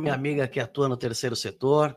minha 0.00 0.14
amiga 0.14 0.48
que 0.48 0.60
atua 0.60 0.88
no 0.88 0.96
terceiro 0.96 1.36
setor. 1.36 1.96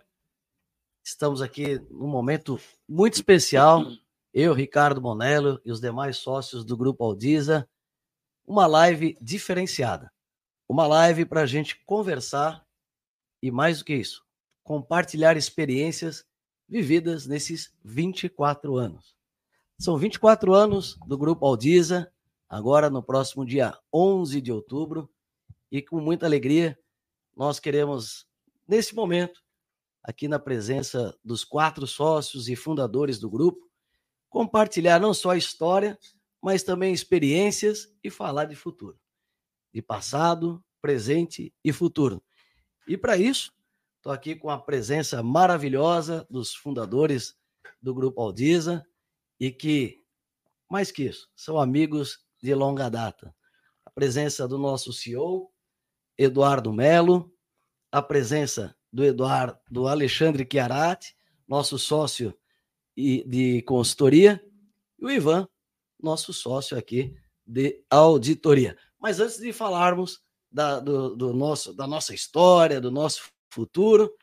Estamos 1.03 1.41
aqui 1.41 1.79
num 1.89 2.07
momento 2.07 2.59
muito 2.87 3.15
especial. 3.15 3.85
Eu, 4.33 4.53
Ricardo 4.53 5.01
Bonello 5.01 5.59
e 5.65 5.71
os 5.71 5.81
demais 5.81 6.17
sócios 6.17 6.63
do 6.63 6.77
Grupo 6.77 7.03
Aldiza. 7.03 7.67
Uma 8.45 8.67
live 8.67 9.17
diferenciada. 9.21 10.11
Uma 10.67 10.87
live 10.87 11.25
para 11.25 11.41
a 11.41 11.45
gente 11.45 11.83
conversar 11.85 12.65
e, 13.41 13.51
mais 13.51 13.79
do 13.79 13.85
que 13.85 13.93
isso, 13.93 14.23
compartilhar 14.63 15.35
experiências 15.35 16.25
vividas 16.69 17.27
nesses 17.27 17.73
24 17.83 18.77
anos. 18.77 19.15
São 19.77 19.97
24 19.97 20.53
anos 20.53 20.97
do 21.07 21.17
Grupo 21.17 21.45
Aldiza, 21.45 22.11
agora 22.47 22.89
no 22.89 23.03
próximo 23.03 23.45
dia 23.45 23.77
11 23.93 24.39
de 24.39 24.51
outubro, 24.51 25.09
e 25.71 25.81
com 25.81 25.99
muita 25.99 26.25
alegria 26.25 26.77
nós 27.35 27.59
queremos, 27.59 28.27
nesse 28.67 28.93
momento, 28.93 29.41
aqui 30.03 30.27
na 30.27 30.39
presença 30.39 31.17
dos 31.23 31.43
quatro 31.43 31.85
sócios 31.85 32.49
e 32.49 32.55
fundadores 32.55 33.19
do 33.19 33.29
grupo, 33.29 33.69
compartilhar 34.29 34.99
não 34.99 35.13
só 35.13 35.31
a 35.31 35.37
história, 35.37 35.97
mas 36.41 36.63
também 36.63 36.93
experiências 36.93 37.93
e 38.03 38.09
falar 38.09 38.45
de 38.45 38.55
futuro, 38.55 38.99
de 39.73 39.81
passado, 39.81 40.63
presente 40.81 41.53
e 41.63 41.71
futuro. 41.71 42.23
E 42.87 42.97
para 42.97 43.15
isso, 43.15 43.53
estou 43.97 44.11
aqui 44.11 44.35
com 44.35 44.49
a 44.49 44.57
presença 44.57 45.21
maravilhosa 45.21 46.25
dos 46.29 46.55
fundadores 46.55 47.35
do 47.81 47.93
Grupo 47.93 48.21
Aldiza 48.21 48.85
e 49.39 49.51
que, 49.51 50.03
mais 50.69 50.91
que 50.91 51.03
isso, 51.03 51.29
são 51.35 51.59
amigos 51.59 52.25
de 52.41 52.55
longa 52.55 52.89
data. 52.89 53.35
A 53.85 53.91
presença 53.91 54.47
do 54.47 54.57
nosso 54.57 54.91
CEO, 54.91 55.51
Eduardo 56.23 56.71
Melo, 56.71 57.33
a 57.91 58.01
presença 58.01 58.75
do 58.93 59.03
Eduardo, 59.03 59.57
do 59.69 59.87
Alexandre 59.87 60.47
Chiarati, 60.49 61.15
nosso 61.47 61.79
sócio 61.79 62.37
de 62.95 63.63
consultoria, 63.63 64.43
e 64.99 65.05
o 65.05 65.09
Ivan, 65.09 65.47
nosso 65.99 66.31
sócio 66.31 66.77
aqui 66.77 67.15
de 67.45 67.83
auditoria. 67.89 68.77
Mas 68.99 69.19
antes 69.19 69.37
de 69.37 69.51
falarmos 69.51 70.21
da, 70.51 70.79
do, 70.79 71.15
do 71.15 71.33
nosso, 71.33 71.73
da 71.73 71.87
nossa 71.87 72.13
história, 72.13 72.79
do 72.79 72.91
nosso 72.91 73.31
futuro, 73.49 74.13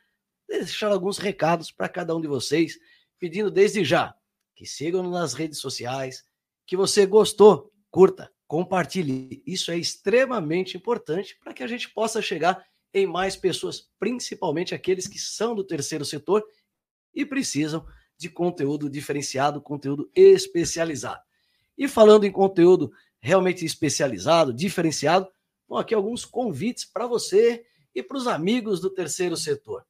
deixar 0.47 0.93
alguns 0.93 1.19
recados 1.19 1.73
para 1.73 1.89
cada 1.89 2.15
um 2.15 2.21
de 2.21 2.29
vocês, 2.29 2.79
pedindo 3.19 3.51
desde 3.51 3.85
já 3.85 4.15
que 4.55 4.65
sigam 4.65 5.09
nas 5.11 5.35
redes 5.35 5.59
sociais, 5.59 6.25
que 6.65 6.77
você 6.77 7.07
gostou, 7.07 7.73
curta, 7.91 8.33
compartilhe. 8.49 9.43
Isso 9.47 9.71
é 9.71 9.77
extremamente 9.77 10.77
importante 10.77 11.39
para 11.39 11.53
que 11.53 11.63
a 11.63 11.67
gente 11.67 11.91
possa 11.91 12.23
chegar 12.23 12.67
em 12.93 13.07
mais 13.07 13.37
pessoas, 13.37 13.91
principalmente 14.01 14.75
aqueles 14.75 15.07
que 15.07 15.19
são 15.19 15.55
do 15.55 15.63
terceiro 15.63 16.05
setor 16.05 16.43
e 17.15 17.27
precisam 17.27 17.87
de 18.17 18.31
conteúdo 18.31 18.89
diferenciado, 18.89 19.61
conteúdo 19.61 20.11
especializado. 20.15 21.21
E 21.77 21.87
falando 21.87 22.25
em 22.25 22.33
conteúdo 22.33 22.91
realmente 23.21 23.65
especializado, 23.65 24.53
diferenciado, 24.53 25.29
vão 25.69 25.79
aqui 25.79 25.95
alguns 25.95 26.25
convites 26.25 26.87
para 26.87 27.07
você 27.07 27.65
e 27.95 28.03
para 28.03 28.17
os 28.17 28.27
amigos 28.27 28.81
do 28.81 28.89
terceiro 28.89 29.37
setor. 29.37 29.85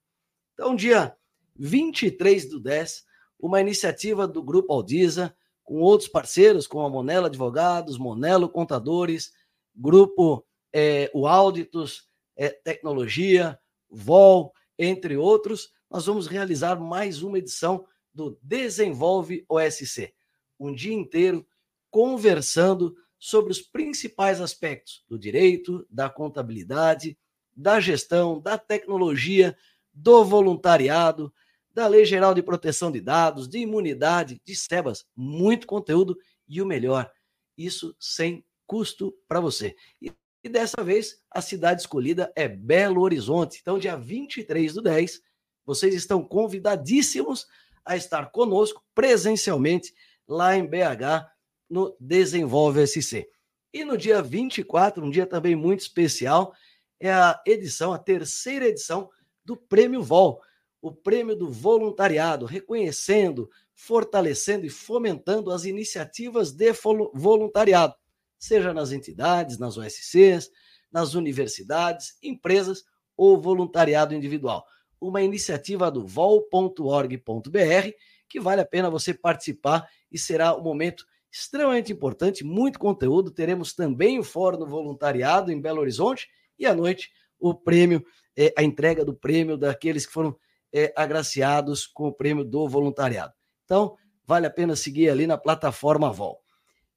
Então, 0.55 0.75
dia 0.75 1.17
23 1.55 2.49
do 2.49 2.59
10, 2.59 3.05
uma 3.39 3.61
iniciativa 3.61 4.27
do 4.27 4.43
Grupo 4.43 4.73
Aldiza, 4.73 5.35
com 5.69 5.83
outros 5.83 6.09
parceiros, 6.09 6.67
como 6.67 6.87
a 6.87 6.89
Monelo 6.89 7.27
Advogados, 7.27 7.99
Monelo 7.99 8.49
Contadores, 8.49 9.35
Grupo 9.77 10.43
é, 10.73 11.11
o 11.13 11.27
Auditos, 11.27 12.09
é, 12.35 12.49
Tecnologia, 12.49 13.59
VOL, 13.91 14.51
entre 14.79 15.19
outros, 15.19 15.71
nós 15.91 16.07
vamos 16.07 16.27
realizar 16.27 16.81
mais 16.81 17.23
uma 17.23 17.37
edição 17.37 17.85
do 18.15 18.39
Desenvolve 18.43 19.45
OSC. 19.47 20.15
Um 20.59 20.75
dia 20.75 20.95
inteiro 20.95 21.47
conversando 21.91 22.97
sobre 23.19 23.53
os 23.53 23.61
principais 23.61 24.41
aspectos 24.41 25.05
do 25.07 25.19
direito, 25.19 25.87
da 25.91 26.09
contabilidade, 26.09 27.19
da 27.55 27.79
gestão, 27.79 28.41
da 28.41 28.57
tecnologia, 28.57 29.55
do 29.93 30.25
voluntariado, 30.25 31.31
da 31.79 31.87
Lei 31.87 32.05
Geral 32.05 32.35
de 32.35 32.43
Proteção 32.43 32.91
de 32.91 33.01
Dados, 33.01 33.47
de 33.47 33.61
imunidade, 33.61 34.43
de 34.45 34.57
SEBAS, 34.57 35.07
muito 35.15 35.65
conteúdo 35.65 36.19
e 36.49 36.61
o 36.61 36.67
melhor, 36.67 37.09
isso 37.57 37.95
sem 38.01 38.45
custo 38.67 39.15
para 39.29 39.39
você. 39.39 39.77
E, 40.03 40.13
e 40.43 40.49
dessa 40.49 40.83
vez, 40.83 41.23
a 41.31 41.41
cidade 41.41 41.83
escolhida 41.83 42.33
é 42.35 42.49
Belo 42.49 43.01
Horizonte. 43.01 43.61
Então, 43.63 43.79
dia 43.79 43.97
23 43.97 44.75
do 44.75 44.83
10, 44.83 45.21
vocês 45.65 45.95
estão 45.95 46.21
convidadíssimos 46.21 47.47
a 47.85 47.97
estar 47.97 48.33
conosco 48.33 48.85
presencialmente 48.93 49.95
lá 50.27 50.57
em 50.57 50.67
BH 50.67 51.31
no 51.71 51.97
Desenvolve 52.01 52.85
SC. 52.89 53.31
E 53.73 53.85
no 53.85 53.97
dia 53.97 54.21
24, 54.21 55.05
um 55.05 55.11
dia 55.11 55.27
também 55.27 55.55
muito 55.55 55.79
especial, 55.79 56.53
é 56.99 57.13
a 57.13 57.41
edição, 57.47 57.93
a 57.93 57.99
terceira 58.01 58.67
edição 58.67 59.09
do 59.45 59.57
Prêmio 59.57 60.03
Vol 60.03 60.43
o 60.81 60.93
prêmio 60.93 61.35
do 61.35 61.51
voluntariado, 61.51 62.47
reconhecendo, 62.47 63.51
fortalecendo 63.75 64.67
e 64.67 64.71
fomentando 64.71 65.51
as 65.51 65.65
iniciativas 65.65 66.53
de 66.53 66.73
voluntariado, 67.15 67.95
seja 68.39 68.73
nas 68.73 68.93
entidades, 68.93 69.59
nas 69.59 69.77
OSCs, 69.77 70.51
nas 70.91 71.15
universidades, 71.15 72.17
empresas 72.23 72.85
ou 73.17 73.41
voluntariado 73.41 74.15
individual. 74.15 74.65
Uma 75.01 75.23
iniciativa 75.23 75.91
do 75.91 76.07
vol.org.br 76.07 77.91
que 78.29 78.41
vale 78.41 78.61
a 78.61 78.67
pena 78.67 78.91
você 78.91 79.15
participar 79.15 79.89
e 80.11 80.19
será 80.19 80.57
um 80.57 80.63
momento 80.63 81.07
extremamente 81.31 81.93
importante, 81.93 82.45
muito 82.45 82.79
conteúdo. 82.79 83.31
Teremos 83.31 83.75
também 83.75 84.19
o 84.19 84.25
Fórum 84.25 84.59
do 84.59 84.67
Voluntariado 84.67 85.51
em 85.53 85.61
Belo 85.61 85.81
Horizonte 85.81 86.29
e 86.59 86.67
à 86.67 86.75
noite 86.75 87.11
o 87.39 87.55
prêmio, 87.55 88.05
é, 88.37 88.53
a 88.57 88.63
entrega 88.63 89.05
do 89.05 89.15
prêmio 89.15 89.57
daqueles 89.57 90.07
que 90.07 90.13
foram 90.13 90.37
é, 90.73 90.93
agraciados 90.97 91.87
com 91.87 92.09
o 92.09 92.13
prêmio 92.13 92.45
do 92.45 92.69
voluntariado. 92.69 93.33
Então, 93.65 93.97
vale 94.27 94.47
a 94.47 94.51
pena 94.51 94.77
seguir 94.77 95.09
ali 95.09 95.27
na 95.27 95.39
plataforma 95.39 96.13
Vol. 96.13 96.43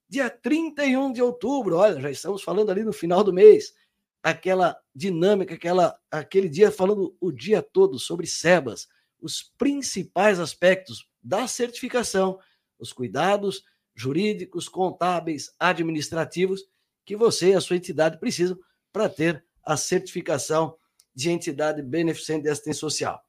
Dia 0.08 0.30
31 0.30 1.14
de 1.14 1.22
outubro, 1.22 1.78
olha, 1.78 2.00
já 2.00 2.12
estamos 2.12 2.44
falando 2.44 2.70
ali 2.70 2.84
no 2.84 2.92
final 2.92 3.24
do 3.24 3.32
mês, 3.32 3.74
aquela 4.22 4.78
dinâmica, 4.94 5.56
aquela, 5.56 5.98
aquele 6.12 6.50
dia 6.50 6.72
falando 6.72 7.16
o 7.20 7.32
dia 7.32 7.62
todo 7.62 7.98
sobre 7.98 8.28
SEBAS, 8.28 8.88
os 9.22 9.54
principais 9.58 10.40
aspectos 10.40 11.08
da 11.24 11.48
certificação, 11.48 12.40
os 12.78 12.92
cuidados 12.92 13.64
jurídicos, 13.96 14.68
contábeis, 14.68 15.54
administrativos 15.60 16.64
que 17.06 17.16
você 17.16 17.52
e 17.52 17.54
a 17.54 17.62
sua 17.62 17.76
entidade 17.76 18.20
precisam 18.20 18.58
para 18.92 19.10
ter 19.10 19.46
a 19.64 19.78
certificação 19.78 20.76
de 21.14 21.30
entidade 21.30 21.82
beneficente 21.82 22.44
de 22.44 22.50
assistência 22.50 22.80
social. 22.80 23.22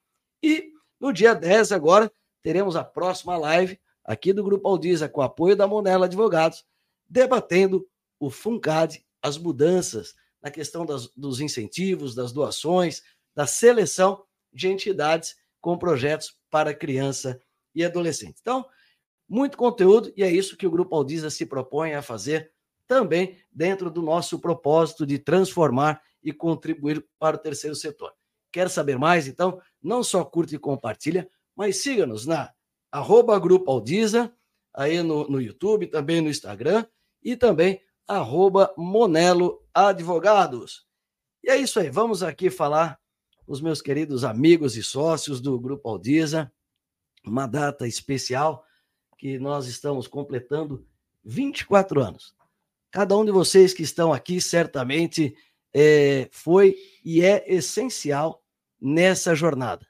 E 0.42 0.72
no 1.00 1.12
dia 1.12 1.34
10 1.34 1.72
agora 1.72 2.10
teremos 2.42 2.76
a 2.76 2.82
próxima 2.82 3.36
live 3.36 3.78
aqui 4.04 4.32
do 4.32 4.42
Grupo 4.42 4.68
Aldiza 4.68 5.08
com 5.08 5.22
apoio 5.22 5.54
da 5.54 5.66
Monela 5.66 6.06
Advogados, 6.06 6.64
debatendo 7.08 7.86
o 8.18 8.30
FUNCAD, 8.30 9.04
as 9.22 9.38
mudanças 9.38 10.14
na 10.42 10.50
questão 10.50 10.84
das, 10.84 11.08
dos 11.16 11.40
incentivos, 11.40 12.14
das 12.14 12.32
doações, 12.32 13.02
da 13.34 13.46
seleção 13.46 14.24
de 14.52 14.68
entidades 14.68 15.36
com 15.60 15.78
projetos 15.78 16.36
para 16.50 16.74
criança 16.74 17.40
e 17.74 17.84
adolescente. 17.84 18.38
Então, 18.40 18.66
muito 19.28 19.56
conteúdo 19.56 20.12
e 20.16 20.22
é 20.22 20.30
isso 20.30 20.56
que 20.56 20.66
o 20.66 20.70
Grupo 20.70 20.94
Aldiza 20.96 21.30
se 21.30 21.46
propõe 21.46 21.94
a 21.94 22.02
fazer 22.02 22.52
também 22.86 23.38
dentro 23.50 23.90
do 23.90 24.02
nosso 24.02 24.38
propósito 24.38 25.06
de 25.06 25.18
transformar 25.18 26.02
e 26.22 26.32
contribuir 26.32 27.06
para 27.18 27.36
o 27.36 27.38
terceiro 27.38 27.74
setor. 27.74 28.12
Quer 28.52 28.68
saber 28.68 28.98
mais? 28.98 29.26
Então, 29.26 29.60
não 29.82 30.04
só 30.04 30.24
curte 30.24 30.54
e 30.54 30.58
compartilha, 30.58 31.28
mas 31.56 31.82
siga-nos 31.82 32.26
na 32.26 32.52
arroba 32.90 33.38
Grupo 33.38 33.70
Aldiza, 33.70 34.32
aí 34.74 35.02
no, 35.02 35.26
no 35.26 35.40
YouTube, 35.40 35.86
também 35.86 36.20
no 36.20 36.28
Instagram, 36.28 36.84
e 37.22 37.34
também 37.34 37.80
arroba 38.06 38.72
Monelo 38.76 39.64
Advogados. 39.72 40.86
E 41.42 41.50
é 41.50 41.56
isso 41.56 41.80
aí, 41.80 41.90
vamos 41.90 42.22
aqui 42.22 42.50
falar 42.50 43.00
os 43.46 43.60
meus 43.60 43.80
queridos 43.82 44.24
amigos 44.24 44.76
e 44.76 44.82
sócios 44.82 45.40
do 45.40 45.58
Grupo 45.58 45.88
Aldiza, 45.88 46.52
uma 47.24 47.46
data 47.46 47.86
especial 47.86 48.64
que 49.18 49.38
nós 49.38 49.66
estamos 49.66 50.06
completando 50.06 50.86
24 51.24 52.00
anos. 52.00 52.34
Cada 52.90 53.16
um 53.16 53.24
de 53.24 53.30
vocês 53.30 53.72
que 53.72 53.82
estão 53.82 54.12
aqui 54.12 54.40
certamente 54.40 55.34
é, 55.72 56.28
foi 56.30 56.76
e 57.04 57.22
é 57.22 57.44
essencial 57.46 58.41
nessa 58.82 59.34
jornada. 59.34 59.86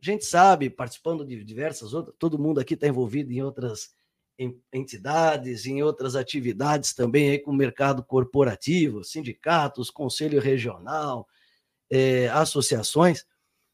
A 0.00 0.04
gente 0.04 0.26
sabe, 0.26 0.68
participando 0.68 1.24
de 1.24 1.42
diversas 1.42 1.94
outras, 1.94 2.14
todo 2.18 2.38
mundo 2.38 2.60
aqui 2.60 2.74
está 2.74 2.86
envolvido 2.86 3.32
em 3.32 3.42
outras 3.42 3.94
entidades, 4.70 5.64
em 5.64 5.82
outras 5.82 6.14
atividades 6.14 6.92
também 6.92 7.30
aí 7.30 7.38
com 7.38 7.50
o 7.50 7.56
mercado 7.56 8.04
corporativo, 8.04 9.02
sindicatos, 9.02 9.90
conselho 9.90 10.38
regional, 10.38 11.26
é, 11.90 12.28
associações, 12.28 13.24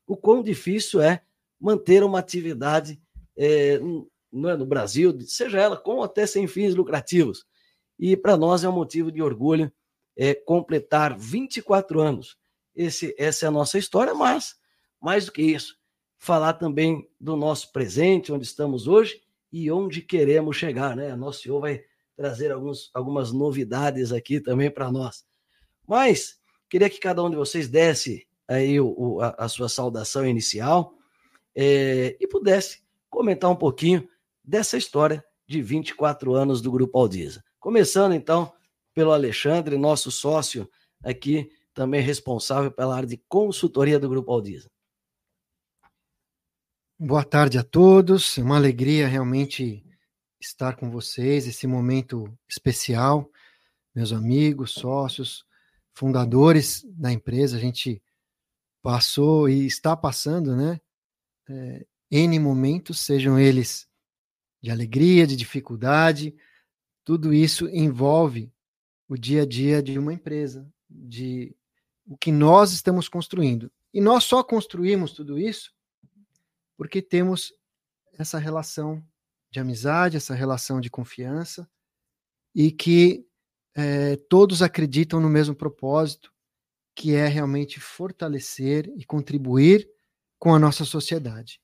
o 0.06 0.17
quão 0.17 0.41
difícil 0.41 1.00
é 1.00 1.23
manter 1.61 2.05
uma 2.05 2.20
atividade 2.20 3.00
é, 3.37 3.79
no, 3.79 4.49
é, 4.49 4.56
no 4.56 4.64
Brasil, 4.64 5.19
seja 5.23 5.61
ela 5.61 5.76
com 5.76 5.97
ou 5.97 6.05
até 6.05 6.26
sem 6.26 6.47
fins 6.47 6.76
lucrativos. 6.76 7.44
E 7.99 8.17
para 8.17 8.37
nós 8.37 8.62
é 8.62 8.69
um 8.69 8.73
motivo 8.73 9.11
de 9.11 9.20
orgulho 9.20 9.73
é, 10.17 10.35
completar 10.35 11.19
24 11.19 12.00
anos. 12.00 12.37
Esse, 12.75 13.15
essa 13.19 13.47
é 13.47 13.49
a 13.49 13.53
nossa 13.53 13.79
história, 13.79 14.15
mas 14.15 14.57
mais 15.01 15.27
do 15.27 15.33
que 15.33 15.43
isso, 15.43 15.77
falar 16.17 16.53
também 16.53 17.09
do 17.21 17.37
nosso 17.37 17.73
presente, 17.73 18.33
onde 18.33 18.45
estamos 18.45 18.87
hoje 18.87 19.21
e 19.53 19.71
onde 19.71 20.01
queremos 20.01 20.57
chegar, 20.57 20.95
né? 20.95 21.17
Nosso 21.17 21.43
Senhor 21.43 21.61
vai 21.61 21.83
trazer 22.17 22.53
alguns, 22.53 22.91
algumas 22.95 23.33
novidades 23.33 24.13
aqui 24.13 24.41
também 24.41 24.71
para 24.71 24.91
nós. 24.93 25.25
Mas 25.87 26.39
queria 26.71 26.89
que 26.89 27.01
cada 27.01 27.23
um 27.23 27.29
de 27.29 27.37
vocês 27.37 27.69
desse 27.69 28.27
aí 28.47 28.81
o, 28.81 28.95
o, 28.97 29.21
a, 29.21 29.35
a, 29.39 29.49
sua 29.49 29.69
saudação 29.69 30.27
inicial 30.27 30.95
é, 31.55 32.17
e 32.21 32.27
pudesse 32.27 32.83
comentar 33.11 33.51
um 33.51 33.57
pouquinho 33.57 34.09
dessa 34.45 34.77
história 34.77 35.25
de 35.47 35.61
24 35.61 36.35
anos 36.35 36.63
do 36.63 36.71
Grupo 36.71 36.99
Aldiza. 36.99 37.43
Começando 37.59 38.15
então 38.15 38.53
pelo 38.95 39.13
Alexandre, 39.13 39.77
nosso 39.77 40.11
sócio 40.11 40.69
aqui, 41.03 41.51
também 41.75 42.01
responsável 42.01 42.71
pela 42.71 42.97
área 42.97 43.09
de 43.09 43.17
consultoria 43.29 43.99
do 43.99 44.09
Grupo 44.09 44.33
Aldiza. 44.33 44.71
Boa 46.99 47.25
tarde 47.25 47.59
a 47.59 47.65
todos, 47.65 48.39
é 48.39 48.43
uma 48.43 48.57
alegria 48.57 49.09
realmente 49.09 49.85
estar 50.41 50.77
com 50.77 50.91
vocês, 50.91 51.47
esse 51.47 51.67
momento 51.67 52.33
especial, 52.49 53.29
meus 53.95 54.13
amigos, 54.13 54.73
sócios, 54.73 55.45
fundadores 55.95 56.85
da 56.85 57.13
empresa, 57.13 57.57
a 57.57 57.61
gente 57.61 58.03
passou 58.83 59.49
e 59.49 59.67
está 59.67 59.97
passando, 59.97 60.57
né? 60.57 60.81
É, 61.49 61.87
N 62.11 62.39
momentos, 62.39 63.01
sejam 63.01 63.39
eles 63.39 63.89
de 64.61 64.71
alegria, 64.71 65.27
de 65.27 65.35
dificuldade, 65.35 66.35
tudo 67.05 67.35
isso 67.35 67.69
envolve 67.69 68.53
o 69.09 69.17
dia 69.17 69.43
a 69.43 69.47
dia 69.47 69.83
de 69.83 69.99
uma 69.99 70.13
empresa, 70.13 70.71
de 70.89 71.55
o 72.06 72.16
que 72.16 72.32
nós 72.32 72.72
estamos 72.72 73.08
construindo. 73.08 73.70
E 73.93 74.00
nós 74.00 74.25
só 74.25 74.43
construímos 74.43 75.12
tudo 75.12 75.38
isso 75.38 75.72
porque 76.76 77.00
temos 77.00 77.54
essa 78.19 78.38
relação 78.38 79.04
de 79.50 79.60
amizade, 79.60 80.16
essa 80.16 80.34
relação 80.34 80.81
de 80.81 80.90
confiança 80.90 81.70
e 82.54 82.70
que 82.70 83.26
é, 83.75 84.16
todos 84.16 84.62
acreditam 84.62 85.20
no 85.20 85.28
mesmo 85.28 85.54
propósito, 85.54 86.32
que 86.94 87.14
é 87.14 87.26
realmente 87.26 87.81
fortalecer 87.81 88.93
e 88.96 89.04
contribuir 89.04 89.88
com 90.38 90.54
a 90.54 90.58
nossa 90.58 90.84
sociedade. 90.84 91.60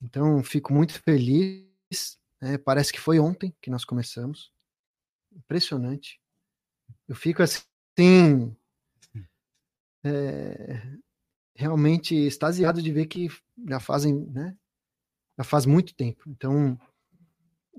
Então, 0.00 0.42
fico 0.42 0.72
muito 0.72 1.00
feliz. 1.00 2.18
Né? 2.40 2.58
Parece 2.58 2.92
que 2.92 3.00
foi 3.00 3.18
ontem 3.18 3.54
que 3.60 3.70
nós 3.70 3.84
começamos. 3.84 4.52
Impressionante. 5.32 6.20
Eu 7.08 7.14
fico 7.14 7.42
assim. 7.42 8.54
É, 10.04 10.82
realmente 11.54 12.14
extasiado 12.14 12.82
de 12.82 12.92
ver 12.92 13.06
que 13.06 13.28
já 13.68 13.78
fazem, 13.78 14.26
né? 14.30 14.56
Já 15.38 15.44
faz 15.44 15.66
muito 15.66 15.94
tempo. 15.94 16.24
Então, 16.26 16.78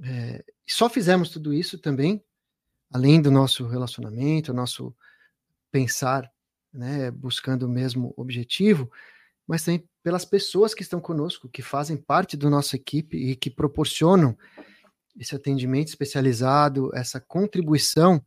é, 0.03 0.43
só 0.67 0.89
fizemos 0.89 1.29
tudo 1.29 1.53
isso 1.53 1.77
também, 1.77 2.23
além 2.91 3.21
do 3.21 3.29
nosso 3.29 3.67
relacionamento, 3.67 4.53
nosso 4.53 4.95
pensar, 5.71 6.31
né, 6.71 7.11
buscando 7.11 7.63
o 7.63 7.69
mesmo 7.69 8.13
objetivo, 8.17 8.91
mas 9.47 9.63
também 9.63 9.87
pelas 10.01 10.25
pessoas 10.25 10.73
que 10.73 10.81
estão 10.81 10.99
conosco, 10.99 11.49
que 11.49 11.61
fazem 11.61 11.97
parte 11.97 12.35
da 12.35 12.49
nossa 12.49 12.75
equipe 12.75 13.17
e 13.17 13.35
que 13.35 13.49
proporcionam 13.49 14.37
esse 15.17 15.35
atendimento 15.35 15.89
especializado, 15.89 16.91
essa 16.93 17.19
contribuição 17.19 18.23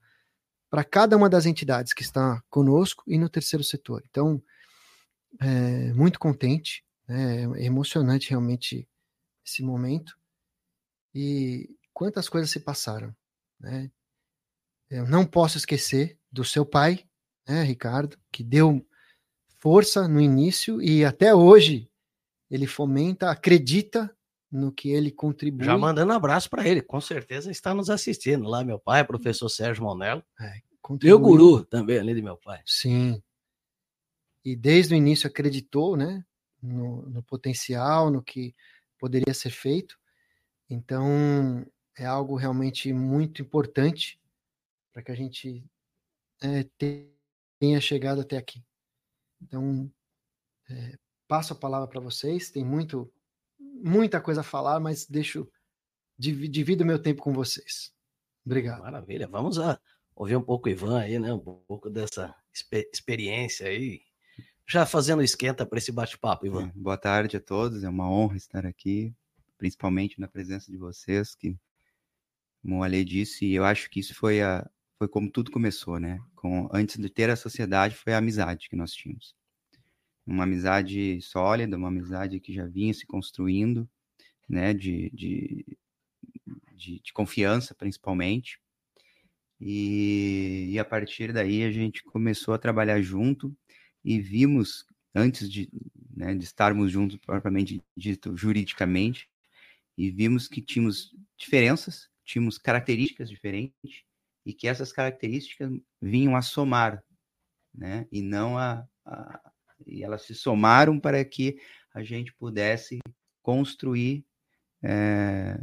para 0.77 0.85
cada 0.85 1.17
uma 1.17 1.31
das 1.31 1.47
entidades 1.47 1.95
que 1.95 2.03
está 2.03 2.43
conosco 2.51 3.03
e 3.07 3.17
no 3.17 3.31
terceiro 3.31 3.65
setor. 3.65 4.03
Então, 4.11 4.43
é, 5.41 5.91
muito 5.95 6.19
contente, 6.19 6.85
né, 7.09 7.45
é 7.59 7.65
emocionante 7.65 8.29
realmente 8.29 8.87
esse 9.43 9.63
momento. 9.63 10.15
E 11.15 11.75
quantas 11.95 12.29
coisas 12.29 12.51
se 12.51 12.61
passaram, 12.61 13.17
né? 13.59 13.91
Eu 14.91 15.09
não 15.09 15.25
posso 15.25 15.57
esquecer 15.57 16.19
do 16.31 16.45
seu 16.45 16.67
pai, 16.67 17.07
né, 17.49 17.63
Ricardo, 17.63 18.19
que 18.31 18.45
deu 18.45 18.87
força 19.59 20.07
no 20.07 20.21
início 20.21 20.83
e 20.83 21.07
até 21.07 21.35
hoje 21.35 21.91
ele 22.51 22.67
fomenta, 22.67 23.31
acredita 23.31 24.15
no 24.53 24.71
que 24.71 24.91
ele 24.91 25.11
contribui. 25.11 25.65
Já 25.65 25.79
mandando 25.79 26.13
abraço 26.13 26.51
para 26.51 26.69
ele, 26.69 26.83
com 26.83 27.01
certeza 27.01 27.51
está 27.51 27.73
nos 27.73 27.89
assistindo 27.89 28.47
lá, 28.47 28.63
meu 28.63 28.79
pai, 28.79 29.05
professor 29.05 29.49
Sérgio 29.49 29.83
Monello. 29.83 30.23
É, 30.39 30.66
meu 31.03 31.19
guru 31.19 31.65
também, 31.65 31.99
além 31.99 32.15
de 32.15 32.23
meu 32.23 32.37
pai. 32.37 32.63
Sim. 32.65 33.23
E 34.45 34.55
desde 34.55 34.95
o 34.95 34.97
início 34.97 35.27
acreditou, 35.27 35.97
né, 35.97 36.25
no, 36.63 37.03
no 37.03 37.23
potencial, 37.23 38.11
no 38.11 38.23
que 38.23 38.55
poderia 38.99 39.35
ser 39.35 39.51
feito. 39.51 39.99
Então, 40.69 41.67
é 41.97 42.05
algo 42.05 42.37
realmente 42.37 42.93
muito 42.93 43.43
importante 43.43 44.21
para 44.93 45.03
que 45.03 45.13
a 45.13 45.15
gente 45.15 45.65
é, 46.43 46.65
tenha 47.59 47.81
chegado 47.81 48.21
até 48.21 48.37
aqui. 48.37 48.65
Então, 49.41 49.91
é, 50.69 50.99
passo 51.27 51.53
a 51.53 51.57
palavra 51.57 51.89
para 51.89 52.01
vocês. 52.01 52.51
Tem 52.51 52.65
muito, 52.65 53.13
muita 53.59 54.21
coisa 54.21 54.41
a 54.41 54.45
falar, 54.45 54.81
mas 54.81 55.07
deixo 55.07 55.51
divido 56.19 56.85
meu 56.85 57.01
tempo 57.01 57.23
com 57.23 57.33
vocês. 57.33 57.93
Obrigado. 58.45 58.83
Maravilha. 58.83 59.27
Vamos 59.27 59.59
a 59.59 59.81
ouvir 60.17 60.37
um 60.37 60.43
pouco 60.43 60.69
o 60.69 60.73
Ivan 60.73 60.99
aí, 60.99 61.19
né? 61.19 61.33
Um 61.33 61.39
pouco 61.39 61.91
dessa 61.91 62.35
experiência 62.93 63.69
aí. 63.69 64.01
Já 64.67 64.85
fazendo 64.85 65.23
esquenta 65.23 65.65
para 65.65 65.79
esse 65.79 65.93
bate-papo, 65.93 66.47
Ivan. 66.47 66.69
É, 66.69 66.73
boa 66.75 66.97
tarde 66.97 67.37
a 67.37 67.41
todos. 67.41 67.85
É 67.85 67.89
uma 67.89 68.11
honra 68.11 68.37
estar 68.37 68.67
aqui, 68.67 69.15
principalmente 69.57 70.19
na 70.19 70.27
presença 70.27 70.73
de 70.73 70.77
vocês, 70.77 71.37
que, 71.37 71.57
como 72.63 72.83
a 72.83 72.87
Lei 72.87 73.05
disse, 73.05 73.53
eu 73.53 73.65
acho 73.65 73.89
que 73.89 74.01
isso 74.01 74.15
foi 74.15 74.43
a, 74.43 74.69
foi 74.99 75.07
como 75.07 75.31
tudo 75.31 75.53
começou, 75.53 76.01
né? 76.01 76.19
Com, 76.35 76.69
antes 76.73 76.97
de 76.97 77.09
ter 77.09 77.31
a 77.31 77.37
sociedade, 77.37 77.95
foi 77.95 78.15
a 78.15 78.19
amizade 78.19 78.69
que 78.69 78.75
nós 78.75 78.93
tínhamos 78.93 79.37
uma 80.27 80.43
amizade 80.43 81.21
sólida, 81.23 81.77
uma 81.77 81.89
amizade 81.89 82.41
que 82.41 82.53
já 82.53 82.67
vinha 82.67 82.93
se 82.93 83.07
construindo, 83.07 83.89
né, 84.49 84.75
de, 84.75 85.09
de, 85.11 85.79
de, 86.73 87.01
de 87.01 87.13
confiança 87.13 87.75
principalmente. 87.75 88.61
E, 89.61 90.69
e, 90.71 90.79
a 90.79 90.85
partir 90.85 91.33
daí 91.33 91.65
a 91.65 91.71
gente 91.73 92.03
começou 92.05 92.53
a 92.53 92.59
trabalhar 92.59 93.01
junto 93.01 93.57
e 94.05 94.21
vimos, 94.21 94.85
antes 95.15 95.51
de, 95.51 95.71
né, 96.15 96.35
de 96.35 96.45
estarmos 96.45 96.93
juntos 96.93 97.17
propriamente 97.19 97.83
dito 97.97 98.37
juridicamente, 98.37 99.29
e 99.97 100.11
vimos 100.11 100.47
que 100.47 100.61
tínhamos 100.61 101.15
diferenças, 101.39 102.11
tínhamos 102.25 102.59
características 102.59 103.31
diferentes 103.31 104.03
e 104.45 104.53
que 104.53 104.69
essas 104.69 104.93
características 104.93 105.73
vinham 106.01 106.37
a 106.37 106.43
somar, 106.43 107.03
né, 107.75 108.07
e 108.13 108.21
não 108.21 108.59
a, 108.59 108.87
a 109.05 109.53
e 109.85 110.03
elas 110.03 110.23
se 110.23 110.35
somaram 110.35 110.99
para 110.99 111.25
que 111.25 111.59
a 111.93 112.03
gente 112.03 112.33
pudesse 112.35 112.99
construir 113.43 114.25
é, 114.83 115.57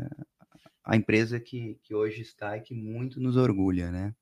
a 0.83 0.95
empresa 0.95 1.39
que, 1.39 1.79
que 1.83 1.93
hoje 1.93 2.21
está 2.21 2.57
e 2.57 2.61
que 2.61 2.73
muito 2.73 3.19
nos 3.19 3.37
orgulha, 3.37 3.91
né? 3.91 4.13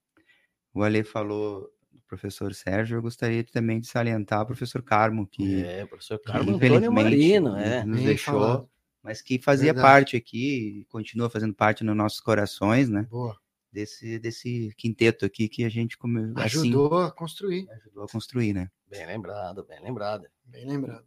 O 0.74 0.84
Ale 0.84 1.04
falou 1.04 1.70
do 1.92 2.02
professor 2.08 2.54
Sérgio, 2.54 2.98
eu 2.98 3.02
gostaria 3.02 3.44
também 3.44 3.80
de 3.80 3.88
salientar 3.88 4.42
o 4.42 4.46
professor 4.46 4.82
Carmo, 4.82 5.28
que, 5.28 5.64
é, 5.64 5.86
professor 5.86 6.20
Carmo 6.20 6.52
infelizmente 6.56 6.90
Marino, 6.90 7.58
é, 7.58 7.84
nos 7.84 8.02
deixou, 8.02 8.40
falado. 8.40 8.70
mas 9.04 9.22
que 9.22 9.40
fazia 9.40 9.74
Verdade. 9.74 9.88
parte 9.88 10.16
aqui, 10.16 10.86
continua 10.90 11.30
fazendo 11.30 11.54
parte 11.54 11.84
nos 11.84 11.96
nossos 11.96 12.20
corações, 12.20 12.90
né? 12.90 13.08
Boa 13.10 13.36
desse, 13.72 14.20
desse 14.20 14.74
quinteto 14.78 15.26
aqui 15.26 15.48
que 15.48 15.64
a 15.64 15.70
gente 15.70 15.98
come, 15.98 16.34
ajudou 16.36 16.98
assim, 16.98 17.08
a 17.08 17.12
construir. 17.12 17.70
Ajudou 17.72 18.04
a 18.04 18.08
construir, 18.08 18.54
né? 18.54 18.70
Bem 18.88 19.06
lembrado, 19.06 19.64
bem 19.66 19.82
lembrado. 19.82 20.28
Bem 20.44 20.68
lembrado. 20.68 21.06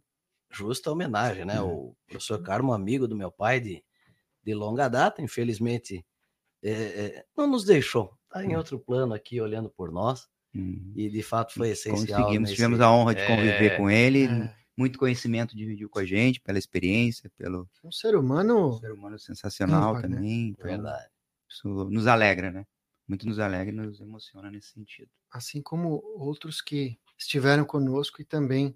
Justa 0.49 0.91
homenagem, 0.91 1.45
né? 1.45 1.57
É. 1.57 1.61
O 1.61 1.95
professor 2.07 2.41
Carmo, 2.41 2.73
amigo 2.73 3.07
do 3.07 3.15
meu 3.15 3.31
pai 3.31 3.59
de, 3.59 3.83
de 4.45 4.53
longa 4.53 4.87
data, 4.87 5.21
infelizmente 5.21 6.05
é, 6.63 6.71
é, 6.71 7.25
não 7.35 7.47
nos 7.47 7.65
deixou. 7.65 8.17
Está 8.27 8.43
em 8.43 8.55
hum. 8.55 8.57
outro 8.57 8.79
plano 8.79 9.13
aqui, 9.13 9.41
olhando 9.41 9.69
por 9.69 9.91
nós. 9.91 10.27
Hum. 10.53 10.93
E 10.95 11.09
de 11.09 11.23
fato 11.23 11.53
foi 11.53 11.69
essencial. 11.69 12.21
Conseguimos, 12.21 12.49
nesse... 12.49 12.55
tivemos 12.55 12.79
a 12.79 12.91
honra 12.91 13.15
de 13.15 13.25
conviver 13.25 13.71
é. 13.73 13.77
com 13.77 13.89
ele. 13.89 14.25
É. 14.25 14.55
Muito 14.77 14.99
conhecimento 14.99 15.55
dividiu 15.55 15.89
com 15.89 15.99
a 15.99 16.05
gente, 16.05 16.41
pela 16.41 16.59
experiência, 16.59 17.31
pelo. 17.37 17.69
Um 17.83 17.91
ser 17.91 18.15
humano. 18.15 18.69
Um 18.69 18.79
ser 18.79 18.91
humano 18.91 19.19
sensacional 19.19 20.01
também. 20.01 20.49
Então... 20.49 20.69
Verdade. 20.69 21.09
Isso 21.49 21.67
nos 21.89 22.07
alegra, 22.07 22.51
né? 22.51 22.65
Muito 23.07 23.27
nos 23.27 23.39
alegra 23.39 23.71
e 23.71 23.75
nos 23.75 24.01
emociona 24.01 24.49
nesse 24.49 24.69
sentido. 24.69 25.09
Assim 25.31 25.61
como 25.61 26.01
outros 26.17 26.61
que 26.61 26.97
estiveram 27.17 27.63
conosco 27.63 28.21
e 28.21 28.25
também 28.25 28.75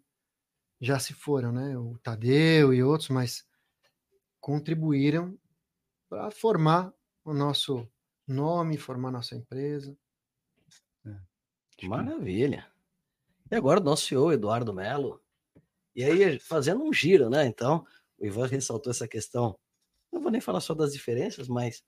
já 0.80 1.00
se 1.00 1.14
foram, 1.14 1.52
né? 1.52 1.78
O 1.78 1.98
Tadeu 1.98 2.74
e 2.74 2.82
outros, 2.82 3.10
mas 3.10 3.46
contribuíram 4.40 5.38
para 6.10 6.32
formar 6.32 6.92
o 7.24 7.34
nosso 7.34 7.88
nome, 8.28 8.78
formar 8.78 9.12
nossa 9.12 9.36
empresa. 9.36 9.96
É. 11.06 11.88
Maravilha. 11.88 12.68
E 13.52 13.56
agora 13.56 13.80
o 13.80 13.84
nosso 13.84 14.06
CEO, 14.06 14.32
Eduardo 14.32 14.74
Melo. 14.74 15.22
E 15.96 16.04
aí, 16.04 16.40
fazendo 16.40 16.84
um 16.84 16.92
giro, 16.92 17.30
né? 17.30 17.46
Então, 17.46 17.86
o 18.18 18.26
Ivan 18.26 18.48
ressaltou 18.48 18.92
essa 18.92 19.08
questão. 19.08 19.58
Não 20.12 20.22
vou 20.22 20.32
nem 20.32 20.42
falar 20.42 20.62
só 20.62 20.74
das 20.74 20.94
diferenças, 20.94 21.48
mas 21.48 21.84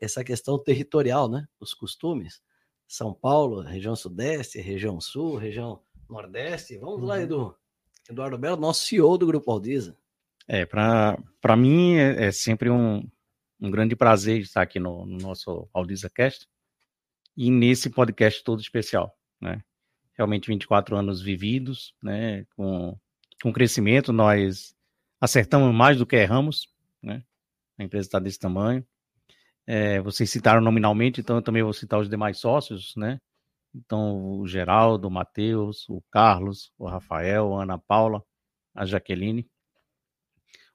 essa 0.00 0.22
questão 0.24 0.58
territorial, 0.58 1.28
né? 1.28 1.46
Os 1.58 1.74
costumes. 1.74 2.42
São 2.86 3.14
Paulo, 3.14 3.60
região 3.60 3.94
Sudeste, 3.94 4.60
região 4.60 5.00
Sul, 5.00 5.36
região 5.36 5.82
Nordeste. 6.08 6.76
Vamos 6.76 7.00
uhum. 7.00 7.06
lá, 7.06 7.20
Edu. 7.20 7.56
Eduardo 8.08 8.38
Melo, 8.38 8.56
nosso 8.56 8.84
CEO 8.84 9.16
do 9.16 9.26
Grupo 9.26 9.50
Aldiza. 9.50 9.96
É, 10.48 10.66
para 10.66 11.56
mim 11.56 11.94
é, 11.94 12.26
é, 12.26 12.32
sempre 12.32 12.68
um, 12.68 13.08
um 13.60 13.70
grande 13.70 13.94
prazer 13.94 14.40
estar 14.40 14.62
aqui 14.62 14.80
no, 14.80 15.04
no 15.04 15.18
nosso 15.18 15.68
Aldiza 15.72 16.10
e 17.36 17.50
nesse 17.50 17.90
podcast 17.90 18.42
todo 18.42 18.60
especial, 18.60 19.16
né? 19.40 19.62
Realmente 20.14 20.48
24 20.48 20.96
anos 20.96 21.20
vividos, 21.20 21.94
né? 22.02 22.44
Com, 22.56 22.96
com 23.42 23.52
crescimento, 23.52 24.12
nós 24.12 24.74
acertamos 25.20 25.74
mais 25.74 25.98
do 25.98 26.06
que 26.06 26.16
erramos, 26.16 26.68
né? 27.02 27.22
A 27.78 27.84
empresa 27.84 28.08
está 28.08 28.18
desse 28.18 28.38
tamanho. 28.38 28.84
É, 29.66 30.00
vocês 30.00 30.30
citaram 30.30 30.60
nominalmente, 30.60 31.20
então 31.20 31.36
eu 31.36 31.42
também 31.42 31.62
vou 31.62 31.72
citar 31.72 32.00
os 32.00 32.08
demais 32.08 32.38
sócios, 32.38 32.94
né? 32.96 33.20
Então, 33.74 34.38
o 34.38 34.46
Geraldo, 34.46 35.06
o 35.06 35.10
Matheus, 35.10 35.88
o 35.88 36.02
Carlos, 36.10 36.72
o 36.76 36.88
Rafael, 36.88 37.54
a 37.54 37.62
Ana 37.62 37.78
Paula, 37.78 38.24
a 38.74 38.84
Jaqueline. 38.84 39.48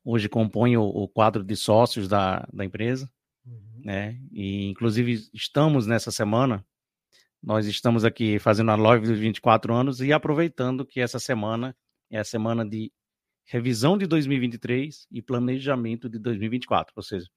Hoje 0.08 0.30
compõem 0.30 0.78
o, 0.78 0.84
o 0.84 1.08
quadro 1.08 1.44
de 1.44 1.56
sócios 1.56 2.08
da, 2.08 2.48
da 2.54 2.64
empresa, 2.64 3.12
uhum. 3.44 3.82
né? 3.84 4.22
E, 4.32 4.70
inclusive, 4.70 5.28
estamos 5.34 5.88
nessa 5.88 6.12
semana, 6.12 6.64
nós 7.42 7.66
estamos 7.66 8.06
aqui 8.06 8.38
fazendo 8.38 8.70
a 8.70 8.76
live 8.76 9.08
dos 9.08 9.18
24 9.18 9.74
anos 9.74 10.02
e 10.02 10.14
aproveitando 10.14 10.86
que 10.86 11.02
essa 11.02 11.18
semana 11.18 11.76
é 12.12 12.20
a 12.20 12.24
semana 12.24 12.64
de 12.64 12.92
revisão 13.46 13.98
de 13.98 14.06
2023 14.06 15.08
e 15.12 15.22
planejamento 15.24 16.08
de 16.08 16.20
2024, 16.20 16.94
ou 16.96 17.04
seja, 17.04 17.28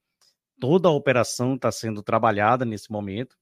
toda 0.59 0.89
a 0.89 0.91
operação 0.91 1.55
está 1.55 1.71
sendo 1.71 2.03
trabalhada 2.03 2.65
nesse 2.65 2.91
momento 2.91 3.35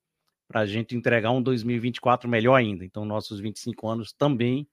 para 0.47 0.61
a 0.61 0.65
gente 0.65 0.95
entregar 0.95 1.31
um 1.31 1.41
2024 1.41 2.29
melhor 2.29 2.55
ainda. 2.55 2.85
Então, 2.85 3.03
nossos 3.03 3.39
25 3.41 3.87
anos 3.89 4.13
também 4.13 4.67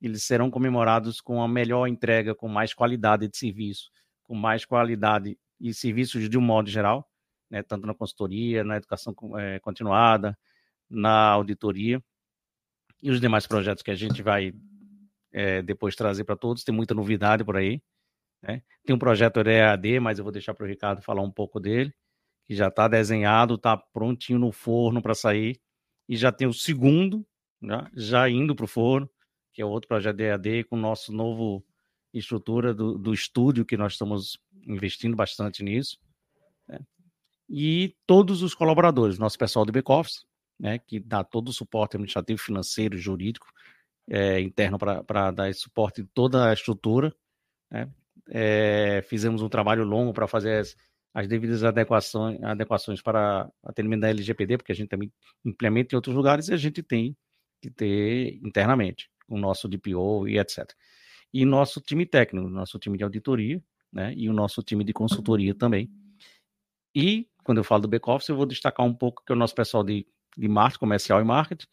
eles 0.00 0.24
serão 0.24 0.50
comemorados 0.50 1.20
com 1.20 1.42
a 1.42 1.48
melhor 1.48 1.86
entrega, 1.86 2.34
com 2.34 2.48
mais 2.48 2.72
qualidade 2.72 3.28
de 3.28 3.36
serviço, 3.36 3.90
com 4.22 4.34
mais 4.34 4.64
qualidade 4.64 5.38
e 5.60 5.74
serviços 5.74 6.28
de 6.28 6.38
um 6.38 6.40
modo 6.40 6.70
geral, 6.70 7.08
né, 7.50 7.62
tanto 7.62 7.86
na 7.86 7.94
consultoria, 7.94 8.64
na 8.64 8.76
educação 8.76 9.14
é, 9.38 9.58
continuada, 9.60 10.38
na 10.88 11.28
auditoria 11.28 12.02
e 13.02 13.10
os 13.10 13.20
demais 13.20 13.46
projetos 13.46 13.82
que 13.82 13.90
a 13.90 13.94
gente 13.94 14.22
vai 14.22 14.52
é, 15.32 15.62
depois 15.62 15.94
trazer 15.94 16.24
para 16.24 16.36
todos. 16.36 16.64
Tem 16.64 16.74
muita 16.74 16.94
novidade 16.94 17.44
por 17.44 17.56
aí. 17.56 17.80
Né? 18.42 18.62
Tem 18.84 18.94
um 18.94 18.98
projeto 18.98 19.40
EAD, 19.40 20.00
mas 20.00 20.18
eu 20.18 20.24
vou 20.24 20.32
deixar 20.32 20.54
para 20.54 20.64
o 20.64 20.68
Ricardo 20.68 21.02
falar 21.02 21.22
um 21.22 21.30
pouco 21.30 21.60
dele, 21.60 21.92
que 22.46 22.54
já 22.54 22.68
está 22.68 22.88
desenhado, 22.88 23.54
está 23.54 23.76
prontinho 23.76 24.38
no 24.38 24.52
forno 24.52 25.02
para 25.02 25.14
sair. 25.14 25.60
E 26.08 26.16
já 26.16 26.32
tem 26.32 26.46
o 26.46 26.52
segundo, 26.52 27.26
né? 27.60 27.88
já 27.94 28.28
indo 28.28 28.54
para 28.54 28.64
o 28.64 28.68
forno, 28.68 29.08
que 29.52 29.62
é 29.62 29.64
outro 29.64 29.88
projeto 29.88 30.16
de 30.16 30.24
EAD, 30.24 30.64
com 30.64 30.76
o 30.76 30.80
nosso 30.80 31.12
novo 31.12 31.64
estrutura 32.12 32.74
do, 32.74 32.98
do 32.98 33.14
estúdio, 33.14 33.64
que 33.64 33.76
nós 33.76 33.92
estamos 33.92 34.38
investindo 34.66 35.16
bastante 35.16 35.62
nisso. 35.62 35.98
Né? 36.68 36.80
E 37.48 37.96
todos 38.06 38.42
os 38.42 38.54
colaboradores, 38.54 39.18
nosso 39.18 39.38
pessoal 39.38 39.64
de 39.64 39.72
back-office, 39.72 40.24
né, 40.58 40.78
que 40.78 41.00
dá 41.00 41.24
todo 41.24 41.48
o 41.48 41.52
suporte 41.52 41.96
administrativo, 41.96 42.38
financeiro, 42.38 42.96
jurídico, 42.96 43.46
é, 44.08 44.40
interno 44.40 44.78
para 44.78 45.30
dar 45.30 45.48
esse 45.48 45.60
suporte 45.60 46.02
em 46.02 46.06
toda 46.06 46.50
a 46.50 46.52
estrutura. 46.52 47.14
Né? 47.70 47.90
É, 48.28 49.02
fizemos 49.08 49.40
um 49.40 49.48
trabalho 49.48 49.84
longo 49.84 50.12
para 50.12 50.26
fazer 50.26 50.58
as, 50.58 50.76
as, 51.14 51.26
devidas 51.26 51.64
adequações, 51.64 52.42
adequações 52.42 53.00
para 53.00 53.50
atendimento 53.64 54.00
da 54.00 54.10
LGPD, 54.10 54.58
porque 54.58 54.72
a 54.72 54.74
gente 54.74 54.88
também 54.88 55.12
implementa 55.44 55.94
em 55.94 55.96
outros 55.96 56.14
lugares 56.14 56.48
e 56.48 56.54
a 56.54 56.56
gente 56.56 56.82
tem 56.82 57.16
que 57.62 57.70
ter 57.70 58.38
internamente, 58.44 59.10
o 59.30 59.38
nosso 59.38 59.68
DPO 59.68 60.28
e 60.28 60.38
etc. 60.38 60.70
E 61.32 61.44
nosso 61.44 61.80
time 61.80 62.04
técnico, 62.04 62.48
nosso 62.48 62.78
time 62.78 62.98
de 62.98 63.04
auditoria, 63.04 63.62
né, 63.92 64.12
e 64.14 64.28
o 64.28 64.32
nosso 64.32 64.62
time 64.62 64.84
de 64.84 64.92
consultoria 64.92 65.54
também. 65.54 65.90
E, 66.94 67.28
quando 67.44 67.58
eu 67.58 67.64
falo 67.64 67.82
do 67.82 67.88
back-office, 67.88 68.28
eu 68.28 68.36
vou 68.36 68.46
destacar 68.46 68.84
um 68.84 68.94
pouco 68.94 69.22
que 69.24 69.32
é 69.32 69.34
o 69.34 69.38
nosso 69.38 69.54
pessoal 69.54 69.84
de, 69.84 70.06
de 70.36 70.48
marketing, 70.48 70.80
comercial 70.80 71.20
e 71.20 71.24
marketing, 71.24 71.66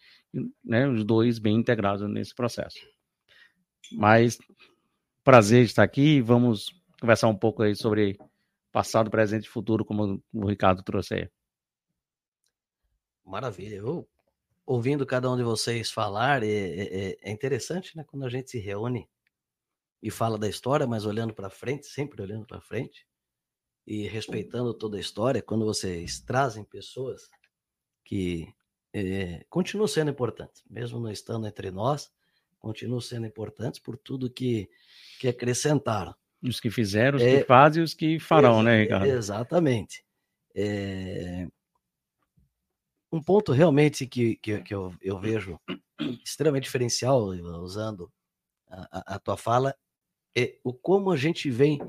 né, 0.63 0.87
os 0.87 1.03
dois 1.03 1.39
bem 1.39 1.55
integrados 1.55 2.07
nesse 2.09 2.35
processo. 2.35 2.77
Mas 3.91 4.37
prazer 5.23 5.63
estar 5.63 5.83
aqui. 5.83 6.21
Vamos 6.21 6.67
conversar 7.01 7.27
um 7.27 7.35
pouco 7.35 7.63
aí 7.63 7.75
sobre 7.75 8.17
passado, 8.71 9.09
presente 9.09 9.45
e 9.45 9.49
futuro, 9.49 9.83
como 9.83 10.23
o 10.33 10.47
Ricardo 10.47 10.83
trouxe 10.83 11.15
aí. 11.15 11.29
Maravilha. 13.25 13.75
Eu, 13.75 14.07
ouvindo 14.67 15.05
cada 15.05 15.31
um 15.31 15.37
de 15.37 15.43
vocês 15.43 15.89
falar, 15.89 16.43
é, 16.43 16.47
é, 16.47 17.09
é, 17.09 17.17
é 17.21 17.31
interessante, 17.31 17.95
né? 17.95 18.03
Quando 18.05 18.25
a 18.25 18.29
gente 18.29 18.51
se 18.51 18.59
reúne 18.59 19.09
e 20.03 20.11
fala 20.11 20.37
da 20.37 20.47
história, 20.47 20.85
mas 20.85 21.05
olhando 21.05 21.33
para 21.33 21.49
frente, 21.49 21.87
sempre 21.87 22.21
olhando 22.21 22.45
para 22.45 22.59
frente 22.59 23.07
e 23.87 24.05
respeitando 24.07 24.73
toda 24.73 24.97
a 24.97 24.99
história, 24.99 25.41
quando 25.41 25.65
vocês 25.65 26.19
trazem 26.19 26.65
pessoas 26.65 27.29
que 28.03 28.53
é, 28.93 29.45
continuam 29.49 29.87
sendo 29.87 30.11
importantes, 30.11 30.61
mesmo 30.69 30.99
não 30.99 31.09
estando 31.09 31.47
entre 31.47 31.71
nós, 31.71 32.11
continuam 32.59 32.99
sendo 32.99 33.25
importantes 33.25 33.79
por 33.79 33.97
tudo 33.97 34.29
que, 34.29 34.69
que 35.17 35.29
acrescentaram. 35.29 36.13
Os 36.43 36.59
que 36.59 36.69
fizeram, 36.69 37.15
os 37.15 37.23
é, 37.23 37.39
que 37.39 37.45
fazem 37.45 37.81
e 37.81 37.83
os 37.85 37.93
que 37.93 38.19
farão, 38.19 38.61
né, 38.61 38.81
Ricardo? 38.81 39.07
Exatamente. 39.07 40.05
É, 40.53 41.47
um 43.17 43.21
ponto 43.21 43.51
realmente 43.51 44.05
que, 44.05 44.35
que, 44.37 44.61
que 44.61 44.73
eu, 44.73 44.93
eu, 45.01 45.19
vejo 45.19 45.59
extremamente 46.23 46.65
diferencial, 46.65 47.19
usando 47.61 48.11
a, 48.69 49.15
a, 49.15 49.19
tua 49.19 49.35
fala, 49.35 49.75
é 50.37 50.59
o 50.63 50.71
como 50.71 51.11
a 51.11 51.17
gente 51.17 51.49
vem 51.49 51.79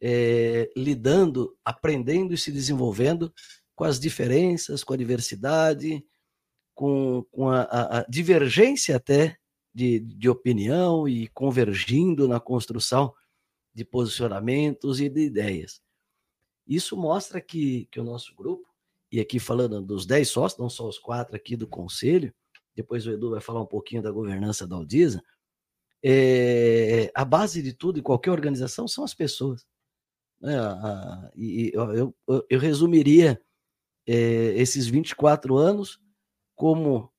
é, 0.00 0.70
lidando, 0.74 1.56
aprendendo 1.64 2.32
e 2.32 2.38
se 2.38 2.50
desenvolvendo 2.50 3.32
com 3.74 3.84
as 3.84 4.00
diferenças, 4.00 4.82
com 4.82 4.94
a 4.94 4.96
diversidade, 4.96 6.04
com, 6.74 7.24
com 7.30 7.50
a, 7.50 7.62
a, 7.62 7.98
a 7.98 8.06
divergência 8.08 8.96
até 8.96 9.36
de, 9.74 10.00
de 10.00 10.28
opinião 10.28 11.06
e 11.06 11.28
convergindo 11.28 12.26
na 12.26 12.40
construção 12.40 13.12
de 13.74 13.84
posicionamentos 13.84 15.00
e 15.00 15.08
de 15.08 15.20
ideias. 15.20 15.82
Isso 16.66 16.96
mostra 16.96 17.40
que, 17.40 17.86
que 17.90 18.00
o 18.00 18.04
nosso 18.04 18.34
grupo, 18.34 18.71
e 19.12 19.20
aqui 19.20 19.38
falando 19.38 19.82
dos 19.82 20.06
10 20.06 20.28
sócios, 20.28 20.58
não 20.58 20.70
só 20.70 20.88
os 20.88 20.98
quatro 20.98 21.36
aqui 21.36 21.54
do 21.54 21.68
conselho, 21.68 22.34
depois 22.74 23.06
o 23.06 23.10
Edu 23.10 23.30
vai 23.30 23.40
falar 23.40 23.60
um 23.60 23.66
pouquinho 23.66 24.02
da 24.02 24.10
governança 24.10 24.66
da 24.66 24.74
Aldisa, 24.74 25.22
é, 26.02 27.12
a 27.14 27.24
base 27.24 27.62
de 27.62 27.72
tudo, 27.72 27.98
em 27.98 28.02
qualquer 28.02 28.30
organização, 28.30 28.88
são 28.88 29.04
as 29.04 29.14
pessoas. 29.14 29.66
É, 30.42 30.56
a, 30.56 31.30
e 31.36 31.70
eu, 31.74 32.14
eu, 32.26 32.46
eu 32.48 32.58
resumiria 32.58 33.40
é, 34.06 34.14
esses 34.14 34.86
24 34.86 35.56
anos 35.56 36.00
como 36.56 37.12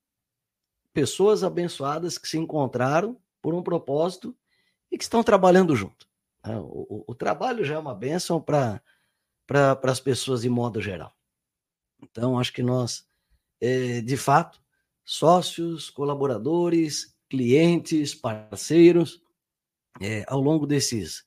pessoas 0.92 1.42
abençoadas 1.42 2.18
que 2.18 2.28
se 2.28 2.36
encontraram 2.36 3.18
por 3.40 3.54
um 3.54 3.62
propósito 3.62 4.36
e 4.90 4.98
que 4.98 5.04
estão 5.04 5.22
trabalhando 5.22 5.74
junto. 5.74 6.06
Né? 6.44 6.58
O, 6.58 6.86
o, 6.88 7.04
o 7.08 7.14
trabalho 7.14 7.64
já 7.64 7.76
é 7.76 7.78
uma 7.78 7.94
bênção 7.94 8.40
para 8.40 8.82
pra, 9.46 9.78
as 9.84 10.00
pessoas 10.00 10.42
de 10.42 10.48
modo 10.48 10.80
geral. 10.80 11.14
Então, 12.10 12.38
acho 12.38 12.52
que 12.52 12.62
nós, 12.62 13.06
é, 13.60 14.00
de 14.00 14.16
fato, 14.16 14.62
sócios, 15.04 15.90
colaboradores, 15.90 17.16
clientes, 17.28 18.14
parceiros, 18.14 19.22
é, 20.00 20.24
ao 20.26 20.40
longo 20.40 20.66
desses 20.66 21.24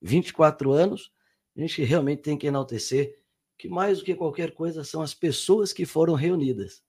24 0.00 0.72
anos, 0.72 1.12
a 1.56 1.60
gente 1.60 1.82
realmente 1.82 2.22
tem 2.22 2.36
que 2.36 2.46
enaltecer 2.46 3.18
que 3.56 3.68
mais 3.68 3.98
do 3.98 4.04
que 4.04 4.14
qualquer 4.14 4.52
coisa 4.52 4.84
são 4.84 5.02
as 5.02 5.14
pessoas 5.14 5.72
que 5.72 5.84
foram 5.84 6.14
reunidas. 6.14 6.82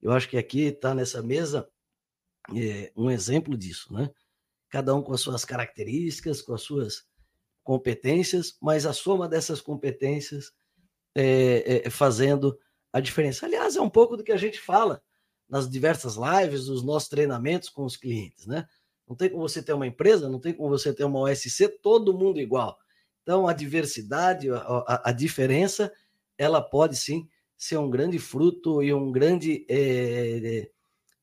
Eu 0.00 0.12
acho 0.12 0.28
que 0.28 0.36
aqui 0.36 0.62
está 0.64 0.94
nessa 0.94 1.22
mesa 1.22 1.68
é, 2.54 2.92
um 2.96 3.10
exemplo 3.10 3.56
disso, 3.56 3.92
né? 3.92 4.10
Cada 4.68 4.94
um 4.94 5.02
com 5.02 5.12
as 5.12 5.20
suas 5.20 5.44
características, 5.44 6.42
com 6.42 6.54
as 6.54 6.62
suas 6.62 7.06
competências, 7.62 8.56
mas 8.60 8.84
a 8.84 8.92
soma 8.92 9.28
dessas 9.28 9.60
competências 9.60 10.52
é, 11.14 11.86
é, 11.86 11.90
fazendo 11.90 12.58
a 12.92 13.00
diferença. 13.00 13.46
Aliás, 13.46 13.76
é 13.76 13.80
um 13.80 13.90
pouco 13.90 14.16
do 14.16 14.24
que 14.24 14.32
a 14.32 14.36
gente 14.36 14.60
fala 14.60 15.02
nas 15.48 15.68
diversas 15.68 16.16
lives, 16.16 16.66
dos 16.66 16.82
nossos 16.82 17.08
treinamentos 17.08 17.68
com 17.68 17.84
os 17.84 17.96
clientes, 17.96 18.46
né? 18.46 18.66
Não 19.08 19.16
tem 19.16 19.28
como 19.28 19.46
você 19.46 19.62
ter 19.62 19.72
uma 19.72 19.86
empresa, 19.86 20.28
não 20.28 20.40
tem 20.40 20.54
como 20.54 20.70
você 20.70 20.92
ter 20.92 21.04
uma 21.04 21.20
OSC, 21.20 21.68
todo 21.82 22.16
mundo 22.16 22.40
igual. 22.40 22.78
Então, 23.22 23.46
a 23.46 23.52
diversidade, 23.52 24.50
a, 24.50 24.56
a, 24.56 25.10
a 25.10 25.12
diferença, 25.12 25.92
ela 26.38 26.60
pode 26.60 26.96
sim 26.96 27.28
ser 27.56 27.76
um 27.76 27.90
grande 27.90 28.18
fruto 28.18 28.82
e 28.82 28.92
um 28.92 29.12
grande 29.12 29.66
é, 29.68 30.70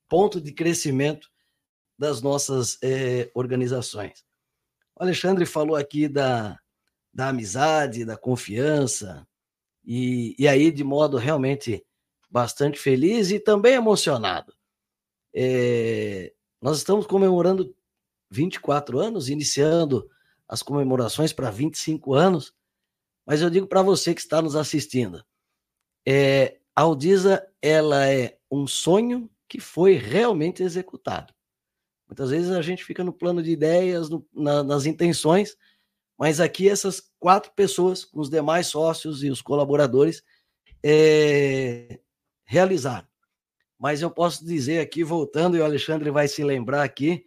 ponto 0.08 0.40
de 0.40 0.52
crescimento 0.52 1.30
das 1.98 2.22
nossas 2.22 2.78
é, 2.82 3.30
organizações. 3.34 4.24
O 4.96 5.04
Alexandre 5.04 5.46
falou 5.46 5.76
aqui 5.76 6.08
da, 6.08 6.58
da 7.14 7.30
amizade, 7.30 8.06
da 8.06 8.16
confiança, 8.16 9.28
e, 9.84 10.36
e 10.38 10.48
aí 10.48 10.72
de 10.72 10.84
modo 10.84 11.18
realmente 11.18 11.86
bastante 12.30 12.80
feliz 12.80 13.32
e 13.32 13.40
também 13.40 13.74
emocionado. 13.74 14.54
É, 15.34 16.34
nós 16.62 16.78
estamos 16.78 17.08
comemorando 17.08 17.76
24 18.30 19.00
anos, 19.00 19.30
iniciando 19.30 20.10
as 20.48 20.62
comemorações 20.62 21.34
para 21.34 21.50
25 21.50 22.14
anos, 22.14 22.54
mas 23.26 23.42
eu 23.42 23.50
digo 23.50 23.68
para 23.68 23.82
você 23.82 24.14
que 24.14 24.22
está 24.22 24.42
nos 24.42 24.56
assistindo, 24.56 25.24
é, 26.08 26.60
a 26.76 26.82
Aldisa 26.82 27.46
ela 27.62 28.08
é 28.08 28.38
um 28.50 28.66
sonho 28.66 29.30
que 29.48 29.60
foi 29.60 29.94
realmente 29.94 30.64
executado. 30.64 31.34
Muitas 32.08 32.32
vezes 32.32 32.50
a 32.50 32.62
gente 32.62 32.84
fica 32.84 33.04
no 33.04 33.14
plano 33.14 33.44
de 33.44 33.52
ideias, 33.52 34.10
no, 34.10 34.26
na, 34.34 34.64
nas 34.64 34.86
intenções, 34.86 35.56
mas 36.20 36.42
aqui 36.42 36.68
essas 36.68 37.02
quatro 37.18 37.50
pessoas, 37.56 38.04
com 38.04 38.20
os 38.20 38.30
demais 38.30 38.68
sócios 38.68 39.24
e 39.24 39.30
os 39.30 39.42
colaboradores, 39.42 40.22
é, 40.84 41.98
realizaram. 42.44 43.08
Mas 43.80 44.02
eu 44.02 44.12
posso 44.12 44.46
dizer 44.46 44.82
aqui, 44.82 45.02
voltando, 45.02 45.56
e 45.56 45.62
o 45.62 45.64
Alexandre 45.64 46.12
vai 46.12 46.28
se 46.28 46.44
lembrar 46.44 46.84
aqui, 46.84 47.24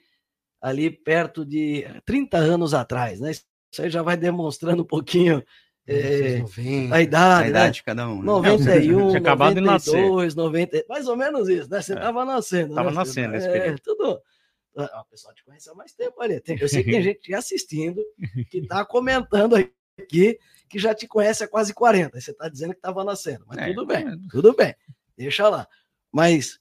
ali 0.61 0.91
perto 0.91 1.43
de 1.43 1.87
30 2.05 2.37
anos 2.37 2.75
atrás, 2.75 3.19
né? 3.19 3.31
Isso 3.31 3.81
aí 3.81 3.89
já 3.89 4.03
vai 4.03 4.15
demonstrando 4.15 4.83
um 4.83 4.87
pouquinho 4.87 5.43
é, 5.87 6.41
90, 6.41 6.95
a 6.95 7.01
idade, 7.01 7.45
a 7.45 7.49
idade 7.49 7.65
né? 7.65 7.73
de 7.73 7.83
cada 7.83 8.09
um. 8.09 8.19
Né? 8.19 8.25
91, 8.25 9.09
Tinha 9.09 9.19
acabado 9.19 9.61
92, 9.61 10.35
de 10.35 10.37
90, 10.37 10.85
mais 10.87 11.09
ou 11.09 11.17
menos 11.17 11.49
isso, 11.49 11.71
né? 11.71 11.81
Você 11.81 11.95
estava 11.95 12.21
é. 12.21 12.25
nascendo. 12.27 12.69
Estava 12.69 12.91
né? 12.91 12.97
nascendo 12.97 13.37
é, 13.37 13.75
Tudo. 13.83 14.21
Ah, 14.77 15.03
o 15.03 15.11
pessoal 15.11 15.35
te 15.35 15.45
conhece 15.45 15.69
há 15.69 15.75
mais 15.75 15.93
tempo 15.93 16.21
ali. 16.21 16.43
Eu 16.47 16.69
sei 16.69 16.83
que 16.83 16.91
tem 16.91 17.03
gente 17.03 17.35
assistindo 17.35 18.03
que 18.51 18.59
está 18.59 18.85
comentando 18.85 19.55
aqui 19.55 20.39
que 20.69 20.79
já 20.79 20.95
te 20.95 21.07
conhece 21.07 21.45
há 21.45 21.49
quase 21.49 21.75
40. 21.75 22.19
Você 22.19 22.31
está 22.31 22.49
dizendo 22.49 22.73
que 22.73 22.79
estava 22.79 23.05
nascendo, 23.05 23.45
mas 23.47 23.59
é, 23.59 23.69
tudo 23.69 23.87
bem, 23.87 24.29
tudo 24.31 24.57
bem. 24.57 24.75
Deixa 25.17 25.49
lá. 25.49 25.69
Mas 26.11 26.59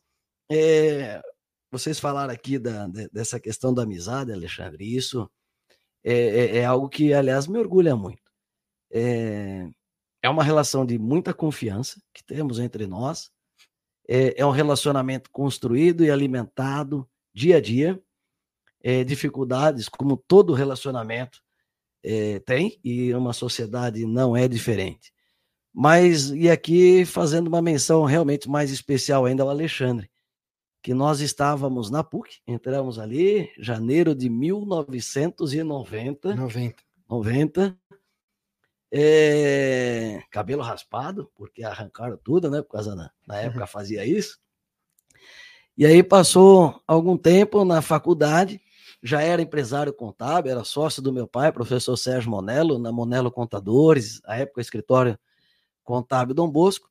é, 0.52 1.22
vocês 1.72 1.98
falaram 2.00 2.34
aqui 2.34 2.60
da, 2.60 2.88
dessa 3.12 3.40
questão 3.40 3.74
da 3.74 3.84
amizade, 3.84 4.34
Alexandre, 4.34 4.84
isso 4.84 5.30
é, 6.04 6.14
é, 6.14 6.58
é, 6.58 6.66
algo 6.66 6.90
que, 6.90 7.14
aliás, 7.14 7.48
me 7.48 7.58
orgulha 7.58 7.96
muito. 7.96 8.22
É, 8.92 9.70
é 10.22 10.30
uma 10.30 10.44
relação 10.44 10.86
de 10.86 11.00
muita 11.00 11.34
confiança 11.34 12.02
que 12.14 12.24
temos 12.24 12.60
entre 12.60 12.86
nós, 12.86 13.32
é, 14.08 14.42
é 14.42 14.46
um 14.46 14.52
relacionamento 14.52 15.30
construído 15.32 16.04
e 16.04 16.12
alimentado 16.12 17.08
dia 17.34 17.58
a 17.58 17.62
dia, 17.62 18.02
é, 18.84 19.04
dificuldades, 19.04 19.88
como 19.88 20.18
todo 20.18 20.54
relacionamento 20.54 21.40
é, 22.04 22.40
tem, 22.40 22.80
e 22.84 23.14
uma 23.14 23.34
sociedade 23.34 24.04
não 24.06 24.36
é 24.36 24.48
diferente. 24.48 25.14
Mas, 25.74 26.32
e 26.32 26.50
aqui 26.50 27.06
fazendo 27.06 27.48
uma 27.48 27.62
menção 27.62 28.04
realmente 28.04 28.50
mais 28.50 28.72
especial 28.72 29.26
ainda 29.26 29.44
ao 29.44 29.50
Alexandre, 29.50 30.10
que 30.82 30.94
nós 30.94 31.22
estávamos 31.22 31.90
na 31.90 32.04
PUC, 32.04 32.42
entramos 32.46 33.00
ali, 33.00 33.50
janeiro 33.58 34.14
de 34.16 34.30
1990. 34.30 36.36
90. 36.36 36.84
90. 37.08 37.78
É, 38.94 40.22
cabelo 40.30 40.62
raspado, 40.62 41.32
porque 41.36 41.64
arrancaram 41.64 42.18
tudo, 42.18 42.50
né? 42.50 42.62
Por 42.62 42.72
causa 42.72 42.94
da, 42.96 43.10
na 43.26 43.38
época 43.38 43.66
fazia 43.66 44.06
isso. 44.06 44.38
E 45.78 45.86
aí 45.86 46.04
passou 46.04 46.82
algum 46.86 47.18
tempo 47.18 47.64
na 47.64 47.82
faculdade, 47.82 48.62
já 49.02 49.22
era 49.22 49.42
empresário 49.42 49.94
contábil, 49.94 50.52
era 50.52 50.64
sócio 50.64 51.02
do 51.02 51.12
meu 51.12 51.28
pai, 51.28 51.52
professor 51.52 51.98
Sérgio 51.98 52.30
Monello, 52.30 52.78
na 52.78 52.92
Monello 52.92 53.32
Contadores, 53.32 54.22
a 54.26 54.38
época 54.38 54.62
escritório 54.62 55.18
contábil 55.84 56.36
Dom 56.36 56.50
Bosco, 56.50 56.90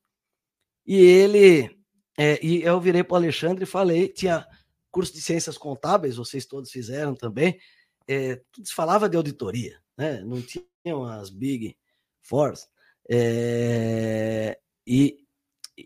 e 0.85 0.95
ele, 0.97 1.77
é, 2.17 2.43
e 2.45 2.63
eu 2.63 2.79
virei 2.81 3.03
para 3.03 3.13
o 3.13 3.17
Alexandre 3.17 3.63
e 3.63 3.67
falei, 3.67 4.09
tinha 4.09 4.45
curso 4.89 5.13
de 5.13 5.21
ciências 5.21 5.57
contábeis, 5.57 6.17
vocês 6.17 6.45
todos 6.45 6.69
fizeram 6.69 7.15
também, 7.15 7.57
é, 8.07 8.41
falava 8.73 9.07
de 9.07 9.15
auditoria, 9.15 9.79
né? 9.97 10.21
não 10.21 10.41
tinham 10.41 11.05
as 11.05 11.29
big 11.29 11.77
fours, 12.19 12.67
é, 13.09 14.59
e, 14.85 15.20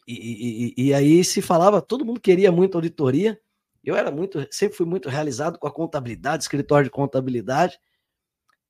e, 0.08 0.73
e, 0.77 0.93
aí 0.93 1.23
se 1.23 1.41
falava, 1.41 1.81
todo 1.81 2.05
mundo 2.05 2.19
queria 2.19 2.51
muito 2.51 2.75
auditoria, 2.75 3.39
eu 3.84 3.95
era 3.95 4.12
muito, 4.12 4.45
sempre 4.51 4.77
fui 4.77 4.86
muito 4.86 5.10
realizado 5.10 5.60
com 5.60 5.67
a 5.67 5.71
contabilidade, 5.71 6.43
escritório 6.43 6.86
de 6.86 6.91
contabilidade, 6.91 7.79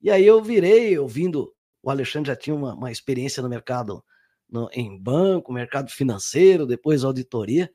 e 0.00 0.10
aí 0.10 0.26
eu 0.26 0.42
virei, 0.42 0.96
ouvindo, 0.98 1.54
o 1.82 1.90
Alexandre 1.90 2.28
já 2.28 2.36
tinha 2.36 2.54
uma, 2.54 2.74
uma 2.74 2.92
experiência 2.92 3.42
no 3.42 3.48
mercado 3.48 4.04
no, 4.48 4.68
em 4.72 4.96
banco, 4.96 5.52
mercado 5.52 5.90
financeiro, 5.90 6.66
depois 6.66 7.02
auditoria. 7.02 7.68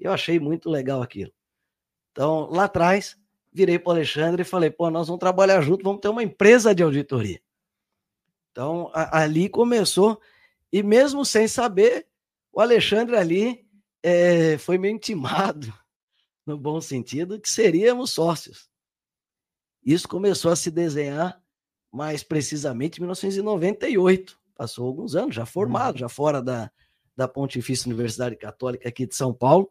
E 0.00 0.04
eu 0.04 0.12
achei 0.12 0.40
muito 0.40 0.68
legal 0.68 1.02
aquilo. 1.02 1.32
Então, 2.10 2.48
lá 2.50 2.64
atrás, 2.64 3.16
virei 3.52 3.78
para 3.78 3.90
o 3.90 3.92
Alexandre 3.92 4.42
e 4.42 4.44
falei: 4.44 4.70
pô, 4.70 4.90
nós 4.90 5.06
vamos 5.06 5.20
trabalhar 5.20 5.60
junto, 5.60 5.84
vamos 5.84 6.00
ter 6.00 6.08
uma 6.08 6.22
empresa 6.22 6.74
de 6.74 6.82
auditoria. 6.82 7.40
Então, 8.50 8.90
a, 8.92 9.20
ali 9.20 9.48
começou, 9.48 10.20
e 10.72 10.82
mesmo 10.82 11.24
sem 11.24 11.46
saber, 11.46 12.07
o 12.58 12.60
Alexandre 12.60 13.14
ali 13.14 13.64
é, 14.02 14.58
foi 14.58 14.78
meio 14.78 14.96
intimado, 14.96 15.72
no 16.44 16.58
bom 16.58 16.80
sentido, 16.80 17.40
que 17.40 17.48
seríamos 17.48 18.10
sócios. 18.10 18.68
Isso 19.84 20.08
começou 20.08 20.50
a 20.50 20.56
se 20.56 20.68
desenhar 20.68 21.40
mais 21.92 22.24
precisamente 22.24 22.98
em 22.98 23.02
1998 23.02 24.36
passou 24.56 24.88
alguns 24.88 25.14
anos, 25.14 25.36
já 25.36 25.46
formado, 25.46 25.94
uhum. 25.94 26.00
já 26.00 26.08
fora 26.08 26.42
da, 26.42 26.68
da 27.16 27.28
Pontifícia 27.28 27.86
Universidade 27.86 28.34
Católica 28.34 28.88
aqui 28.88 29.06
de 29.06 29.14
São 29.14 29.32
Paulo. 29.32 29.70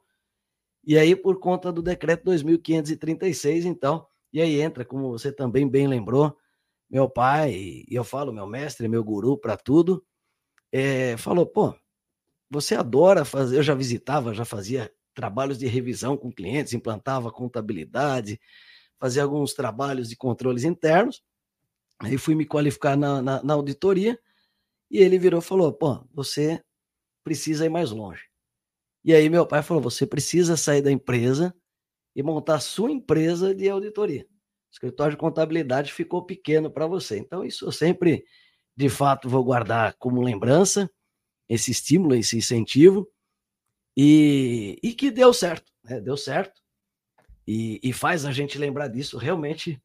E 0.81 0.97
aí, 0.97 1.13
por 1.13 1.41
conta 1.41 1.73
do 1.73 1.81
decreto 1.81 2.23
2536, 2.23 3.65
então, 3.65 4.07
e 4.31 4.41
aí 4.41 4.61
entra, 4.61 4.85
como 4.85 5.09
você 5.09 5.29
também 5.29 5.67
bem 5.67 5.87
lembrou, 5.87 6.37
meu 6.89 7.09
pai, 7.09 7.51
e 7.53 7.85
eu 7.89 8.05
falo, 8.05 8.31
meu 8.31 8.47
mestre, 8.47 8.87
meu 8.87 9.03
guru 9.03 9.37
para 9.37 9.57
tudo, 9.57 10.01
é, 10.71 11.17
falou: 11.17 11.45
pô, 11.45 11.75
você 12.49 12.75
adora 12.75 13.25
fazer. 13.25 13.57
Eu 13.57 13.63
já 13.63 13.73
visitava, 13.73 14.33
já 14.33 14.45
fazia 14.45 14.91
trabalhos 15.13 15.57
de 15.57 15.67
revisão 15.67 16.15
com 16.15 16.31
clientes, 16.31 16.73
implantava 16.73 17.31
contabilidade, 17.31 18.39
fazia 18.99 19.23
alguns 19.23 19.53
trabalhos 19.53 20.09
de 20.09 20.15
controles 20.15 20.63
internos. 20.63 21.23
Aí 21.99 22.17
fui 22.17 22.35
me 22.35 22.45
qualificar 22.45 22.95
na, 22.95 23.21
na, 23.21 23.43
na 23.43 23.53
auditoria 23.53 24.19
e 24.89 24.99
ele 24.99 25.17
virou 25.17 25.39
e 25.39 25.43
falou: 25.43 25.73
pô, 25.73 26.05
você 26.13 26.61
precisa 27.23 27.65
ir 27.65 27.69
mais 27.69 27.91
longe. 27.91 28.23
E 29.03 29.13
aí 29.13 29.29
meu 29.29 29.45
pai 29.45 29.63
falou: 29.63 29.81
você 29.81 30.05
precisa 30.05 30.55
sair 30.55 30.81
da 30.81 30.91
empresa 30.91 31.55
e 32.15 32.23
montar 32.23 32.55
a 32.55 32.59
sua 32.59 32.91
empresa 32.91 33.53
de 33.53 33.69
auditoria. 33.69 34.23
O 34.23 34.71
escritório 34.71 35.11
de 35.11 35.17
contabilidade 35.17 35.93
ficou 35.93 36.25
pequeno 36.25 36.69
para 36.69 36.87
você. 36.87 37.17
Então, 37.17 37.43
isso 37.43 37.65
eu 37.65 37.71
sempre, 37.71 38.25
de 38.75 38.89
fato, 38.89 39.29
vou 39.29 39.43
guardar 39.43 39.95
como 39.97 40.21
lembrança, 40.21 40.89
esse 41.49 41.71
estímulo, 41.71 42.15
esse 42.15 42.37
incentivo, 42.37 43.09
e, 43.95 44.77
e 44.83 44.93
que 44.93 45.09
deu 45.09 45.33
certo, 45.33 45.71
né? 45.83 45.99
deu 45.99 46.17
certo. 46.17 46.61
E, 47.47 47.79
e 47.81 47.93
faz 47.93 48.25
a 48.25 48.31
gente 48.31 48.57
lembrar 48.57 48.89
disso 48.89 49.17
realmente 49.17 49.81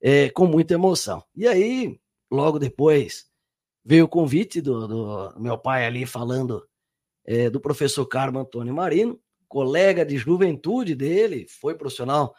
é, 0.00 0.28
com 0.30 0.46
muita 0.46 0.74
emoção. 0.74 1.24
E 1.36 1.46
aí, 1.46 1.98
logo 2.30 2.58
depois 2.58 3.30
veio 3.84 4.04
o 4.04 4.08
convite 4.08 4.60
do, 4.60 4.86
do 4.86 5.40
meu 5.40 5.56
pai 5.56 5.86
ali 5.86 6.04
falando 6.04 6.66
é, 7.24 7.48
do 7.48 7.60
professor 7.60 8.04
Carmo 8.06 8.40
Antônio 8.40 8.74
Marino, 8.74 9.18
colega 9.48 10.04
de 10.04 10.16
juventude 10.18 10.94
dele, 10.94 11.46
foi 11.48 11.74
profissional. 11.74 12.34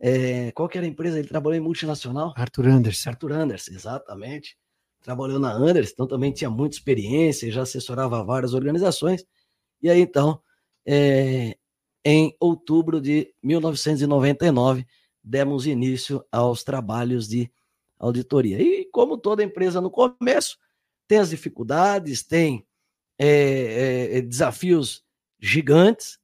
É, 0.00 0.50
qual 0.52 0.68
que 0.68 0.78
era 0.78 0.86
a 0.86 0.90
empresa? 0.90 1.18
Ele 1.18 1.28
trabalhou 1.28 1.58
em 1.58 1.62
multinacional? 1.62 2.32
Arthur 2.36 2.68
Anderson. 2.68 3.10
Arthur 3.10 3.32
Anderson, 3.32 3.72
exatamente. 3.72 4.58
Trabalhou 5.00 5.38
na 5.38 5.52
Anderson, 5.52 5.92
então 5.94 6.06
também 6.06 6.32
tinha 6.32 6.50
muita 6.50 6.76
experiência, 6.76 7.50
já 7.50 7.62
assessorava 7.62 8.22
várias 8.22 8.52
organizações. 8.54 9.24
E 9.82 9.88
aí, 9.88 10.00
então, 10.00 10.40
é, 10.86 11.56
em 12.04 12.34
outubro 12.38 13.00
de 13.00 13.32
1999, 13.42 14.86
demos 15.22 15.66
início 15.66 16.24
aos 16.30 16.62
trabalhos 16.62 17.28
de 17.28 17.50
auditoria. 17.98 18.60
E 18.60 18.86
como 18.86 19.18
toda 19.18 19.44
empresa 19.44 19.80
no 19.80 19.90
começo, 19.90 20.58
tem 21.06 21.18
as 21.18 21.30
dificuldades, 21.30 22.22
tem 22.22 22.66
é, 23.18 24.18
é, 24.18 24.20
desafios 24.22 25.04
gigantes, 25.38 26.18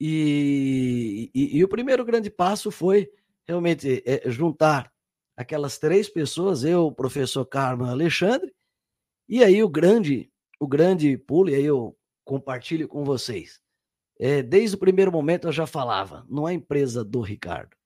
E, 0.00 1.30
e, 1.32 1.58
e, 1.58 1.64
o 1.64 1.68
primeiro 1.68 2.04
grande 2.04 2.28
passo 2.28 2.72
foi 2.72 3.08
realmente 3.44 4.02
é, 4.04 4.28
juntar 4.28 4.92
aquelas 5.36 5.78
três 5.78 6.08
pessoas, 6.08 6.64
eu, 6.64 6.86
o 6.86 6.94
professor 6.94 7.44
Carmo 7.44 7.86
e 7.86 7.88
Alexandre, 7.88 8.52
e 9.28 9.42
aí 9.42 9.62
o 9.62 9.68
grande, 9.68 10.30
o 10.60 10.66
grande 10.66 11.16
pulo, 11.16 11.50
e 11.50 11.54
aí 11.54 11.64
eu 11.64 11.96
compartilho 12.24 12.88
com 12.88 13.04
vocês. 13.04 13.60
É, 14.18 14.42
desde 14.42 14.76
o 14.76 14.78
primeiro 14.78 15.10
momento 15.10 15.48
eu 15.48 15.52
já 15.52 15.66
falava, 15.66 16.24
não 16.28 16.48
é 16.48 16.52
empresa 16.52 17.04
do 17.04 17.20
Ricardo. 17.20 17.76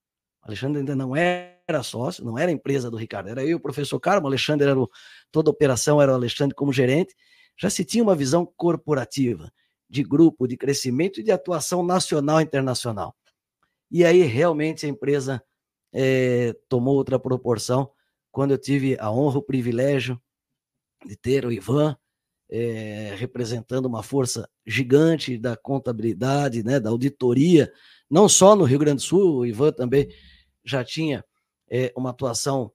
Alexandre 0.42 0.78
ainda 0.80 0.94
não 0.94 1.16
era 1.16 1.82
sócio, 1.82 2.24
não 2.24 2.38
era 2.38 2.50
empresa 2.50 2.90
do 2.90 2.96
Ricardo, 2.96 3.28
era 3.28 3.44
eu, 3.44 3.56
o 3.56 3.61
professor 3.61 3.98
Carmo, 3.98 4.26
Alexandre 4.26 4.68
era 4.68 4.78
o, 4.78 4.88
toda 5.32 5.50
a 5.50 5.52
operação 5.52 6.00
era 6.00 6.12
o 6.12 6.14
Alexandre 6.14 6.54
como 6.54 6.72
gerente. 6.72 7.14
Já 7.59 7.70
se 7.70 7.85
tinha 7.85 8.04
uma 8.04 8.14
visão 8.14 8.46
corporativa, 8.56 9.50
de 9.88 10.02
grupo, 10.02 10.46
de 10.46 10.56
crescimento 10.56 11.20
e 11.20 11.22
de 11.22 11.32
atuação 11.32 11.85
nacional 11.85 12.40
e 12.40 12.44
internacional. 12.44 13.16
E 13.90 14.04
aí 14.04 14.22
realmente 14.22 14.85
a 14.85 14.88
empresa 14.88 15.42
é, 15.98 16.54
tomou 16.68 16.94
outra 16.94 17.18
proporção. 17.18 17.90
Quando 18.30 18.50
eu 18.50 18.59
tive 18.59 18.98
a 19.00 19.11
honra, 19.11 19.38
o 19.38 19.42
privilégio 19.42 20.20
de 21.06 21.16
ter 21.16 21.46
o 21.46 21.50
Ivan 21.50 21.96
é, 22.50 23.14
representando 23.16 23.87
uma 23.87 24.02
força 24.02 24.46
gigante 24.66 25.38
da 25.38 25.56
contabilidade, 25.56 26.62
né, 26.62 26.78
da 26.78 26.90
auditoria, 26.90 27.72
não 28.11 28.28
só 28.28 28.54
no 28.54 28.64
Rio 28.64 28.78
Grande 28.78 28.96
do 28.96 29.06
Sul, 29.09 29.38
o 29.38 29.46
Ivan 29.46 29.72
também 29.72 30.06
já 30.62 30.85
tinha 30.85 31.24
é, 31.70 31.90
uma 31.96 32.11
atuação 32.11 32.70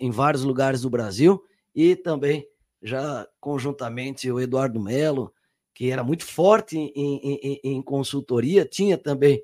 em 0.00 0.10
vários 0.10 0.42
lugares 0.42 0.80
do 0.80 0.90
Brasil 0.90 1.40
e 1.72 1.94
também 1.94 2.44
já 2.82 3.24
conjuntamente 3.38 4.28
o 4.28 4.40
Eduardo 4.40 4.80
Melo, 4.80 5.32
que 5.72 5.92
era 5.92 6.02
muito 6.02 6.26
forte 6.26 6.76
em, 6.76 6.90
em, 6.92 7.60
em, 7.62 7.80
consultoria, 7.80 8.64
tinha 8.64 8.98
também 8.98 9.40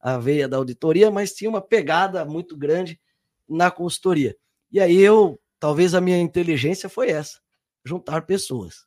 a 0.00 0.18
veia 0.18 0.48
da 0.48 0.56
auditoria, 0.56 1.10
mas 1.10 1.32
tinha 1.32 1.50
uma 1.50 1.60
pegada 1.60 2.24
muito 2.24 2.56
grande 2.56 3.00
na 3.48 3.70
consultoria. 3.70 4.36
E 4.70 4.80
aí 4.80 4.98
eu, 4.98 5.40
talvez 5.58 5.94
a 5.94 6.00
minha 6.00 6.18
inteligência 6.18 6.88
foi 6.88 7.10
essa, 7.10 7.40
juntar 7.84 8.26
pessoas. 8.26 8.86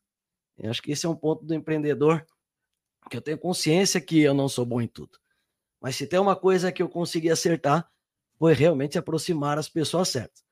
Eu 0.58 0.70
acho 0.70 0.82
que 0.82 0.92
esse 0.92 1.06
é 1.06 1.10
um 1.10 1.16
ponto 1.16 1.44
do 1.44 1.54
empreendedor 1.54 2.26
que 3.10 3.18
eu 3.18 3.22
tenho 3.22 3.38
consciência 3.38 4.00
que 4.00 4.22
eu 4.22 4.34
não 4.34 4.48
sou 4.48 4.66
bom 4.66 4.80
em 4.82 4.88
tudo. 4.88 5.20
Mas 5.82 5.96
se 5.96 6.06
tem 6.06 6.20
uma 6.20 6.36
coisa 6.36 6.72
que 6.72 6.82
eu 6.82 6.88
consegui 6.88 7.30
acertar, 7.30 7.90
foi 8.38 8.54
realmente 8.54 8.98
aproximar 8.98 9.58
as 9.58 9.68
pessoas 9.68 10.10
certas. 10.10 10.44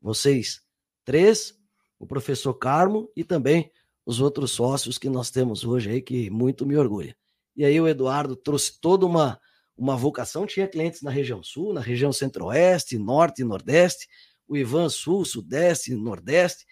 Vocês 0.00 0.62
três, 1.04 1.54
o 1.98 2.06
professor 2.06 2.54
Carmo 2.54 3.10
e 3.14 3.22
também 3.22 3.70
os 4.04 4.20
outros 4.20 4.52
sócios 4.52 4.98
que 4.98 5.08
nós 5.08 5.30
temos 5.30 5.64
hoje 5.64 5.90
aí, 5.90 6.02
que 6.02 6.30
muito 6.30 6.66
me 6.66 6.76
orgulha. 6.76 7.16
E 7.54 7.64
aí 7.64 7.80
o 7.80 7.86
Eduardo 7.86 8.34
trouxe 8.34 8.80
toda 8.80 9.04
uma, 9.04 9.38
uma 9.80 9.96
vocação, 9.96 10.46
tinha 10.46 10.68
clientes 10.68 11.00
na 11.00 11.10
região 11.10 11.42
sul, 11.42 11.72
na 11.72 11.80
região 11.80 12.12
centro-oeste, 12.12 12.98
norte 12.98 13.40
e 13.40 13.44
nordeste, 13.46 14.06
o 14.46 14.54
Ivan 14.54 14.90
sul, 14.90 15.24
sudeste, 15.24 15.94
nordeste, 15.94 16.66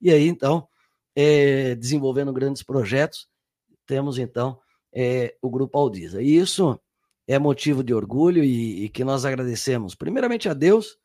e 0.00 0.10
aí 0.10 0.26
então, 0.26 0.66
é, 1.14 1.74
desenvolvendo 1.74 2.32
grandes 2.32 2.62
projetos, 2.62 3.28
temos 3.86 4.16
então 4.16 4.58
é, 4.94 5.36
o 5.42 5.50
Grupo 5.50 5.78
Aldiza. 5.78 6.22
E 6.22 6.36
isso 6.38 6.80
é 7.28 7.38
motivo 7.38 7.84
de 7.84 7.92
orgulho 7.92 8.42
e, 8.42 8.84
e 8.84 8.88
que 8.88 9.04
nós 9.04 9.26
agradecemos, 9.26 9.94
primeiramente 9.94 10.48
a 10.48 10.54
Deus, 10.54 10.96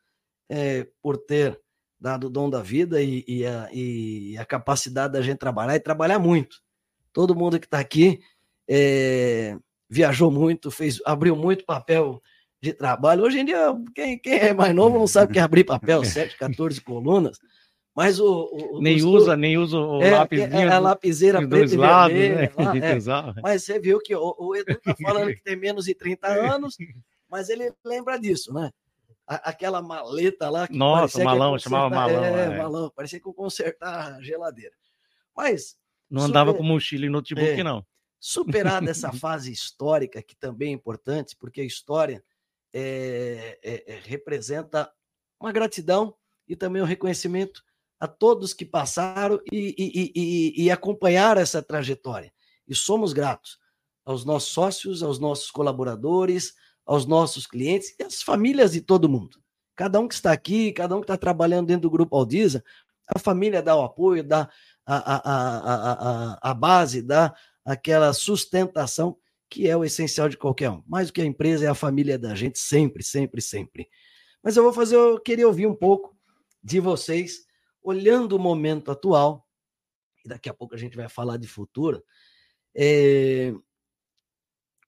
é, 0.50 0.88
por 1.02 1.18
ter 1.18 1.60
dado 2.00 2.28
o 2.28 2.30
dom 2.30 2.50
da 2.50 2.62
vida 2.62 3.02
e, 3.02 3.26
e, 3.28 3.46
a, 3.46 3.70
e, 3.74 4.38
a, 4.38 4.46
capacidade 4.46 5.12
da 5.12 5.22
gente 5.22 5.40
trabalhar 5.40 5.76
e 5.76 5.80
trabalhar 5.82 6.20
muito. 6.20 6.62
Todo 7.12 7.36
mundo 7.36 7.60
que 7.60 7.66
está 7.66 7.80
aqui 7.80 8.22
é, 8.70 9.58
viajou 9.90 10.30
muito, 10.30 10.70
fez, 10.70 11.02
abriu 11.06 11.36
muito 11.36 11.66
papel 11.66 12.22
de 12.62 12.74
trabalho. 12.74 13.24
Hoje 13.24 13.40
em 13.40 13.46
dia, 13.46 13.74
quem, 13.96 14.20
quem 14.20 14.34
é 14.34 14.54
mais 14.54 14.76
novo 14.76 15.00
não 15.00 15.08
sabe 15.08 15.34
que 15.34 15.40
é 15.40 15.42
abrir 15.42 15.64
papel, 15.64 16.04
7, 16.06 16.38
14 16.38 16.80
colunas. 16.82 17.38
Mas 17.96 18.20
o. 18.20 18.50
o 18.54 18.82
nem 18.82 19.04
usa, 19.04 19.36
nem 19.36 19.58
usa 19.58 19.78
o 19.78 20.02
é, 20.02 20.12
lápis. 20.12 20.40
É, 20.40 20.68
a 20.68 20.80
lapiseira 20.80 21.46
preta 21.46 21.74
e 21.74 21.78
lados, 21.78 22.18
vermelha. 22.18 22.54
Né? 22.58 22.66
Lá, 23.06 23.34
é. 23.38 23.42
Mas 23.42 23.64
você 23.64 23.80
viu 23.80 24.00
que 24.00 24.16
o, 24.16 24.36
o 24.38 24.56
Edu 24.56 24.72
está 24.72 24.96
falando 25.02 25.34
que 25.34 25.44
tem 25.44 25.56
menos 25.56 25.86
de 25.86 25.96
30 25.96 26.28
anos, 26.28 26.78
mas 27.30 27.50
ele 27.50 27.74
lembra 27.84 28.18
disso, 28.18 28.54
né? 28.54 28.72
aquela 29.30 29.82
maleta 29.82 30.50
lá. 30.50 30.68
Nossa, 30.72 31.24
malão, 31.24 31.58
chamava 31.60 31.90
malão. 31.90 32.24
É, 32.24 32.46
é, 32.46 32.58
malão, 32.58 32.92
parecia 32.96 33.20
que 33.20 33.28
eu 33.28 33.34
consertar 33.34 34.16
a 34.16 34.22
geladeira. 34.22 34.74
Mas. 35.36 35.78
Não 36.10 36.22
super, 36.22 36.32
andava 36.32 36.54
com 36.54 36.64
mochila 36.64 37.06
e 37.06 37.10
notebook, 37.10 37.60
é, 37.60 37.64
não. 37.64 37.86
Superada 38.20 38.90
essa 38.92 39.12
fase 39.12 39.52
histórica, 39.52 40.22
que 40.22 40.36
também 40.36 40.70
é 40.70 40.74
importante, 40.74 41.36
porque 41.36 41.62
a 41.62 41.66
história 41.66 42.24
é, 42.74 43.60
é, 43.64 43.94
é, 43.94 44.00
representa 44.06 44.92
uma 45.40 45.52
gratidão 45.52 46.16
e 46.48 46.56
também 46.56 46.82
um 46.82 46.86
reconhecimento 46.86 47.64
a 48.00 48.08
todos 48.08 48.54
que 48.54 48.66
passaram 48.66 49.40
e, 49.52 49.76
e, 49.78 50.12
e, 50.16 50.66
e 50.66 50.72
acompanharam 50.72 51.42
essa 51.42 51.62
trajetória. 51.62 52.34
E 52.68 52.76
somos 52.76 53.14
gratos 53.14 53.60
aos 54.06 54.24
nossos 54.26 54.50
sócios, 54.50 55.04
aos 55.04 55.20
nossos 55.20 55.52
colaboradores, 55.52 56.56
aos 56.86 57.06
nossos 57.06 57.46
clientes 57.46 57.96
e 58.00 58.04
às 58.04 58.22
famílias 58.22 58.72
de 58.72 58.82
todo 58.82 59.10
mundo. 59.10 59.40
Cada 59.76 60.00
um 60.00 60.08
que 60.08 60.16
está 60.16 60.32
aqui, 60.32 60.72
cada 60.72 60.96
um 60.96 61.00
que 61.00 61.06
está 61.06 61.18
trabalhando 61.18 61.68
dentro 61.68 61.84
do 61.84 61.92
Grupo 61.92 62.16
Aldiza, 62.16 62.64
a 63.08 63.20
família 63.20 63.62
dá 63.62 63.76
o 63.76 63.84
apoio, 63.84 64.24
dá 64.24 64.50
a, 64.86 64.96
a, 64.96 65.22
a, 65.24 65.94
a, 66.34 66.52
a 66.52 66.54
base, 66.54 67.02
dá 67.02 67.36
aquela 67.70 68.12
sustentação 68.14 69.16
que 69.48 69.68
é 69.68 69.78
o 69.78 69.86
essencial 69.86 70.28
de 70.28 70.38
qualquer 70.38 70.72
um. 70.72 70.84
Mais 70.88 71.08
do 71.08 71.14
que 71.14 71.22
a 71.22 71.26
empresa 71.26 71.66
é 71.66 71.68
a 71.68 71.76
família 71.76 72.18
da 72.18 72.34
gente, 72.34 72.58
sempre, 72.58 73.04
sempre, 73.04 73.42
sempre. 73.42 73.88
Mas 74.42 74.58
eu 74.58 74.64
vou 74.64 74.74
fazer, 74.74 74.96
eu 74.96 75.20
queria 75.20 75.48
ouvir 75.48 75.68
um 75.68 75.76
pouco 75.76 76.18
de 76.64 76.80
vocês, 76.80 77.46
olhando 77.82 78.36
o 78.36 78.40
momento 78.40 78.92
atual, 78.92 79.48
e 80.26 80.30
daqui 80.30 80.50
a 80.50 80.54
pouco 80.54 80.74
a 80.74 80.78
gente 80.78 80.98
vai 80.98 81.08
falar 81.08 81.38
de 81.38 81.48
futuro. 81.48 82.04
É, 82.76 83.54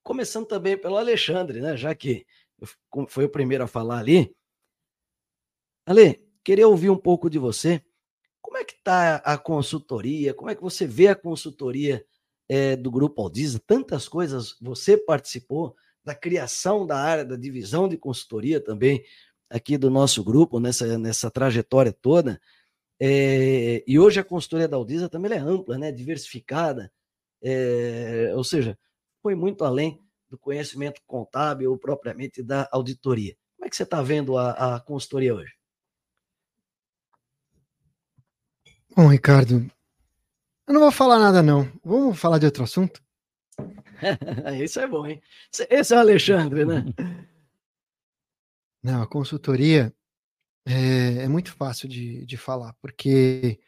Começando 0.01 0.47
também 0.47 0.75
pelo 0.75 0.97
Alexandre, 0.97 1.61
né? 1.61 1.77
Já 1.77 1.93
que 1.93 2.25
foi 3.07 3.25
o 3.25 3.29
primeiro 3.29 3.63
a 3.63 3.67
falar 3.67 3.99
ali. 3.99 4.35
Ale, 5.85 6.27
queria 6.43 6.67
ouvir 6.67 6.89
um 6.89 6.97
pouco 6.97 7.29
de 7.29 7.37
você. 7.37 7.83
Como 8.41 8.57
é 8.57 8.63
que 8.63 8.73
está 8.73 9.17
a 9.17 9.37
consultoria? 9.37 10.33
Como 10.33 10.49
é 10.49 10.55
que 10.55 10.61
você 10.61 10.87
vê 10.87 11.09
a 11.09 11.15
consultoria 11.15 12.03
é, 12.51 12.75
do 12.75 12.91
Grupo 12.91 13.21
Aldiza? 13.21 13.61
Tantas 13.65 14.09
coisas 14.09 14.57
você 14.61 14.97
participou 14.97 15.73
da 16.03 16.13
criação 16.13 16.85
da 16.85 16.97
área 16.97 17.23
da 17.23 17.37
divisão 17.37 17.87
de 17.87 17.97
consultoria 17.97 18.59
também 18.59 19.05
aqui 19.49 19.77
do 19.77 19.89
nosso 19.89 20.21
grupo 20.21 20.59
nessa, 20.59 20.97
nessa 20.97 21.31
trajetória 21.31 21.93
toda. 21.93 22.41
É, 22.99 23.81
e 23.87 23.97
hoje 23.97 24.19
a 24.19 24.23
consultoria 24.23 24.67
da 24.67 24.75
Aldiza 24.75 25.07
também 25.07 25.31
é 25.31 25.37
ampla, 25.37 25.77
né? 25.77 25.93
Diversificada. 25.93 26.91
É, 27.41 28.33
ou 28.35 28.43
seja, 28.43 28.77
foi 29.23 29.33
muito 29.33 29.63
além 29.63 30.03
do 30.29 30.37
conhecimento 30.37 31.01
contábil 31.07 31.71
ou 31.71 31.77
propriamente 31.77 32.43
da 32.43 32.67
auditoria. 32.69 33.33
Como 33.55 33.65
é 33.65 33.69
que 33.69 33.77
você 33.77 33.83
está 33.83 34.01
vendo 34.01 34.37
a, 34.37 34.75
a 34.75 34.79
consultoria 34.81 35.33
hoje? 35.33 35.53
Bom, 38.93 39.07
Ricardo, 39.07 39.71
eu 40.67 40.73
não 40.73 40.81
vou 40.81 40.91
falar 40.91 41.19
nada 41.19 41.41
não. 41.41 41.71
Vamos 41.83 42.19
falar 42.19 42.37
de 42.37 42.45
outro 42.45 42.63
assunto? 42.63 43.01
Isso 44.63 44.79
é 44.79 44.87
bom, 44.87 45.05
hein? 45.05 45.21
Esse 45.69 45.93
é 45.93 45.97
o 45.97 45.99
Alexandre, 45.99 46.65
né? 46.65 46.85
Não, 48.83 49.01
a 49.01 49.07
consultoria 49.07 49.93
é, 50.65 51.23
é 51.23 51.27
muito 51.27 51.53
fácil 51.53 51.87
de, 51.87 52.25
de 52.25 52.37
falar, 52.37 52.73
porque 52.81 53.59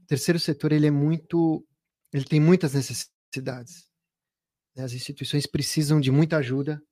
o 0.00 0.06
terceiro 0.06 0.38
setor 0.38 0.72
ele 0.72 0.86
é 0.86 0.90
muito, 0.90 1.66
ele 2.12 2.24
tem 2.24 2.40
muitas 2.40 2.72
necessidades. 2.72 3.88
Né, 4.74 4.84
as 4.84 4.92
instituições 4.92 5.46
precisam 5.46 6.00
de 6.00 6.10
muita 6.10 6.38
ajuda. 6.38 6.82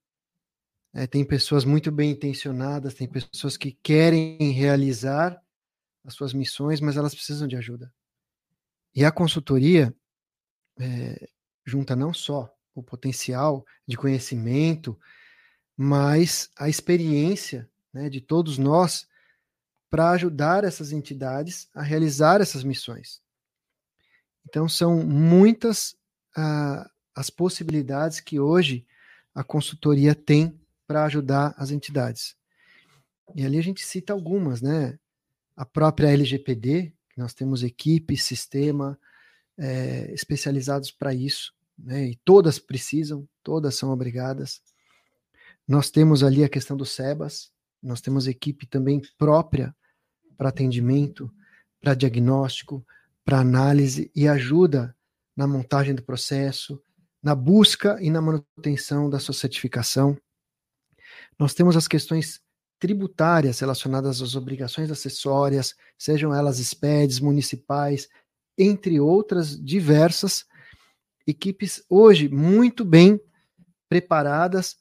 É, 0.92 1.06
tem 1.06 1.24
pessoas 1.24 1.64
muito 1.64 1.90
bem 1.92 2.10
intencionadas, 2.10 2.94
tem 2.94 3.08
pessoas 3.08 3.56
que 3.56 3.72
querem 3.82 4.50
realizar 4.52 5.40
as 6.04 6.14
suas 6.14 6.34
missões, 6.34 6.80
mas 6.80 6.96
elas 6.96 7.14
precisam 7.14 7.46
de 7.46 7.56
ajuda. 7.56 7.92
E 8.94 9.04
a 9.04 9.12
consultoria 9.12 9.94
é, 10.78 11.28
junta 11.64 11.94
não 11.94 12.12
só 12.12 12.52
o 12.74 12.82
potencial 12.82 13.64
de 13.86 13.96
conhecimento, 13.96 14.98
mas 15.76 16.50
a 16.58 16.68
experiência 16.68 17.68
né, 17.92 18.08
de 18.08 18.20
todos 18.20 18.58
nós 18.58 19.08
para 19.88 20.10
ajudar 20.10 20.64
essas 20.64 20.92
entidades 20.92 21.68
a 21.74 21.82
realizar 21.82 22.40
essas 22.40 22.62
missões. 22.62 23.20
Então, 24.48 24.68
são 24.68 25.04
muitas 25.04 25.96
ah, 26.36 26.88
as 27.14 27.28
possibilidades 27.28 28.20
que 28.20 28.38
hoje 28.38 28.86
a 29.34 29.42
consultoria 29.44 30.14
tem 30.14 30.58
para 30.86 31.04
ajudar 31.04 31.54
as 31.56 31.70
entidades. 31.70 32.36
E 33.34 33.44
ali 33.44 33.58
a 33.58 33.62
gente 33.62 33.84
cita 33.84 34.12
algumas, 34.12 34.60
né? 34.60 34.98
A 35.56 35.64
própria 35.64 36.08
LGPD, 36.08 36.92
nós 37.20 37.34
temos 37.34 37.62
equipe, 37.62 38.16
sistema 38.16 38.98
é, 39.58 40.10
especializados 40.12 40.90
para 40.90 41.14
isso, 41.14 41.52
né, 41.78 42.06
e 42.06 42.16
todas 42.24 42.58
precisam, 42.58 43.28
todas 43.42 43.74
são 43.74 43.90
obrigadas. 43.90 44.62
Nós 45.68 45.90
temos 45.90 46.24
ali 46.24 46.42
a 46.42 46.48
questão 46.48 46.76
do 46.76 46.86
SEBAS, 46.86 47.52
nós 47.82 48.00
temos 48.00 48.26
equipe 48.26 48.66
também 48.66 49.02
própria 49.18 49.76
para 50.36 50.48
atendimento, 50.48 51.30
para 51.78 51.94
diagnóstico, 51.94 52.84
para 53.22 53.38
análise 53.38 54.10
e 54.14 54.26
ajuda 54.26 54.96
na 55.36 55.46
montagem 55.46 55.94
do 55.94 56.02
processo, 56.02 56.82
na 57.22 57.34
busca 57.34 57.98
e 58.00 58.10
na 58.10 58.22
manutenção 58.22 59.10
da 59.10 59.18
sua 59.18 59.34
certificação. 59.34 60.16
Nós 61.38 61.52
temos 61.52 61.76
as 61.76 61.86
questões 61.86 62.40
tributárias 62.80 63.60
relacionadas 63.60 64.22
às 64.22 64.34
obrigações 64.34 64.90
acessórias, 64.90 65.76
sejam 65.98 66.34
elas 66.34 66.58
SPEDs, 66.58 67.20
municipais, 67.20 68.08
entre 68.58 68.98
outras 68.98 69.62
diversas 69.62 70.46
equipes 71.26 71.84
hoje 71.88 72.28
muito 72.28 72.84
bem 72.84 73.20
preparadas 73.88 74.78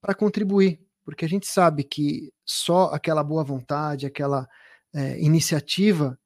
para 0.00 0.14
contribuir, 0.14 0.80
porque 1.04 1.24
a 1.24 1.28
gente 1.28 1.46
sabe 1.46 1.84
que 1.84 2.32
só 2.44 2.86
aquela 2.86 3.22
boa 3.22 3.44
vontade, 3.44 4.06
aquela 4.06 4.48
é, 4.94 5.20
iniciativa 5.20 6.18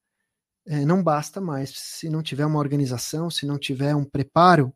é, 0.66 0.84
não 0.84 1.02
basta 1.02 1.40
mais. 1.40 1.70
Se 1.70 2.08
não 2.08 2.22
tiver 2.22 2.46
uma 2.46 2.58
organização, 2.58 3.30
se 3.30 3.46
não 3.46 3.58
tiver 3.58 3.94
um 3.94 4.04
preparo, 4.04 4.72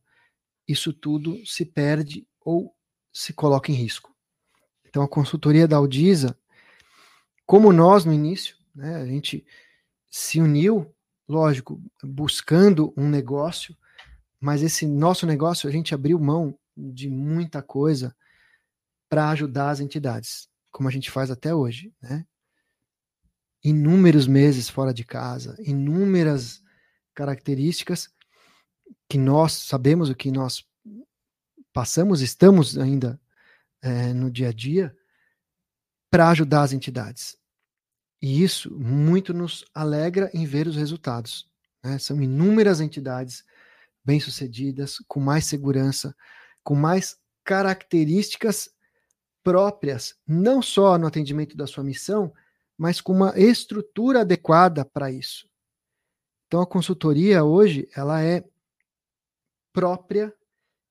isso 0.66 0.92
tudo 0.92 1.44
se 1.46 1.64
perde 1.64 2.26
ou 2.40 2.74
se 3.12 3.32
coloca 3.32 3.70
em 3.70 3.74
risco. 3.74 4.14
Então, 4.86 5.02
a 5.02 5.08
consultoria 5.08 5.68
da 5.68 5.76
Audisa, 5.76 6.36
como 7.50 7.72
nós 7.72 8.04
no 8.04 8.12
início, 8.12 8.56
né, 8.72 8.94
a 8.94 9.04
gente 9.04 9.44
se 10.08 10.40
uniu, 10.40 10.94
lógico, 11.28 11.82
buscando 12.00 12.94
um 12.96 13.08
negócio, 13.08 13.76
mas 14.38 14.62
esse 14.62 14.86
nosso 14.86 15.26
negócio 15.26 15.68
a 15.68 15.72
gente 15.72 15.92
abriu 15.92 16.16
mão 16.20 16.56
de 16.76 17.10
muita 17.10 17.60
coisa 17.60 18.14
para 19.08 19.30
ajudar 19.30 19.70
as 19.70 19.80
entidades, 19.80 20.48
como 20.70 20.88
a 20.88 20.92
gente 20.92 21.10
faz 21.10 21.28
até 21.28 21.52
hoje, 21.52 21.92
né? 22.00 22.24
Inúmeros 23.64 24.28
meses 24.28 24.68
fora 24.68 24.94
de 24.94 25.02
casa, 25.04 25.56
inúmeras 25.58 26.62
características 27.12 28.08
que 29.08 29.18
nós 29.18 29.54
sabemos 29.54 30.08
o 30.08 30.14
que 30.14 30.30
nós 30.30 30.64
passamos, 31.72 32.20
estamos 32.20 32.78
ainda 32.78 33.20
é, 33.82 34.14
no 34.14 34.30
dia 34.30 34.50
a 34.50 34.52
dia, 34.52 34.96
para 36.08 36.28
ajudar 36.28 36.62
as 36.62 36.72
entidades. 36.72 37.39
E 38.20 38.42
isso 38.42 38.70
muito 38.74 39.32
nos 39.32 39.64
alegra 39.74 40.30
em 40.34 40.44
ver 40.44 40.66
os 40.66 40.76
resultados. 40.76 41.48
Né? 41.82 41.98
São 41.98 42.20
inúmeras 42.20 42.80
entidades 42.80 43.44
bem-sucedidas, 44.04 44.98
com 45.08 45.20
mais 45.20 45.46
segurança, 45.46 46.14
com 46.62 46.74
mais 46.74 47.18
características 47.44 48.70
próprias, 49.42 50.14
não 50.26 50.60
só 50.60 50.98
no 50.98 51.06
atendimento 51.06 51.56
da 51.56 51.66
sua 51.66 51.82
missão, 51.82 52.32
mas 52.76 53.00
com 53.00 53.12
uma 53.12 53.38
estrutura 53.38 54.20
adequada 54.20 54.84
para 54.84 55.10
isso. 55.10 55.48
Então 56.46 56.60
a 56.60 56.66
consultoria 56.66 57.44
hoje, 57.44 57.88
ela 57.94 58.22
é 58.22 58.44
própria 59.72 60.34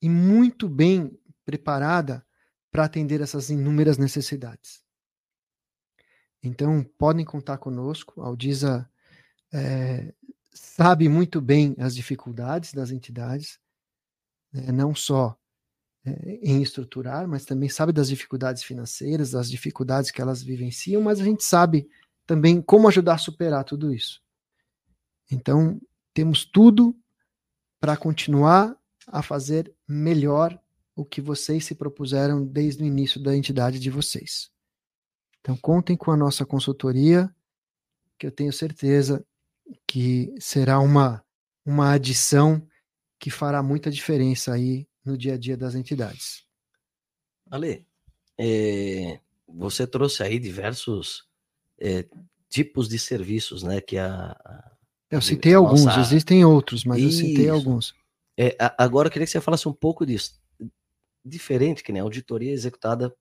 e 0.01 0.09
muito 0.09 0.69
bem 0.69 1.17
preparada 1.45 2.25
para 2.71 2.85
atender 2.85 3.21
essas 3.21 3.49
inúmeras 3.49 3.97
necessidades. 3.97 4.83
Então, 6.41 6.83
podem 6.97 7.25
contar 7.25 7.57
conosco. 7.57 8.21
A 8.21 8.27
Aldisa 8.27 8.89
é, 9.51 10.13
sabe 10.51 11.09
muito 11.09 11.41
bem 11.41 11.75
as 11.79 11.95
dificuldades 11.95 12.73
das 12.73 12.91
entidades, 12.91 13.59
né, 14.51 14.71
não 14.71 14.95
só 14.95 15.37
é, 16.05 16.39
em 16.41 16.61
estruturar, 16.61 17.27
mas 17.27 17.45
também 17.45 17.69
sabe 17.69 17.91
das 17.91 18.07
dificuldades 18.07 18.63
financeiras, 18.63 19.31
das 19.31 19.49
dificuldades 19.49 20.11
que 20.11 20.21
elas 20.21 20.41
vivenciam, 20.41 21.01
mas 21.01 21.19
a 21.19 21.23
gente 21.23 21.43
sabe 21.43 21.89
também 22.25 22.61
como 22.61 22.87
ajudar 22.87 23.15
a 23.15 23.17
superar 23.17 23.63
tudo 23.63 23.93
isso. 23.93 24.21
Então, 25.31 25.79
temos 26.13 26.45
tudo 26.45 26.95
para 27.79 27.97
continuar 27.97 28.75
a 29.07 29.21
fazer 29.21 29.73
melhor 29.87 30.59
o 30.95 31.05
que 31.05 31.21
vocês 31.21 31.65
se 31.65 31.75
propuseram 31.75 32.45
desde 32.45 32.83
o 32.83 32.85
início 32.85 33.21
da 33.21 33.35
entidade 33.35 33.79
de 33.79 33.89
vocês. 33.89 34.51
Então, 35.41 35.55
contem 35.57 35.95
com 35.95 36.11
a 36.11 36.17
nossa 36.17 36.45
consultoria, 36.45 37.33
que 38.17 38.27
eu 38.27 38.31
tenho 38.31 38.51
certeza 38.51 39.25
que 39.87 40.33
será 40.39 40.79
uma, 40.79 41.23
uma 41.65 41.91
adição 41.91 42.61
que 43.17 43.29
fará 43.29 43.61
muita 43.61 43.91
diferença 43.91 44.53
aí 44.53 44.87
no 45.03 45.17
dia 45.17 45.35
a 45.35 45.37
dia 45.37 45.55
das 45.55 45.75
entidades. 45.75 46.43
Ale, 47.49 47.85
é, 48.37 49.19
você 49.47 49.87
trouxe 49.87 50.23
aí 50.23 50.39
diversos 50.39 51.27
é, 51.79 52.05
tipos 52.49 52.87
de 52.87 52.99
serviços, 52.99 53.63
né? 53.63 53.81
Que 53.81 53.97
a, 53.97 54.31
a 54.31 54.71
eu 55.09 55.21
citei 55.21 55.55
alguns, 55.55 55.97
existem 55.97 56.45
outros, 56.45 56.85
mas 56.85 57.01
Isso. 57.01 57.23
eu 57.23 57.27
citei 57.27 57.49
alguns. 57.49 57.95
É, 58.37 58.55
agora 58.77 59.07
eu 59.07 59.11
queria 59.11 59.25
que 59.25 59.31
você 59.31 59.41
falasse 59.41 59.67
um 59.67 59.73
pouco 59.73 60.05
disso. 60.05 60.39
Diferente 61.25 61.83
que 61.83 61.91
nem 61.91 61.99
né, 61.99 62.03
auditoria 62.03 62.51
executada 62.51 63.13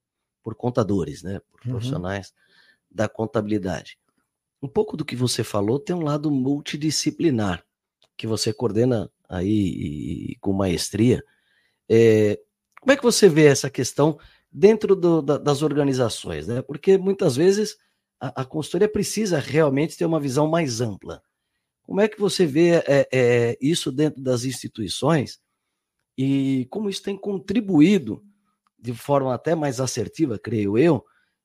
por 0.48 0.54
contadores, 0.54 1.22
né? 1.22 1.40
Por 1.50 1.61
uhum. 1.64 1.72
profissionais 1.72 2.32
da 2.90 3.06
contabilidade 3.06 3.98
um 4.62 4.68
pouco 4.68 4.96
do 4.96 5.04
que 5.04 5.16
você 5.16 5.44
falou 5.44 5.78
tem 5.78 5.94
um 5.94 6.02
lado 6.02 6.30
multidisciplinar, 6.30 7.64
que 8.16 8.26
você 8.26 8.52
coordena 8.52 9.11
aí 9.28 9.48
e, 9.48 10.32
e, 10.32 10.37
com 10.37 10.52
maestria. 10.52 11.24
É, 11.88 12.40
como 12.80 12.92
é 12.92 12.96
que 12.96 13.02
você 13.02 13.28
vê 13.28 13.46
essa 13.46 13.70
questão 13.70 14.18
dentro 14.50 14.96
do, 14.96 15.22
da, 15.22 15.38
das 15.38 15.62
organizações? 15.62 16.46
Né? 16.48 16.62
Porque 16.62 16.98
muitas 16.98 17.37
vezes 17.37 17.76
a, 18.20 18.42
a, 18.42 18.44
consultoria 18.44 18.88
precisa 18.88 19.38
realmente 19.38 19.96
ter 19.96 20.04
uma 20.04 20.20
visão 20.20 20.48
mais 20.48 20.80
ampla. 20.80 21.22
Como 21.82 22.00
é 22.00 22.08
que 22.08 22.20
você 22.20 22.44
vê 22.44 22.82
é, 22.87 23.08
é, 23.12 23.58
isso 23.61 23.92
dentro 23.92 24.20
das 24.22 24.44
instituições 24.44 25.40
e 26.16 26.66
como 26.70 26.90
isso 26.90 27.02
tem 27.02 27.16
contribuído 27.16 28.22
de 28.78 28.94
forma 28.94 29.34
até 29.34 29.54
mais 29.54 29.80
assertiva, 29.80 30.38
creio 30.38 30.78
eu, 30.78 31.04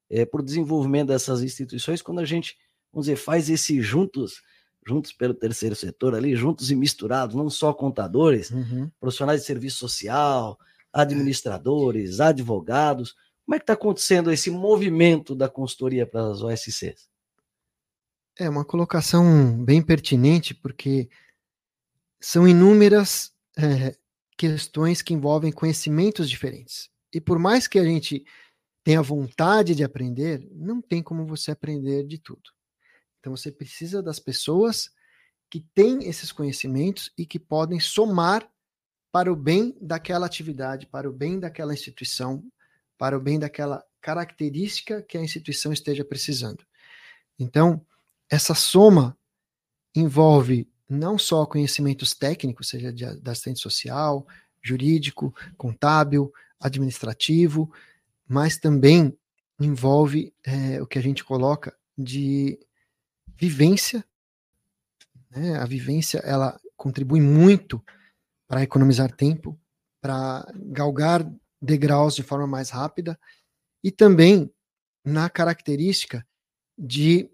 é, 0.09 0.25
para 0.25 0.41
o 0.41 0.45
desenvolvimento 0.45 1.07
dessas 1.07 1.41
instituições 1.41 2.01
quando 2.01 2.19
a 2.19 2.25
gente 2.25 2.57
vamos 2.93 3.07
dizer, 3.07 3.15
faz 3.15 3.49
esse 3.49 3.81
juntos, 3.81 4.41
juntos 4.85 5.11
pelo 5.11 5.33
terceiro 5.33 5.75
setor 5.75 6.13
ali, 6.13 6.35
juntos 6.35 6.69
e 6.69 6.75
misturados, 6.75 7.35
não 7.35 7.49
só 7.49 7.73
contadores, 7.73 8.51
uhum. 8.51 8.89
profissionais 8.99 9.41
de 9.41 9.47
serviço 9.47 9.79
social, 9.79 10.59
administradores, 10.93 12.19
advogados. 12.19 13.15
Como 13.43 13.55
é 13.55 13.57
que 13.57 13.63
está 13.63 13.73
acontecendo 13.73 14.31
esse 14.31 14.51
movimento 14.51 15.35
da 15.35 15.49
consultoria 15.49 16.05
para 16.05 16.29
as 16.29 16.41
OSCs? 16.43 17.09
É 18.37 18.47
uma 18.47 18.63
colocação 18.63 19.63
bem 19.63 19.81
pertinente, 19.81 20.53
porque 20.53 21.09
são 22.21 22.47
inúmeras 22.47 23.31
é, 23.57 23.95
questões 24.37 25.01
que 25.01 25.13
envolvem 25.13 25.51
conhecimentos 25.51 26.29
diferentes. 26.29 26.92
E 27.13 27.21
por 27.21 27.37
mais 27.37 27.67
que 27.67 27.77
a 27.77 27.83
gente 27.83 28.25
tenha 28.83 29.01
vontade 29.01 29.75
de 29.75 29.83
aprender, 29.83 30.45
não 30.51 30.81
tem 30.81 31.01
como 31.01 31.25
você 31.25 31.51
aprender 31.51 32.05
de 32.05 32.17
tudo. 32.17 32.51
Então 33.19 33.35
você 33.35 33.51
precisa 33.51 34.01
das 34.01 34.19
pessoas 34.19 34.91
que 35.49 35.61
têm 35.73 36.07
esses 36.09 36.31
conhecimentos 36.31 37.11
e 37.17 37.25
que 37.25 37.39
podem 37.39 37.79
somar 37.79 38.49
para 39.11 39.31
o 39.31 39.35
bem 39.35 39.77
daquela 39.79 40.25
atividade, 40.25 40.87
para 40.87 41.07
o 41.07 41.13
bem 41.13 41.39
daquela 41.39 41.73
instituição, 41.73 42.43
para 42.97 43.15
o 43.15 43.21
bem 43.21 43.39
daquela 43.39 43.85
característica 44.01 45.01
que 45.03 45.17
a 45.17 45.21
instituição 45.21 45.71
esteja 45.71 46.03
precisando. 46.03 46.65
Então, 47.37 47.85
essa 48.29 48.55
soma 48.55 49.17
envolve 49.95 50.67
não 50.89 51.17
só 51.17 51.45
conhecimentos 51.45 52.13
técnicos, 52.13 52.69
seja 52.69 52.91
de, 52.91 53.19
de 53.19 53.29
assistente 53.29 53.59
social, 53.59 54.27
jurídico, 54.61 55.33
contábil, 55.57 56.33
administrativo, 56.63 57.71
mas 58.27 58.57
também 58.57 59.15
envolve 59.59 60.33
é, 60.43 60.81
o 60.81 60.87
que 60.87 60.97
a 60.97 61.01
gente 61.01 61.23
coloca 61.23 61.75
de 61.97 62.57
vivência. 63.35 64.03
Né? 65.29 65.57
A 65.57 65.65
vivência 65.65 66.19
ela 66.19 66.59
contribui 66.75 67.21
muito 67.21 67.83
para 68.47 68.63
economizar 68.63 69.11
tempo, 69.11 69.59
para 70.01 70.45
galgar 70.55 71.29
degraus 71.61 72.15
de 72.15 72.23
forma 72.23 72.47
mais 72.47 72.69
rápida 72.69 73.19
e 73.83 73.91
também 73.91 74.51
na 75.03 75.29
característica 75.29 76.25
de 76.77 77.29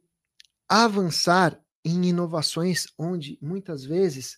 avançar 0.68 1.60
em 1.84 2.10
inovações 2.10 2.88
onde 2.98 3.38
muitas 3.42 3.84
vezes 3.84 4.38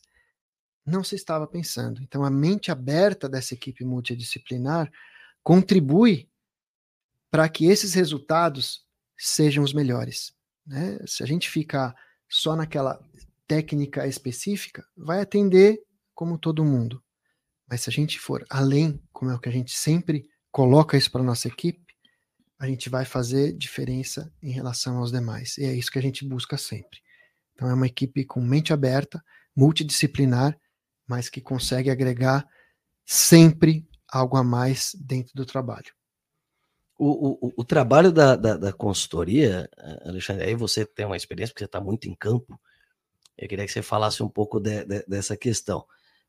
não 0.85 1.03
se 1.03 1.15
estava 1.15 1.47
pensando. 1.47 2.01
Então, 2.01 2.23
a 2.23 2.29
mente 2.29 2.71
aberta 2.71 3.29
dessa 3.29 3.53
equipe 3.53 3.83
multidisciplinar 3.83 4.91
contribui 5.43 6.29
para 7.29 7.47
que 7.47 7.65
esses 7.65 7.93
resultados 7.93 8.85
sejam 9.17 9.63
os 9.63 9.73
melhores. 9.73 10.33
Né? 10.65 10.99
Se 11.05 11.23
a 11.23 11.25
gente 11.25 11.49
ficar 11.49 11.95
só 12.29 12.55
naquela 12.55 12.99
técnica 13.47 14.07
específica, 14.07 14.85
vai 14.95 15.21
atender 15.21 15.81
como 16.13 16.37
todo 16.37 16.65
mundo. 16.65 17.03
Mas 17.67 17.81
se 17.81 17.89
a 17.89 17.93
gente 17.93 18.19
for 18.19 18.45
além, 18.49 19.01
como 19.11 19.31
é 19.31 19.35
o 19.35 19.39
que 19.39 19.49
a 19.49 19.51
gente 19.51 19.77
sempre 19.77 20.29
coloca 20.51 20.97
isso 20.97 21.11
para 21.11 21.23
nossa 21.23 21.47
equipe, 21.47 21.81
a 22.59 22.67
gente 22.67 22.89
vai 22.89 23.05
fazer 23.05 23.53
diferença 23.53 24.31
em 24.41 24.51
relação 24.51 24.97
aos 24.97 25.11
demais. 25.11 25.57
E 25.57 25.63
é 25.63 25.73
isso 25.73 25.91
que 25.91 25.97
a 25.97 26.01
gente 26.01 26.25
busca 26.25 26.57
sempre. 26.57 26.99
Então 27.53 27.69
é 27.69 27.73
uma 27.73 27.87
equipe 27.87 28.23
com 28.25 28.41
mente 28.41 28.71
aberta, 28.71 29.23
multidisciplinar, 29.55 30.57
mas 31.11 31.27
que 31.27 31.41
consegue 31.41 31.89
agregar 31.89 32.47
sempre 33.05 33.85
algo 34.09 34.37
a 34.37 34.43
mais 34.43 34.95
dentro 34.97 35.33
do 35.35 35.45
trabalho. 35.45 35.93
O, 36.97 37.47
o, 37.47 37.53
o 37.57 37.63
trabalho 37.65 38.13
da, 38.13 38.37
da, 38.37 38.55
da, 38.55 38.71
consultoria, 38.71 39.69
Alexandre, 40.05 40.45
aí 40.45 40.55
você 40.55 40.85
tem 40.85 41.05
uma 41.05 41.17
experiência, 41.17 41.51
porque 41.51 41.65
você 41.65 41.65
está 41.65 41.81
muito 41.81 42.07
em 42.07 42.15
campo. 42.15 42.57
Eu 43.37 43.49
queria 43.49 43.65
que 43.65 43.71
você 43.73 43.81
falasse 43.81 44.23
um 44.23 44.29
pouco 44.29 44.57
de, 44.57 44.85
de, 44.85 45.03
dessa 45.05 45.35
questão. 45.35 45.85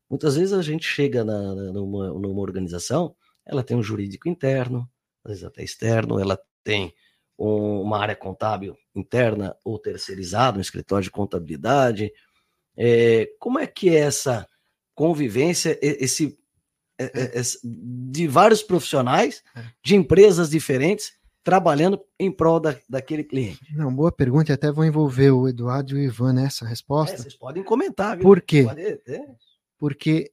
Muitas 0.09 0.35
vezes 0.35 0.51
a 0.51 0.61
gente 0.61 0.85
chega 0.85 1.23
na, 1.23 1.53
numa, 1.71 2.07
numa 2.09 2.41
organização, 2.41 3.15
ela 3.45 3.63
tem 3.63 3.77
um 3.77 3.83
jurídico 3.83 4.27
interno, 4.27 4.89
às 5.23 5.31
vezes 5.31 5.43
até 5.45 5.63
externo, 5.63 6.19
ela 6.19 6.37
tem 6.61 6.93
um, 7.39 7.83
uma 7.83 7.99
área 7.99 8.17
contábil 8.17 8.75
interna 8.93 9.55
ou 9.63 9.79
terceirizada, 9.79 10.57
um 10.57 10.61
escritório 10.61 11.05
de 11.05 11.11
contabilidade. 11.11 12.11
É, 12.75 13.29
como 13.39 13.59
é 13.59 13.67
que 13.67 13.89
é 13.89 13.99
essa 13.99 14.45
convivência, 14.95 15.77
esse, 15.81 16.37
é. 16.97 17.05
é. 17.05 17.39
é 17.39 17.41
de 17.63 18.27
vários 18.27 18.61
profissionais 18.61 19.43
de 19.83 19.95
empresas 19.95 20.49
diferentes 20.49 21.13
trabalhando 21.43 21.99
em 22.17 22.31
prol 22.31 22.59
da, 22.59 22.75
daquele 22.87 23.23
cliente? 23.23 23.59
Não, 23.75 23.93
boa 23.93 24.11
pergunta, 24.11 24.51
e 24.51 24.53
até 24.53 24.71
vou 24.71 24.85
envolver 24.85 25.31
o 25.31 25.47
Eduardo 25.47 25.97
e 25.97 26.01
o 26.01 26.03
Ivan 26.03 26.33
nessa 26.33 26.65
resposta. 26.65 27.15
É, 27.15 27.17
vocês 27.17 27.35
podem 27.35 27.63
comentar. 27.63 28.15
Viu? 28.15 28.23
Por 28.23 28.41
quê? 28.41 28.65
Porque 29.77 30.31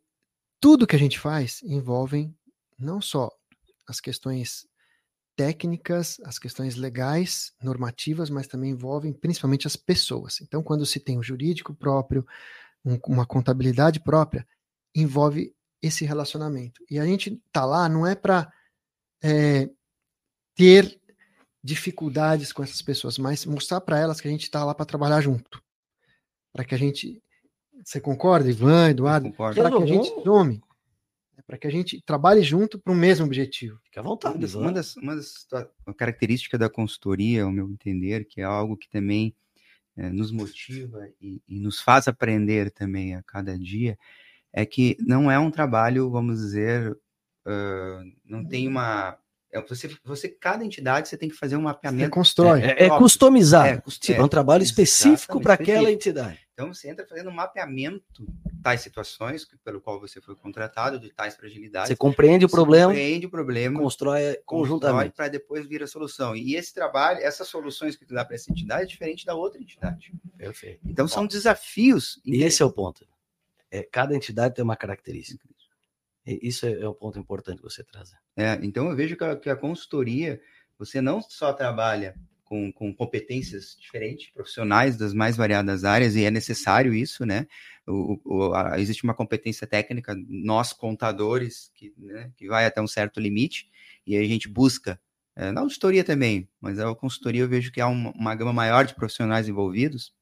tudo 0.60 0.86
que 0.86 0.94
a 0.94 0.98
gente 0.98 1.18
faz 1.18 1.60
envolve 1.62 2.32
não 2.78 3.00
só 3.00 3.30
as 3.88 4.00
questões 4.00 4.68
técnicas, 5.36 6.20
as 6.24 6.38
questões 6.38 6.76
legais, 6.76 7.52
normativas, 7.62 8.30
mas 8.30 8.46
também 8.46 8.72
envolvem 8.72 9.12
principalmente 9.12 9.66
as 9.66 9.74
pessoas. 9.74 10.40
Então, 10.40 10.62
quando 10.62 10.84
se 10.84 11.00
tem 11.00 11.18
um 11.18 11.22
jurídico 11.22 11.74
próprio, 11.74 12.26
um, 12.84 12.98
uma 13.06 13.26
contabilidade 13.26 14.00
própria, 14.00 14.46
envolve 14.94 15.54
esse 15.82 16.04
relacionamento. 16.04 16.84
E 16.90 16.98
a 16.98 17.04
gente 17.04 17.40
tá 17.52 17.64
lá 17.64 17.88
não 17.88 18.06
é 18.06 18.14
para 18.14 18.52
é, 19.22 19.68
ter 20.54 21.00
dificuldades 21.62 22.52
com 22.52 22.62
essas 22.62 22.80
pessoas, 22.82 23.18
mas 23.18 23.44
mostrar 23.44 23.80
para 23.80 23.98
elas 23.98 24.20
que 24.20 24.28
a 24.28 24.30
gente 24.30 24.44
está 24.44 24.64
lá 24.64 24.74
para 24.74 24.86
trabalhar 24.86 25.20
junto, 25.20 25.62
para 26.52 26.64
que 26.64 26.74
a 26.74 26.78
gente, 26.78 27.22
você 27.84 28.00
concorda, 28.00 28.48
Ivan, 28.48 28.90
Eduardo, 28.90 29.32
para 29.32 29.54
que 29.54 29.60
a 29.60 29.86
gente 29.86 30.10
tome 30.22 30.62
para 31.50 31.58
que 31.58 31.66
a 31.66 31.70
gente 31.70 32.00
trabalhe 32.02 32.42
junto 32.42 32.78
para 32.78 32.92
o 32.92 32.96
mesmo 32.96 33.26
objetivo. 33.26 33.76
Fique 33.82 33.98
à 33.98 34.02
vontade. 34.02 34.36
Uma 34.54 34.72
das, 34.72 34.96
uma 34.96 35.16
das, 35.16 35.46
uma 35.84 35.92
características 35.92 36.60
da 36.60 36.70
consultoria, 36.70 37.42
ao 37.42 37.50
meu 37.50 37.68
entender, 37.68 38.24
que 38.24 38.40
é 38.40 38.44
algo 38.44 38.76
que 38.76 38.88
também 38.88 39.34
é, 39.96 40.10
nos 40.10 40.32
motiva 40.32 41.08
e, 41.20 41.42
e, 41.48 41.60
nos 41.60 41.80
faz 41.80 42.08
aprender 42.08 42.70
também 42.70 43.14
a 43.14 43.22
cada 43.22 43.58
dia, 43.58 43.98
é 44.52 44.64
que 44.66 44.96
não 45.00 45.30
é 45.30 45.38
um 45.38 45.50
trabalho, 45.50 46.10
vamos 46.10 46.40
dizer, 46.40 46.92
uh, 46.92 48.12
não 48.24 48.44
tem 48.44 48.66
uma 48.66 49.18
é, 49.52 49.60
você, 49.62 49.90
você, 50.04 50.28
cada 50.28 50.64
entidade, 50.64 51.08
você 51.08 51.16
tem 51.16 51.28
que 51.28 51.34
fazer 51.34 51.56
um 51.56 51.62
mapeamento. 51.62 52.04
Você 52.04 52.10
constrói. 52.10 52.62
É, 52.62 52.84
é, 52.84 52.86
é 52.86 52.88
customizar. 52.90 53.66
É, 53.66 54.12
é 54.12 54.22
um 54.22 54.28
trabalho 54.28 54.62
específico 54.62 55.40
para 55.40 55.54
aquela 55.54 55.90
entidade. 55.90 56.38
Então, 56.52 56.72
você 56.72 56.88
entra 56.88 57.06
fazendo 57.06 57.30
um 57.30 57.34
mapeamento 57.34 58.26
tais 58.62 58.82
situações 58.82 59.48
pelo 59.64 59.80
qual 59.80 59.98
você 59.98 60.20
foi 60.20 60.36
contratado, 60.36 61.00
de 61.00 61.10
tais 61.10 61.34
fragilidades. 61.34 61.88
Você 61.88 61.96
compreende 61.96 62.44
o 62.44 62.48
problema. 62.48 62.92
Compreende 62.92 63.26
o 63.26 63.30
problema. 63.30 63.80
Constrói 63.80 64.38
conjuntamente. 64.44 65.16
Para 65.16 65.28
depois 65.28 65.66
vir 65.66 65.82
a 65.82 65.86
solução. 65.86 66.36
E 66.36 66.54
esse 66.54 66.72
trabalho, 66.72 67.18
essas 67.20 67.48
soluções 67.48 67.96
que 67.96 68.04
tu 68.04 68.14
dá 68.14 68.24
para 68.24 68.36
essa 68.36 68.52
entidade 68.52 68.82
é 68.82 68.86
diferente 68.86 69.24
da 69.24 69.34
outra 69.34 69.60
entidade. 69.60 70.12
Perfeito. 70.36 70.80
Então, 70.84 71.08
são 71.08 71.26
desafios. 71.26 72.20
E 72.24 72.44
esse 72.44 72.62
é 72.62 72.64
o 72.64 72.70
ponto. 72.70 73.04
É, 73.70 73.82
cada 73.82 74.14
entidade 74.14 74.54
tem 74.54 74.62
uma 74.62 74.76
característica. 74.76 75.42
Isso 76.42 76.66
é, 76.66 76.72
é 76.72 76.88
um 76.88 76.94
ponto 76.94 77.18
importante 77.18 77.58
que 77.58 77.62
você 77.62 77.82
trazer. 77.82 78.16
É, 78.36 78.58
então 78.62 78.88
eu 78.88 78.96
vejo 78.96 79.16
que 79.16 79.24
a, 79.24 79.36
que 79.36 79.50
a, 79.50 79.56
consultoria, 79.56 80.40
você 80.78 81.00
não 81.00 81.20
só 81.20 81.52
trabalha 81.52 82.14
com, 82.44 82.72
com, 82.72 82.94
competências 82.94 83.76
diferentes, 83.80 84.30
profissionais 84.30 84.96
das 84.96 85.14
mais 85.14 85.36
variadas 85.36 85.84
áreas, 85.84 86.16
e 86.16 86.24
é 86.24 86.30
necessário 86.30 86.92
isso, 86.92 87.24
né? 87.24 87.46
O, 87.86 88.20
o, 88.24 88.54
a, 88.54 88.78
existe 88.80 89.04
uma 89.04 89.14
competência 89.14 89.66
técnica, 89.66 90.16
nós 90.28 90.72
contadores, 90.72 91.70
que, 91.74 91.92
né, 91.96 92.32
que 92.36 92.48
vai 92.48 92.66
até 92.66 92.80
um 92.80 92.88
certo 92.88 93.20
limite, 93.20 93.70
e 94.06 94.16
a 94.16 94.24
gente 94.24 94.48
busca, 94.48 95.00
é, 95.36 95.52
na 95.52 95.60
auditoria 95.60 96.04
também, 96.04 96.48
mas 96.60 96.78
a 96.78 96.94
consultoria 96.94 97.42
eu 97.42 97.48
vejo 97.48 97.70
que 97.70 97.80
há 97.80 97.86
uma, 97.86 98.10
uma 98.12 98.34
gama 98.34 98.52
maior 98.52 98.84
de 98.84 98.94
profissionais 98.94 99.48
envolvidos, 99.48 100.12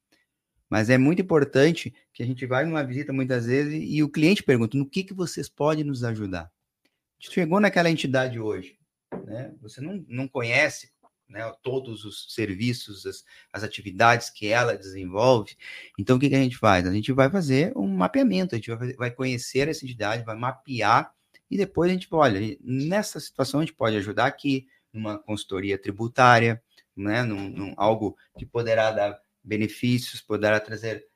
mas 0.68 0.90
é 0.90 0.98
muito 0.98 1.22
importante 1.22 1.94
que 2.12 2.22
a 2.22 2.26
gente 2.26 2.44
vai 2.46 2.64
numa 2.64 2.84
visita 2.84 3.12
muitas 3.12 3.46
vezes 3.46 3.74
e 3.82 4.02
o 4.02 4.08
cliente 4.08 4.42
pergunta: 4.42 4.76
no 4.76 4.88
que, 4.88 5.02
que 5.02 5.14
vocês 5.14 5.48
podem 5.48 5.84
nos 5.84 6.04
ajudar? 6.04 6.50
Chegou 7.18 7.58
naquela 7.60 7.90
entidade 7.90 8.38
hoje, 8.38 8.78
né? 9.24 9.52
Você 9.60 9.80
não, 9.80 10.04
não 10.08 10.28
conhece 10.28 10.90
né, 11.28 11.40
todos 11.62 12.04
os 12.04 12.32
serviços, 12.32 13.04
as, 13.04 13.24
as, 13.52 13.62
atividades 13.62 14.30
que 14.30 14.46
ela 14.46 14.76
desenvolve. 14.76 15.56
Então, 15.98 16.16
o 16.16 16.20
que, 16.20 16.28
que, 16.28 16.34
a 16.34 16.42
gente 16.42 16.56
faz? 16.56 16.86
A 16.86 16.92
gente 16.92 17.12
vai 17.12 17.28
fazer 17.28 17.72
um 17.76 17.86
mapeamento, 17.86 18.54
a 18.54 18.58
gente 18.58 18.70
vai, 18.70 18.92
vai 18.94 19.10
conhecer 19.10 19.68
essa 19.68 19.84
entidade, 19.84 20.24
vai 20.24 20.36
mapear 20.36 21.12
e 21.50 21.56
depois 21.56 21.90
a 21.90 21.92
gente, 21.94 22.08
olha, 22.10 22.56
nessa 22.60 23.20
situação 23.20 23.60
a 23.60 23.64
gente 23.64 23.74
pode 23.74 23.96
ajudar 23.96 24.26
aqui, 24.26 24.66
numa 24.92 25.18
consultoria 25.18 25.78
tributária, 25.78 26.62
né, 26.96 27.22
num, 27.22 27.48
num 27.48 27.74
algo 27.76 28.16
que 28.36 28.44
poderá 28.44 28.90
dar 28.90 29.20
benefícios, 29.48 30.20
poderá 30.20 30.60
trazer 30.60 31.06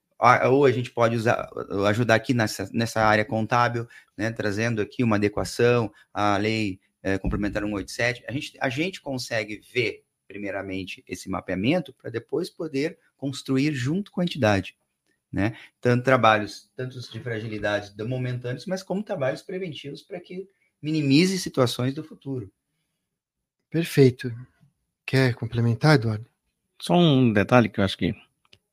ou 0.48 0.64
a 0.64 0.70
gente 0.70 0.90
pode 0.90 1.16
usar, 1.16 1.50
ajudar 1.88 2.14
aqui 2.14 2.32
nessa, 2.32 2.70
nessa 2.72 3.00
área 3.02 3.24
contábil, 3.24 3.88
né, 4.16 4.30
trazendo 4.30 4.80
aqui 4.80 5.02
uma 5.02 5.16
adequação 5.16 5.92
à 6.14 6.36
lei 6.36 6.78
é, 7.02 7.18
complementar 7.18 7.62
187. 7.62 8.24
A 8.28 8.32
gente, 8.32 8.56
a 8.60 8.68
gente 8.68 9.00
consegue 9.00 9.60
ver, 9.72 10.04
primeiramente, 10.28 11.02
esse 11.08 11.28
mapeamento 11.28 11.92
para 11.92 12.08
depois 12.08 12.48
poder 12.48 12.98
construir 13.16 13.74
junto 13.74 14.12
com 14.12 14.20
a 14.20 14.24
entidade. 14.24 14.76
Né? 15.32 15.56
Tanto 15.80 16.04
trabalhos, 16.04 16.70
tanto 16.76 17.00
de 17.00 17.20
fragilidades 17.20 17.92
momentâneos, 17.96 18.66
mas 18.66 18.82
como 18.82 19.02
trabalhos 19.02 19.42
preventivos 19.42 20.02
para 20.02 20.20
que 20.20 20.46
minimize 20.80 21.36
situações 21.38 21.94
do 21.94 22.04
futuro. 22.04 22.52
Perfeito. 23.68 24.32
Quer 25.04 25.34
complementar, 25.34 25.96
Eduardo? 25.96 26.31
Só 26.82 26.94
um 26.96 27.32
detalhe 27.32 27.68
que 27.68 27.78
eu 27.78 27.84
acho 27.84 27.96
que 27.96 28.12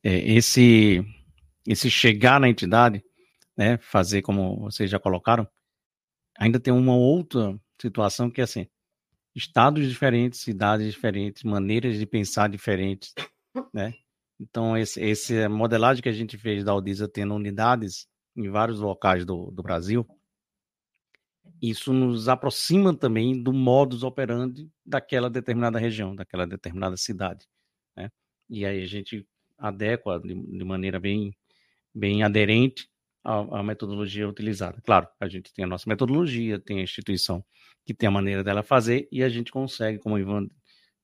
é, 0.04 0.18
esse, 0.32 1.06
esse 1.68 1.92
chegar 1.92 2.40
na 2.40 2.50
entidade, 2.50 3.06
né, 3.56 3.78
fazer 3.78 4.24
como 4.24 4.62
vocês 4.62 4.90
já 4.90 5.00
colocaram, 5.00 5.48
ainda 6.36 6.60
tem 6.60 6.74
uma 6.74 6.96
outra 6.96 7.56
situação 7.80 8.32
que 8.32 8.42
é 8.42 8.46
assim, 8.46 8.68
estados 9.36 9.88
diferentes, 9.88 10.40
cidades 10.40 10.92
diferentes, 10.92 11.44
maneiras 11.44 12.00
de 12.00 12.06
pensar 12.08 12.50
diferentes, 12.50 13.14
né? 13.72 13.94
Então, 14.40 14.76
esse, 14.76 15.00
esse 15.00 15.48
modelagem 15.48 16.02
que 16.02 16.10
a 16.10 16.14
gente 16.14 16.36
fez 16.36 16.64
da 16.64 16.72
Aldisa 16.72 17.08
tendo 17.08 17.36
unidades 17.36 18.08
em 18.36 18.50
vários 18.50 18.80
locais 18.80 19.24
do, 19.24 19.52
do 19.52 19.62
Brasil, 19.62 20.04
isso 21.62 21.94
nos 21.94 22.28
aproxima 22.28 22.92
também 22.92 23.40
do 23.44 23.54
modus 23.54 24.02
operandi 24.02 24.68
daquela 24.84 25.30
determinada 25.30 25.78
região, 25.78 26.16
daquela 26.16 26.48
determinada 26.48 26.98
cidade. 26.98 27.46
E 28.50 28.66
aí 28.66 28.82
a 28.82 28.88
gente 28.88 29.26
adequa 29.58 30.20
de, 30.20 30.34
de 30.34 30.64
maneira 30.64 31.00
bem, 31.00 31.36
bem 31.94 32.24
aderente 32.24 32.90
à, 33.24 33.62
metodologia 33.62 34.28
utilizada. 34.28 34.82
Claro, 34.84 35.08
a 35.20 35.28
gente 35.28 35.54
tem 35.54 35.66
a 35.66 35.68
nossa 35.68 35.88
metodologia, 35.88 36.60
tem 36.60 36.80
a 36.80 36.84
instituição 36.84 37.44
que 37.86 37.94
tem 37.94 38.08
a 38.08 38.12
maneira 38.12 38.44
dela 38.44 38.64
fazer 38.64 39.08
e 39.12 39.24
a 39.24 39.30
gente 39.30 39.52
consegue, 39.52 40.00
como 40.00 40.16
o 40.16 40.20
Ivan 40.20 40.48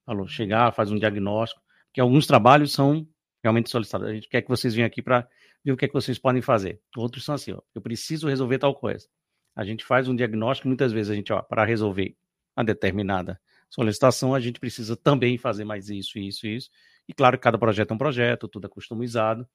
falou, 0.06 0.28
chegar, 0.28 0.72
faz 0.74 0.92
um 0.92 0.98
diagnóstico, 0.98 1.62
que 1.94 2.00
alguns 2.00 2.28
trabalhos 2.28 2.72
são 2.72 3.08
realmente 3.44 3.70
solicitados. 3.70 4.08
A 4.08 4.14
gente 4.14 4.30
quer 4.30 4.42
que 4.42 4.50
vocês 4.50 4.74
venham 4.74 4.88
aqui 4.88 5.02
para 5.02 5.28
ver 5.64 5.72
o 5.72 5.78
que 5.78 5.86
é 5.86 5.88
que 5.88 5.94
vocês 5.94 6.18
podem 6.20 6.42
fazer. 6.42 6.82
Outros 6.96 7.26
são 7.26 7.36
assim, 7.36 7.52
ó, 7.52 7.62
eu 7.74 7.82
preciso 7.82 8.28
resolver 8.28 8.60
tal 8.60 8.76
coisa. 8.76 9.08
A 9.56 9.64
gente 9.64 9.86
faz 9.86 10.08
um 10.08 10.16
diagnóstico, 10.16 10.68
muitas 10.68 10.92
vezes 10.92 11.12
a 11.12 11.16
gente, 11.16 11.32
ó, 11.32 11.42
para 11.42 11.64
resolver 11.64 12.16
a 12.56 12.64
determinada 12.64 13.40
solicitação, 13.70 14.34
a 14.34 14.40
gente 14.40 14.60
precisa 14.60 14.96
também 14.96 15.38
fazer 15.38 15.66
mais 15.66 15.90
isso, 15.90 16.20
isso, 16.20 16.48
isso. 16.48 16.70
E 17.08 17.14
claro, 17.14 17.38
cada 17.40 17.58
projeto 17.58 17.92
é 17.92 17.94
um 17.94 17.98
projeto, 17.98 18.48
tudo 18.48 18.68
é 18.68 18.70
customizado. 18.70 19.48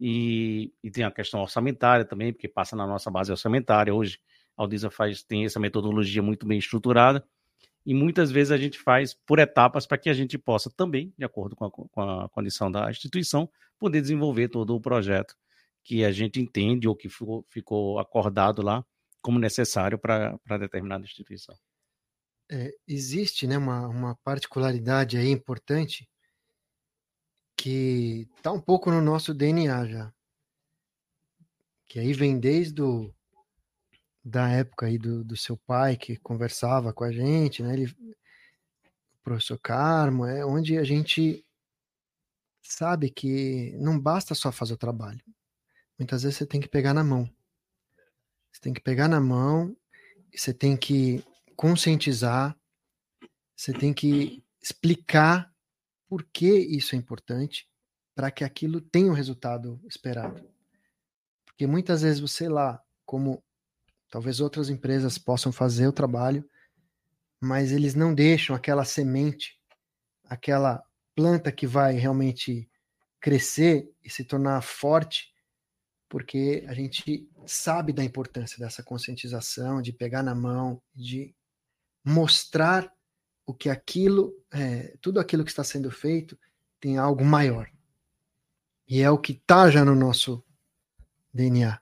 E, 0.00 0.72
e 0.82 0.90
tem 0.90 1.04
a 1.04 1.10
questão 1.10 1.40
orçamentária 1.40 2.04
também, 2.04 2.32
porque 2.32 2.48
passa 2.48 2.74
na 2.74 2.86
nossa 2.86 3.10
base 3.10 3.30
orçamentária. 3.30 3.94
Hoje, 3.94 4.18
a 4.56 4.62
Aldisa 4.62 4.90
faz, 4.90 5.22
tem 5.22 5.44
essa 5.44 5.60
metodologia 5.60 6.22
muito 6.22 6.46
bem 6.46 6.58
estruturada. 6.58 7.24
E 7.86 7.94
muitas 7.94 8.30
vezes 8.30 8.50
a 8.50 8.56
gente 8.56 8.78
faz 8.78 9.14
por 9.14 9.38
etapas 9.38 9.86
para 9.86 9.98
que 9.98 10.08
a 10.08 10.14
gente 10.14 10.38
possa 10.38 10.70
também, 10.70 11.12
de 11.18 11.24
acordo 11.24 11.54
com 11.54 11.66
a, 11.66 11.70
com 11.70 12.00
a 12.00 12.28
condição 12.30 12.70
da 12.70 12.90
instituição, 12.90 13.48
poder 13.78 14.00
desenvolver 14.00 14.48
todo 14.48 14.74
o 14.74 14.80
projeto 14.80 15.36
que 15.84 16.02
a 16.02 16.10
gente 16.10 16.40
entende 16.40 16.88
ou 16.88 16.96
que 16.96 17.10
ficou, 17.10 17.44
ficou 17.50 17.98
acordado 17.98 18.62
lá 18.62 18.84
como 19.20 19.38
necessário 19.38 19.98
para 19.98 20.58
determinada 20.58 21.04
instituição. 21.04 21.54
É, 22.50 22.70
existe 22.86 23.46
né, 23.46 23.56
uma, 23.56 23.86
uma 23.86 24.16
particularidade 24.16 25.16
aí 25.16 25.30
importante 25.30 26.08
que 27.56 28.28
está 28.36 28.52
um 28.52 28.60
pouco 28.60 28.90
no 28.90 29.00
nosso 29.00 29.32
DNA 29.32 29.86
já. 29.86 30.14
Que 31.86 31.98
aí 31.98 32.12
vem 32.12 32.38
desde 32.38 32.82
o, 32.82 33.14
da 34.24 34.48
época 34.48 34.86
aí 34.86 34.98
do, 34.98 35.22
do 35.22 35.36
seu 35.36 35.56
pai 35.56 35.96
que 35.96 36.16
conversava 36.16 36.92
com 36.92 37.04
a 37.04 37.12
gente, 37.12 37.62
né? 37.62 37.74
Ele, 37.74 37.86
o 37.86 39.22
professor 39.22 39.58
Carmo, 39.58 40.24
é 40.24 40.44
onde 40.44 40.78
a 40.78 40.84
gente 40.84 41.44
sabe 42.62 43.10
que 43.10 43.76
não 43.78 43.98
basta 44.00 44.34
só 44.34 44.50
fazer 44.50 44.74
o 44.74 44.78
trabalho. 44.78 45.20
Muitas 45.98 46.22
vezes 46.22 46.38
você 46.38 46.46
tem 46.46 46.60
que 46.60 46.68
pegar 46.68 46.94
na 46.94 47.04
mão. 47.04 47.30
Você 48.50 48.60
tem 48.60 48.72
que 48.72 48.80
pegar 48.80 49.08
na 49.08 49.20
mão, 49.20 49.76
você 50.34 50.54
tem 50.54 50.76
que 50.76 51.24
conscientizar, 51.56 52.56
você 53.54 53.72
tem 53.72 53.92
que 53.92 54.42
explicar 54.62 55.53
por 56.14 56.22
que 56.32 56.48
isso 56.48 56.94
é 56.94 56.98
importante 56.98 57.68
para 58.14 58.30
que 58.30 58.44
aquilo 58.44 58.80
tenha 58.80 59.10
o 59.10 59.14
resultado 59.14 59.80
esperado. 59.84 60.48
Porque 61.44 61.66
muitas 61.66 62.02
vezes 62.02 62.20
você 62.20 62.48
lá, 62.48 62.80
como 63.04 63.42
talvez 64.08 64.38
outras 64.38 64.70
empresas 64.70 65.18
possam 65.18 65.50
fazer 65.50 65.88
o 65.88 65.92
trabalho, 65.92 66.48
mas 67.40 67.72
eles 67.72 67.96
não 67.96 68.14
deixam 68.14 68.54
aquela 68.54 68.84
semente, 68.84 69.60
aquela 70.22 70.84
planta 71.16 71.50
que 71.50 71.66
vai 71.66 71.94
realmente 71.94 72.70
crescer 73.20 73.92
e 74.00 74.08
se 74.08 74.22
tornar 74.22 74.62
forte, 74.62 75.34
porque 76.08 76.64
a 76.68 76.74
gente 76.74 77.28
sabe 77.44 77.92
da 77.92 78.04
importância 78.04 78.56
dessa 78.56 78.84
conscientização, 78.84 79.82
de 79.82 79.92
pegar 79.92 80.22
na 80.22 80.32
mão, 80.32 80.80
de 80.94 81.34
mostrar 82.04 82.93
o 83.46 83.52
que 83.54 83.68
aquilo, 83.68 84.34
é, 84.52 84.96
tudo 85.00 85.20
aquilo 85.20 85.44
que 85.44 85.50
está 85.50 85.64
sendo 85.64 85.90
feito 85.90 86.38
tem 86.80 86.98
algo 86.98 87.24
maior. 87.24 87.68
E 88.88 89.00
é 89.00 89.10
o 89.10 89.18
que 89.18 89.32
está 89.32 89.70
já 89.70 89.84
no 89.84 89.94
nosso 89.94 90.42
DNA. 91.32 91.78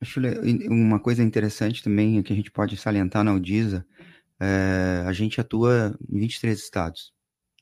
Acho 0.00 0.20
uma 0.68 1.00
coisa 1.00 1.22
interessante 1.22 1.82
também 1.82 2.22
que 2.22 2.32
a 2.32 2.36
gente 2.36 2.50
pode 2.50 2.76
salientar 2.76 3.24
na 3.24 3.32
Udisa, 3.32 3.86
é, 4.38 5.04
a 5.06 5.12
gente 5.12 5.40
atua 5.40 5.98
em 6.10 6.18
23 6.18 6.58
estados 6.58 7.14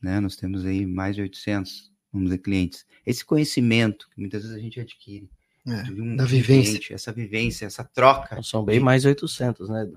né? 0.03 0.19
Nós 0.19 0.35
temos 0.35 0.65
aí 0.65 0.85
mais 0.85 1.15
de 1.15 1.21
800, 1.21 1.89
vamos 2.11 2.29
dizer, 2.29 2.39
clientes. 2.39 2.85
Esse 3.05 3.23
conhecimento 3.23 4.09
que 4.13 4.19
muitas 4.19 4.43
vezes 4.43 4.57
a 4.57 4.59
gente 4.59 4.79
adquire, 4.79 5.29
é, 5.65 5.89
um 5.91 6.17
da 6.17 6.25
vivência. 6.25 6.93
essa 6.93 7.13
vivência, 7.13 7.65
essa 7.65 7.85
troca. 7.85 8.43
São 8.43 8.65
bem 8.65 8.81
mais 8.81 9.05
800, 9.05 9.69
né? 9.69 9.89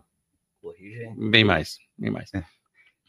Corrige. 0.62 1.12
Bem 1.28 1.44
mais, 1.44 1.78
bem 1.98 2.10
mais. 2.10 2.32
É. 2.32 2.44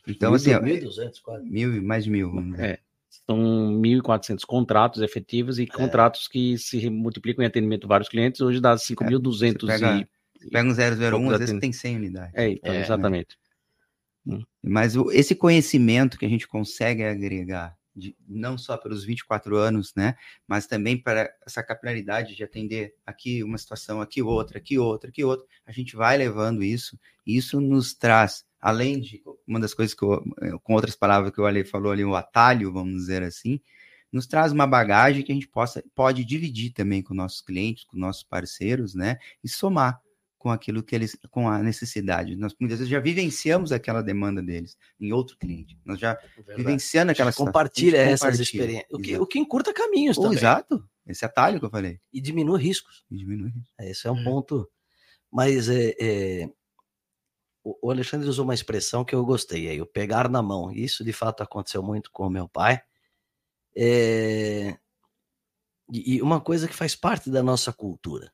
Então, 0.07 0.31
mil, 0.31 0.35
assim, 0.37 0.51
1.200 0.51 1.21
quase. 1.21 1.49
Mil, 1.49 1.83
mais 1.83 2.05
de 2.05 2.09
mil, 2.09 2.31
dizer. 2.51 2.63
É. 2.63 2.79
São 3.25 3.37
1.400 3.81 4.45
contratos 4.45 5.01
efetivos 5.01 5.59
e 5.59 5.63
é. 5.63 5.65
contratos 5.65 6.27
que 6.27 6.57
se 6.57 6.89
multiplicam 6.89 7.43
em 7.43 7.47
atendimento 7.47 7.85
a 7.85 7.87
vários 7.87 8.09
clientes, 8.09 8.41
hoje 8.41 8.61
dá 8.61 8.75
5.200 8.75 9.63
é, 9.63 9.67
pega, 9.67 10.07
e... 10.41 10.49
Pega 10.49 10.69
um 10.69 10.73
001, 10.73 11.31
às 11.31 11.39
vezes 11.39 11.59
tem 11.59 11.71
100 11.71 11.95
unidades. 11.97 12.33
É, 12.35 12.49
então, 12.49 12.73
é, 12.73 12.81
exatamente. 12.81 13.37
Né? 14.25 14.41
Mas 14.61 14.95
o, 14.95 15.11
esse 15.11 15.35
conhecimento 15.35 16.17
que 16.17 16.25
a 16.25 16.29
gente 16.29 16.47
consegue 16.47 17.03
agregar, 17.03 17.76
de, 17.97 18.15
não 18.27 18.57
só 18.57 18.77
pelos 18.77 19.03
24 19.03 19.57
anos, 19.57 19.93
né, 19.95 20.15
mas 20.47 20.67
também 20.67 20.95
para 20.95 21.33
essa 21.45 21.63
capilaridade 21.63 22.35
de 22.35 22.43
atender 22.43 22.93
aqui 23.05 23.43
uma 23.43 23.57
situação, 23.57 23.99
aqui 23.99 24.21
outra, 24.21 24.59
aqui 24.59 24.77
outra, 24.77 25.09
aqui 25.09 25.23
outra, 25.23 25.45
a 25.65 25.71
gente 25.71 25.95
vai 25.95 26.15
levando 26.15 26.63
isso, 26.63 26.97
e 27.25 27.35
isso 27.35 27.59
nos 27.59 27.95
traz, 27.95 28.45
além 28.61 28.99
de 28.99 29.23
uma 29.47 29.59
das 29.59 29.73
coisas 29.73 29.95
que 29.95 30.03
eu, 30.03 30.23
com 30.61 30.73
outras 30.73 30.95
palavras 30.95 31.33
que 31.33 31.41
o 31.41 31.45
Ale 31.45 31.65
falou 31.65 31.91
ali, 31.91 32.05
o 32.05 32.15
atalho, 32.15 32.71
vamos 32.71 32.93
dizer 32.93 33.23
assim, 33.23 33.59
nos 34.11 34.27
traz 34.27 34.51
uma 34.51 34.67
bagagem 34.67 35.23
que 35.23 35.31
a 35.31 35.35
gente 35.35 35.47
possa, 35.47 35.83
pode 35.95 36.23
dividir 36.23 36.71
também 36.71 37.01
com 37.01 37.13
nossos 37.13 37.41
clientes, 37.41 37.83
com 37.83 37.97
nossos 37.97 38.23
parceiros, 38.23 38.93
né, 38.93 39.17
e 39.43 39.49
somar 39.49 39.99
com 40.37 40.51
aquilo 40.51 40.83
que 40.83 40.95
eles, 40.95 41.17
com 41.31 41.49
a 41.49 41.61
necessidade. 41.63 42.35
Nós 42.35 42.55
muitas 42.59 42.79
vezes 42.79 42.91
já 42.91 42.99
vivenciamos 42.99 43.71
aquela 43.71 44.01
demanda 44.01 44.41
deles 44.41 44.77
em 44.99 45.11
outro 45.11 45.37
cliente. 45.37 45.77
Nós 45.83 45.99
já 45.99 46.13
Verdade. 46.35 46.57
vivenciando 46.57 47.11
aquela 47.11 47.33
compartilha 47.33 47.97
essas 47.97 48.39
experiências, 48.39 48.91
o 48.91 48.99
que, 48.99 49.17
o 49.17 49.25
que 49.25 49.39
encurta 49.39 49.73
caminhos 49.73 50.17
oh, 50.17 50.23
também. 50.23 50.37
Exato, 50.37 50.87
esse 51.07 51.25
atalho 51.25 51.59
que 51.59 51.65
eu 51.65 51.69
falei. 51.69 51.99
E 52.13 52.21
diminui 52.21 52.61
riscos. 52.61 53.03
E 53.09 53.17
diminui 53.17 53.49
riscos. 53.49 53.73
É, 53.79 53.89
esse 53.89 54.07
é 54.07 54.11
um 54.11 54.19
é. 54.19 54.23
ponto. 54.23 54.69
Mas 55.31 55.69
é, 55.69 55.95
é, 55.99 56.49
o 57.63 57.91
Alexandre 57.91 58.29
usou 58.29 58.45
uma 58.45 58.53
expressão 58.53 59.03
que 59.03 59.13
eu 59.13 59.25
gostei, 59.25 59.67
aí, 59.69 59.81
o 59.81 59.85
pegar 59.85 60.29
na 60.29 60.41
mão. 60.41 60.71
Isso 60.71 61.03
de 61.03 61.11
fato 61.11 61.43
aconteceu 61.43 61.83
muito 61.83 62.11
com 62.11 62.27
o 62.27 62.29
meu 62.29 62.47
pai. 62.47 62.81
É, 63.75 64.77
e 65.91 66.21
uma 66.21 66.41
coisa 66.41 66.67
que 66.67 66.73
faz 66.73 66.95
parte 66.95 67.29
da 67.29 67.41
nossa 67.41 67.71
cultura. 67.71 68.31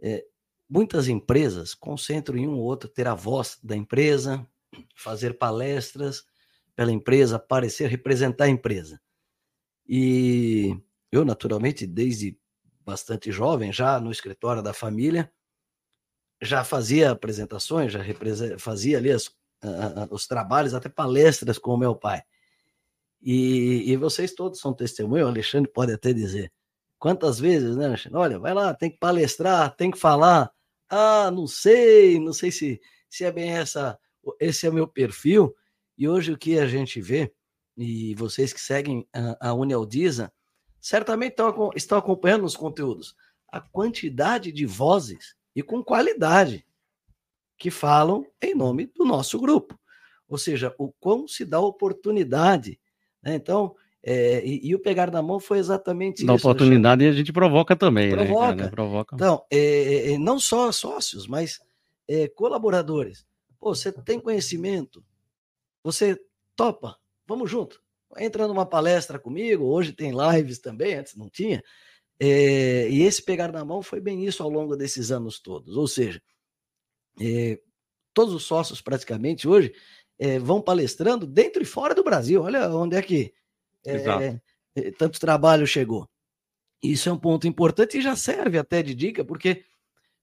É, 0.00 0.24
Muitas 0.68 1.08
empresas 1.08 1.74
concentram 1.74 2.36
em 2.36 2.46
um 2.46 2.56
ou 2.56 2.64
outro 2.64 2.88
ter 2.88 3.06
a 3.06 3.14
voz 3.14 3.58
da 3.62 3.76
empresa, 3.76 4.46
fazer 4.94 5.38
palestras 5.38 6.24
pela 6.76 6.92
empresa, 6.92 7.36
aparecer, 7.36 7.88
representar 7.88 8.44
a 8.44 8.48
empresa. 8.48 9.00
E 9.88 10.78
eu, 11.10 11.24
naturalmente, 11.24 11.86
desde 11.86 12.38
bastante 12.84 13.32
jovem, 13.32 13.72
já 13.72 13.98
no 13.98 14.10
escritório 14.10 14.62
da 14.62 14.72
família, 14.72 15.32
já 16.40 16.62
fazia 16.62 17.10
apresentações, 17.10 17.92
já 17.92 18.00
fazia 18.58 18.98
ali 18.98 19.10
as, 19.10 19.30
os 20.10 20.26
trabalhos, 20.26 20.74
até 20.74 20.88
palestras 20.88 21.58
com 21.58 21.72
o 21.72 21.78
meu 21.78 21.94
pai. 21.94 22.22
E, 23.20 23.90
e 23.90 23.96
vocês 23.96 24.32
todos 24.32 24.60
são 24.60 24.72
testemunhos, 24.72 25.26
o 25.26 25.30
Alexandre 25.30 25.70
pode 25.70 25.92
até 25.92 26.12
dizer. 26.12 26.52
Quantas 26.98 27.38
vezes, 27.38 27.76
né, 27.76 27.86
Alexandre? 27.86 28.18
Olha, 28.18 28.38
vai 28.38 28.54
lá, 28.54 28.74
tem 28.74 28.90
que 28.90 28.98
palestrar, 28.98 29.74
tem 29.74 29.90
que 29.90 29.98
falar. 29.98 30.50
Ah, 30.88 31.30
não 31.30 31.46
sei, 31.46 32.18
não 32.18 32.32
sei 32.32 32.50
se, 32.50 32.80
se 33.08 33.24
é 33.24 33.32
bem 33.32 33.50
essa, 33.50 33.98
esse 34.40 34.66
é 34.66 34.70
o 34.70 34.74
meu 34.74 34.88
perfil. 34.88 35.54
E 35.96 36.08
hoje 36.08 36.32
o 36.32 36.38
que 36.38 36.58
a 36.58 36.66
gente 36.66 37.00
vê, 37.00 37.32
e 37.76 38.14
vocês 38.14 38.52
que 38.52 38.60
seguem 38.60 39.06
a, 39.12 39.50
a 39.50 39.54
Unialdiza, 39.54 40.32
certamente 40.80 41.32
estão, 41.32 41.70
estão 41.74 41.98
acompanhando 41.98 42.44
os 42.44 42.56
conteúdos, 42.56 43.14
a 43.48 43.60
quantidade 43.60 44.52
de 44.52 44.64
vozes 44.64 45.36
e 45.54 45.62
com 45.62 45.82
qualidade 45.82 46.66
que 47.56 47.70
falam 47.70 48.24
em 48.40 48.54
nome 48.54 48.86
do 48.86 49.04
nosso 49.04 49.38
grupo. 49.40 49.78
Ou 50.28 50.38
seja, 50.38 50.74
o 50.78 50.92
quão 50.92 51.26
se 51.26 51.44
dá 51.44 51.58
oportunidade. 51.58 52.80
Né? 53.22 53.34
Então, 53.34 53.74
é, 54.10 54.42
e, 54.42 54.68
e, 54.68 54.74
o 54.74 54.78
pegar 54.78 55.10
na 55.10 55.20
mão 55.20 55.38
foi 55.38 55.58
exatamente 55.58 56.24
Na 56.24 56.34
isso. 56.34 56.46
Na 56.46 56.50
oportunidade 56.50 57.04
a 57.04 57.12
gente 57.12 57.30
provoca 57.30 57.76
também, 57.76 58.08
né, 58.16 58.24
provoca. 58.24 58.54
né? 58.54 58.68
Provoca. 58.68 59.14
Então, 59.14 59.44
é, 59.50 60.12
é, 60.12 60.18
não 60.18 60.40
só 60.40 60.72
sócios, 60.72 61.26
mas 61.26 61.60
é, 62.08 62.26
colaboradores. 62.26 63.26
Pô, 63.60 63.74
você 63.74 63.92
tem 63.92 64.18
conhecimento, 64.18 65.04
você 65.84 66.18
topa, 66.56 66.96
vamos 67.26 67.50
junto. 67.50 67.82
Entra 68.16 68.48
numa 68.48 68.64
palestra 68.64 69.18
comigo, 69.18 69.66
hoje 69.66 69.92
tem 69.92 70.10
lives 70.10 70.58
também, 70.58 70.94
antes 70.94 71.14
não 71.14 71.28
tinha. 71.28 71.62
É, 72.18 72.88
e 72.88 73.02
esse 73.02 73.22
pegar 73.22 73.52
na 73.52 73.62
mão 73.62 73.82
foi 73.82 74.00
bem 74.00 74.24
isso 74.24 74.42
ao 74.42 74.48
longo 74.48 74.74
desses 74.74 75.10
anos 75.10 75.38
todos. 75.38 75.76
Ou 75.76 75.86
seja, 75.86 76.22
é, 77.20 77.60
todos 78.14 78.32
os 78.32 78.44
sócios 78.44 78.80
praticamente 78.80 79.46
hoje 79.46 79.70
vão 80.42 80.60
palestrando 80.60 81.28
dentro 81.28 81.62
e 81.62 81.66
fora 81.66 81.94
do 81.94 82.02
Brasil. 82.02 82.42
Olha 82.42 82.68
onde 82.74 82.96
é 82.96 83.02
que 83.02 83.32
é, 83.86 84.40
é, 84.74 84.90
tanto 84.92 85.20
trabalho 85.20 85.66
chegou. 85.66 86.08
Isso 86.82 87.08
é 87.08 87.12
um 87.12 87.18
ponto 87.18 87.46
importante 87.46 87.98
e 87.98 88.02
já 88.02 88.14
serve 88.14 88.58
até 88.58 88.82
de 88.82 88.94
dica, 88.94 89.24
porque 89.24 89.64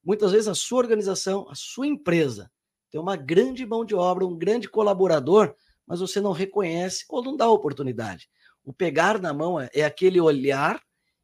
muitas 0.03 0.31
vezes 0.31 0.47
a 0.47 0.55
sua 0.55 0.79
organização, 0.79 1.47
a 1.49 1.55
sua 1.55 1.87
empresa, 1.87 2.49
tem 2.89 2.99
uma 3.01 3.15
grande 3.15 3.65
mão 3.65 3.83
de 3.83 3.93
obra, 3.93 4.25
um 4.25 4.37
grande 4.37 4.69
colaborador, 4.69 5.53
mas 5.85 5.99
você 5.99 6.21
não 6.21 6.31
reconhece 6.31 7.05
ou 7.09 7.23
não 7.23 7.35
dá 7.35 7.49
oportunidade. 7.49 8.29
O 8.63 8.71
pegar 8.71 9.19
na 9.19 9.33
mão 9.33 9.59
é, 9.59 9.69
é 9.73 9.83
aquele 9.83 10.19
olhar 10.19 10.81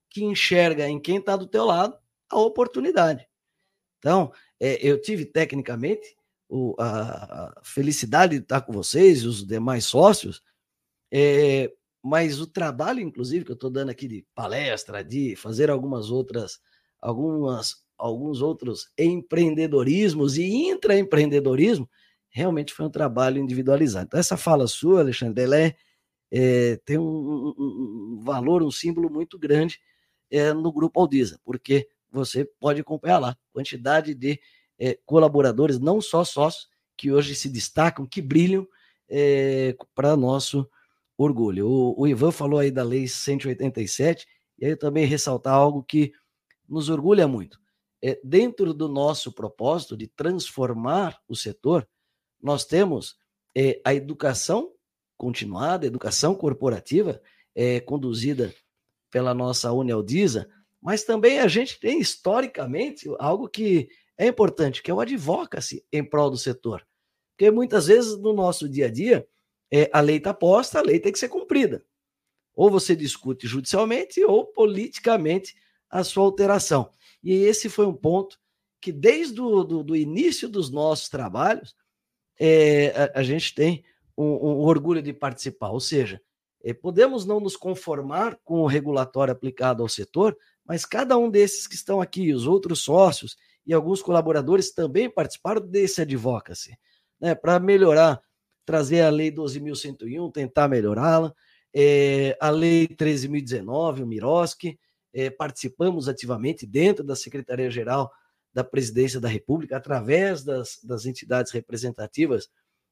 que 0.09 0.23
enxerga 0.23 0.87
em 0.87 0.99
quem 0.99 1.17
está 1.17 1.35
do 1.37 1.47
teu 1.47 1.65
lado 1.65 1.97
a 2.29 2.37
oportunidade. 2.37 3.27
Então, 3.99 4.31
é, 4.59 4.85
eu 4.85 4.99
tive 5.01 5.25
tecnicamente 5.25 6.15
o, 6.49 6.75
a, 6.77 7.59
a, 7.59 7.63
felicidade 7.63 8.37
de 8.37 8.43
estar 8.43 8.61
com 8.61 8.73
vocês 8.73 9.21
e 9.21 9.27
os 9.27 9.45
demais 9.45 9.85
sócios, 9.85 10.43
é, 11.11 11.71
mas 12.03 12.39
o 12.39 12.47
trabalho, 12.47 12.99
inclusive, 12.99 13.45
que 13.45 13.51
eu 13.51 13.55
estou 13.55 13.69
dando 13.69 13.89
aqui 13.89 14.07
de 14.07 14.25
palestra, 14.33 15.03
de 15.03 15.35
fazer 15.35 15.69
algumas 15.69 16.09
outras, 16.09 16.59
algumas, 16.99 17.75
alguns 17.97 18.41
outros 18.41 18.89
empreendedorismos 18.97 20.37
e 20.37 20.43
intraempreendedorismo, 20.43 21.89
realmente 22.29 22.73
foi 22.73 22.85
um 22.85 22.91
trabalho 22.91 23.39
individualizado. 23.39 24.05
Então, 24.07 24.19
essa 24.19 24.35
fala 24.35 24.67
sua, 24.67 25.01
Alexandre, 25.01 25.43
ela 25.43 25.59
é, 25.59 25.75
é 26.31 26.77
tem 26.85 26.97
um, 26.97 27.53
um, 27.57 28.21
valor, 28.23 28.63
um 28.63 28.71
símbolo 28.71 29.09
muito 29.09 29.37
grande 29.37 29.79
é, 30.31 30.53
no 30.53 30.71
Grupo 30.71 30.99
Aldiza, 30.99 31.39
porque 31.43 31.87
você 32.11 32.45
pode 32.59 32.81
acompanhar 32.81 33.19
lá 33.19 33.37
quantidade 33.53 34.15
de 34.15 34.39
é, 34.79 34.97
colaboradores, 35.05 35.79
não 35.79 36.01
só 36.01 36.23
sócios, 36.23 36.67
que 36.97 37.11
hoje 37.11 37.35
se 37.35 37.49
destacam, 37.49 38.05
que 38.05 38.21
brilham 38.21 38.67
é, 39.09 39.75
para 39.93 40.15
nosso 40.15 40.67
orgulho. 41.21 41.67
O, 41.67 42.01
o, 42.01 42.07
Ivan 42.07 42.31
falou 42.31 42.59
aí 42.59 42.71
da 42.71 42.83
Lei 42.83 43.07
187, 43.07 44.27
e 44.59 44.65
aí 44.65 44.71
eu 44.71 44.77
também 44.77 45.05
ressaltar 45.05 45.53
algo 45.53 45.83
que 45.83 46.11
nos 46.67 46.89
orgulha 46.89 47.27
muito. 47.27 47.59
É, 48.03 48.19
dentro 48.23 48.73
do 48.73 48.87
nosso 48.87 49.31
propósito 49.31 49.95
de 49.95 50.07
transformar 50.07 51.19
o 51.27 51.35
setor, 51.35 51.87
nós 52.41 52.65
temos 52.65 53.15
é, 53.55 53.79
a 53.85 53.93
educação 53.93 54.71
continuada, 55.17 55.85
a 55.85 55.87
educação 55.87 56.33
corporativa, 56.33 57.21
é, 57.53 57.79
conduzida 57.79 58.53
pela 59.11 59.33
nossa 59.33 59.71
Unialdisa, 59.71 60.49
mas 60.81 61.03
também 61.03 61.39
a 61.39 61.47
gente 61.47 61.79
tem 61.79 61.99
historicamente 61.99 63.07
algo 63.19 63.47
que 63.47 63.89
é 64.17 64.25
importante, 64.27 64.81
que 64.81 64.89
é 64.89 64.93
o 64.93 64.99
advocacy 64.99 65.85
em 65.91 66.03
prol 66.03 66.31
do 66.31 66.37
setor. 66.37 66.85
Porque 67.31 67.51
muitas 67.51 67.87
vezes 67.87 68.17
no 68.17 68.33
nosso 68.33 68.67
dia 68.67 68.87
a 68.87 68.91
dia, 68.91 69.27
é, 69.71 69.89
a 69.93 70.01
lei 70.01 70.17
está 70.17 70.33
posta, 70.33 70.79
a 70.79 70.83
lei 70.83 70.99
tem 70.99 71.11
que 71.11 71.19
ser 71.19 71.29
cumprida. 71.29 71.83
Ou 72.53 72.69
você 72.69 72.95
discute 72.95 73.47
judicialmente 73.47 74.23
ou 74.23 74.45
politicamente 74.45 75.55
a 75.89 76.03
sua 76.03 76.23
alteração. 76.23 76.91
E 77.23 77.33
esse 77.33 77.69
foi 77.69 77.85
um 77.85 77.93
ponto 77.93 78.37
que, 78.79 78.91
desde 78.91 79.39
o 79.39 79.63
do, 79.63 79.83
do 79.83 79.95
início 79.95 80.49
dos 80.49 80.69
nossos 80.69 81.07
trabalhos, 81.07 81.75
é, 82.39 82.87
a, 82.89 83.19
a, 83.19 83.23
gente 83.23 83.53
tem 83.53 83.83
um, 84.17 84.25
um, 84.25 84.59
orgulho 84.59 85.01
de 85.01 85.13
participar. 85.13 85.69
Ou 85.69 85.79
seja, 85.79 86.21
é, 86.63 86.73
podemos 86.73 87.25
não 87.25 87.39
nos 87.39 87.55
conformar 87.55 88.37
com 88.43 88.61
o 88.61 88.67
regulatório 88.67 89.31
aplicado 89.31 89.83
ao 89.83 89.89
setor, 89.89 90.35
mas 90.65 90.85
cada 90.85 91.17
um 91.17 91.29
desses 91.29 91.67
que 91.67 91.75
estão 91.75 92.01
aqui, 92.01 92.33
os 92.33 92.47
outros 92.47 92.83
sócios 92.83 93.37
e 93.65 93.73
alguns 93.73 94.01
colaboradores 94.01 94.71
também 94.71 95.09
participaram 95.09 95.61
desse 95.61 96.01
advocacy, 96.01 96.75
né, 97.19 97.35
para 97.35 97.59
melhorar, 97.59 98.21
trazer 98.65 99.01
a 99.01 99.09
Lei 99.09 99.31
12.101, 99.31 100.31
tentar 100.31 100.67
melhorá-la, 100.67 101.33
é, 101.73 102.37
a 102.39 102.49
Lei 102.49 102.87
13.019, 102.87 104.03
o 104.03 104.07
Miroski, 104.07 104.79
é, 105.13 105.29
participamos 105.29 106.07
ativamente 106.07 106.65
dentro 106.65 107.03
da 107.03 107.15
Secretaria-Geral 107.15 108.11
da 108.53 108.63
Presidência 108.63 109.19
da 109.19 109.27
República, 109.27 109.77
através 109.77 110.43
das, 110.43 110.79
das 110.83 111.05
entidades 111.05 111.51
representativas 111.51 112.49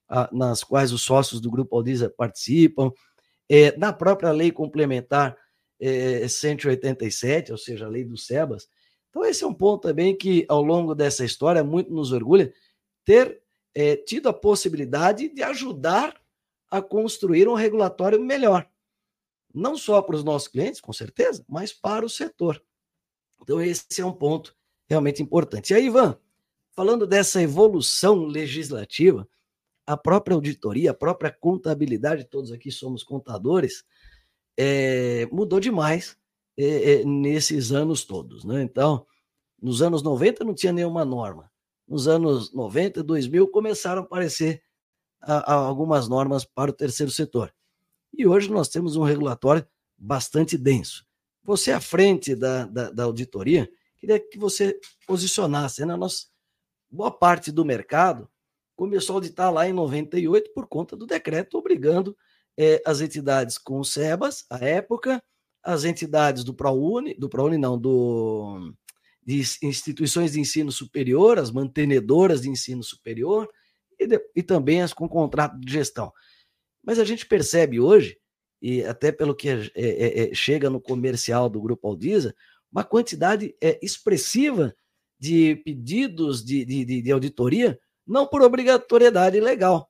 a, 0.08 0.28
nas 0.32 0.64
quais 0.64 0.92
os 0.92 1.02
sócios 1.02 1.40
do 1.40 1.50
Grupo 1.50 1.76
Aldiza 1.76 2.10
participam, 2.10 2.90
é, 3.48 3.76
na 3.76 3.92
própria 3.92 4.32
lei 4.32 4.50
complementar 4.50 5.36
é, 5.80 6.26
187, 6.26 7.52
ou 7.52 7.58
seja, 7.58 7.86
a 7.86 7.88
lei 7.88 8.04
do 8.04 8.16
SEBAS. 8.16 8.68
Então, 9.08 9.24
esse 9.24 9.42
é 9.44 9.46
um 9.46 9.54
ponto 9.54 9.88
também 9.88 10.16
que, 10.16 10.44
ao 10.48 10.62
longo 10.62 10.94
dessa 10.94 11.24
história, 11.24 11.64
muito 11.64 11.92
nos 11.92 12.12
orgulha 12.12 12.52
ter 13.04 13.42
é, 13.74 13.96
tido 13.96 14.28
a 14.28 14.32
possibilidade 14.32 15.28
de 15.28 15.42
ajudar 15.42 16.20
a 16.70 16.80
construir 16.80 17.48
um 17.48 17.54
regulatório 17.54 18.20
melhor. 18.20 18.68
Não 19.52 19.76
só 19.76 20.00
para 20.00 20.16
os 20.16 20.24
nossos 20.24 20.48
clientes, 20.48 20.80
com 20.80 20.92
certeza, 20.92 21.44
mas 21.48 21.72
para 21.72 22.04
o 22.04 22.08
setor. 22.08 22.62
Então, 23.42 23.60
esse 23.60 24.00
é 24.00 24.04
um 24.04 24.12
ponto 24.12 24.54
realmente 24.88 25.22
importante. 25.22 25.72
E 25.72 25.74
aí, 25.74 25.86
Ivan, 25.86 26.16
falando 26.72 27.06
dessa 27.06 27.42
evolução 27.42 28.24
legislativa, 28.24 29.28
a 29.86 29.96
própria 29.96 30.34
auditoria, 30.34 30.92
a 30.92 30.94
própria 30.94 31.32
contabilidade, 31.32 32.24
todos 32.24 32.52
aqui 32.52 32.70
somos 32.70 33.02
contadores, 33.02 33.84
é, 34.56 35.26
mudou 35.32 35.58
demais 35.58 36.16
é, 36.56 36.92
é, 36.92 37.04
nesses 37.04 37.72
anos 37.72 38.04
todos. 38.04 38.44
Né? 38.44 38.62
Então, 38.62 39.04
nos 39.60 39.82
anos 39.82 40.02
90 40.02 40.44
não 40.44 40.54
tinha 40.54 40.72
nenhuma 40.72 41.04
norma. 41.04 41.49
Nos 41.90 42.06
anos 42.06 42.54
90 42.54 43.00
e 43.00 43.02
2000 43.02 43.48
começaram 43.48 44.02
a 44.02 44.04
aparecer 44.04 44.62
a, 45.20 45.52
a 45.52 45.54
algumas 45.54 46.08
normas 46.08 46.44
para 46.44 46.70
o 46.70 46.74
terceiro 46.74 47.10
setor. 47.10 47.52
E 48.16 48.28
hoje 48.28 48.48
nós 48.48 48.68
temos 48.68 48.94
um 48.94 49.02
regulatório 49.02 49.66
bastante 49.98 50.56
denso. 50.56 51.04
Você 51.42 51.72
à 51.72 51.80
frente 51.80 52.36
da, 52.36 52.64
da, 52.66 52.90
da 52.90 53.02
auditoria, 53.02 53.68
queria 53.98 54.20
que 54.20 54.38
você 54.38 54.78
posicionasse. 55.04 55.84
Né? 55.84 55.96
Nós, 55.96 56.30
boa 56.88 57.10
parte 57.10 57.50
do 57.50 57.64
mercado 57.64 58.30
começou 58.76 59.14
a 59.14 59.16
auditar 59.16 59.52
lá 59.52 59.68
em 59.68 59.72
98 59.72 60.52
por 60.54 60.68
conta 60.68 60.96
do 60.96 61.06
decreto 61.06 61.58
obrigando 61.58 62.16
é, 62.56 62.80
as 62.86 63.00
entidades 63.00 63.58
com 63.58 63.80
o 63.80 63.84
SEBAS, 63.84 64.46
à 64.48 64.64
época, 64.64 65.20
as 65.60 65.84
entidades 65.84 66.44
do 66.44 66.54
ProUni, 66.54 67.14
do 67.14 67.28
ProUni 67.28 67.58
não, 67.58 67.76
do, 67.76 68.72
de 69.30 69.42
instituições 69.62 70.32
de 70.32 70.40
ensino 70.40 70.72
superior, 70.72 71.38
as 71.38 71.52
mantenedoras 71.52 72.40
de 72.40 72.50
ensino 72.50 72.82
superior, 72.82 73.48
e, 73.98 74.04
de, 74.04 74.20
e 74.34 74.42
também 74.42 74.82
as 74.82 74.92
com 74.92 75.08
contrato 75.08 75.56
de 75.60 75.72
gestão. 75.72 76.12
Mas 76.82 76.98
a 76.98 77.04
gente 77.04 77.24
percebe 77.24 77.78
hoje, 77.78 78.18
e 78.60 78.82
até 78.82 79.12
pelo 79.12 79.34
que 79.34 79.48
é, 79.48 79.70
é, 79.76 80.30
é, 80.30 80.34
chega 80.34 80.68
no 80.68 80.80
comercial 80.80 81.48
do 81.48 81.60
Grupo 81.60 81.86
Aldiza, 81.86 82.34
uma 82.72 82.82
quantidade 82.82 83.54
é, 83.62 83.78
expressiva 83.80 84.74
de 85.18 85.56
pedidos 85.64 86.44
de, 86.44 86.64
de, 86.64 87.02
de 87.02 87.12
auditoria 87.12 87.78
não 88.04 88.26
por 88.26 88.42
obrigatoriedade 88.42 89.38
legal, 89.38 89.88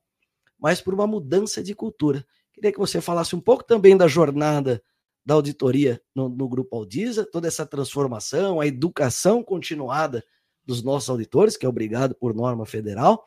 mas 0.59 0.79
por 0.81 0.93
uma 0.93 1.07
mudança 1.07 1.63
de 1.63 1.73
cultura. 1.73 2.23
Queria 2.53 2.71
que 2.71 2.77
você 2.77 3.01
falasse 3.01 3.35
um 3.35 3.41
pouco 3.41 3.63
também 3.63 3.97
da 3.97 4.07
jornada 4.07 4.83
da 5.25 5.35
auditoria 5.35 6.01
no, 6.15 6.27
no 6.27 6.47
Grupo 6.47 6.75
Audisa, 6.75 7.25
toda 7.25 7.47
essa 7.47 7.65
transformação, 7.65 8.59
a 8.59 8.67
educação 8.67 9.43
continuada 9.43 10.23
dos 10.65 10.83
nossos 10.83 11.09
auditores, 11.09 11.57
que 11.57 11.65
é 11.65 11.69
obrigado 11.69 12.15
por 12.15 12.33
norma 12.33 12.65
federal, 12.65 13.23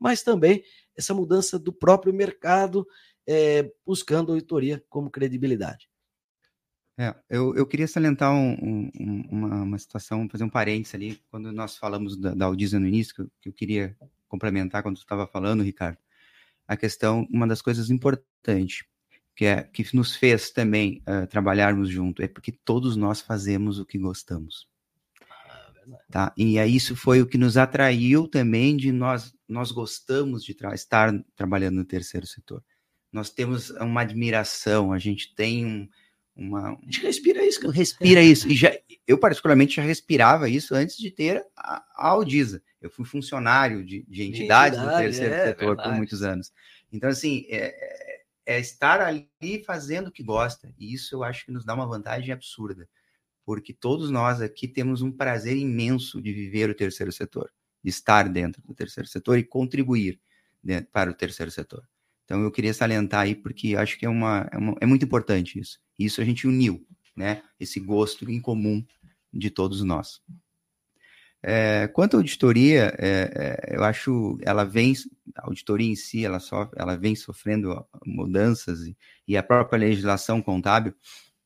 mas 0.00 0.22
também 0.22 0.62
essa 0.96 1.14
mudança 1.14 1.58
do 1.58 1.72
próprio 1.72 2.12
mercado, 2.12 2.86
é, 3.26 3.70
buscando 3.86 4.32
auditoria 4.32 4.82
como 4.88 5.10
credibilidade. 5.10 5.88
É, 7.00 7.14
eu, 7.30 7.54
eu 7.54 7.64
queria 7.64 7.86
salientar 7.86 8.34
um, 8.34 8.90
um, 8.98 9.22
uma, 9.30 9.62
uma 9.62 9.78
situação, 9.78 10.28
fazer 10.28 10.42
um 10.42 10.50
parênteses 10.50 10.94
ali, 10.94 11.22
quando 11.30 11.52
nós 11.52 11.76
falamos 11.76 12.16
da, 12.16 12.34
da 12.34 12.50
no 12.50 12.88
início, 12.88 13.14
que 13.14 13.20
eu, 13.20 13.30
que 13.40 13.48
eu 13.50 13.52
queria 13.52 13.96
complementar 14.26 14.82
quando 14.82 14.96
tu 14.96 15.02
estava 15.02 15.26
falando, 15.26 15.62
Ricardo, 15.62 15.98
a 16.66 16.76
questão, 16.76 17.26
uma 17.30 17.46
das 17.46 17.62
coisas 17.62 17.88
importantes 17.88 18.84
que 19.38 19.44
é 19.44 19.62
que 19.62 19.94
nos 19.94 20.16
fez 20.16 20.50
também 20.50 21.00
uh, 21.06 21.24
trabalharmos 21.28 21.88
junto 21.88 22.20
é 22.20 22.26
porque 22.26 22.50
todos 22.50 22.96
nós 22.96 23.20
fazemos 23.20 23.78
o 23.78 23.86
que 23.86 23.96
gostamos. 23.96 24.66
Tá? 26.10 26.32
E 26.36 26.58
aí 26.58 26.74
isso 26.74 26.96
foi 26.96 27.22
o 27.22 27.26
que 27.26 27.38
nos 27.38 27.56
atraiu 27.56 28.26
também 28.26 28.76
de 28.76 28.90
nós 28.90 29.32
nós 29.48 29.70
gostamos 29.70 30.44
de 30.44 30.54
tra 30.54 30.74
estar 30.74 31.14
trabalhando 31.36 31.76
no 31.76 31.84
terceiro 31.84 32.26
setor. 32.26 32.64
Nós 33.12 33.30
temos 33.30 33.70
uma 33.70 34.00
admiração, 34.00 34.92
a 34.92 34.98
gente 34.98 35.32
tem 35.36 35.64
um, 35.64 35.88
uma 36.34 36.70
a 36.70 36.78
gente 36.82 37.00
respira 37.00 37.46
isso, 37.46 37.60
cara. 37.60 37.72
respira 37.72 38.20
isso. 38.20 38.48
E 38.48 38.56
já 38.56 38.76
eu 39.06 39.18
particularmente 39.18 39.76
já 39.76 39.82
respirava 39.82 40.48
isso 40.48 40.74
antes 40.74 40.96
de 40.96 41.12
ter 41.12 41.46
a, 41.56 41.84
a 41.94 42.08
Audisa. 42.08 42.60
Eu 42.82 42.90
fui 42.90 43.04
funcionário 43.04 43.84
de, 43.84 44.04
de 44.08 44.24
entidades 44.24 44.76
Entidade, 44.80 44.96
do 44.96 45.04
terceiro 45.04 45.34
é, 45.34 45.46
setor 45.46 45.76
por 45.76 45.92
muitos 45.92 46.24
anos. 46.24 46.52
Então, 46.92 47.08
assim, 47.10 47.46
é, 47.48 47.97
é, 48.48 48.58
estar 48.58 49.02
ali 49.02 49.28
fazendo 49.66 50.08
o 50.08 50.10
que 50.10 50.22
gosta. 50.22 50.72
E 50.78 50.94
isso 50.94 51.14
eu 51.14 51.22
acho 51.22 51.44
que 51.44 51.52
nos 51.52 51.66
dá 51.66 51.74
uma 51.74 51.86
vantagem 51.86 52.32
absurda. 52.32 52.88
Porque 53.44 53.74
todos 53.74 54.10
nós 54.10 54.40
aqui 54.40 54.66
temos 54.66 55.02
um 55.02 55.12
prazer 55.12 55.54
imenso 55.54 56.20
de 56.22 56.32
viver 56.32 56.70
o 56.70 56.74
terceiro 56.74 57.12
setor, 57.12 57.52
de 57.84 57.90
estar 57.90 58.26
dentro 58.26 58.62
do 58.62 58.74
terceiro 58.74 59.06
setor 59.06 59.38
e 59.38 59.44
contribuir 59.44 60.18
dentro, 60.64 60.90
para 60.90 61.10
o 61.10 61.14
terceiro 61.14 61.52
setor. 61.52 61.86
Então, 62.24 62.42
eu 62.42 62.50
queria 62.50 62.72
salientar 62.72 63.20
aí, 63.20 63.34
porque 63.34 63.76
acho 63.76 63.98
que 63.98 64.06
é, 64.06 64.08
uma, 64.08 64.48
é, 64.50 64.56
uma, 64.56 64.74
é 64.80 64.86
muito 64.86 65.04
importante 65.04 65.58
isso. 65.58 65.78
Isso 65.98 66.22
a 66.22 66.24
gente 66.24 66.46
uniu, 66.46 66.86
né? 67.14 67.42
Esse 67.60 67.78
gosto 67.78 68.30
em 68.30 68.40
comum 68.40 68.82
de 69.30 69.50
todos 69.50 69.82
nós. 69.82 70.22
É, 71.42 71.86
quanto 71.88 72.14
à 72.14 72.18
auditoria, 72.18 72.92
é, 72.98 73.68
é, 73.70 73.76
eu 73.76 73.84
acho 73.84 74.38
ela 74.42 74.64
vem, 74.64 74.92
a 75.36 75.46
auditoria 75.46 75.90
em 75.90 75.94
si, 75.94 76.24
ela, 76.24 76.38
ela 76.76 76.96
vem 76.96 77.14
sofrendo 77.14 77.84
mudanças 78.04 78.80
e, 78.80 78.96
e 79.26 79.36
a 79.36 79.42
própria 79.42 79.78
legislação 79.78 80.42
contábil. 80.42 80.94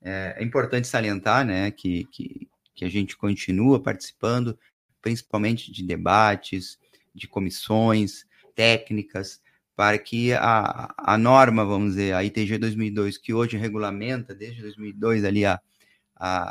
É, 0.00 0.36
é, 0.38 0.42
importante 0.42 0.88
salientar 0.88 1.44
né, 1.44 1.70
que, 1.70 2.04
que, 2.06 2.48
que 2.74 2.84
a 2.84 2.88
gente 2.88 3.16
continua 3.16 3.82
participando, 3.82 4.58
principalmente 5.00 5.70
de 5.70 5.84
debates, 5.84 6.78
de 7.14 7.28
comissões 7.28 8.24
técnicas, 8.54 9.42
para 9.76 9.98
que 9.98 10.32
a, 10.32 10.92
a 10.96 11.18
norma, 11.18 11.64
vamos 11.64 11.90
dizer, 11.90 12.14
a 12.14 12.24
ITG 12.24 12.58
2002, 12.58 13.18
que 13.18 13.32
hoje 13.34 13.56
regulamenta, 13.56 14.34
desde 14.34 14.62
2002, 14.62 15.24
ali 15.24 15.44
a, 15.44 15.60
a, 16.16 16.48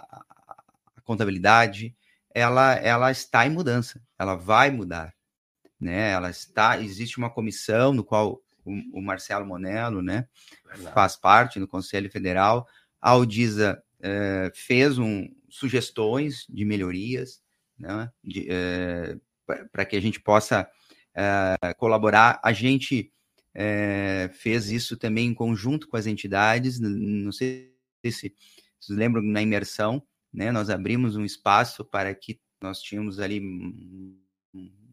a 0.95 1.01
contabilidade, 1.03 1.95
ela, 2.33 2.73
ela 2.75 3.11
está 3.11 3.45
em 3.45 3.49
mudança, 3.49 4.01
ela 4.17 4.35
vai 4.35 4.71
mudar, 4.71 5.13
né? 5.79 6.11
Ela 6.11 6.29
está, 6.29 6.81
existe 6.81 7.17
uma 7.17 7.29
comissão 7.29 7.93
no 7.93 8.03
qual 8.03 8.41
o, 8.63 8.99
o 8.99 9.01
Marcelo 9.01 9.45
Monello, 9.45 10.01
né, 10.01 10.27
Verdade. 10.65 10.93
faz 10.93 11.15
parte 11.15 11.59
no 11.59 11.67
Conselho 11.67 12.09
Federal. 12.11 12.67
A 13.01 13.11
Audisa 13.11 13.81
eh, 13.99 14.51
fez 14.53 14.97
um, 14.97 15.27
sugestões 15.49 16.45
de 16.47 16.63
melhorias, 16.63 17.41
né, 17.77 18.11
eh, 18.47 19.17
para 19.71 19.85
que 19.85 19.95
a 19.95 20.01
gente 20.01 20.19
possa 20.19 20.69
uh, 21.11 21.75
colaborar. 21.77 22.39
A 22.43 22.53
gente 22.53 23.11
uh, 23.55 24.33
fez 24.33 24.69
isso 24.69 24.97
também 24.97 25.27
em 25.27 25.33
conjunto 25.33 25.87
com 25.87 25.97
as 25.97 26.07
entidades, 26.07 26.79
não 26.79 27.31
sei 27.31 27.73
se 28.05 28.33
vocês 28.79 28.97
lembram, 28.97 29.21
na 29.21 29.41
imersão, 29.41 30.01
né, 30.33 30.51
nós 30.51 30.69
abrimos 30.69 31.15
um 31.15 31.25
espaço 31.25 31.83
para 31.83 32.13
que 32.15 32.39
nós 32.61 32.81
tínhamos 32.81 33.19
ali 33.19 33.39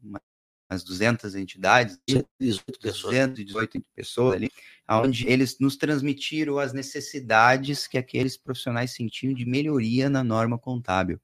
umas 0.02 0.84
200 0.84 1.34
entidades, 1.34 1.98
218 2.06 2.78
pessoas, 2.80 3.14
218 3.14 3.86
pessoas 3.94 4.34
ali, 4.34 4.50
onde 4.88 5.26
eles 5.28 5.58
nos 5.58 5.76
transmitiram 5.76 6.58
as 6.58 6.72
necessidades 6.72 7.86
que 7.86 7.98
aqueles 7.98 8.36
profissionais 8.36 8.92
sentiam 8.92 9.32
de 9.32 9.44
melhoria 9.44 10.10
na 10.10 10.24
norma 10.24 10.58
contábil. 10.58 11.20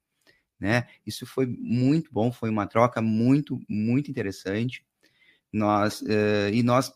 Né? 0.58 0.86
Isso 1.06 1.26
foi 1.26 1.46
muito 1.46 2.10
bom, 2.12 2.32
foi 2.32 2.48
uma 2.48 2.66
troca 2.66 3.02
muito, 3.02 3.60
muito 3.68 4.10
interessante. 4.10 4.84
Nós, 5.52 6.00
uh, 6.02 6.48
e 6.52 6.62
nós 6.62 6.92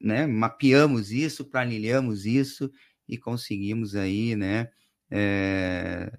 né, 0.00 0.26
mapeamos 0.26 1.10
isso, 1.10 1.44
planilhamos 1.44 2.26
isso 2.26 2.70
e 3.08 3.16
conseguimos 3.16 3.94
aí, 3.94 4.36
né, 4.36 4.70
é, 5.10 6.10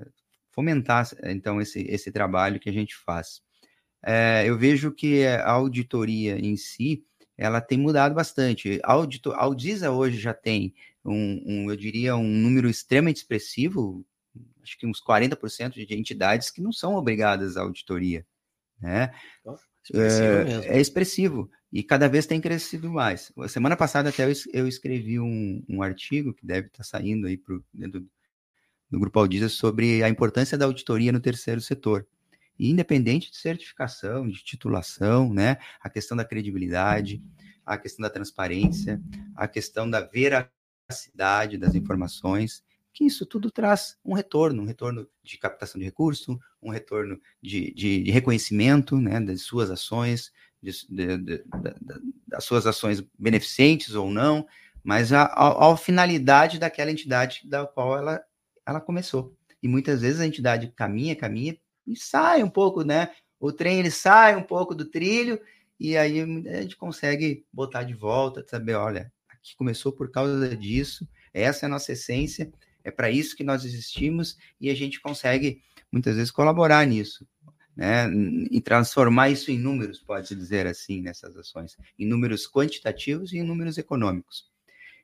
fomentar 0.60 1.07
então 1.24 1.62
esse, 1.62 1.80
esse 1.88 2.12
trabalho 2.12 2.60
que 2.60 2.70
a 2.70 2.74
gente 2.74 2.93
faz. 2.93 3.41
É, 4.03 4.43
eu 4.45 4.57
vejo 4.57 4.91
que 4.91 5.26
a 5.26 5.49
auditoria 5.49 6.38
em 6.38 6.57
si, 6.57 7.05
ela 7.38 7.62
tem 7.62 7.78
mudado 7.78 8.14
bastante. 8.14 8.78
A, 8.84 8.91
auditor, 8.91 9.36
a 9.36 9.43
Audisa 9.43 9.91
hoje 9.91 10.20
já 10.20 10.34
tem 10.34 10.74
um, 11.05 11.43
um, 11.45 11.70
eu 11.70 11.78
diria, 11.78 12.16
um 12.18 12.28
número 12.28 12.70
extremamente 12.70 13.18
expressivo, 13.18 14.05
acho 14.62 14.78
que 14.78 14.86
uns 14.86 15.01
40% 15.01 15.86
de 15.86 15.93
entidades 15.95 16.51
que 16.51 16.62
não 16.62 16.74
são 16.74 16.95
obrigadas 16.95 17.55
à 17.55 17.62
auditoria, 17.62 18.26
né? 18.82 19.14
Expressivo 19.82 20.66
é, 20.68 20.78
é, 20.78 20.82
expressivo 20.82 21.51
e 21.72 21.82
cada 21.84 22.10
vez 22.10 22.26
tem 22.26 22.41
crescido 22.41 22.91
mais. 22.91 23.32
Semana 23.47 23.78
passada 23.78 24.10
até 24.10 24.30
eu, 24.30 24.34
eu 24.53 24.68
escrevi 24.68 25.20
um, 25.22 25.64
um, 25.70 25.82
artigo 25.82 26.34
que 26.34 26.45
deve 26.45 26.68
estar 26.68 26.84
saindo 26.84 27.28
aí 27.28 27.41
dentro 27.74 28.05
do 28.90 29.00
Grupo 29.00 29.20
Audisa 29.20 29.50
sobre 29.50 30.04
a 30.04 30.10
importância 30.10 30.58
da 30.58 30.66
auditoria 30.66 31.12
no 31.12 31.20
terceiro 31.20 31.62
setor. 31.62 32.08
E 32.58 32.70
independente 32.70 33.32
de 33.32 33.38
certificação, 33.38 34.28
de 34.28 34.44
titulação, 34.44 35.34
né, 35.34 35.58
a 35.82 35.90
questão 35.90 36.18
da 36.18 36.26
credibilidade, 36.26 37.24
a 37.66 37.78
questão 37.78 38.04
da 38.04 38.10
transparência, 38.10 39.02
a 39.36 39.48
questão 39.48 39.90
da 39.90 40.02
veracidade 40.02 41.58
das 41.58 41.76
informações, 41.76 42.64
que 42.92 43.06
isso 43.06 43.26
tudo 43.26 43.52
traz 43.52 43.98
um 44.04 44.14
retorno, 44.14 44.64
um 44.64 44.66
retorno 44.66 45.08
de 45.24 45.38
captação 45.38 45.80
de 45.80 45.86
recurso, 45.86 46.40
um 46.62 46.70
retorno 46.70 47.20
de, 47.42 47.74
de, 47.74 48.04
de 48.04 48.12
reconhecimento 48.12 48.98
né, 48.98 49.20
das 49.22 49.44
suas 49.44 49.70
ações, 49.70 50.34
de, 50.62 50.72
de, 50.90 51.44
das 52.28 52.44
suas 52.44 52.66
ações 52.66 53.02
beneficentes 53.18 53.96
ou 53.96 54.10
não, 54.10 54.46
mas 54.84 55.14
a, 55.14 55.24
a, 55.24 55.72
a, 55.72 55.78
finalidade 55.78 56.60
daquela 56.60 56.92
entidade 56.92 57.42
da 57.46 57.66
qual 57.66 57.98
ela, 57.98 58.22
ela 58.70 58.82
começou. 58.82 59.36
E 59.61 59.67
muitas 59.67 60.01
vezes 60.01 60.22
a 60.22 60.28
entidade 60.28 60.72
caminha, 60.76 61.15
caminha 61.15 61.57
e 61.86 61.95
sai 61.95 62.43
um 62.43 62.49
pouco, 62.49 62.84
né? 62.84 63.11
O 63.39 63.51
trem 63.51 63.80
ele 63.80 63.91
sai 63.91 64.36
um 64.36 64.43
pouco 64.43 64.76
do 64.76 64.86
trilho 64.86 65.39
e 65.80 65.97
aí 65.97 66.22
a 66.22 66.61
gente 66.61 66.76
consegue 66.76 67.45
botar 67.51 67.84
de 67.84 67.93
volta, 67.93 68.45
saber, 68.47 68.76
olha, 68.76 69.11
aqui 69.30 69.55
começou 69.55 69.91
por 69.91 70.11
causa 70.11 70.55
disso, 70.55 71.07
essa 71.34 71.65
é 71.65 71.67
a 71.67 71.70
nossa 71.70 71.93
essência, 71.93 72.51
é 72.84 72.91
para 72.91 73.09
isso 73.09 73.36
que 73.36 73.43
nós 73.43 73.63
existimos 73.63 74.38
e 74.59 74.70
a 74.70 74.76
gente 74.76 74.99
consegue 74.99 75.61
muitas 75.91 76.15
vezes 76.15 76.32
colaborar 76.32 76.86
nisso, 76.86 77.26
né? 77.76 78.07
E 78.51 78.61
transformar 78.61 79.30
isso 79.30 79.51
em 79.51 79.57
números, 79.57 79.99
pode-se 79.99 80.36
dizer 80.36 80.67
assim, 80.67 81.01
nessas 81.01 81.36
ações, 81.38 81.78
em 81.97 82.05
números 82.05 82.49
quantitativos 82.49 83.32
e 83.32 83.38
em 83.38 83.43
números 83.43 83.78
econômicos. 83.78 84.49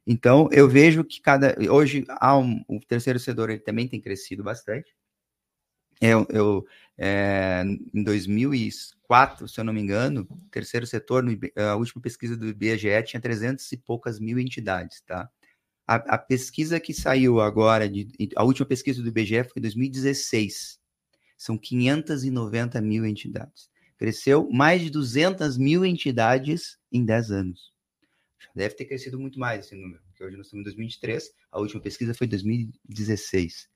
Então, 0.08 0.48
eu 0.52 0.70
vejo 0.70 1.04
que 1.04 1.20
cada 1.20 1.56
hoje 1.72 2.06
há 2.08 2.38
um, 2.38 2.64
o 2.68 2.80
terceiro 2.80 3.20
setor 3.20 3.50
ele 3.50 3.60
também 3.60 3.88
tem 3.88 4.00
crescido 4.00 4.44
bastante. 4.44 4.94
Eu, 6.02 6.28
eu 6.30 6.66
é, 6.98 7.64
em 7.94 8.04
2004, 8.04 9.48
se 9.48 9.60
eu 9.60 9.64
não 9.64 9.74
me 9.74 9.82
engano, 9.82 10.28
terceiro 10.52 10.86
setor, 10.86 11.24
no, 11.24 11.32
a 11.58 11.76
última 11.76 12.02
pesquisa 12.02 12.38
do 12.38 12.48
IBGE 12.48 13.04
tinha 13.06 13.22
300 13.22 13.72
e 13.72 13.78
poucas 13.78 14.20
mil 14.20 14.40
entidades, 14.40 15.02
tá? 15.02 15.30
A, 15.88 15.96
a, 15.96 16.18
pesquisa 16.18 16.80
que 16.80 16.94
saiu 16.94 17.40
agora, 17.40 17.88
de, 17.88 18.08
a 18.36 18.44
última 18.44 18.66
pesquisa 18.66 19.02
do 19.02 19.10
IBGE 19.10 19.44
foi 19.44 19.54
em 19.58 19.62
2016. 19.62 20.80
São 21.38 21.58
590 21.58 22.82
mil 22.82 23.06
entidades. 23.06 23.70
Cresceu 23.98 24.50
mais 24.52 24.82
de 24.82 24.90
200 24.90 25.58
mil 25.58 25.86
entidades 25.86 26.78
em 26.92 27.06
10 27.06 27.32
anos. 27.32 27.75
Deve 28.56 28.76
ter 28.76 28.86
crescido 28.86 29.20
muito 29.20 29.40
mais 29.40 29.66
esse 29.66 29.76
número, 29.76 30.02
porque 30.06 30.24
hoje 30.24 30.38
nós 30.38 30.48
estamos 30.48 30.62
em 30.62 30.66
2023, 30.66 31.32
a 31.52 31.60
última 31.60 31.82
pesquisa 31.82 32.14
foi 32.14 32.28
em 32.28 32.30
2016. 32.30 33.70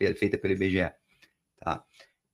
É, 0.00 0.14
feita 0.14 0.36
pelo 0.36 0.54
IBGE. 0.54 0.92
Tá? 1.58 1.82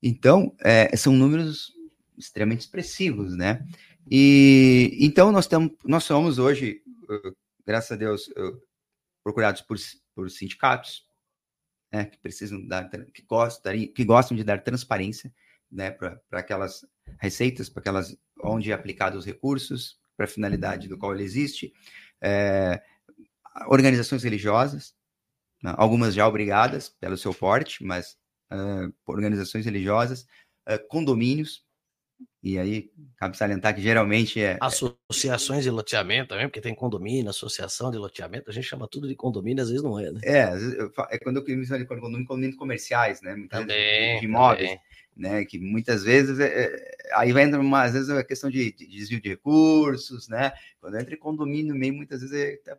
Então, 0.02 0.54
é, 0.60 0.94
são 0.96 1.12
números 1.14 1.72
extremamente 2.18 2.60
expressivos, 2.60 3.36
né? 3.36 3.66
E 4.10 4.98
então 5.00 5.32
nós, 5.32 5.46
tamo, 5.46 5.76
nós 5.84 6.04
somos 6.04 6.38
hoje, 6.38 6.82
graças 7.66 7.92
a 7.92 7.96
Deus, 7.96 8.30
procurados 9.22 9.62
por, 9.62 9.78
por 10.14 10.30
sindicatos, 10.30 11.06
né, 11.90 12.04
que 12.04 12.18
precisam 12.18 12.64
dar, 12.66 12.90
que 12.90 13.22
gostam, 13.22 13.72
que 13.94 14.04
gostam 14.04 14.36
de 14.36 14.44
dar 14.44 14.62
transparência, 14.62 15.32
né, 15.70 15.90
para 15.90 16.20
aquelas 16.32 16.84
receitas, 17.18 17.68
para 17.68 17.80
aquelas 17.80 18.16
onde 18.42 18.70
é 18.70 18.74
aplicado 18.74 19.16
os 19.16 19.24
recursos, 19.24 19.98
para 20.16 20.26
a 20.26 20.28
finalidade 20.28 20.88
do 20.88 20.98
qual 20.98 21.14
ele 21.14 21.24
existe, 21.24 21.72
é, 22.22 22.82
organizações 23.68 24.22
religiosas, 24.22 24.94
né? 25.62 25.74
algumas 25.76 26.14
já 26.14 26.26
obrigadas 26.26 26.88
pelo 26.88 27.16
seu 27.16 27.34
porte, 27.34 27.84
mas 27.84 28.16
uh, 28.52 28.92
organizações 29.06 29.64
religiosas, 29.64 30.26
uh, 30.68 30.78
condomínios, 30.88 31.64
e 32.42 32.58
aí 32.58 32.90
cabe 33.16 33.36
salientar 33.36 33.74
que 33.74 33.80
geralmente 33.80 34.40
é. 34.40 34.58
Associações 34.60 35.64
de 35.64 35.70
loteamento 35.70 36.28
também, 36.28 36.46
porque 36.46 36.60
tem 36.60 36.74
condomínio, 36.74 37.30
associação 37.30 37.90
de 37.90 37.96
loteamento, 37.96 38.50
a 38.50 38.52
gente 38.52 38.64
chama 38.64 38.86
tudo 38.86 39.08
de 39.08 39.14
condomínio, 39.14 39.62
às 39.62 39.70
vezes 39.70 39.82
não 39.82 39.98
é, 39.98 40.10
né? 40.10 40.20
É, 40.22 40.50
é 41.10 41.18
quando 41.18 41.38
eu 41.38 41.56
me 41.56 41.64
de 41.64 41.86
condomínio, 41.86 42.26
condomínios 42.26 42.56
comerciais, 42.56 43.22
né? 43.22 43.34
Muitas 43.34 43.60
também, 43.60 44.20
de 44.20 44.26
imóveis. 44.26 44.68
Também. 44.68 44.80
Né, 45.16 45.44
que 45.44 45.60
muitas 45.60 46.02
vezes 46.02 46.40
é, 46.40 46.64
é, 46.64 46.98
aí 47.14 47.32
vai 47.32 47.44
entrar 47.44 47.60
uma, 47.60 47.84
às 47.84 47.92
vezes 47.92 48.10
é 48.10 48.24
questão 48.24 48.50
de, 48.50 48.72
de, 48.72 48.84
desvio 48.84 49.20
de 49.20 49.28
recursos, 49.28 50.26
né? 50.28 50.52
Quando 50.80 50.98
entra 50.98 51.14
em 51.14 51.18
condomínio 51.18 51.72
meio, 51.72 51.94
muitas 51.94 52.20
vezes 52.20 52.34
é, 52.36 52.76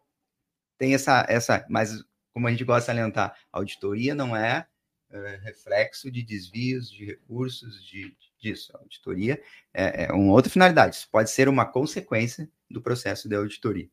tem 0.78 0.94
essa, 0.94 1.26
essa, 1.30 1.66
mas 1.70 2.04
como 2.34 2.48
a 2.48 2.52
gente 2.52 2.66
gosta 2.66 2.82
de 2.82 2.86
salientar, 2.88 3.34
auditoria 3.54 4.14
não 4.14 4.36
é, 4.36 4.68
é 5.10 5.40
reflexo 5.44 6.12
de 6.12 6.22
desvios 6.22 6.92
de 6.92 7.06
recursos 7.06 7.82
de, 7.86 8.14
disso. 8.46 8.72
A 8.76 8.80
auditoria 8.80 9.42
é, 9.74 10.06
é 10.06 10.12
uma 10.14 10.34
outra 10.34 10.52
finalidade. 10.52 10.98
Isso 10.98 11.10
pode 11.12 11.32
ser 11.32 11.50
uma 11.50 11.66
consequência 11.66 12.50
do 12.70 12.82
processo 12.82 13.28
de 13.28 13.36
auditoria. 13.36 13.90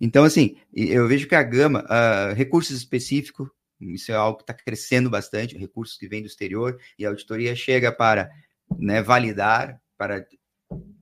Então, 0.00 0.24
assim, 0.24 0.56
eu 0.72 1.06
vejo 1.06 1.28
que 1.28 1.34
a 1.34 1.42
gama, 1.42 1.84
uh, 1.84 2.34
recursos 2.34 2.76
específicos, 2.76 3.48
isso 3.80 4.12
é 4.12 4.14
algo 4.14 4.38
que 4.38 4.44
está 4.44 4.54
crescendo 4.54 5.10
bastante, 5.10 5.56
recursos 5.56 5.96
que 5.96 6.08
vêm 6.08 6.22
do 6.22 6.26
exterior, 6.26 6.78
e 6.98 7.04
a 7.04 7.08
auditoria 7.08 7.54
chega 7.54 7.92
para 7.92 8.30
né, 8.78 9.02
validar, 9.02 9.80
para, 9.96 10.26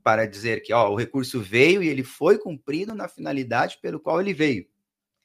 para 0.03 0.27
dizer 0.27 0.63
que 0.63 0.73
ó, 0.73 0.91
o 0.91 0.97
recurso 0.97 1.41
veio 1.41 1.83
e 1.83 1.89
ele 1.89 2.03
foi 2.03 2.39
cumprido 2.39 2.95
na 2.95 3.09
finalidade 3.09 3.79
pelo 3.81 4.01
qual 4.01 4.21
ele 4.21 4.33
veio. 4.33 4.67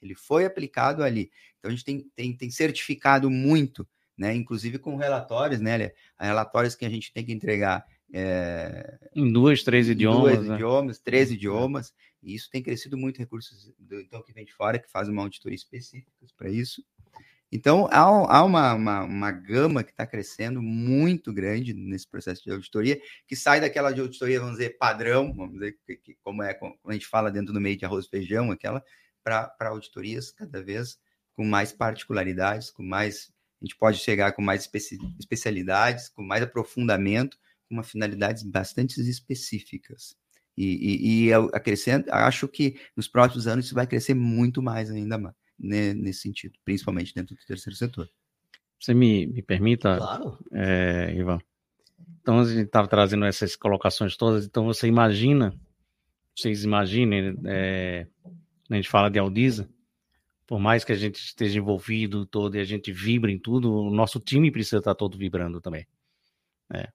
Ele 0.02 0.14
foi 0.14 0.44
aplicado 0.44 1.02
ali. 1.02 1.30
Então 1.58 1.70
a 1.70 1.74
gente 1.74 1.84
tem, 1.84 2.10
tem, 2.14 2.36
tem 2.36 2.50
certificado 2.50 3.30
muito, 3.30 3.88
né? 4.16 4.34
Inclusive 4.34 4.78
com 4.78 4.96
relatórios, 4.96 5.60
né? 5.60 5.92
Relatórios 6.18 6.74
que 6.74 6.84
a 6.84 6.90
gente 6.90 7.12
tem 7.12 7.24
que 7.24 7.32
entregar 7.32 7.84
é, 8.12 8.98
em 9.14 9.30
duas, 9.32 9.62
três 9.62 9.88
idiomas. 9.88 10.34
Duas 10.34 10.48
né? 10.48 10.54
idiomas, 10.54 10.98
três 10.98 11.30
é. 11.30 11.34
idiomas. 11.34 11.92
E 12.22 12.34
isso 12.34 12.48
tem 12.50 12.62
crescido 12.62 12.96
muito 12.96 13.18
recursos 13.18 13.72
do, 13.78 14.00
então 14.00 14.22
que 14.22 14.32
vem 14.32 14.44
de 14.44 14.52
fora, 14.52 14.78
que 14.78 14.90
faz 14.90 15.08
uma 15.08 15.22
auditoria 15.22 15.56
específica 15.56 16.10
para 16.36 16.48
isso. 16.48 16.82
Então, 17.52 17.86
há, 17.90 18.00
há 18.00 18.44
uma, 18.44 18.74
uma, 18.74 19.02
uma, 19.04 19.30
gama 19.30 19.84
que 19.84 19.90
está 19.90 20.04
crescendo 20.04 20.60
muito 20.60 21.32
grande 21.32 21.72
nesse 21.72 22.08
processo 22.08 22.42
de 22.42 22.50
auditoria, 22.50 23.00
que 23.28 23.36
sai 23.36 23.60
daquela 23.60 23.92
de 23.92 24.00
auditoria, 24.00 24.40
vamos 24.40 24.56
dizer, 24.56 24.76
padrão, 24.76 25.32
vamos 25.32 25.54
dizer, 25.54 25.78
que, 25.86 25.96
que, 25.96 26.16
como 26.24 26.42
é 26.42 26.52
quando 26.54 26.76
a 26.86 26.92
gente 26.92 27.06
fala 27.06 27.30
dentro 27.30 27.52
do 27.52 27.60
meio 27.60 27.76
de 27.76 27.84
arroz 27.84 28.06
e 28.06 28.08
feijão, 28.08 28.50
aquela 28.50 28.82
para 29.22 29.68
auditorias 29.68 30.32
cada 30.32 30.62
vez 30.62 30.98
com 31.34 31.44
mais 31.44 31.72
particularidades, 31.72 32.70
com 32.70 32.82
mais. 32.82 33.32
A 33.64 33.66
gente 33.66 33.78
pode 33.78 33.96
chegar 33.96 34.32
com 34.32 34.42
mais 34.42 34.60
especi 34.60 34.98
especialidades, 35.18 36.10
com 36.10 36.22
mais 36.22 36.42
aprofundamento, 36.42 37.38
com 37.66 37.76
uma 37.76 37.82
finalidades 37.82 38.42
bastante 38.42 39.00
específicas. 39.00 40.14
E, 40.54 40.66
e, 40.66 41.06
e 41.06 41.28
eu 41.28 41.50
acrescento, 41.54 42.10
acho 42.12 42.46
que 42.46 42.78
nos 42.94 43.08
próximos 43.08 43.46
anos 43.46 43.64
isso 43.64 43.74
vai 43.74 43.86
crescer 43.86 44.12
muito 44.12 44.60
mais 44.62 44.90
ainda 44.90 45.16
mais, 45.16 45.34
né, 45.58 45.94
nesse 45.94 46.20
sentido, 46.20 46.58
principalmente 46.62 47.14
dentro 47.14 47.34
do 47.34 47.46
terceiro 47.46 47.74
setor. 47.74 48.06
Você 48.78 48.92
me, 48.92 49.26
me 49.26 49.40
permita, 49.40 49.96
claro. 49.96 50.38
é, 50.52 51.14
Ivan, 51.16 51.38
Então 52.20 52.40
a 52.40 52.44
gente 52.44 52.66
estava 52.66 52.86
trazendo 52.86 53.24
essas 53.24 53.56
colocações 53.56 54.14
todas. 54.14 54.44
Então 54.44 54.66
você 54.66 54.86
imagina, 54.86 55.58
vocês 56.36 56.64
imaginem, 56.64 57.34
é, 57.46 58.06
a 58.68 58.74
gente 58.74 58.90
fala 58.90 59.10
de 59.10 59.18
Aldiza, 59.18 59.66
por 60.46 60.58
mais 60.58 60.84
que 60.84 60.92
a 60.92 60.96
gente 60.96 61.16
esteja 61.16 61.58
envolvido 61.58 62.26
todo 62.26 62.56
e 62.56 62.60
a 62.60 62.64
gente 62.64 62.92
vibra 62.92 63.30
em 63.30 63.38
tudo, 63.38 63.72
o 63.72 63.90
nosso 63.90 64.20
time 64.20 64.50
precisa 64.50 64.78
estar 64.78 64.94
todo 64.94 65.16
vibrando 65.16 65.60
também. 65.60 65.86
É. 66.72 66.88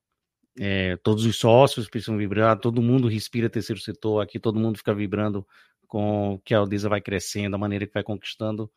É, 0.62 0.98
todos 0.98 1.26
os 1.26 1.38
sócios 1.38 1.88
precisam 1.88 2.18
vibrar, 2.18 2.60
todo 2.60 2.82
mundo 2.82 3.08
respira 3.08 3.50
terceiro 3.50 3.80
setor, 3.82 4.22
aqui 4.22 4.40
todo 4.40 4.60
mundo 4.60 4.78
fica 4.78 4.94
vibrando 4.94 5.48
com 5.88 6.40
que 6.44 6.54
a 6.54 6.60
Aldiza 6.60 6.90
vai 6.90 7.02
crescendo, 7.02 7.56
a 7.56 7.60
maneira 7.60 7.88
que 7.88 7.94
vai 7.94 8.04
conquistando 8.04 8.70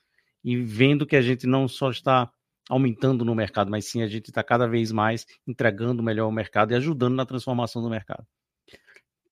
e 0.45 0.57
vendo 0.57 1.07
que 1.07 1.17
a 1.17 1.23
gente 1.23 1.47
não 1.47 1.67
só 1.67 1.91
está 1.91 2.31
aumentando 2.69 3.25
no 3.25 3.35
mercado, 3.35 3.71
mas 3.71 3.87
sim 3.87 4.03
a 4.03 4.07
gente 4.07 4.29
está 4.29 4.43
cada 4.43 4.67
vez 4.67 4.93
mais 4.93 5.27
entregando 5.47 6.03
melhor 6.03 6.25
ao 6.25 6.33
mercado 6.33 6.73
e 6.73 6.77
ajudando 6.77 7.15
na 7.15 7.27
transformação 7.27 7.83
do 7.83 7.91
mercado. 7.91 8.27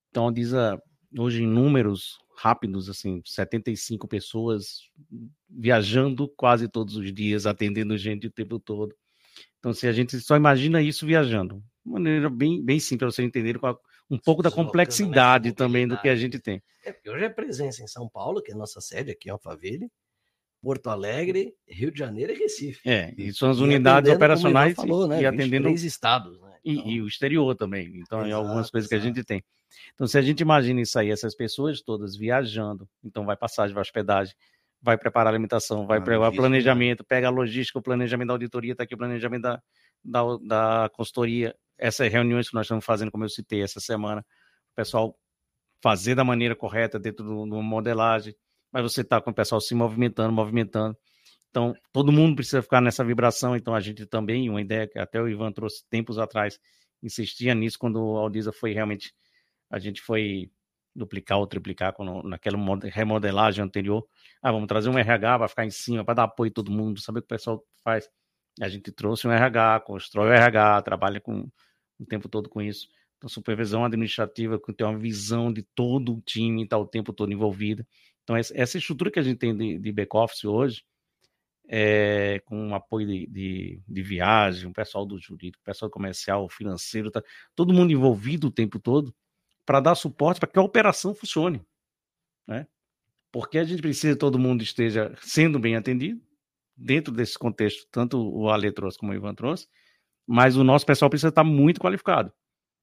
Então, 0.09 0.23
a 0.23 0.25
Aldiza, 0.27 0.81
hoje 1.17 1.43
em 1.43 1.47
números 1.47 2.19
rápidos, 2.41 2.89
assim, 2.89 3.21
75 3.23 4.07
pessoas 4.07 4.89
viajando 5.47 6.27
quase 6.27 6.67
todos 6.67 6.95
os 6.95 7.13
dias, 7.13 7.45
atendendo 7.45 7.95
gente 7.97 8.25
o 8.25 8.31
tempo 8.31 8.59
todo. 8.59 8.95
Então, 9.59 9.73
se 9.73 9.87
a 9.87 9.91
gente 9.91 10.19
só 10.19 10.35
imagina 10.35 10.81
isso 10.81 11.05
viajando, 11.05 11.63
de 11.85 11.91
maneira 11.91 12.31
bem, 12.31 12.63
bem 12.63 12.79
simples 12.79 12.97
para 12.99 13.11
vocês 13.11 13.27
entenderem 13.27 13.61
um 14.09 14.17
pouco 14.17 14.41
da 14.41 14.49
complexidade 14.49 15.53
também 15.53 15.87
do 15.87 15.99
que 16.01 16.09
a 16.09 16.15
gente 16.15 16.39
tem. 16.39 16.63
É, 16.83 16.91
porque 16.91 17.11
hoje 17.11 17.25
é 17.25 17.29
presença 17.29 17.83
em 17.83 17.87
São 17.87 18.09
Paulo, 18.09 18.41
que 18.41 18.51
é 18.51 18.55
a 18.55 18.57
nossa 18.57 18.81
sede 18.81 19.11
aqui 19.11 19.29
em 19.29 19.31
Alphaville, 19.31 19.87
Porto 20.63 20.89
Alegre, 20.89 21.53
Rio 21.67 21.91
de 21.91 21.99
Janeiro 21.99 22.33
e 22.33 22.35
Recife. 22.35 22.89
É, 22.89 23.13
e 23.15 23.31
são 23.33 23.51
as 23.51 23.59
e 23.59 23.63
unidades 23.63 24.11
operacionais 24.11 24.75
falou, 24.75 25.07
né, 25.07 25.21
e 25.21 25.25
atendendo 25.27 25.65
três 25.65 25.83
estados, 25.83 26.41
né? 26.41 26.57
Então... 26.65 26.87
E, 26.87 26.95
e, 26.95 27.01
o 27.01 27.07
exterior 27.07 27.55
também. 27.55 27.87
Então, 27.97 28.19
exato, 28.19 28.29
é 28.29 28.33
algumas 28.33 28.71
coisas 28.71 28.91
exato. 28.91 29.01
que 29.01 29.07
a 29.07 29.13
gente 29.13 29.23
tem. 29.23 29.43
Então, 29.93 30.07
se 30.07 30.17
a 30.17 30.21
gente 30.21 30.41
imagina 30.41 30.81
isso 30.81 30.97
aí, 30.97 31.11
essas 31.11 31.35
pessoas 31.35 31.81
todas 31.81 32.15
viajando, 32.15 32.87
então 33.03 33.25
vai 33.25 33.35
passagem, 33.37 33.73
vai 33.73 33.81
hospedagem, 33.81 34.35
vai 34.81 34.97
preparar 34.97 35.27
a 35.27 35.35
alimentação, 35.35 35.85
vai 35.85 36.01
preparar 36.01 36.31
o 36.31 36.35
planejamento, 36.35 37.03
pega 37.03 37.27
a 37.27 37.31
logística, 37.31 37.77
o 37.77 37.81
planejamento 37.81 38.27
da 38.27 38.33
auditoria, 38.33 38.71
está 38.71 38.83
aqui 38.83 38.95
o 38.95 38.97
planejamento 38.97 39.43
da, 39.43 39.61
da, 40.03 40.21
da 40.43 40.89
consultoria, 40.89 41.55
essas 41.77 42.11
reuniões 42.11 42.49
que 42.49 42.55
nós 42.55 42.65
estamos 42.65 42.83
fazendo, 42.83 43.11
como 43.11 43.23
eu 43.23 43.29
citei 43.29 43.61
essa 43.61 43.79
semana, 43.79 44.21
o 44.21 44.75
pessoal 44.75 45.15
fazer 45.81 46.15
da 46.15 46.23
maneira 46.23 46.55
correta 46.55 46.99
dentro 46.99 47.25
do, 47.25 47.45
do 47.45 47.61
modelagem, 47.61 48.35
mas 48.71 48.83
você 48.83 49.01
está 49.01 49.19
com 49.19 49.31
o 49.31 49.33
pessoal 49.33 49.59
se 49.59 49.75
movimentando, 49.75 50.31
movimentando. 50.31 50.95
Então, 51.49 51.75
todo 51.91 52.11
mundo 52.11 52.35
precisa 52.35 52.61
ficar 52.61 52.79
nessa 52.79 53.03
vibração. 53.03 53.55
Então, 53.55 53.75
a 53.75 53.79
gente 53.81 54.05
também, 54.05 54.49
uma 54.49 54.61
ideia 54.61 54.87
que 54.87 54.97
até 54.97 55.21
o 55.21 55.27
Ivan 55.27 55.51
trouxe 55.51 55.83
tempos 55.89 56.17
atrás, 56.17 56.57
insistia 57.03 57.53
nisso 57.53 57.77
quando 57.77 58.01
o 58.01 58.17
Aldiza 58.17 58.53
foi 58.53 58.71
realmente, 58.71 59.13
a 59.71 59.79
gente 59.79 60.01
foi 60.01 60.51
duplicar 60.93 61.39
ou 61.39 61.47
triplicar 61.47 61.93
quando, 61.93 62.21
naquela 62.27 62.57
remodelagem 62.83 63.63
anterior. 63.63 64.05
Ah, 64.41 64.51
vamos 64.51 64.67
trazer 64.67 64.89
um 64.89 64.97
RH 64.97 65.39
para 65.39 65.47
ficar 65.47 65.65
em 65.65 65.71
cima, 65.71 66.03
para 66.03 66.15
dar 66.15 66.23
apoio 66.23 66.51
a 66.51 66.53
todo 66.53 66.71
mundo, 66.71 66.99
saber 66.99 67.19
o 67.19 67.21
que 67.21 67.27
o 67.27 67.29
pessoal 67.29 67.65
faz. 67.83 68.09
A 68.59 68.67
gente 68.67 68.91
trouxe 68.91 69.27
um 69.27 69.31
RH, 69.31 69.79
constrói 69.81 70.29
o 70.29 70.33
RH, 70.33 70.81
trabalha 70.81 71.21
com 71.21 71.49
o 71.97 72.05
tempo 72.05 72.27
todo 72.27 72.49
com 72.49 72.61
isso. 72.61 72.87
Então, 73.17 73.29
supervisão 73.29 73.85
administrativa, 73.85 74.59
que 74.59 74.73
tem 74.73 74.85
uma 74.85 74.97
visão 74.97 75.53
de 75.53 75.61
todo 75.75 76.15
o 76.15 76.21
time, 76.21 76.63
está 76.63 76.77
o 76.77 76.87
tempo 76.87 77.13
todo 77.13 77.31
envolvida. 77.31 77.87
Então, 78.23 78.35
essa 78.35 78.77
estrutura 78.77 79.11
que 79.11 79.19
a 79.19 79.23
gente 79.23 79.37
tem 79.37 79.55
de, 79.55 79.79
de 79.79 79.91
back-office 79.91 80.43
hoje, 80.43 80.83
é, 81.67 82.41
com 82.45 82.75
apoio 82.75 83.07
de, 83.07 83.27
de, 83.27 83.81
de, 83.87 84.01
viagem, 84.01 84.69
o 84.69 84.73
pessoal 84.73 85.05
do 85.05 85.17
jurídico, 85.17 85.61
o 85.61 85.65
pessoal 85.65 85.89
comercial, 85.89 86.49
financeiro, 86.49 87.09
tá, 87.09 87.23
todo 87.55 87.73
mundo 87.73 87.93
envolvido 87.93 88.47
o 88.47 88.51
tempo 88.51 88.79
todo 88.79 89.15
para 89.71 89.79
dar 89.79 89.95
suporte 89.95 90.37
para 90.37 90.49
que 90.49 90.59
a 90.59 90.61
operação 90.61 91.15
funcione. 91.15 91.65
Né? 92.45 92.67
Porque 93.31 93.57
a 93.57 93.63
gente 93.63 93.81
precisa 93.81 94.15
que 94.15 94.19
todo 94.19 94.37
mundo 94.37 94.61
esteja 94.61 95.15
sendo 95.21 95.57
bem 95.57 95.77
atendido, 95.77 96.21
dentro 96.75 97.13
desse 97.13 97.39
contexto, 97.39 97.87
tanto 97.89 98.19
o 98.19 98.49
Ale 98.49 98.69
trouxe 98.73 98.97
como 98.97 99.13
o 99.13 99.15
Ivan 99.15 99.33
trouxe, 99.33 99.69
mas 100.27 100.57
o 100.57 100.63
nosso 100.65 100.85
pessoal 100.85 101.09
precisa 101.09 101.29
estar 101.29 101.45
muito 101.45 101.79
qualificado. 101.79 102.33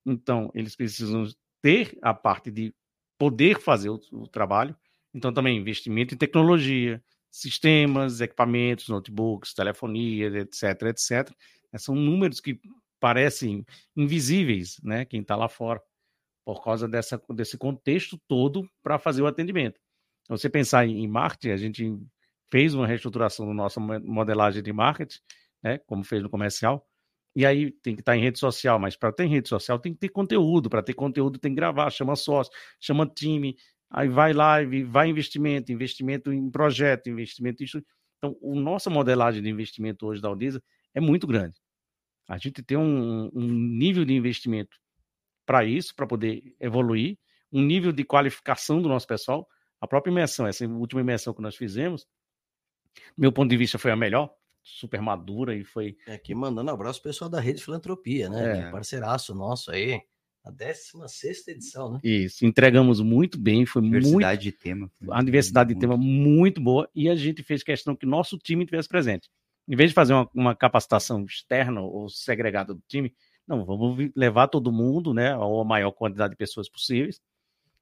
Então, 0.07 0.51
eles 0.55 0.75
precisam 0.75 1.27
ter 1.61 1.99
a 2.01 2.15
parte 2.15 2.51
de 2.51 2.75
poder 3.19 3.61
fazer 3.61 3.91
o, 3.91 4.01
o 4.13 4.27
trabalho, 4.27 4.75
então, 5.13 5.31
também 5.31 5.59
investimento 5.59 6.15
em 6.15 6.17
tecnologia, 6.17 7.05
sistemas, 7.31 8.23
equipamentos, 8.23 8.89
notebooks, 8.89 9.53
telefonia, 9.53 10.29
etc, 10.39 10.85
etc. 10.85 11.31
São 11.77 11.95
números 11.95 12.41
que 12.41 12.59
parecem 12.99 13.67
invisíveis, 13.95 14.81
né? 14.83 15.05
Quem 15.05 15.21
está 15.21 15.37
lá 15.37 15.51
fora, 15.51 15.83
por 16.49 16.65
causa 16.65 16.89
dessa, 16.89 17.21
desse 17.29 17.59
contexto 17.59 18.19
todo 18.27 18.67
para 18.83 18.99
fazer 18.99 19.21
o 19.21 19.27
atendimento. 19.27 19.79
Você 20.31 20.49
pensar 20.49 20.87
em 20.87 21.07
marketing, 21.07 21.51
a 21.51 21.57
gente 21.59 21.99
fez 22.51 22.73
uma 22.73 22.87
reestruturação 22.87 23.47
da 23.47 23.53
nossa 23.53 23.79
modelagem 23.79 24.63
de 24.63 24.73
marketing, 24.73 25.19
né? 25.63 25.77
Como 25.87 26.03
fez 26.03 26.23
no 26.23 26.31
comercial. 26.31 26.89
E 27.37 27.45
aí 27.45 27.71
tem 27.71 27.95
que 27.95 28.01
estar 28.01 28.13
tá 28.13 28.17
em 28.17 28.23
rede 28.23 28.39
social, 28.39 28.79
mas 28.79 28.97
para 28.97 29.13
ter 29.13 29.27
rede 29.27 29.47
social 29.47 29.79
tem 29.79 29.93
que 29.93 29.99
ter 29.99 30.09
conteúdo, 30.09 30.71
para 30.71 30.83
ter 30.83 30.95
conteúdo 30.95 31.39
tem 31.39 31.53
que 31.53 31.57
gravar, 31.57 31.91
chama 31.91 32.17
sócio, 32.17 32.51
chama 32.81 33.07
time, 33.07 33.55
Aí 33.91 34.09
vai 34.09 34.33
live, 34.33 34.85
vai 34.85 35.09
investimento, 35.09 35.71
investimento 35.71 36.33
em 36.33 36.51
projeto, 36.51 37.11
investimento 37.11 37.63
em 37.63 37.67
isso. 37.67 37.83
Então, 38.17 38.35
a 38.43 38.55
nossa 38.59 38.89
modelagem 38.89 39.43
de 39.43 39.51
investimento 39.51 40.07
hoje 40.07 40.23
da 40.23 40.29
Aldesa 40.29 40.63
é 40.95 41.01
muito 41.01 41.27
grande. 41.27 41.59
A 42.27 42.39
gente 42.39 42.63
tem 42.63 42.79
um, 42.79 43.31
um 43.35 43.47
nível 43.47 44.07
de 44.07 44.15
investimento 44.15 44.79
para 45.49 45.65
isso, 45.65 45.95
para 45.97 46.07
poder 46.07 46.55
evoluir, 46.61 47.17
um 47.51 47.63
nível 47.63 47.91
de 47.91 48.05
qualificação 48.05 48.83
do 48.83 48.89
nosso 48.89 49.07
pessoal. 49.07 49.49
A 49.81 49.89
própria 49.89 50.13
imersão, 50.13 50.47
essa 50.47 50.67
última 50.67 51.01
imersão 51.01 51.33
que 51.33 51.41
nós 51.41 51.57
fizemos, 51.57 52.07
meu 53.17 53.33
ponto 53.33 53.49
de 53.49 53.57
vista 53.57 53.79
foi 53.79 53.91
a 53.91 53.97
melhor, 53.97 54.31
super 54.63 55.01
madura 55.01 55.57
e 55.57 55.65
foi. 55.65 55.97
É, 56.07 56.13
aqui 56.13 56.35
mandando 56.35 56.71
um 56.71 56.75
abraço 56.75 57.03
pessoal 57.03 57.31
da 57.31 57.41
Rede 57.41 57.65
Filantropia, 57.65 58.29
né? 58.29 58.69
É. 58.69 58.71
Parceiraço 58.71 59.35
nosso 59.35 59.71
aí. 59.71 60.03
A 60.45 60.51
16 60.51 61.49
edição, 61.49 61.93
né? 61.93 62.01
Isso, 62.05 62.45
entregamos 62.45 63.01
muito 63.01 63.39
bem, 63.39 63.65
foi 63.65 63.81
diversidade 63.81 64.45
muito... 64.45 64.57
de 64.57 64.63
tema. 64.63 64.93
A 65.11 65.23
diversidade 65.23 65.73
de 65.73 65.81
tema 65.81 65.97
muito 65.97 66.61
boa 66.61 66.89
e 66.95 67.09
a 67.09 67.17
gente 67.17 67.43
fez 67.43 67.63
questão 67.63 67.97
que 67.97 68.05
nosso 68.05 68.37
time 68.37 68.67
tivesse 68.67 68.89
presente. 68.89 69.31
Em 69.67 69.77
vez 69.77 69.91
de 69.91 69.95
fazer 69.95 70.13
uma, 70.13 70.31
uma 70.35 70.55
capacitação 70.55 71.25
externa 71.25 71.81
ou 71.81 72.09
segregada 72.11 72.75
do 72.75 72.83
time, 72.87 73.15
não, 73.49 73.65
vamos 73.65 74.11
levar 74.15 74.49
todo 74.49 74.71
mundo, 74.71 75.15
né, 75.15 75.37
ou 75.37 75.61
a 75.61 75.65
maior 75.65 75.91
quantidade 75.91 76.33
de 76.33 76.37
pessoas 76.37 76.69
possíveis, 76.69 77.21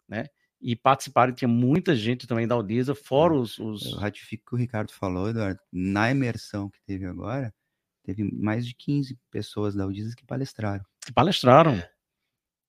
né, 0.09 0.27
e 0.61 0.75
participaram, 0.75 1.35
tinha 1.35 1.49
muita 1.49 1.95
gente 1.95 2.27
também 2.27 2.47
da 2.47 2.55
Aldisa, 2.55 2.95
fora 2.95 3.35
os, 3.35 3.59
os... 3.59 3.85
Eu 3.85 3.99
ratifico 3.99 4.45
o 4.45 4.49
que 4.49 4.55
o 4.55 4.59
Ricardo 4.59 4.93
falou, 4.93 5.29
Eduardo, 5.29 5.61
na 5.73 6.11
imersão 6.11 6.71
que 6.71 6.81
teve 6.87 7.05
agora, 7.05 7.53
teve 8.03 8.25
mais 8.25 8.67
de 8.67 8.75
15 8.75 9.19
pessoas 9.31 9.75
da 9.75 9.85
Aldisa 9.85 10.15
que 10.17 10.25
palestraram. 10.25 10.85
Que 11.05 11.13
palestraram. 11.13 11.73
É 11.73 11.91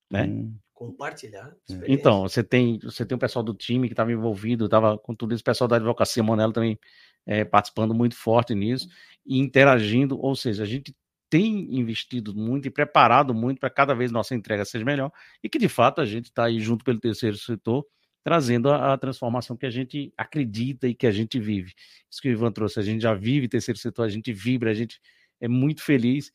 né? 0.10 0.24
Hum. 0.24 0.58
Compartilhar. 0.74 1.56
É. 1.70 1.86
Então, 1.88 2.22
você 2.22 2.44
tem, 2.44 2.78
você 2.80 3.04
tem 3.04 3.16
o 3.16 3.20
pessoal 3.20 3.44
do 3.44 3.54
time 3.54 3.88
que 3.88 3.94
estava 3.94 4.12
envolvido, 4.12 4.66
estava 4.66 4.98
com 4.98 5.16
tudo 5.16 5.34
isso, 5.34 5.42
o 5.42 5.46
pessoal 5.46 5.68
da 5.68 5.78
advocacia, 5.78 6.22
Monelo 6.22 6.54
também 6.54 6.80
é, 7.26 7.44
participando 7.44 7.96
muito 7.96 8.16
forte 8.16 8.54
nisso 8.54 8.88
e 9.26 9.40
interagindo, 9.40 10.20
ou 10.20 10.36
seja, 10.36 10.64
a 10.64 10.66
gente 10.68 10.96
tem 11.30 11.76
investido 11.78 12.34
muito 12.36 12.68
e 12.68 12.72
preparado 12.72 13.34
muito 13.34 13.60
para 13.60 13.70
cada 13.70 13.94
vez 13.94 14.12
nossa 14.12 14.36
entrega 14.36 14.64
seja 14.66 14.86
melhor 14.86 15.12
e 15.44 15.50
que 15.50 15.58
de 15.58 15.68
fato 15.68 16.02
a 16.02 16.06
gente 16.06 16.26
está 16.26 16.46
aí 16.46 16.60
junto 16.60 16.86
pelo 16.86 17.00
terceiro 17.00 17.38
setor 17.38 17.86
trazendo 18.24 18.70
a, 18.70 18.94
a, 18.94 18.98
transformação 18.98 19.56
que 19.56 19.66
a 19.66 19.70
gente 19.70 20.14
acredita 20.18 20.88
e 20.88 20.94
que 20.94 21.08
a 21.08 21.12
gente 21.12 21.40
vive. 21.40 21.74
Isso 22.12 22.22
que 22.22 22.28
o 22.28 22.32
Ivan 22.32 22.52
trouxe, 22.52 22.78
a 22.80 22.84
gente 22.84 23.02
já 23.02 23.14
vive 23.14 23.48
terceiro 23.48 23.80
setor, 23.80 24.04
a 24.04 24.10
gente 24.10 24.34
vibra, 24.34 24.70
a 24.70 24.74
gente 24.74 25.00
é 25.40 25.48
muito 25.48 25.82
feliz 25.82 26.32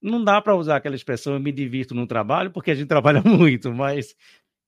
não 0.00 0.22
dá 0.22 0.40
para 0.40 0.54
usar 0.54 0.76
aquela 0.76 0.94
expressão 0.94 1.34
eu 1.34 1.40
me 1.40 1.52
divirto 1.52 1.94
no 1.94 2.06
trabalho, 2.06 2.50
porque 2.50 2.70
a 2.70 2.74
gente 2.74 2.88
trabalha 2.88 3.22
muito, 3.22 3.72
mas 3.72 4.14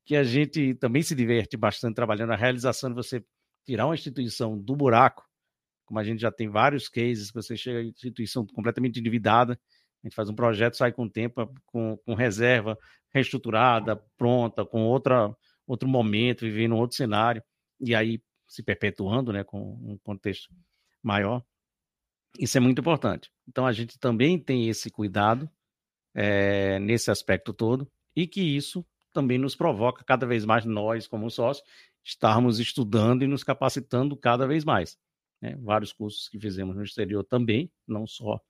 que 0.05 0.17
a 0.17 0.25
gente 0.25 0.75
também 0.75 1.03
se 1.03 1.15
diverte 1.15 1.57
bastante 1.57 1.95
trabalhando 1.95 2.33
a 2.33 2.37
realização 2.37 2.91
de 2.91 2.97
você 2.97 3.25
tirar 3.65 3.87
uma 3.87 3.95
instituição 3.95 4.59
do 4.59 4.75
buraco, 4.75 5.28
como 5.89 5.99
a 5.99 6.05
gente 6.05 6.21
já 6.21 6.31
tem 6.31 6.51
vários 6.51 6.87
cases, 6.87 7.31
você 7.33 7.57
chega 7.57 7.83
em 7.83 7.89
instituição 7.89 8.47
completamente 8.47 9.01
endividada, 9.01 9.59
a 10.05 10.07
gente 10.07 10.15
faz 10.15 10.29
um 10.29 10.35
projeto, 10.35 10.77
sai 10.77 10.93
com 10.93 11.09
tempo, 11.09 11.51
com, 11.65 11.97
com 12.05 12.15
reserva 12.15 12.79
reestruturada, 13.11 13.97
pronta, 14.19 14.67
com 14.67 14.83
outra, 14.85 15.35
outro 15.67 15.89
momento, 15.89 16.43
vivendo 16.43 16.77
outro 16.77 16.95
cenário, 16.95 17.43
e 17.81 17.95
aí 17.95 18.23
se 18.47 18.63
perpetuando, 18.63 19.33
né, 19.33 19.43
com 19.43 19.59
um 19.59 19.99
contexto 20.05 20.55
maior. 21.03 21.43
Isso 22.39 22.59
é 22.59 22.61
muito 22.61 22.81
importante. 22.81 23.31
Então, 23.49 23.67
a 23.67 23.73
gente 23.73 23.99
também 23.99 24.39
tem 24.39 24.69
esse 24.69 24.91
cuidado 24.91 25.51
é, 26.15 26.79
nesse 26.79 27.11
aspecto 27.11 27.55
todo 27.55 27.91
e 28.15 28.27
que 28.27 28.43
isso 28.43 28.85
também 29.11 29.39
nos 29.39 29.57
provoca 29.57 30.05
cada 30.05 30.27
vez 30.27 30.45
mais, 30.45 30.67
nós, 30.67 31.07
como 31.07 31.31
sócios, 31.31 31.67
estarmos 32.05 32.59
estudando 32.59 33.23
e 33.23 33.27
nos 33.27 33.43
capacitando 33.43 34.15
cada 34.17 34.47
vez 34.47 34.67
mais. 34.67 34.99
Né? 35.41 35.57
Vários 35.61 35.93
cursos 35.93 36.29
que 36.29 36.39
fizemos 36.39 36.77
no 36.77 36.83
exterior 36.83 37.25
também, 37.25 37.71
não 37.87 38.07
só 38.07 38.41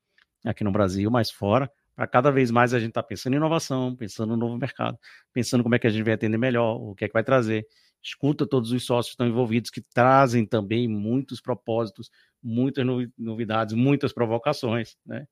aqui 0.44 0.64
no 0.64 0.72
Brasil, 0.72 1.10
mas 1.10 1.30
fora, 1.30 1.70
para 1.94 2.06
cada 2.06 2.30
vez 2.30 2.50
mais 2.50 2.72
a 2.72 2.78
gente 2.78 2.90
estar 2.90 3.02
tá 3.02 3.08
pensando 3.08 3.34
em 3.34 3.36
inovação, 3.36 3.96
pensando 3.96 4.30
no 4.30 4.36
novo 4.36 4.56
mercado, 4.56 4.96
pensando 5.32 5.62
como 5.62 5.74
é 5.74 5.78
que 5.78 5.86
a 5.86 5.90
gente 5.90 6.04
vai 6.04 6.14
atender 6.14 6.38
melhor, 6.38 6.76
o 6.80 6.94
que 6.94 7.04
é 7.04 7.08
que 7.08 7.12
vai 7.12 7.24
trazer. 7.24 7.66
Escuta 8.00 8.46
todos 8.46 8.70
os 8.70 8.84
sócios 8.84 9.08
que 9.08 9.14
estão 9.14 9.26
envolvidos, 9.26 9.70
que 9.70 9.80
trazem 9.80 10.46
também 10.46 10.86
muitos 10.86 11.40
propósitos, 11.40 12.10
muitas 12.40 12.86
novidades, 13.18 13.74
muitas 13.74 14.12
provocações, 14.12 14.96
né? 15.04 15.26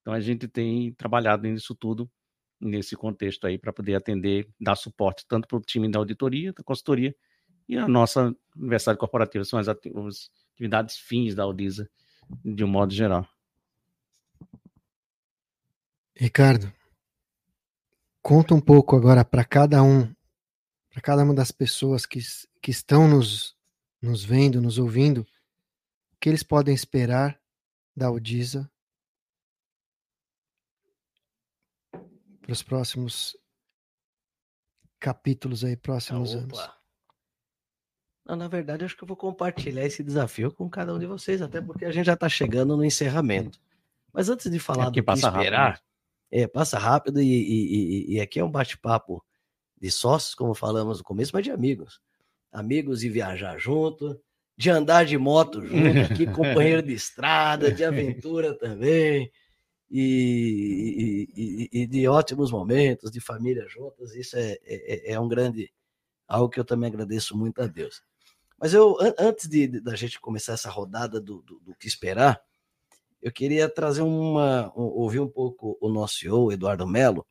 Então 0.00 0.12
a 0.12 0.20
gente 0.20 0.48
tem 0.48 0.92
trabalhado 0.94 1.46
nisso 1.46 1.74
tudo, 1.74 2.10
nesse 2.60 2.96
contexto 2.96 3.46
aí, 3.46 3.56
para 3.56 3.72
poder 3.72 3.94
atender, 3.94 4.48
dar 4.60 4.74
suporte 4.74 5.24
tanto 5.28 5.46
para 5.46 5.58
o 5.58 5.60
time 5.60 5.88
da 5.88 5.98
auditoria, 6.00 6.52
da 6.52 6.64
consultoria, 6.64 7.14
e 7.68 7.76
a 7.76 7.86
nossa 7.86 8.34
universidade 8.56 8.98
corporativa, 8.98 9.44
são 9.44 9.58
as 9.58 9.68
atividades 10.58 10.96
fins 10.98 11.36
da 11.36 11.44
Audisa, 11.44 11.88
de 12.44 12.64
um 12.64 12.68
modo 12.68 12.92
geral. 12.92 13.26
Ricardo, 16.16 16.72
conta 18.20 18.54
um 18.54 18.60
pouco 18.60 18.96
agora 18.96 19.24
para 19.24 19.44
cada 19.44 19.80
um, 19.84 20.12
para 20.90 21.00
cada 21.00 21.22
uma 21.22 21.32
das 21.32 21.52
pessoas 21.52 22.04
que, 22.04 22.18
que 22.60 22.72
estão 22.72 23.06
nos, 23.06 23.56
nos 24.02 24.24
vendo, 24.24 24.60
nos 24.60 24.78
ouvindo, 24.78 25.20
o 26.12 26.16
que 26.20 26.28
eles 26.28 26.42
podem 26.42 26.74
esperar 26.74 27.40
da 27.96 28.06
Audisa 28.06 28.68
para 32.40 32.52
os 32.52 32.64
próximos 32.64 33.36
capítulos 34.98 35.62
aí, 35.62 35.76
próximos 35.76 36.34
ah, 36.34 36.38
anos. 36.38 36.77
Não, 38.28 38.36
na 38.36 38.46
verdade, 38.46 38.84
acho 38.84 38.94
que 38.94 39.02
eu 39.02 39.08
vou 39.08 39.16
compartilhar 39.16 39.86
esse 39.86 40.04
desafio 40.04 40.52
com 40.52 40.68
cada 40.68 40.94
um 40.94 40.98
de 40.98 41.06
vocês, 41.06 41.40
até 41.40 41.62
porque 41.62 41.86
a 41.86 41.90
gente 41.90 42.04
já 42.04 42.12
está 42.12 42.28
chegando 42.28 42.76
no 42.76 42.84
encerramento. 42.84 43.58
Mas 44.12 44.28
antes 44.28 44.50
de 44.50 44.58
falar 44.58 44.84
é 44.84 44.90
do 44.90 44.92
que 44.92 45.00
esperar, 45.00 45.32
rápido, 45.32 45.82
né? 45.82 46.42
é, 46.42 46.46
passa 46.46 46.78
rápido 46.78 47.22
e, 47.22 47.26
e, 47.26 48.10
e, 48.10 48.14
e 48.16 48.20
aqui 48.20 48.38
é 48.38 48.44
um 48.44 48.50
bate-papo 48.50 49.24
de 49.80 49.90
sócios, 49.90 50.34
como 50.34 50.54
falamos 50.54 50.98
no 50.98 51.04
começo, 51.04 51.30
mas 51.32 51.42
de 51.42 51.50
amigos. 51.50 52.02
Amigos 52.52 53.00
de 53.00 53.08
viajar 53.08 53.58
junto, 53.58 54.20
de 54.58 54.68
andar 54.68 55.06
de 55.06 55.16
moto 55.16 55.64
junto, 55.64 56.12
aqui, 56.12 56.26
companheiro 56.30 56.82
de 56.82 56.92
estrada, 56.92 57.72
de 57.72 57.82
aventura 57.82 58.52
também, 58.58 59.32
e, 59.90 61.70
e, 61.72 61.86
de 61.86 62.06
ótimos 62.06 62.50
momentos, 62.50 63.10
de 63.10 63.20
família 63.20 63.66
juntas. 63.68 64.14
Isso 64.14 64.36
é, 64.36 64.58
é, 64.64 65.12
é, 65.12 65.20
um 65.20 65.28
grande, 65.28 65.72
algo 66.26 66.50
que 66.50 66.60
eu 66.60 66.64
também 66.64 66.88
agradeço 66.88 67.34
muito 67.34 67.62
a 67.62 67.66
Deus. 67.66 68.02
Mas 68.58 68.74
eu, 68.74 68.96
antes 69.18 69.48
de, 69.48 69.80
da 69.80 69.94
gente 69.94 70.20
começar 70.20 70.54
essa 70.54 70.68
rodada 70.68 71.20
do, 71.20 71.42
do, 71.42 71.60
do 71.60 71.74
que 71.76 71.86
esperar, 71.86 72.40
eu 73.22 73.32
queria 73.32 73.68
trazer 73.68 74.02
uma, 74.02 74.72
ouvir 74.74 75.20
um 75.20 75.28
pouco 75.28 75.78
o 75.80 75.88
nosso 75.88 76.18
CEO, 76.18 76.52
Eduardo 76.52 76.86
Melo. 76.86 77.26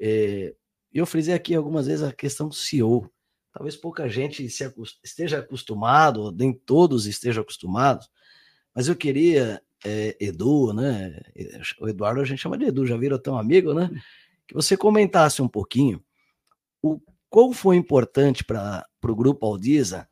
É, 0.00 0.54
eu 0.92 1.04
frisei 1.04 1.34
aqui 1.34 1.54
algumas 1.54 1.86
vezes 1.86 2.04
a 2.04 2.12
questão 2.12 2.48
do 2.48 2.54
CEO. 2.54 3.10
Talvez 3.52 3.76
pouca 3.76 4.08
gente 4.08 4.48
se, 4.48 4.74
esteja 5.02 5.38
acostumado, 5.38 6.30
nem 6.30 6.52
todos 6.52 7.06
estejam 7.06 7.42
acostumados, 7.42 8.08
mas 8.74 8.88
eu 8.88 8.94
queria, 8.94 9.62
é, 9.84 10.16
Edu, 10.20 10.72
né? 10.72 11.20
O 11.80 11.88
Eduardo 11.88 12.20
a 12.20 12.24
gente 12.24 12.40
chama 12.40 12.58
de 12.58 12.66
Edu, 12.66 12.86
já 12.86 12.96
viram 12.96 13.18
tão 13.18 13.38
amigo, 13.38 13.72
né? 13.72 13.90
Que 14.46 14.54
você 14.54 14.76
comentasse 14.76 15.40
um 15.40 15.48
pouquinho 15.48 16.04
o 16.82 17.00
qual 17.28 17.52
foi 17.52 17.76
importante 17.76 18.44
para 18.44 18.86
o 19.02 19.16
grupo 19.16 19.46
Aldisa 19.46 20.08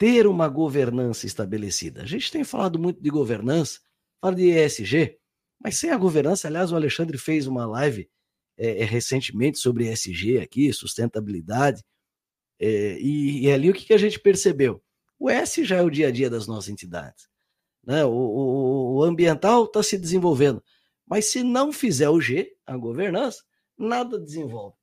ter 0.00 0.26
uma 0.26 0.48
governança 0.48 1.26
estabelecida. 1.26 2.00
A 2.02 2.06
gente 2.06 2.32
tem 2.32 2.42
falado 2.42 2.78
muito 2.78 3.02
de 3.02 3.10
governança, 3.10 3.80
fala 4.18 4.34
de 4.34 4.48
ESG, 4.48 5.18
mas 5.62 5.76
sem 5.76 5.90
a 5.90 5.96
governança, 5.98 6.48
aliás, 6.48 6.72
o 6.72 6.74
Alexandre 6.74 7.18
fez 7.18 7.46
uma 7.46 7.66
live 7.66 8.08
é, 8.56 8.82
recentemente 8.82 9.58
sobre 9.58 9.92
ESG 9.92 10.38
aqui, 10.38 10.72
sustentabilidade, 10.72 11.84
é, 12.58 12.98
e, 12.98 13.42
e, 13.44 13.52
ali 13.52 13.68
o 13.68 13.74
que, 13.74 13.84
que 13.84 13.92
a 13.92 13.98
gente 13.98 14.18
percebeu? 14.18 14.82
O 15.18 15.28
S 15.28 15.62
já 15.64 15.76
é 15.76 15.82
o 15.82 15.90
dia 15.90 16.08
a 16.08 16.10
dia 16.10 16.30
das 16.30 16.46
nossas 16.46 16.70
entidades. 16.70 17.28
Né? 17.84 18.02
O, 18.02 18.10
o, 18.10 18.96
o 18.96 19.04
ambiental 19.04 19.64
está 19.64 19.82
se 19.82 19.98
desenvolvendo, 19.98 20.64
mas 21.06 21.26
se 21.26 21.42
não 21.42 21.74
fizer 21.74 22.08
o 22.08 22.22
G, 22.22 22.50
a 22.64 22.74
governança, 22.74 23.42
nada 23.76 24.18
desenvolve. 24.18 24.76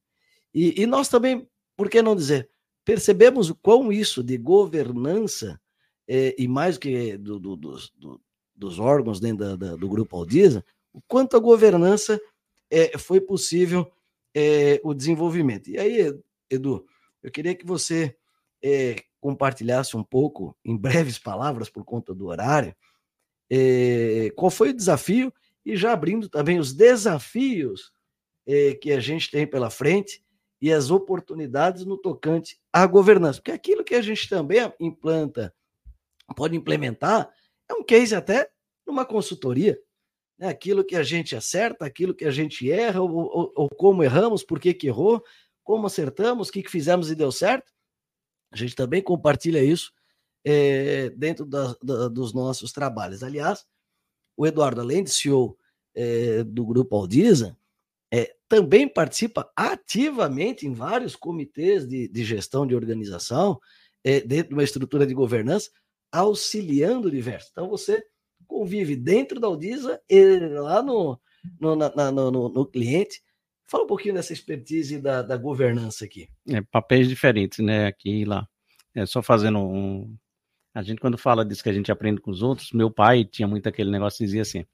E, 0.54 0.80
e 0.80 0.86
nós 0.86 1.10
também, 1.10 1.50
por 1.76 1.90
que 1.90 2.04
não 2.04 2.16
dizer, 2.16 2.48
percebemos 2.88 3.50
o 3.50 3.56
quão 3.56 3.92
isso 3.92 4.24
de 4.24 4.38
governança, 4.38 5.60
é, 6.08 6.34
e 6.38 6.48
mais 6.48 6.78
que 6.78 7.18
do, 7.18 7.38
do, 7.38 7.58
do, 7.58 8.22
dos 8.56 8.80
órgãos 8.80 9.20
dentro 9.20 9.40
da, 9.40 9.56
da, 9.58 9.76
do 9.76 9.90
Grupo 9.90 10.16
Aldisa, 10.16 10.64
o 10.94 11.02
quanto 11.02 11.36
a 11.36 11.40
governança 11.40 12.18
é, 12.72 12.98
foi 12.98 13.20
possível 13.20 13.92
é, 14.34 14.80
o 14.86 14.94
desenvolvimento. 14.94 15.70
E 15.70 15.78
aí, 15.78 16.18
Edu, 16.50 16.86
eu 17.22 17.30
queria 17.30 17.54
que 17.54 17.66
você 17.66 18.16
compartilhasse 19.20 19.98
um 19.98 20.04
pouco, 20.04 20.56
em 20.64 20.76
breves 20.78 21.20
palavras, 21.20 21.70
por 21.70 21.84
conta 21.84 22.16
do 22.16 22.28
horário, 22.28 22.74
qual 24.36 24.50
foi 24.50 24.70
o 24.70 24.74
desafio 24.74 25.32
e 25.66 25.76
já 25.76 25.92
abrindo 25.92 26.28
também 26.28 26.58
os 26.58 26.74
desafios 26.74 27.92
que 28.82 28.92
a 28.92 29.00
gente 29.00 29.30
tem 29.30 29.46
pela 29.46 29.70
frente 29.70 30.22
e 30.62 30.72
as 30.72 30.90
oportunidades 30.90 31.86
no 31.86 31.98
tocante 31.98 32.60
à 32.74 32.86
governança. 32.86 33.40
Porque 33.40 33.52
aquilo 33.52 33.84
que 33.84 33.96
a 33.96 34.02
gente 34.02 34.28
também 34.28 34.60
implanta, 34.80 35.54
pode 36.36 36.56
implementar, 36.56 37.30
é 37.70 37.74
um 37.74 37.84
case 37.84 38.16
até 38.16 38.50
numa 38.86 39.06
consultoria. 39.06 39.80
Né? 40.38 40.48
Aquilo 40.48 40.84
que 40.84 40.96
a 40.96 41.04
gente 41.04 41.36
acerta, 41.36 41.86
aquilo 41.86 42.14
que 42.14 42.26
a 42.26 42.32
gente 42.32 42.72
erra, 42.72 43.02
ou, 43.02 43.12
ou, 43.12 43.54
ou 43.56 43.70
como 43.70 44.04
erramos, 44.04 44.44
por 44.44 44.60
que, 44.60 44.74
que 44.74 44.88
errou, 44.88 45.24
como 45.64 45.88
acertamos, 45.88 46.50
o 46.50 46.52
que, 46.52 46.64
que 46.64 46.72
fizemos 46.72 47.12
e 47.12 47.16
deu 47.16 47.32
certo. 47.32 47.72
A 48.52 48.56
gente 48.56 48.76
também 48.76 49.02
compartilha 49.02 49.64
isso 49.64 49.92
é, 50.46 51.10
dentro 51.10 51.46
da, 51.46 51.76
da, 51.84 52.08
dos 52.08 52.34
nossos 52.34 52.72
trabalhos. 52.72 53.22
Aliás, 53.22 53.66
o 54.36 54.48
Eduardo, 54.48 54.80
além 54.80 55.04
de 55.04 55.10
CEO 55.10 55.58
é, 55.94 56.44
do 56.44 56.66
Grupo 56.66 56.96
Aldisa, 56.96 57.58
é, 58.12 58.34
também 58.48 58.88
participa 58.88 59.52
ativamente 59.56 60.66
em 60.66 60.74
vários 60.74 61.16
comitês 61.16 61.88
de, 61.88 62.08
de 62.08 62.24
gestão 62.24 62.66
de 62.66 62.76
organização, 62.76 63.60
é, 64.04 64.22
dentro 64.22 64.50
de 64.50 64.54
uma 64.54 64.64
estrutura 64.64 65.06
de 65.06 65.14
governança, 65.14 65.70
auxiliando 66.12 67.08
o 67.08 67.12
diverso. 67.12 67.50
Então, 67.52 67.68
você 67.68 68.02
convive 68.48 68.96
dentro 68.96 69.40
da 69.40 69.48
Audisa 69.48 70.02
e 70.10 70.40
lá 70.40 70.82
no, 70.82 71.20
no, 71.60 71.76
na, 71.76 72.12
no, 72.12 72.32
no 72.50 72.66
cliente. 72.66 73.22
Fala 73.70 73.84
um 73.84 73.88
pouquinho 73.88 74.14
dessa 74.14 74.32
expertise 74.32 75.00
da, 75.00 75.22
da 75.22 75.36
governança 75.36 76.06
aqui. 76.06 76.30
É, 76.48 76.62
papéis 76.62 77.10
diferentes, 77.10 77.60
né? 77.60 77.88
Aqui 77.88 78.22
e 78.22 78.26
lá. 78.26 78.48
É 78.96 79.06
só 79.06 79.22
fazendo 79.22 79.60
um. 79.60 80.16
A 80.74 80.82
gente, 80.82 81.02
quando 81.02 81.18
fala 81.18 81.44
disso 81.44 81.64
que 81.64 81.70
a 81.70 81.74
gente 81.74 81.92
aprende 81.92 82.22
com 82.22 82.32
os 82.32 82.42
outros, 82.42 82.72
meu 82.72 82.90
pai 82.90 83.26
tinha 83.26 83.48
muito 83.48 83.68
aquele 83.68 83.92
negócio, 83.92 84.24
dizia 84.24 84.44
assim: 84.44 84.66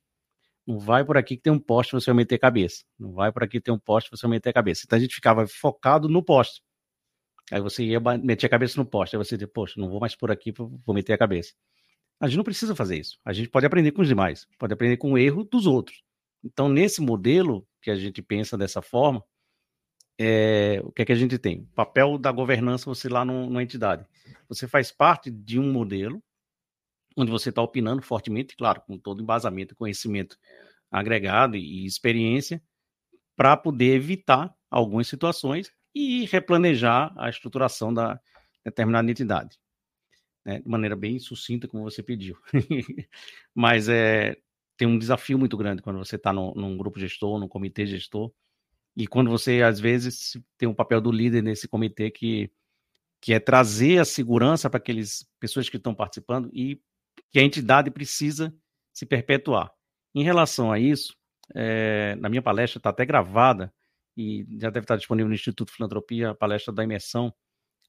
não 0.65 0.79
vai 0.79 1.03
por 1.03 1.17
aqui 1.17 1.35
que 1.35 1.43
tem 1.43 1.53
um 1.53 1.59
poste, 1.59 1.93
você 1.93 2.05
vai 2.07 2.17
meter 2.17 2.39
cabeça. 2.39 2.83
Não 2.97 3.13
vai 3.13 3.31
por 3.31 3.43
aqui 3.43 3.59
que 3.59 3.61
tem 3.61 3.73
um 3.73 3.79
poste, 3.79 4.09
você 4.09 4.21
vai 4.21 4.37
meter 4.37 4.53
cabeça. 4.53 4.83
Então 4.85 4.97
a 4.97 5.01
gente 5.01 5.15
ficava 5.15 5.45
focado 5.47 6.07
no 6.07 6.23
poste. 6.23 6.61
Aí 7.51 7.61
você 7.61 7.83
ia 7.83 7.99
meter 7.99 8.45
a 8.45 8.49
cabeça 8.49 8.79
no 8.79 8.85
poste. 8.85 9.15
Aí 9.15 9.23
você 9.23 9.35
dizia, 9.35 9.47
poxa, 9.47 9.79
não 9.79 9.89
vou 9.89 9.99
mais 9.99 10.15
por 10.15 10.31
aqui, 10.31 10.51
vou 10.51 10.95
meter 10.95 11.13
a 11.13 11.17
cabeça. 11.17 11.53
A 12.19 12.27
gente 12.27 12.37
não 12.37 12.43
precisa 12.43 12.75
fazer 12.75 12.97
isso. 12.97 13.19
A 13.25 13.33
gente 13.33 13.49
pode 13.49 13.65
aprender 13.65 13.91
com 13.91 14.01
os 14.01 14.07
demais, 14.07 14.47
pode 14.57 14.73
aprender 14.73 14.97
com 14.97 15.11
o 15.11 15.17
erro 15.17 15.43
dos 15.43 15.67
outros. 15.67 16.01
Então, 16.43 16.69
nesse 16.69 17.01
modelo 17.01 17.67
que 17.81 17.91
a 17.91 17.95
gente 17.95 18.21
pensa 18.21 18.57
dessa 18.57 18.81
forma, 18.81 19.23
é, 20.17 20.79
o 20.83 20.91
que 20.91 21.01
é 21.01 21.05
que 21.05 21.11
a 21.11 21.15
gente 21.15 21.37
tem? 21.37 21.61
O 21.61 21.75
papel 21.75 22.17
da 22.17 22.31
governança, 22.31 22.85
você 22.85 23.09
lá 23.09 23.25
no, 23.25 23.47
numa 23.47 23.63
entidade. 23.63 24.05
Você 24.47 24.67
faz 24.67 24.91
parte 24.91 25.29
de 25.29 25.59
um 25.59 25.71
modelo 25.71 26.23
onde 27.15 27.31
você 27.31 27.49
está 27.49 27.61
opinando 27.61 28.01
fortemente, 28.01 28.55
claro, 28.55 28.81
com 28.81 28.97
todo 28.97 29.21
embasamento, 29.21 29.75
conhecimento 29.75 30.37
agregado 30.91 31.57
e 31.57 31.85
experiência, 31.85 32.61
para 33.35 33.57
poder 33.57 33.95
evitar 33.95 34.53
algumas 34.69 35.07
situações 35.07 35.71
e 35.93 36.25
replanejar 36.25 37.13
a 37.17 37.29
estruturação 37.29 37.93
da 37.93 38.19
determinada 38.63 39.09
entidade 39.09 39.59
né, 40.45 40.59
de 40.59 40.67
maneira 40.67 40.95
bem 40.95 41.19
sucinta, 41.19 41.67
como 41.67 41.83
você 41.83 42.03
pediu. 42.03 42.37
Mas 43.55 43.87
é, 43.87 44.35
tem 44.77 44.87
um 44.87 44.97
desafio 44.97 45.37
muito 45.39 45.57
grande 45.57 45.81
quando 45.81 45.97
você 45.97 46.15
está 46.15 46.33
num 46.33 46.77
grupo 46.77 46.99
gestor, 46.99 47.39
num 47.39 47.47
comitê 47.47 47.85
gestor, 47.85 48.31
e 48.95 49.07
quando 49.07 49.29
você, 49.29 49.61
às 49.63 49.79
vezes, 49.79 50.37
tem 50.57 50.67
um 50.67 50.73
papel 50.73 51.01
do 51.01 51.11
líder 51.11 51.41
nesse 51.41 51.67
comitê 51.67 52.11
que, 52.11 52.51
que 53.19 53.33
é 53.33 53.39
trazer 53.39 53.99
a 53.99 54.05
segurança 54.05 54.69
para 54.69 54.77
aquelas 54.77 55.27
pessoas 55.39 55.67
que 55.67 55.77
estão 55.77 55.95
participando 55.95 56.49
e 56.53 56.79
que 57.33 57.39
a 57.39 57.43
entidade 57.43 57.89
precisa 57.89 58.55
se 58.93 59.07
perpetuar. 59.07 59.73
Em 60.13 60.23
relação 60.23 60.71
a 60.71 60.79
isso, 60.79 61.17
é, 61.55 62.15
na 62.17 62.29
minha 62.29 62.43
palestra 62.43 62.77
está 62.77 62.91
até 62.91 63.03
gravada 63.03 63.73
e 64.15 64.45
já 64.59 64.69
deve 64.69 64.83
estar 64.83 64.95
disponível 64.95 65.27
no 65.27 65.33
Instituto 65.33 65.73
Filantropia, 65.73 66.29
a 66.29 66.35
palestra 66.35 66.71
da 66.71 66.83
imersão. 66.83 67.33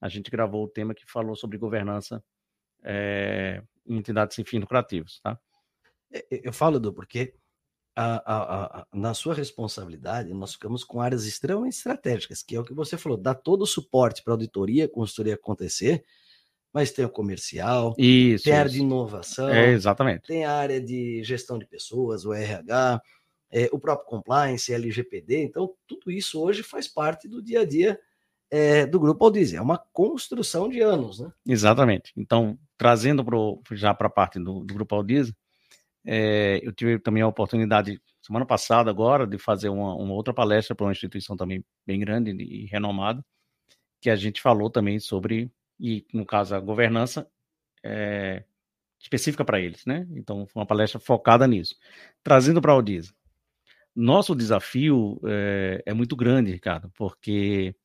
A 0.01 0.09
gente 0.09 0.31
gravou 0.31 0.63
o 0.63 0.67
tema 0.67 0.95
que 0.95 1.05
falou 1.05 1.35
sobre 1.35 1.59
governança 1.59 2.23
é, 2.83 3.61
entidades 3.85 4.35
sem 4.35 4.43
fins 4.43 4.59
lucrativos, 4.59 5.19
tá? 5.21 5.39
É, 6.11 6.19
é, 6.35 6.47
eu 6.47 6.51
falo, 6.51 6.79
do 6.79 6.91
porque 6.91 7.35
a, 7.95 8.15
a, 8.15 8.79
a, 8.81 8.87
na 8.91 9.13
sua 9.13 9.35
responsabilidade, 9.35 10.33
nós 10.33 10.53
ficamos 10.53 10.83
com 10.83 10.99
áreas 11.01 11.25
extremamente 11.25 11.77
estratégicas, 11.77 12.41
que 12.41 12.55
é 12.55 12.59
o 12.59 12.63
que 12.63 12.73
você 12.73 12.97
falou, 12.97 13.17
dá 13.17 13.35
todo 13.35 13.61
o 13.61 13.67
suporte 13.67 14.23
para 14.23 14.33
a 14.33 14.35
auditoria, 14.35 14.89
consultoria 14.89 15.35
acontecer, 15.35 16.03
mas 16.75 16.91
tem 16.91 17.05
o 17.05 17.09
comercial, 17.09 17.95
isso, 17.97 18.43
tem 18.43 18.51
a 18.51 18.59
área 18.59 18.67
isso. 18.67 18.77
de 18.77 18.83
inovação, 18.83 19.47
É, 19.47 19.71
exatamente. 19.71 20.27
tem 20.27 20.43
a 20.43 20.51
área 20.51 20.81
de 20.81 21.23
gestão 21.23 21.57
de 21.57 21.65
pessoas, 21.65 22.25
o 22.25 22.33
RH, 22.33 23.01
é, 23.49 23.69
o 23.71 23.79
próprio 23.79 24.05
compliance, 24.05 24.73
LGPD, 24.73 25.41
então 25.41 25.73
tudo 25.87 26.11
isso 26.11 26.37
hoje 26.41 26.63
faz 26.63 26.85
parte 26.85 27.29
do 27.29 27.41
dia 27.41 27.61
a 27.61 27.65
dia 27.65 27.97
é, 28.51 28.85
do 28.85 28.99
Grupo 28.99 29.23
Aldiz, 29.23 29.53
é 29.53 29.61
uma 29.61 29.77
construção 29.93 30.67
de 30.67 30.81
anos, 30.81 31.21
né? 31.21 31.31
Exatamente. 31.47 32.11
Então, 32.17 32.59
trazendo 32.77 33.23
pro, 33.23 33.61
já 33.71 33.93
para 33.93 34.07
a 34.07 34.11
parte 34.11 34.37
do, 34.37 34.65
do 34.65 34.73
Grupo 34.73 34.95
Aldiza, 34.95 35.33
é, 36.05 36.59
eu 36.61 36.73
tive 36.73 36.99
também 36.99 37.23
a 37.23 37.27
oportunidade, 37.27 38.01
semana 38.21 38.45
passada 38.45 38.89
agora, 38.89 39.25
de 39.25 39.37
fazer 39.37 39.69
uma, 39.69 39.95
uma 39.95 40.13
outra 40.13 40.33
palestra 40.33 40.75
para 40.75 40.85
uma 40.85 40.91
instituição 40.91 41.37
também 41.37 41.63
bem 41.87 42.01
grande 42.01 42.31
e 42.31 42.65
renomada, 42.65 43.23
que 44.01 44.09
a 44.09 44.15
gente 44.17 44.41
falou 44.41 44.69
também 44.69 44.99
sobre, 44.99 45.49
e 45.79 46.05
no 46.13 46.25
caso 46.25 46.55
a 46.55 46.59
governança 46.59 47.29
é, 47.83 48.43
específica 48.99 49.45
para 49.45 49.59
eles, 49.59 49.85
né? 49.85 50.07
Então, 50.11 50.47
foi 50.47 50.61
uma 50.61 50.65
palestra 50.65 50.99
focada 50.99 51.47
nisso. 51.47 51.75
Trazendo 52.23 52.61
para 52.61 52.71
a 52.71 52.75
Aldiza. 52.75 53.13
Nosso 53.95 54.35
desafio 54.35 55.19
é, 55.25 55.83
é 55.85 55.93
muito 55.93 56.15
grande, 56.15 56.51
Ricardo, 56.51 56.91
porque 56.95 57.75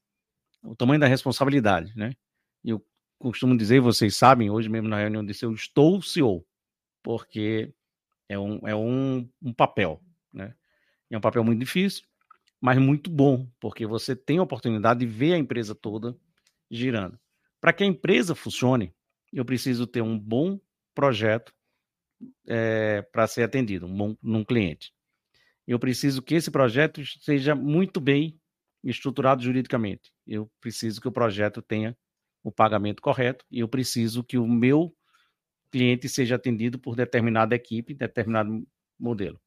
o 0.62 0.74
tamanho 0.74 1.00
da 1.00 1.06
responsabilidade, 1.06 1.92
né? 1.96 2.12
Eu 2.64 2.84
costumo 3.18 3.56
dizer, 3.56 3.80
vocês 3.80 4.16
sabem, 4.16 4.50
hoje 4.50 4.68
mesmo 4.68 4.88
na 4.88 4.98
reunião 4.98 5.24
disse, 5.24 5.44
eu 5.44 5.52
estou 5.52 6.02
CEO, 6.02 6.44
porque 7.02 7.72
é 8.28 8.38
um, 8.38 8.66
é 8.66 8.74
um, 8.74 9.28
um 9.42 9.52
papel, 9.52 10.02
né? 10.32 10.54
É 11.10 11.18
um 11.18 11.20
papel 11.20 11.44
muito 11.44 11.60
difícil, 11.60 12.04
mas 12.60 12.78
muito 12.78 13.10
bom, 13.10 13.48
porque 13.60 13.86
você 13.86 14.14
tem 14.14 14.38
a 14.38 14.42
oportunidade 14.42 15.00
de 15.00 15.06
ver 15.06 15.34
a 15.34 15.38
empresa 15.38 15.74
toda 15.74 16.16
girando. 16.70 17.18
Para 17.60 17.72
que 17.72 17.84
a 17.84 17.86
empresa 17.86 18.34
funcione, 18.34 18.94
eu 19.32 19.44
preciso 19.44 19.86
ter 19.86 20.02
um 20.02 20.18
bom 20.18 20.58
projeto 20.94 21.52
é, 22.46 23.02
para 23.02 23.26
ser 23.26 23.42
atendido, 23.42 23.86
um 23.86 23.96
bom 23.96 24.16
num 24.22 24.44
cliente. 24.44 24.92
Eu 25.66 25.78
preciso 25.78 26.22
que 26.22 26.34
esse 26.34 26.50
projeto 26.50 27.02
seja 27.20 27.54
muito 27.54 28.00
bem 28.00 28.38
estruturado 28.82 29.42
juridicamente. 29.42 30.10
Eu 30.26 30.50
preciso 30.60 31.00
que 31.00 31.08
o 31.08 31.12
projeto 31.12 31.62
tenha 31.62 31.96
o 32.42 32.50
pagamento 32.50 33.02
correto 33.02 33.44
e 33.50 33.60
eu 33.60 33.68
preciso 33.68 34.24
que 34.24 34.38
o 34.38 34.46
meu 34.46 34.94
cliente 35.70 36.08
seja 36.08 36.36
atendido 36.36 36.78
por 36.78 36.96
determinada 36.96 37.54
equipe, 37.54 37.94
determinado 37.94 38.66
modelo, 38.98 39.40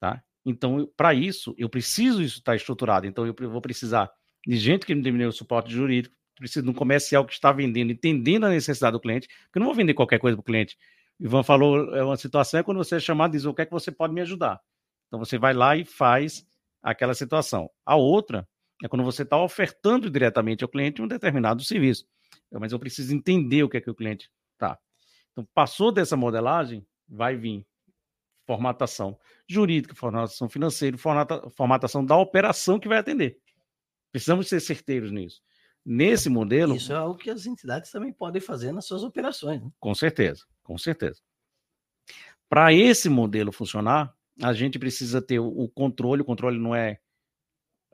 tá? 0.00 0.22
Então, 0.44 0.90
para 0.96 1.12
isso, 1.14 1.54
eu 1.58 1.68
preciso 1.68 2.22
isso 2.22 2.38
estar 2.38 2.56
estruturado. 2.56 3.06
Então, 3.06 3.26
eu 3.26 3.50
vou 3.50 3.60
precisar 3.60 4.10
de 4.46 4.56
gente 4.56 4.86
que 4.86 4.94
me 4.94 5.02
dê 5.02 5.26
o 5.26 5.32
suporte 5.32 5.72
jurídico, 5.72 6.14
preciso 6.36 6.64
de 6.64 6.70
um 6.70 6.74
comercial 6.74 7.24
que 7.24 7.32
está 7.32 7.52
vendendo, 7.52 7.90
entendendo 7.90 8.44
a 8.44 8.50
necessidade 8.50 8.92
do 8.92 9.00
cliente, 9.00 9.26
porque 9.26 9.58
eu 9.58 9.60
não 9.60 9.66
vou 9.66 9.74
vender 9.74 9.94
qualquer 9.94 10.18
coisa 10.18 10.36
para 10.36 10.42
o 10.42 10.44
cliente. 10.44 10.76
Ivan 11.18 11.42
falou, 11.42 11.94
é 11.96 12.04
uma 12.04 12.16
situação 12.16 12.60
é 12.60 12.62
quando 12.62 12.78
você 12.78 12.96
é 12.96 13.00
chamado 13.00 13.32
e 13.34 13.38
diz, 13.38 13.46
o 13.46 13.54
que 13.54 13.62
é 13.62 13.66
que 13.66 13.72
você 13.72 13.90
pode 13.90 14.12
me 14.12 14.20
ajudar? 14.20 14.60
Então, 15.06 15.18
você 15.18 15.38
vai 15.38 15.54
lá 15.54 15.76
e 15.76 15.84
faz 15.84 16.46
aquela 16.82 17.14
situação. 17.14 17.70
A 17.84 17.96
outra 17.96 18.46
é 18.84 18.88
quando 18.88 19.04
você 19.04 19.22
está 19.22 19.42
ofertando 19.42 20.10
diretamente 20.10 20.62
ao 20.62 20.68
cliente 20.68 21.00
um 21.00 21.08
determinado 21.08 21.64
serviço. 21.64 22.06
Mas 22.52 22.72
eu 22.72 22.78
preciso 22.78 23.14
entender 23.14 23.62
o 23.62 23.68
que 23.68 23.78
é 23.78 23.80
que 23.80 23.90
o 23.90 23.94
cliente 23.94 24.30
está. 24.52 24.78
Então, 25.32 25.46
passou 25.54 25.90
dessa 25.90 26.16
modelagem, 26.16 26.86
vai 27.08 27.36
vir 27.36 27.66
formatação 28.46 29.18
jurídica, 29.48 29.94
formatação 29.94 30.48
financeira, 30.48 30.96
formata, 30.96 31.50
formatação 31.50 32.04
da 32.04 32.16
operação 32.16 32.78
que 32.78 32.88
vai 32.88 32.98
atender. 32.98 33.38
Precisamos 34.12 34.48
ser 34.48 34.60
certeiros 34.60 35.10
nisso. 35.10 35.42
Nesse 35.88 36.28
modelo. 36.28 36.74
Isso 36.74 36.92
é 36.92 36.96
algo 36.96 37.16
que 37.16 37.30
as 37.30 37.46
entidades 37.46 37.92
também 37.92 38.12
podem 38.12 38.42
fazer 38.42 38.72
nas 38.72 38.86
suas 38.86 39.04
operações. 39.04 39.62
Né? 39.62 39.70
Com 39.78 39.94
certeza, 39.94 40.44
com 40.64 40.76
certeza. 40.76 41.22
Para 42.48 42.72
esse 42.72 43.08
modelo 43.08 43.52
funcionar, 43.52 44.12
a 44.42 44.52
gente 44.52 44.80
precisa 44.80 45.22
ter 45.22 45.38
o 45.38 45.68
controle. 45.68 46.22
O 46.22 46.24
controle 46.24 46.58
não 46.58 46.74
é, 46.74 46.98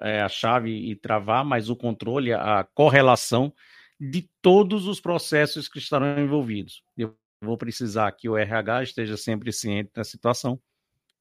é 0.00 0.22
a 0.22 0.28
chave 0.28 0.70
e 0.70 0.96
travar, 0.96 1.44
mas 1.44 1.68
o 1.68 1.76
controle, 1.76 2.32
a 2.32 2.66
correlação 2.74 3.52
de 4.00 4.28
todos 4.40 4.86
os 4.86 4.98
processos 4.98 5.68
que 5.68 5.78
estarão 5.78 6.18
envolvidos. 6.18 6.82
Eu 6.96 7.14
vou 7.42 7.58
precisar 7.58 8.10
que 8.12 8.26
o 8.26 8.38
RH 8.38 8.84
esteja 8.84 9.16
sempre 9.18 9.52
ciente 9.52 9.90
da 9.94 10.02
situação, 10.02 10.58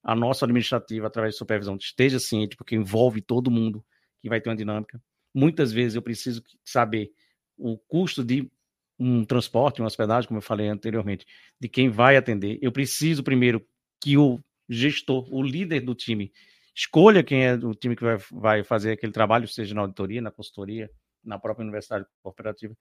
a 0.02 0.14
nossa 0.16 0.46
administrativa, 0.46 1.06
através 1.06 1.34
de 1.34 1.38
supervisão, 1.38 1.76
esteja 1.76 2.18
ciente, 2.18 2.56
porque 2.56 2.74
envolve 2.74 3.20
todo 3.20 3.50
mundo 3.50 3.84
que 4.20 4.28
vai 4.28 4.40
ter 4.40 4.48
uma 4.48 4.56
dinâmica. 4.56 5.00
Muitas 5.34 5.72
vezes 5.72 5.94
eu 5.94 6.02
preciso 6.02 6.42
saber 6.64 7.12
o 7.56 7.78
custo 7.78 8.24
de 8.24 8.50
um 8.98 9.24
transporte, 9.24 9.80
uma 9.80 9.86
hospedagem, 9.86 10.28
como 10.28 10.38
eu 10.38 10.42
falei 10.42 10.68
anteriormente, 10.68 11.26
de 11.60 11.68
quem 11.68 11.88
vai 11.88 12.16
atender. 12.16 12.58
Eu 12.62 12.70
preciso 12.70 13.22
primeiro 13.22 13.66
que 14.00 14.16
o 14.16 14.40
gestor, 14.68 15.32
o 15.32 15.42
líder 15.42 15.80
do 15.80 15.94
time, 15.94 16.32
escolha 16.74 17.22
quem 17.22 17.44
é 17.44 17.54
o 17.54 17.74
time 17.74 17.96
que 17.96 18.02
vai, 18.02 18.16
vai 18.30 18.64
fazer 18.64 18.92
aquele 18.92 19.12
trabalho, 19.12 19.48
seja 19.48 19.74
na 19.74 19.82
auditoria, 19.82 20.20
na 20.20 20.30
consultoria, 20.30 20.90
na 21.24 21.38
própria 21.38 21.62
universidade 21.62 22.06
cooperativa. 22.22 22.76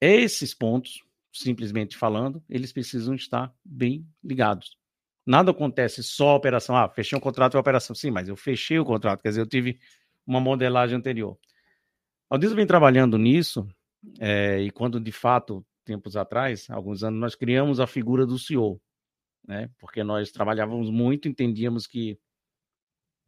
Esses 0.00 0.52
pontos, 0.54 1.02
simplesmente 1.32 1.96
falando, 1.96 2.42
eles 2.48 2.72
precisam 2.72 3.14
estar 3.14 3.54
bem 3.64 4.06
ligados. 4.22 4.76
Nada 5.24 5.52
acontece 5.52 6.02
só 6.02 6.30
a 6.30 6.34
operação. 6.34 6.76
Ah, 6.76 6.88
fechei 6.88 7.16
um 7.16 7.20
contrato 7.20 7.56
e 7.56 7.60
operação. 7.60 7.94
Sim, 7.94 8.10
mas 8.10 8.28
eu 8.28 8.36
fechei 8.36 8.78
o 8.78 8.84
contrato, 8.84 9.22
quer 9.22 9.28
dizer, 9.28 9.40
eu 9.40 9.46
tive 9.46 9.78
uma 10.26 10.40
modelagem 10.40 10.96
anterior. 10.96 11.38
A 12.32 12.34
Aldisa 12.34 12.54
vem 12.54 12.66
trabalhando 12.66 13.18
nisso, 13.18 13.68
é, 14.18 14.58
e 14.58 14.70
quando 14.70 14.98
de 14.98 15.12
fato, 15.12 15.62
tempos 15.84 16.16
atrás, 16.16 16.66
alguns 16.70 17.04
anos, 17.04 17.20
nós 17.20 17.34
criamos 17.34 17.78
a 17.78 17.86
figura 17.86 18.24
do 18.24 18.38
CEO, 18.38 18.80
né? 19.46 19.68
Porque 19.78 20.02
nós 20.02 20.32
trabalhávamos 20.32 20.88
muito, 20.88 21.28
entendíamos 21.28 21.86
que 21.86 22.18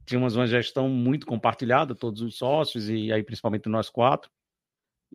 tínhamos 0.07 0.37
uma 0.37 0.47
gestão 0.47 0.89
muito 0.89 1.27
compartilhada, 1.27 1.95
todos 1.95 2.23
os 2.23 2.39
sócios, 2.39 2.89
e 2.89 3.13
aí 3.13 3.23
principalmente 3.23 3.69
nós 3.69 3.91
quatro, 3.91 4.31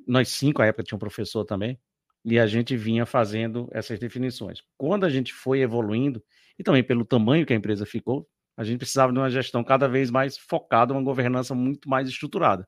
nós 0.07 0.29
cinco, 0.29 0.61
à 0.61 0.67
época 0.67 0.83
tinha 0.83 0.95
um 0.95 0.99
professor 0.99 1.43
também, 1.43 1.75
e 2.23 2.37
a 2.37 2.45
gente 2.45 2.77
vinha 2.77 3.07
fazendo 3.07 3.67
essas 3.71 3.97
definições. 3.97 4.61
Quando 4.77 5.03
a 5.03 5.09
gente 5.09 5.33
foi 5.33 5.61
evoluindo, 5.61 6.23
e 6.59 6.63
também 6.63 6.83
pelo 6.83 7.03
tamanho 7.03 7.43
que 7.43 7.53
a 7.53 7.55
empresa 7.55 7.87
ficou, 7.87 8.29
a 8.55 8.63
gente 8.63 8.77
precisava 8.77 9.11
de 9.11 9.17
uma 9.17 9.31
gestão 9.31 9.63
cada 9.63 9.87
vez 9.87 10.11
mais 10.11 10.37
focada, 10.37 10.93
uma 10.93 11.01
governança 11.01 11.55
muito 11.55 11.89
mais 11.89 12.07
estruturada, 12.07 12.67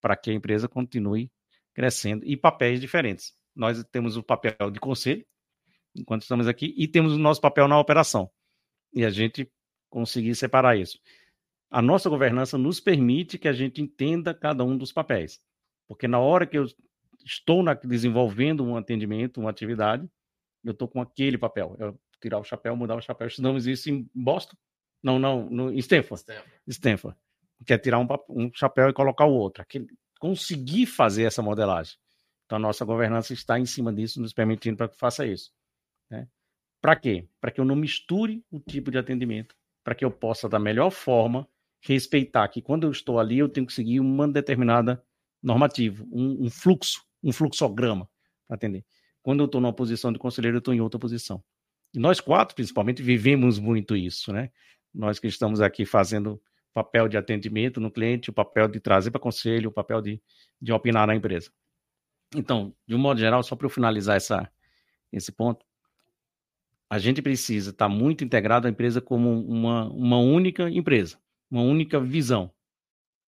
para 0.00 0.16
que 0.16 0.30
a 0.30 0.34
empresa 0.34 0.68
continue 0.68 1.30
crescendo, 1.74 2.24
e 2.24 2.36
papéis 2.36 2.80
diferentes. 2.80 3.34
Nós 3.54 3.82
temos 3.84 4.16
o 4.16 4.22
papel 4.22 4.70
de 4.70 4.80
conselho, 4.80 5.24
enquanto 5.94 6.22
estamos 6.22 6.48
aqui, 6.48 6.74
e 6.76 6.88
temos 6.88 7.12
o 7.12 7.18
nosso 7.18 7.40
papel 7.40 7.68
na 7.68 7.78
operação. 7.78 8.30
E 8.92 9.04
a 9.04 9.10
gente 9.10 9.50
conseguir 9.90 10.34
separar 10.34 10.76
isso. 10.76 10.98
A 11.70 11.82
nossa 11.82 12.08
governança 12.08 12.56
nos 12.56 12.80
permite 12.80 13.38
que 13.38 13.48
a 13.48 13.52
gente 13.52 13.82
entenda 13.82 14.32
cada 14.32 14.64
um 14.64 14.76
dos 14.76 14.92
papéis. 14.92 15.40
Porque 15.86 16.08
na 16.08 16.18
hora 16.18 16.46
que 16.46 16.56
eu 16.56 16.66
estou 17.24 17.62
na, 17.62 17.74
desenvolvendo 17.74 18.64
um 18.64 18.76
atendimento, 18.76 19.40
uma 19.40 19.50
atividade, 19.50 20.08
eu 20.64 20.72
estou 20.72 20.88
com 20.88 21.00
aquele 21.00 21.36
papel. 21.36 21.76
Eu 21.78 21.98
tirar 22.20 22.38
o 22.38 22.44
chapéu, 22.44 22.76
mudar 22.76 22.96
o 22.96 23.00
chapéu. 23.00 23.26
Estudamos 23.26 23.66
isso 23.66 23.90
em 23.90 24.08
Boston. 24.14 24.56
Não, 25.02 25.18
não, 25.18 25.48
no, 25.50 25.72
em 25.72 25.78
Stanford. 25.78 26.20
Stanford. 26.20 26.50
Stanford. 26.68 27.18
Que 27.64 27.74
é 27.74 27.78
tirar 27.78 27.98
um, 27.98 28.06
um 28.28 28.50
chapéu 28.52 28.88
e 28.88 28.92
colocar 28.92 29.24
o 29.24 29.32
outro. 29.32 29.62
Aquele, 29.62 29.86
conseguir 30.18 30.86
fazer 30.86 31.24
essa 31.24 31.42
modelagem. 31.42 31.94
Então, 32.44 32.56
a 32.56 32.60
nossa 32.60 32.84
governança 32.84 33.32
está 33.32 33.58
em 33.58 33.66
cima 33.66 33.92
disso, 33.92 34.20
nos 34.20 34.32
permitindo 34.32 34.76
para 34.76 34.88
que 34.88 34.96
faça 34.96 35.26
isso. 35.26 35.50
Né? 36.10 36.28
Para 36.80 36.96
quê? 36.96 37.28
Para 37.40 37.50
que 37.50 37.60
eu 37.60 37.64
não 37.64 37.74
misture 37.74 38.44
o 38.50 38.60
tipo 38.60 38.90
de 38.90 38.98
atendimento, 38.98 39.54
para 39.82 39.94
que 39.94 40.04
eu 40.04 40.10
possa, 40.10 40.48
da 40.48 40.58
melhor 40.58 40.90
forma, 40.90 41.48
respeitar 41.80 42.46
que 42.48 42.62
quando 42.62 42.84
eu 42.84 42.90
estou 42.90 43.18
ali, 43.18 43.38
eu 43.38 43.48
tenho 43.48 43.66
que 43.66 43.72
seguir 43.72 44.00
uma 44.00 44.28
determinada 44.28 45.02
normativa, 45.42 46.04
um, 46.10 46.46
um 46.46 46.50
fluxo, 46.50 47.04
um 47.22 47.32
fluxograma 47.32 48.08
para 48.46 48.56
atender. 48.56 48.84
Quando 49.22 49.40
eu 49.40 49.46
estou 49.46 49.60
numa 49.60 49.72
posição 49.72 50.12
de 50.12 50.18
conselheiro, 50.18 50.56
eu 50.56 50.60
estou 50.60 50.74
em 50.74 50.80
outra 50.80 50.98
posição. 51.00 51.42
E 51.92 51.98
nós 51.98 52.20
quatro, 52.20 52.54
principalmente, 52.54 53.02
vivemos 53.02 53.58
muito 53.58 53.96
isso, 53.96 54.32
né? 54.32 54.50
Nós 54.94 55.18
que 55.18 55.26
estamos 55.26 55.60
aqui 55.60 55.84
fazendo 55.84 56.40
papel 56.76 57.08
de 57.08 57.16
atendimento 57.16 57.80
no 57.80 57.90
cliente, 57.90 58.28
o 58.28 58.34
papel 58.34 58.68
de 58.68 58.78
trazer 58.78 59.10
para 59.10 59.18
conselho, 59.18 59.70
o 59.70 59.72
papel 59.72 60.02
de, 60.02 60.20
de 60.60 60.72
opinar 60.74 61.06
na 61.06 61.14
empresa. 61.14 61.50
Então, 62.34 62.76
de 62.86 62.94
um 62.94 62.98
modo 62.98 63.18
geral, 63.18 63.42
só 63.42 63.56
para 63.56 63.64
eu 63.64 63.70
finalizar 63.70 64.14
essa, 64.14 64.52
esse 65.10 65.32
ponto, 65.32 65.64
a 66.90 66.98
gente 66.98 67.22
precisa 67.22 67.70
estar 67.70 67.88
muito 67.88 68.22
integrado 68.22 68.66
à 68.66 68.70
empresa 68.70 69.00
como 69.00 69.40
uma, 69.40 69.88
uma 69.88 70.18
única 70.18 70.68
empresa, 70.68 71.18
uma 71.50 71.62
única 71.62 71.98
visão, 71.98 72.52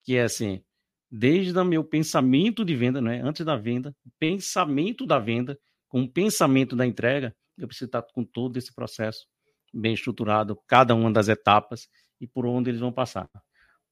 que 0.05 0.15
é 0.15 0.25
assim, 0.25 0.63
desde 1.11 1.59
o 1.59 1.65
meu 1.65 1.83
pensamento 1.83 2.67
de 2.67 2.77
venda, 2.77 3.01
né, 3.01 3.23
antes 3.23 3.47
da 3.47 3.57
venda, 3.57 3.97
pensamento 4.19 5.07
da 5.07 5.19
venda, 5.19 5.59
com 5.89 6.03
o 6.03 6.13
pensamento 6.13 6.77
da 6.77 6.87
entrega, 6.87 7.35
eu 7.57 7.67
preciso 7.67 7.87
estar 7.87 8.03
com 8.03 8.23
todo 8.23 8.59
esse 8.59 8.75
processo 8.75 9.27
bem 9.73 9.95
estruturado 9.95 10.55
cada 10.67 10.95
uma 10.95 11.11
das 11.11 11.29
etapas 11.29 11.89
e 12.21 12.27
por 12.27 12.47
onde 12.47 12.71
eles 12.71 12.81
vão 12.81 12.93
passar. 12.93 13.29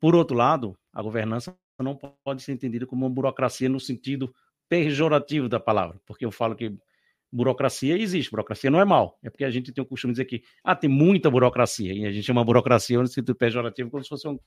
Por 0.00 0.14
outro 0.14 0.36
lado, 0.36 0.76
a 0.92 1.02
governança 1.02 1.56
não 1.78 1.96
pode 1.96 2.42
ser 2.42 2.52
entendida 2.52 2.86
como 2.86 3.06
uma 3.06 3.14
burocracia 3.14 3.68
no 3.68 3.80
sentido 3.80 4.34
pejorativo 4.68 5.48
da 5.48 5.60
palavra, 5.60 6.00
porque 6.06 6.24
eu 6.24 6.30
falo 6.30 6.56
que 6.56 6.76
burocracia 7.32 7.96
existe, 7.98 8.30
burocracia 8.30 8.70
não 8.70 8.80
é 8.80 8.84
mal, 8.84 9.18
é 9.22 9.30
porque 9.30 9.44
a 9.44 9.50
gente 9.50 9.72
tem 9.72 9.82
o 9.82 9.86
costume 9.86 10.12
de 10.12 10.20
dizer 10.20 10.24
que 10.26 10.42
ah, 10.64 10.74
tem 10.74 10.88
muita 10.88 11.30
burocracia, 11.30 11.92
e 11.92 12.06
a 12.06 12.12
gente 12.12 12.24
chama 12.24 12.44
burocracia 12.44 12.98
no 12.98 13.06
sentido 13.06 13.34
pejorativo 13.34 13.90
como 13.90 14.02
se 14.02 14.08
fosse 14.08 14.26
um, 14.26 14.38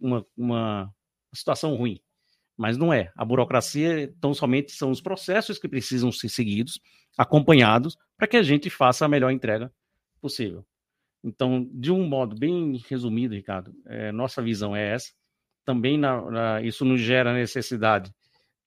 uma, 0.00 0.26
uma 0.36 0.94
situação 1.32 1.74
ruim, 1.74 2.00
mas 2.56 2.76
não 2.76 2.92
é. 2.92 3.10
A 3.16 3.24
burocracia, 3.24 4.12
tão 4.20 4.34
somente 4.34 4.72
são 4.72 4.90
os 4.90 5.00
processos 5.00 5.58
que 5.58 5.68
precisam 5.68 6.12
ser 6.12 6.28
seguidos, 6.28 6.78
acompanhados, 7.16 7.96
para 8.16 8.28
que 8.28 8.36
a 8.36 8.42
gente 8.42 8.68
faça 8.68 9.04
a 9.04 9.08
melhor 9.08 9.30
entrega 9.30 9.72
possível. 10.20 10.64
Então, 11.22 11.68
de 11.72 11.92
um 11.92 12.06
modo 12.06 12.34
bem 12.36 12.80
resumido, 12.88 13.34
Ricardo, 13.34 13.74
é, 13.86 14.10
nossa 14.10 14.42
visão 14.42 14.74
é 14.74 14.94
essa. 14.94 15.12
Também 15.64 15.98
na, 15.98 16.30
na, 16.30 16.62
isso 16.62 16.84
nos 16.84 17.00
gera 17.00 17.34
necessidade. 17.34 18.12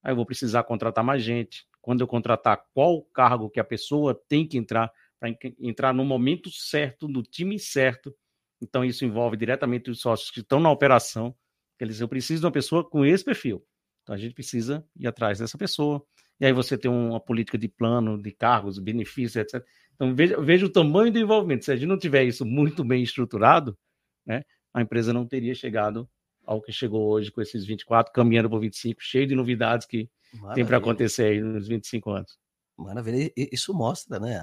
Aí 0.04 0.12
eu 0.12 0.16
vou 0.16 0.26
precisar 0.26 0.64
contratar 0.64 1.04
mais 1.04 1.24
gente. 1.24 1.66
Quando 1.82 2.02
eu 2.02 2.08
contratar, 2.08 2.64
qual 2.74 3.02
cargo 3.14 3.50
que 3.50 3.60
a 3.60 3.64
pessoa 3.64 4.20
tem 4.28 4.48
que 4.48 4.58
entrar 4.58 4.92
para 5.24 5.30
entrar 5.58 5.94
no 5.94 6.04
momento 6.04 6.52
certo, 6.52 7.08
no 7.08 7.24
time 7.24 7.58
certo. 7.58 8.14
Então, 8.62 8.84
isso 8.84 9.06
envolve 9.06 9.38
diretamente 9.38 9.90
os 9.90 10.02
sócios 10.02 10.30
que 10.30 10.42
estão 10.42 10.60
na 10.60 10.70
operação. 10.70 11.34
Eles, 11.80 12.02
eu 12.02 12.10
preciso 12.10 12.42
de 12.42 12.46
uma 12.46 12.52
pessoa 12.52 12.88
com 12.88 13.06
esse 13.06 13.24
perfil. 13.24 13.66
Então, 14.02 14.14
a 14.14 14.18
gente 14.18 14.34
precisa 14.34 14.86
ir 14.98 15.08
atrás 15.08 15.40
dessa 15.40 15.58
pessoa. 15.58 16.06
E 16.42 16.46
aí 16.46 16.52
você 16.52 16.78
tem 16.78 16.92
uma 16.92 17.22
política 17.22 17.58
de 17.58 17.70
plano, 17.70 18.22
de 18.22 18.32
cargos, 18.32 18.80
benefícios, 18.80 19.38
etc. 19.38 19.66
Então, 19.96 20.16
veja, 20.16 20.40
veja 20.42 20.66
o 20.66 20.70
tamanho 20.70 21.12
do 21.12 21.20
envolvimento. 21.20 21.66
Se 21.66 21.72
a 21.72 21.76
gente 21.76 21.88
não 21.88 21.98
tiver 21.98 22.24
isso 22.24 22.46
muito 22.46 22.84
bem 22.84 23.04
estruturado, 23.04 23.78
né, 24.26 24.44
a 24.74 24.82
empresa 24.82 25.14
não 25.14 25.26
teria 25.28 25.54
chegado 25.54 26.10
ao 26.46 26.62
que 26.62 26.72
chegou 26.72 27.10
hoje 27.10 27.32
com 27.32 27.42
esses 27.42 27.66
24, 27.66 28.12
caminhando 28.12 28.50
para 28.50 28.60
25, 28.60 29.02
cheio 29.02 29.28
de 29.28 29.36
novidades 29.36 29.88
que 29.88 30.10
Maravilha. 30.34 30.56
tem 30.56 30.66
para 30.66 30.78
acontecer 30.78 31.26
aí 31.26 31.42
nos 31.42 31.68
25 31.68 32.10
anos. 32.10 32.38
Maravilha. 32.78 33.32
Isso 33.36 33.74
mostra 33.74 34.20
né, 34.20 34.42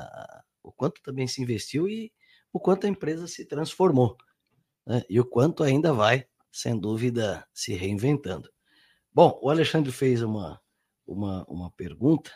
o 0.62 0.72
quanto 0.72 1.03
também 1.03 1.26
se 1.26 1.42
investiu 1.42 1.88
e 1.88 2.12
o 2.53 2.59
quanto 2.59 2.86
a 2.86 2.90
empresa 2.90 3.26
se 3.26 3.44
transformou. 3.44 4.16
Né, 4.86 5.03
e 5.11 5.20
o 5.20 5.24
quanto 5.24 5.62
ainda 5.62 5.92
vai, 5.92 6.26
sem 6.51 6.78
dúvida, 6.78 7.46
se 7.53 7.74
reinventando. 7.74 8.48
Bom, 9.12 9.38
o 9.42 9.51
Alexandre 9.51 9.90
fez 9.90 10.22
uma, 10.22 10.61
uma, 11.07 11.44
uma 11.48 11.70
pergunta, 11.72 12.30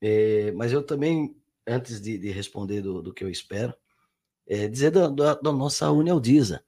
é, 0.00 0.50
mas 0.52 0.72
eu 0.72 0.82
também 0.82 1.34
antes 1.66 2.00
de, 2.00 2.18
de 2.18 2.30
responder 2.30 2.80
do, 2.82 3.02
do, 3.02 3.12
que 3.12 3.24
eu 3.24 3.30
espero, 3.30 3.74
é 4.46 4.68
dizer 4.68 4.90
da, 4.90 5.08
da, 5.08 5.34
da 5.34 5.52
nossa 5.52 5.90
Unialdisa. 5.90 6.64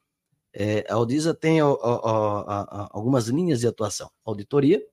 É, 0.53 0.87
a 0.89 0.95
Aldisa 0.95 1.35
tem 1.35 1.59
algumas 1.61 3.27
linhas 3.27 3.61
de 3.61 3.67
atuação: 3.67 4.11
auditoria, 4.25 4.85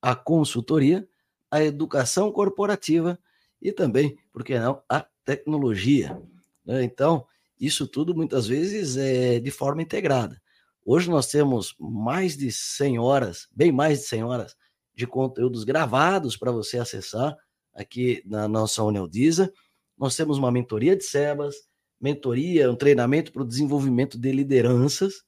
a 0.00 0.14
consultoria, 0.14 1.08
a 1.50 1.62
educação 1.62 2.30
corporativa 2.30 3.18
e 3.60 3.72
também, 3.72 4.16
por 4.32 4.44
que 4.44 4.58
não, 4.58 4.82
a 4.88 5.04
tecnologia. 5.24 6.20
Né? 6.64 6.84
Então, 6.84 7.26
isso 7.58 7.86
tudo 7.86 8.14
muitas 8.14 8.46
vezes 8.46 8.96
é 8.96 9.40
de 9.40 9.50
forma 9.50 9.82
integrada. 9.82 10.40
Hoje 10.84 11.10
nós 11.10 11.26
temos 11.26 11.74
mais 11.78 12.36
de 12.36 12.50
100 12.50 12.98
horas, 12.98 13.48
bem 13.50 13.70
mais 13.70 14.00
de 14.00 14.06
100 14.06 14.24
horas 14.24 14.56
de 14.94 15.06
conteúdos 15.06 15.64
gravados 15.64 16.36
para 16.36 16.52
você 16.52 16.78
acessar 16.78 17.36
aqui 17.74 18.22
na 18.26 18.48
nossa 18.48 18.82
Unialdisa. 18.82 19.52
Nós 19.96 20.16
temos 20.16 20.38
uma 20.38 20.50
mentoria 20.50 20.96
de 20.96 21.04
SEBAS, 21.04 21.54
mentoria, 22.00 22.70
um 22.70 22.76
treinamento 22.76 23.32
para 23.32 23.42
o 23.42 23.46
desenvolvimento 23.46 24.18
de 24.18 24.32
lideranças. 24.32 25.22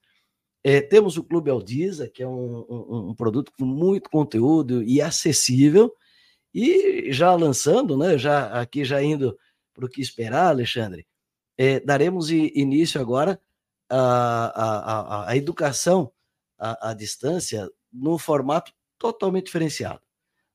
É, 0.64 0.80
temos 0.80 1.16
o 1.16 1.24
Clube 1.24 1.50
Aldisa, 1.50 2.08
que 2.08 2.22
é 2.22 2.26
um, 2.26 2.64
um, 2.68 3.10
um, 3.10 3.14
produto 3.14 3.52
com 3.58 3.64
muito 3.64 4.08
conteúdo 4.08 4.82
e 4.82 5.00
acessível. 5.00 5.92
E 6.54 7.12
já 7.12 7.34
lançando, 7.34 7.96
né, 7.96 8.16
já 8.16 8.60
aqui 8.60 8.84
já 8.84 9.02
indo 9.02 9.36
para 9.74 9.86
o 9.86 9.88
que 9.88 10.00
esperar, 10.00 10.48
Alexandre, 10.48 11.06
é, 11.58 11.80
daremos 11.80 12.30
início 12.30 13.00
agora 13.00 13.40
à, 13.88 15.24
à, 15.24 15.30
à 15.30 15.36
educação 15.36 16.12
à, 16.58 16.90
à 16.90 16.94
distância 16.94 17.70
num 17.92 18.16
formato 18.16 18.72
totalmente 18.98 19.46
diferenciado. 19.46 20.00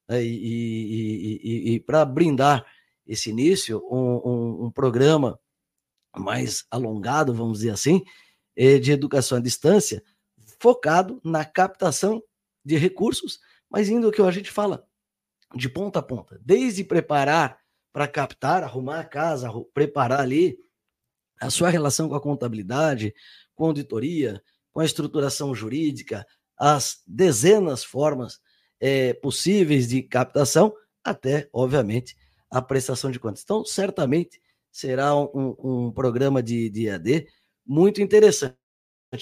Né, 0.08 0.24
e, 0.24 0.28
e, 0.28 1.42
e, 1.44 1.74
e 1.74 1.80
para 1.80 2.06
brindar 2.06 2.66
esse 3.06 3.30
início, 3.30 3.84
um, 3.90 4.30
um, 4.30 4.66
um, 4.66 4.72
programa 4.72 5.40
mais 6.16 6.66
alongado, 6.70 7.34
vamos 7.34 7.60
dizer 7.60 7.72
assim, 7.72 8.04
é, 8.56 8.80
de 8.80 8.92
educação 8.92 9.38
à 9.38 9.42
distância, 9.42 10.04
focado 10.60 11.22
na 11.24 11.46
captação 11.46 12.22
de 12.66 12.76
recursos, 12.76 13.40
mas 13.70 13.90
indo 13.90 14.10
o 14.10 14.12
que 14.12 14.22
a 14.22 14.32
gente 14.32 14.52
fala 14.52 14.86
de 15.56 15.70
ponta 15.70 16.00
a 16.00 16.04
ponta, 16.04 16.40
desde 16.44 16.84
preparar 16.84 17.60
para 17.94 18.08
captar, 18.08 18.64
arrumar 18.64 19.00
a 19.00 19.06
casa, 19.06 19.50
preparar 19.74 20.20
ali 20.20 20.58
a 21.40 21.50
sua 21.50 21.70
relação 21.70 22.10
com 22.10 22.16
a 22.16 22.22
contabilidade, 22.22 23.14
com 23.56 23.66
a 23.66 23.68
auditoria, 23.68 24.42
com 24.72 24.82
a 24.82 24.86
estruturação 24.86 25.56
jurídica, 25.56 26.26
as 26.58 27.02
dezenas 27.08 27.84
formas 27.84 28.40
é, 28.80 29.14
possíveis 29.14 29.88
de 29.88 30.02
captação, 30.04 30.74
até, 31.04 31.50
obviamente, 31.52 32.16
a 32.50 32.62
prestação 32.62 33.12
de 33.12 33.20
contas. 33.20 33.42
Então, 33.44 33.66
certamente 33.66 34.42
será 34.72 35.16
um, 35.16 35.56
um 35.60 35.92
programa 35.92 36.42
de, 36.42 36.70
de 36.70 36.90
AD 36.90 37.28
muito 37.66 38.02
interessante. 38.02 38.56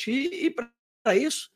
E, 0.08 0.48
e 0.48 0.52
para 0.52 1.16
isso, 1.16 1.50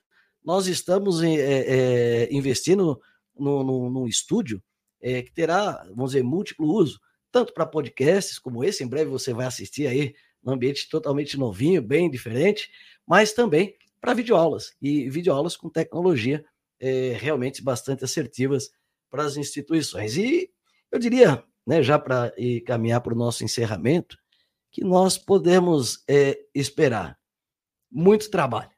nós 0.43 0.67
estamos 0.67 1.21
é, 1.21 1.35
é, 1.35 2.33
investindo 2.33 2.99
no, 3.37 3.63
no, 3.63 3.89
num 3.89 4.07
estúdio 4.07 4.61
é, 5.01 5.21
que 5.21 5.31
terá, 5.31 5.83
vamos 5.89 6.11
dizer, 6.11 6.23
múltiplo 6.23 6.67
uso, 6.67 6.99
tanto 7.31 7.53
para 7.53 7.65
podcasts 7.65 8.39
como 8.39 8.63
esse, 8.63 8.83
em 8.83 8.87
breve 8.87 9.09
você 9.09 9.33
vai 9.33 9.45
assistir 9.45 9.87
aí 9.87 10.15
num 10.43 10.53
ambiente 10.53 10.89
totalmente 10.89 11.37
novinho, 11.37 11.81
bem 11.81 12.09
diferente, 12.09 12.71
mas 13.05 13.33
também 13.33 13.75
para 13.99 14.13
videoaulas, 14.13 14.73
e 14.81 15.09
videoaulas 15.09 15.57
com 15.57 15.69
tecnologia 15.69 16.43
é, 16.79 17.13
realmente 17.19 17.63
bastante 17.63 18.03
assertivas 18.03 18.71
para 19.09 19.23
as 19.23 19.37
instituições. 19.37 20.15
E 20.17 20.51
eu 20.91 20.99
diria, 20.99 21.43
né, 21.65 21.83
já 21.83 21.97
para 21.99 22.33
caminhar 22.65 23.01
para 23.01 23.13
o 23.13 23.17
nosso 23.17 23.43
encerramento, 23.43 24.17
que 24.71 24.83
nós 24.83 25.17
podemos 25.17 26.03
é, 26.07 26.39
esperar 26.53 27.17
muito 27.91 28.29
trabalho. 28.29 28.71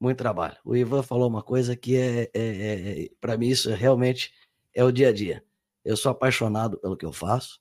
Muito 0.00 0.18
trabalho. 0.18 0.56
O 0.64 0.76
Ivan 0.76 1.02
falou 1.02 1.28
uma 1.28 1.42
coisa 1.42 1.76
que 1.76 1.96
é, 1.96 2.30
é, 2.34 3.04
é 3.04 3.08
para 3.20 3.36
mim, 3.36 3.48
isso 3.48 3.70
realmente 3.70 4.32
é 4.74 4.82
o 4.84 4.92
dia 4.92 5.08
a 5.08 5.12
dia. 5.12 5.44
Eu 5.84 5.96
sou 5.96 6.10
apaixonado 6.10 6.78
pelo 6.78 6.96
que 6.96 7.04
eu 7.04 7.12
faço, 7.12 7.60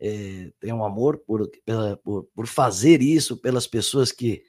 é, 0.00 0.50
tenho 0.58 0.76
um 0.76 0.84
amor 0.84 1.18
por, 1.18 1.48
por, 2.02 2.24
por 2.34 2.46
fazer 2.46 3.00
isso 3.00 3.36
pelas 3.36 3.68
pessoas 3.68 4.10
que, 4.10 4.42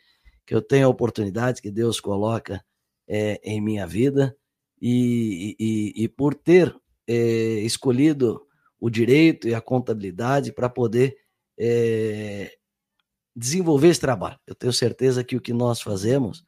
que 0.47 0.55
eu 0.55 0.61
tenho 0.61 0.87
a 0.87 0.89
oportunidade, 0.89 1.61
que 1.61 1.69
Deus 1.69 1.99
coloca 1.99 2.63
é, 3.07 3.39
em 3.43 3.61
minha 3.61 3.85
vida 3.85 4.35
e, 4.81 5.55
e, 5.59 6.03
e 6.03 6.07
por 6.07 6.33
ter 6.33 6.75
é, 7.07 7.15
escolhido 7.59 8.41
o 8.79 8.89
direito 8.89 9.47
e 9.47 9.55
a 9.55 9.61
contabilidade 9.61 10.51
para 10.51 10.69
poder 10.69 11.15
é, 11.57 12.55
desenvolver 13.35 13.89
esse 13.89 13.99
trabalho. 13.99 14.39
Eu 14.45 14.55
tenho 14.55 14.73
certeza 14.73 15.23
que 15.23 15.35
o 15.35 15.41
que 15.41 15.53
nós 15.53 15.81
fazemos 15.81 16.43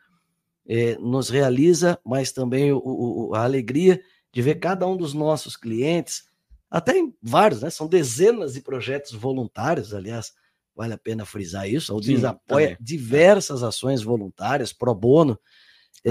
nos 0.99 1.29
realiza, 1.29 1.99
mas 2.03 2.31
também 2.31 2.73
o, 2.73 2.81
o, 2.83 3.35
a 3.35 3.43
alegria 3.43 4.01
de 4.35 4.41
ver 4.41 4.55
cada 4.55 4.85
um 4.85 4.97
dos 4.97 5.13
nossos 5.13 5.55
clientes, 5.55 6.23
até 6.69 6.97
em 6.97 7.15
vários, 7.21 7.61
né? 7.61 7.69
São 7.69 7.87
dezenas 7.87 8.53
de 8.55 8.61
projetos 8.61 9.13
voluntários, 9.13 9.93
aliás, 9.93 10.33
vale 10.75 10.93
a 10.93 10.97
pena 10.97 11.23
frisar 11.23 11.69
isso. 11.69 11.93
A 11.93 11.95
Udis 11.95 12.25
apoia 12.25 12.71
também. 12.71 12.77
diversas 12.81 13.63
ações 13.63 14.03
voluntárias, 14.03 14.73
pro 14.73 14.93
bono, 14.93 15.39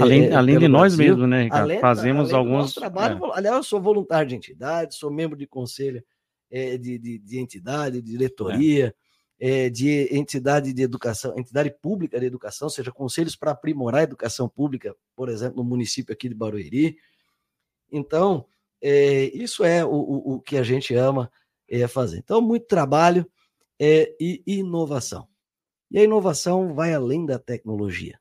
Além, 0.01 0.25
é, 0.25 0.33
além 0.33 0.59
de 0.59 0.67
nós 0.67 0.95
mesmos, 0.95 1.27
né, 1.27 1.43
Ricardo? 1.43 1.63
Além, 1.63 1.79
Fazemos 1.79 2.33
além 2.33 2.35
alguns. 2.35 2.73
Trabalho, 2.73 3.25
é. 3.25 3.37
Aliás, 3.37 3.57
eu 3.57 3.63
sou 3.63 3.81
voluntário 3.81 4.27
de 4.27 4.35
entidade, 4.35 4.95
sou 4.95 5.09
membro 5.09 5.37
de 5.37 5.47
conselho 5.47 6.03
é, 6.51 6.77
de, 6.77 6.97
de, 6.97 7.17
de, 7.19 7.39
entidade, 7.39 8.01
de 8.01 8.11
diretoria, 8.11 8.93
é. 9.39 9.69
de 9.69 10.09
entidade 10.11 10.73
de 10.73 10.81
educação, 10.81 11.33
entidade 11.37 11.73
pública 11.81 12.19
de 12.19 12.25
educação, 12.25 12.67
seja 12.67 12.91
conselhos 12.91 13.35
para 13.35 13.51
aprimorar 13.51 14.01
a 14.01 14.03
educação 14.03 14.49
pública, 14.49 14.93
por 15.15 15.29
exemplo, 15.29 15.57
no 15.57 15.63
município 15.63 16.11
aqui 16.11 16.27
de 16.27 16.35
Barueri. 16.35 16.97
Então, 17.89 18.45
é, 18.81 19.25
isso 19.33 19.63
é 19.63 19.85
o, 19.85 19.93
o, 19.93 20.33
o, 20.33 20.41
que 20.41 20.57
a 20.57 20.63
gente 20.63 20.93
ama 20.93 21.31
é, 21.69 21.87
fazer. 21.87 22.17
Então, 22.17 22.41
muito 22.41 22.67
trabalho 22.67 23.25
e 23.79 24.41
inovação. 24.45 25.27
E 25.89 25.99
a 25.99 26.03
inovação 26.03 26.73
vai 26.73 26.93
além 26.93 27.25
da 27.25 27.39
tecnologia 27.39 28.19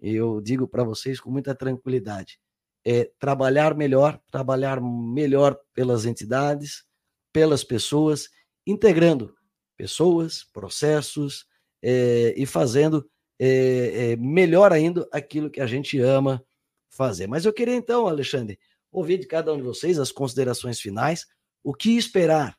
eu 0.00 0.40
digo 0.40 0.66
para 0.68 0.84
vocês 0.84 1.20
com 1.20 1.30
muita 1.30 1.54
tranquilidade, 1.54 2.38
é 2.84 3.10
trabalhar 3.18 3.74
melhor, 3.74 4.20
trabalhar 4.30 4.80
melhor 4.80 5.58
pelas 5.74 6.04
entidades, 6.04 6.84
pelas 7.32 7.64
pessoas, 7.64 8.28
integrando 8.66 9.34
pessoas, 9.76 10.44
processos, 10.52 11.46
é, 11.82 12.34
e 12.36 12.46
fazendo 12.46 13.08
é, 13.38 14.12
é, 14.12 14.16
melhor 14.16 14.72
ainda 14.72 15.08
aquilo 15.12 15.50
que 15.50 15.60
a 15.60 15.66
gente 15.66 15.98
ama 16.00 16.44
fazer. 16.88 17.26
Mas 17.26 17.44
eu 17.44 17.52
queria 17.52 17.74
então, 17.74 18.06
Alexandre, 18.06 18.58
ouvir 18.90 19.18
de 19.18 19.26
cada 19.26 19.52
um 19.52 19.56
de 19.56 19.62
vocês 19.62 19.98
as 19.98 20.10
considerações 20.10 20.80
finais, 20.80 21.26
o 21.62 21.74
que 21.74 21.96
esperar 21.96 22.58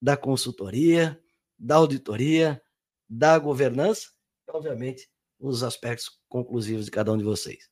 da 0.00 0.16
consultoria, 0.16 1.20
da 1.58 1.76
auditoria, 1.76 2.60
da 3.08 3.38
governança 3.38 4.08
e, 4.48 4.50
obviamente, 4.50 5.08
os 5.48 5.62
aspectos 5.62 6.10
conclusivos 6.28 6.86
de 6.86 6.90
cada 6.90 7.12
um 7.12 7.18
de 7.18 7.24
vocês. 7.24 7.68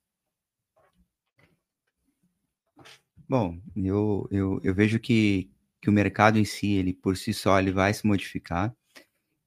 Bom, 3.29 3.59
eu, 3.75 4.29
eu, 4.31 4.61
eu 4.63 4.75
vejo 4.75 4.99
que, 4.99 5.51
que 5.81 5.89
o 5.89 5.93
mercado 5.93 6.39
em 6.39 6.45
si, 6.45 6.73
ele 6.73 6.93
por 6.93 7.17
si 7.17 7.33
só, 7.33 7.59
ele 7.59 7.73
vai 7.73 7.95
se 7.95 8.07
modificar 8.07 8.75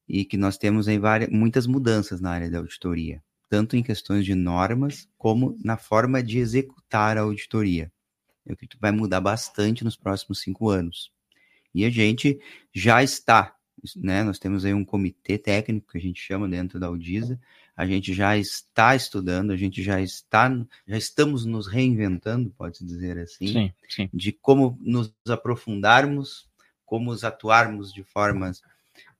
e 0.07 0.26
que 0.26 0.38
nós 0.38 0.57
temos 0.57 0.88
várias, 0.88 1.30
muitas 1.30 1.68
mudanças 1.68 2.19
na 2.19 2.31
área 2.31 2.49
da 2.49 2.57
auditoria, 2.57 3.23
tanto 3.49 3.76
em 3.76 3.84
questões 3.84 4.26
de 4.26 4.34
normas 4.34 5.07
como 5.18 5.56
na 5.64 5.77
forma 5.77 6.23
de 6.23 6.39
executar 6.39 7.18
a 7.18 7.22
auditoria. 7.22 7.91
Eu 8.45 8.53
acredito 8.53 8.77
que 8.77 8.81
vai 8.81 8.91
mudar 8.91 9.22
bastante 9.22 9.84
nos 9.84 9.95
próximos 9.95 10.41
cinco 10.41 10.69
anos. 10.69 11.11
E 11.73 11.84
a 11.85 11.89
gente 11.89 12.39
já 12.73 13.03
está, 13.03 13.56
né? 13.95 14.23
Nós 14.23 14.39
temos 14.39 14.65
aí 14.65 14.73
um 14.73 14.85
comitê 14.85 15.38
técnico 15.38 15.91
que 15.91 15.97
a 15.97 16.02
gente 16.02 16.22
chama 16.22 16.47
dentro 16.47 16.80
da 16.80 16.88
Audisa, 16.88 17.39
a 17.76 17.85
gente 17.85 18.14
já 18.14 18.38
está 18.38 18.95
estudando, 18.95 19.52
a 19.52 19.57
gente 19.57 19.84
já 19.84 19.99
está, 19.99 20.49
já 20.88 20.97
estamos 20.97 21.45
nos 21.45 21.68
reinventando, 21.68 22.49
pode-se 22.52 22.85
dizer 22.85 23.18
assim, 23.18 23.47
sim, 23.47 23.73
sim. 23.89 24.10
de 24.14 24.31
como 24.31 24.77
nos 24.81 25.14
aprofundarmos, 25.27 26.49
como 26.85 27.11
atuarmos 27.11 27.91
de 27.91 28.03
formas, 28.03 28.61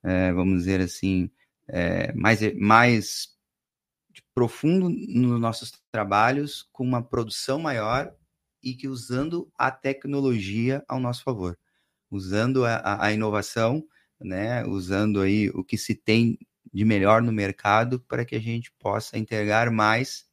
é, 0.02 0.32
vamos 0.32 0.60
dizer 0.60 0.80
assim, 0.80 1.30
é, 1.68 2.14
mais, 2.14 2.40
mais 2.56 3.36
profundo 4.34 4.90
nos 4.90 5.40
nossos 5.40 5.74
trabalhos, 5.92 6.68
com 6.72 6.84
uma 6.84 7.04
produção 7.04 7.60
maior 7.60 8.14
e 8.64 8.74
que 8.74 8.88
usando 8.88 9.52
a 9.58 9.70
tecnologia 9.70 10.84
ao 10.88 11.00
nosso 11.00 11.24
favor, 11.24 11.58
usando 12.10 12.64
a, 12.66 13.04
a 13.04 13.12
inovação, 13.12 13.86
né, 14.20 14.66
usando 14.66 15.20
aí 15.20 15.50
o 15.50 15.64
que 15.64 15.78
se 15.78 15.94
tem 15.94 16.40
de 16.76 16.84
melhor 16.84 17.22
no 17.22 17.32
mercado 17.32 18.02
para 18.02 18.26
que 18.26 18.36
a 18.36 18.40
gente 18.40 18.70
possa 18.74 19.18
entregar 19.18 19.72
mais 19.72 20.28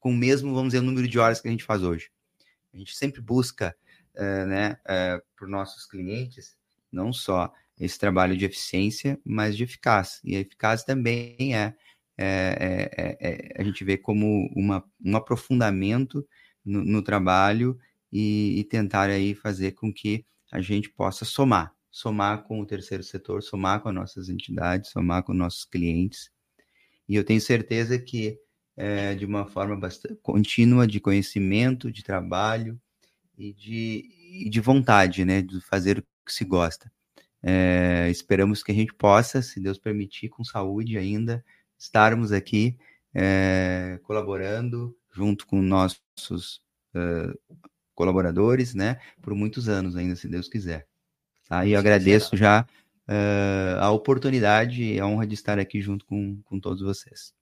com 0.00 0.10
o 0.10 0.16
mesmo, 0.16 0.52
vamos 0.52 0.72
dizer, 0.72 0.82
o 0.82 0.86
número 0.86 1.06
de 1.06 1.16
horas 1.16 1.40
que 1.40 1.46
a 1.46 1.50
gente 1.50 1.62
faz 1.62 1.84
hoje. 1.84 2.10
A 2.74 2.76
gente 2.76 2.96
sempre 2.96 3.20
busca, 3.20 3.72
uh, 4.16 4.46
né, 4.46 4.72
uh, 4.72 4.88
eh, 4.88 5.22
para 5.36 5.44
os 5.44 5.50
nossos 5.50 5.86
clientes, 5.86 6.56
não 6.90 7.12
só 7.12 7.52
esse 7.78 7.96
trabalho 8.00 8.36
de 8.36 8.44
eficiência, 8.44 9.16
mas 9.24 9.56
de 9.56 9.62
eficácia. 9.62 10.20
E 10.24 10.34
a 10.34 10.40
eficácia 10.40 10.84
também 10.84 11.54
é, 11.54 11.72
é, 12.18 12.90
é, 12.98 13.18
é 13.20 13.60
a 13.60 13.62
gente 13.62 13.84
vê 13.84 13.96
como 13.96 14.50
uma, 14.56 14.84
um 15.04 15.16
aprofundamento 15.16 16.26
no, 16.64 16.84
no 16.84 17.00
trabalho 17.00 17.78
e, 18.10 18.58
e 18.58 18.64
tentar 18.64 19.08
aí 19.08 19.36
fazer 19.36 19.70
com 19.72 19.92
que 19.92 20.26
a 20.50 20.60
gente 20.60 20.90
possa 20.90 21.24
somar 21.24 21.75
somar 21.96 22.42
com 22.42 22.60
o 22.60 22.66
terceiro 22.66 23.02
setor, 23.02 23.42
somar 23.42 23.80
com 23.80 23.88
as 23.88 23.94
nossas 23.94 24.28
entidades, 24.28 24.90
somar 24.90 25.22
com 25.22 25.32
nossos 25.32 25.64
clientes. 25.64 26.30
E 27.08 27.16
eu 27.16 27.24
tenho 27.24 27.40
certeza 27.40 27.98
que 27.98 28.38
é, 28.76 29.14
de 29.14 29.24
uma 29.24 29.46
forma 29.46 29.74
bastante 29.74 30.20
contínua 30.20 30.86
de 30.86 31.00
conhecimento, 31.00 31.90
de 31.90 32.04
trabalho 32.04 32.78
e 33.38 33.50
de, 33.54 34.10
e 34.44 34.50
de 34.50 34.60
vontade, 34.60 35.24
né, 35.24 35.40
de 35.40 35.58
fazer 35.62 36.00
o 36.00 36.02
que 36.26 36.34
se 36.34 36.44
gosta. 36.44 36.92
É, 37.42 38.10
esperamos 38.10 38.62
que 38.62 38.72
a 38.72 38.74
gente 38.74 38.92
possa, 38.92 39.40
se 39.40 39.58
Deus 39.58 39.78
permitir, 39.78 40.28
com 40.28 40.44
saúde 40.44 40.98
ainda, 40.98 41.42
estarmos 41.78 42.30
aqui 42.30 42.76
é, 43.14 43.98
colaborando 44.02 44.94
junto 45.14 45.46
com 45.46 45.62
nossos 45.62 46.60
uh, 46.94 47.58
colaboradores, 47.94 48.74
né, 48.74 49.00
por 49.22 49.34
muitos 49.34 49.66
anos 49.66 49.96
ainda, 49.96 50.14
se 50.14 50.28
Deus 50.28 50.46
quiser. 50.46 50.86
Tá? 51.48 51.64
E 51.64 51.72
eu 51.72 51.78
agradeço 51.78 52.36
já 52.36 52.66
uh, 53.08 53.80
a 53.80 53.90
oportunidade 53.90 54.82
e 54.82 55.00
a 55.00 55.06
honra 55.06 55.26
de 55.26 55.34
estar 55.34 55.58
aqui 55.58 55.80
junto 55.80 56.04
com, 56.04 56.40
com 56.42 56.58
todos 56.58 56.82
vocês. 56.82 57.32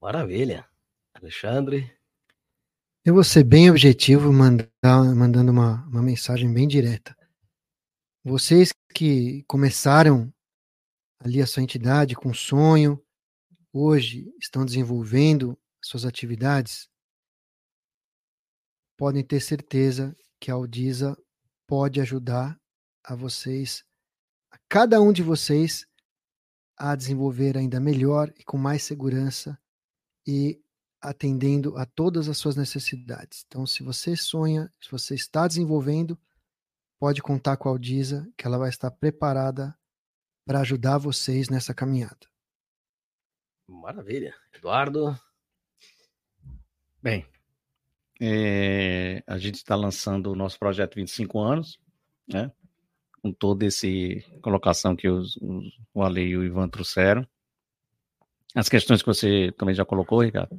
Maravilha. 0.00 0.66
Alexandre? 1.14 1.90
Eu 3.04 3.14
vou 3.14 3.24
ser 3.24 3.44
bem 3.44 3.70
objetivo, 3.70 4.32
mandar, 4.32 4.68
mandando 5.14 5.50
uma, 5.50 5.84
uma 5.86 6.02
mensagem 6.02 6.52
bem 6.52 6.68
direta. 6.68 7.16
Vocês 8.22 8.72
que 8.94 9.42
começaram 9.44 10.32
ali 11.18 11.40
a 11.40 11.46
sua 11.46 11.62
entidade 11.62 12.14
com 12.14 12.34
sonho, 12.34 13.02
hoje 13.72 14.30
estão 14.38 14.64
desenvolvendo 14.64 15.58
suas 15.82 16.04
atividades, 16.04 16.88
podem 18.96 19.24
ter 19.24 19.40
certeza 19.40 20.14
que 20.38 20.50
a 20.50 20.54
Audisa 20.54 21.16
pode 21.66 22.00
ajudar 22.00 22.60
a 23.04 23.14
vocês, 23.14 23.84
a 24.50 24.58
cada 24.68 25.00
um 25.00 25.12
de 25.12 25.22
vocês, 25.22 25.86
a 26.76 26.94
desenvolver 26.94 27.56
ainda 27.56 27.78
melhor 27.78 28.32
e 28.38 28.44
com 28.44 28.56
mais 28.56 28.82
segurança 28.82 29.58
e 30.26 30.60
atendendo 31.00 31.76
a 31.76 31.86
todas 31.86 32.28
as 32.28 32.38
suas 32.38 32.56
necessidades. 32.56 33.44
Então, 33.46 33.66
se 33.66 33.82
você 33.82 34.16
sonha, 34.16 34.72
se 34.80 34.90
você 34.90 35.14
está 35.14 35.46
desenvolvendo, 35.46 36.18
pode 36.98 37.22
contar 37.22 37.56
com 37.56 37.68
a 37.68 37.72
Aldisa, 37.72 38.30
que 38.36 38.46
ela 38.46 38.58
vai 38.58 38.68
estar 38.68 38.90
preparada 38.90 39.76
para 40.44 40.60
ajudar 40.60 40.98
vocês 40.98 41.48
nessa 41.48 41.72
caminhada. 41.72 42.28
Maravilha. 43.66 44.34
Eduardo? 44.52 45.18
Bem, 47.02 47.26
é, 48.20 49.22
a 49.26 49.38
gente 49.38 49.54
está 49.54 49.74
lançando 49.74 50.30
o 50.30 50.36
nosso 50.36 50.58
projeto 50.58 50.96
25 50.96 51.38
anos, 51.38 51.80
né? 52.28 52.52
Com 53.22 53.32
toda 53.32 53.66
essa 53.66 53.86
colocação 54.42 54.96
que 54.96 55.08
os, 55.08 55.36
os, 55.36 55.78
o 55.94 56.02
Ale 56.02 56.22
e 56.22 56.36
o 56.36 56.44
Ivan 56.44 56.68
trouxeram. 56.68 57.26
As 58.54 58.68
questões 58.68 59.02
que 59.02 59.06
você 59.06 59.52
também 59.56 59.74
já 59.74 59.84
colocou, 59.84 60.22
Ricardo. 60.22 60.58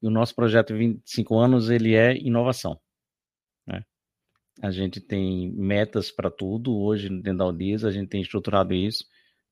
E 0.00 0.06
o 0.06 0.10
nosso 0.10 0.34
projeto 0.34 0.74
25 0.74 1.36
anos, 1.36 1.70
ele 1.70 1.94
é 1.94 2.16
inovação. 2.16 2.78
Né? 3.66 3.84
A 4.62 4.70
gente 4.70 5.00
tem 5.00 5.50
metas 5.50 6.10
para 6.10 6.30
tudo. 6.30 6.76
Hoje, 6.76 7.08
dentro 7.08 7.38
da 7.38 7.44
Aldis, 7.44 7.84
a 7.84 7.90
gente 7.90 8.08
tem 8.08 8.22
estruturado 8.22 8.72
isso. 8.72 9.04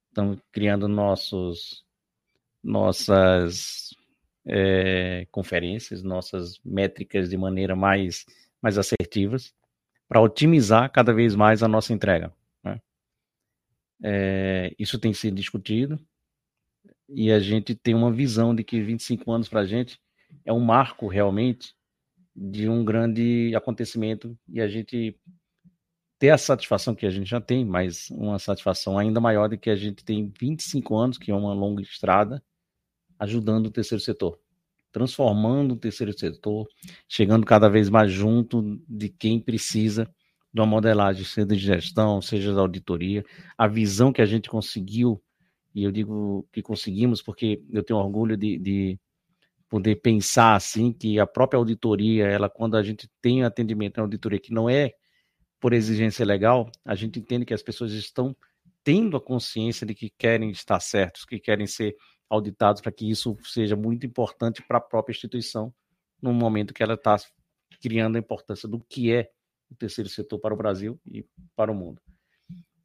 Estamos 0.09 0.39
criando 0.53 0.87
nossos, 0.87 1.85
nossas 2.63 3.95
é, 4.47 5.27
conferências, 5.33 6.03
nossas 6.03 6.61
métricas 6.65 7.29
de 7.29 7.37
maneira 7.37 7.75
mais, 7.75 8.25
mais 8.63 8.79
assertivas 8.79 9.53
para 10.09 10.21
otimizar 10.21 10.91
cada 10.91 11.13
vez 11.13 11.35
mais 11.35 11.63
a 11.63 11.69
nossa 11.69 11.93
entrega. 11.93 12.33
Né? 12.63 12.81
É, 14.03 14.75
isso 14.79 14.99
tem 14.99 15.13
sido 15.13 15.35
discutido 15.35 15.99
e 17.09 17.31
a 17.31 17.41
gente 17.41 17.75
tem 17.75 17.95
uma 17.95 18.13
visão 18.13 18.55
de 18.55 18.65
que 18.65 18.81
25 18.81 19.31
anos 19.31 19.49
para 19.49 19.61
a 19.61 19.67
gente 19.67 20.01
é 20.45 20.53
um 20.53 20.61
marco 20.61 21.07
realmente 21.07 21.75
de 22.35 22.69
um 22.69 22.85
grande 22.85 23.55
acontecimento 23.55 24.39
e 24.49 24.61
a 24.61 24.69
gente 24.69 25.19
ter 26.19 26.31
a 26.31 26.39
satisfação 26.39 26.95
que 26.95 27.07
a 27.07 27.11
gente 27.11 27.29
já 27.29 27.41
tem, 27.41 27.65
mas 27.65 28.11
uma 28.11 28.39
satisfação 28.39 28.99
ainda 28.99 29.21
maior 29.21 29.49
de 29.49 29.59
que 29.59 29.71
a 29.71 29.77
gente 29.77 30.05
tem 30.05 30.33
25 30.39 30.97
anos, 30.97 31.19
que 31.19 31.31
é 31.31 31.35
uma 31.35 31.53
longa 31.53 31.83
estrada, 31.83 32.43
ajudando 33.19 33.67
o 33.67 33.71
terceiro 33.71 34.03
setor 34.03 34.39
transformando 34.97 35.73
o 35.73 35.77
terceiro 35.77 36.19
setor, 36.19 36.67
chegando 37.07 37.45
cada 37.45 37.69
vez 37.69 37.91
mais 37.91 38.11
junto 38.11 38.81
de 38.89 39.11
quem 39.11 39.39
precisa 39.39 40.11
de 40.51 40.59
uma 40.59 40.67
modelagem, 40.67 41.23
seja 41.23 41.47
de 41.47 41.59
gestão, 41.59 42.23
seja 42.23 42.55
da 42.55 42.63
auditoria, 42.63 43.23
a 43.59 43.69
visão 43.69 44.11
que 44.11 44.23
a 44.23 44.25
gente 44.25 44.49
conseguiu, 44.49 45.23
e 45.75 45.85
eu 45.85 45.93
digo 45.93 46.49
que 46.51 46.63
conseguimos 46.63 47.21
porque 47.21 47.63
eu 47.71 47.83
tenho 47.83 47.99
orgulho 47.99 48.39
de, 48.39 48.59
de 48.59 48.99
poder 49.69 49.97
pensar 49.97 50.55
assim, 50.55 50.95
que 50.95 51.21
a 51.21 51.27
própria 51.27 51.59
auditoria, 51.59 52.25
ela 52.25 52.49
quando 52.49 52.75
a 52.75 52.83
gente 52.83 53.07
tem 53.21 53.45
atendimento 53.45 53.99
na 53.99 54.05
auditoria 54.05 54.39
que 54.39 54.55
não 54.55 54.67
é 54.67 54.93
por 55.61 55.75
exigência 55.75 56.25
legal, 56.25 56.71
a 56.83 56.95
gente 56.95 57.19
entende 57.19 57.45
que 57.45 57.53
as 57.53 57.63
pessoas 57.63 57.93
estão 57.93 58.35
tendo 58.83 59.15
a 59.19 59.21
consciência 59.21 59.87
de 59.87 59.95
que 59.95 60.09
querem 60.09 60.49
estar 60.49 60.81
certos, 60.81 61.27
que 61.27 61.39
querem 61.39 61.67
ser 61.67 61.95
auditados 62.29 62.81
para 62.81 62.93
que 62.93 63.09
isso 63.09 63.37
seja 63.43 63.77
muito 63.77 64.07
importante 64.07 64.63
para 64.63 64.79
a 64.79 64.81
própria 64.81 65.13
instituição 65.13 65.73
no 66.21 66.33
momento 66.33 66.75
que 66.75 66.83
ela 66.83 66.95
está 66.95 67.17
criando 67.81 68.17
a 68.17 68.19
importância 68.19 68.69
do 68.69 68.81
que 68.81 69.13
é 69.13 69.31
o 69.71 69.75
terceiro 69.75 70.09
setor 70.09 70.39
para 70.39 70.55
o 70.55 70.57
Brasil 70.57 70.99
e 71.07 71.25
para 71.55 71.71
o 71.71 71.75
mundo. 71.75 72.01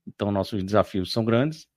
Então, 0.07 0.31
nossos 0.31 0.63
desafios 0.63 1.11
são 1.11 1.23
grandes, 1.23 1.67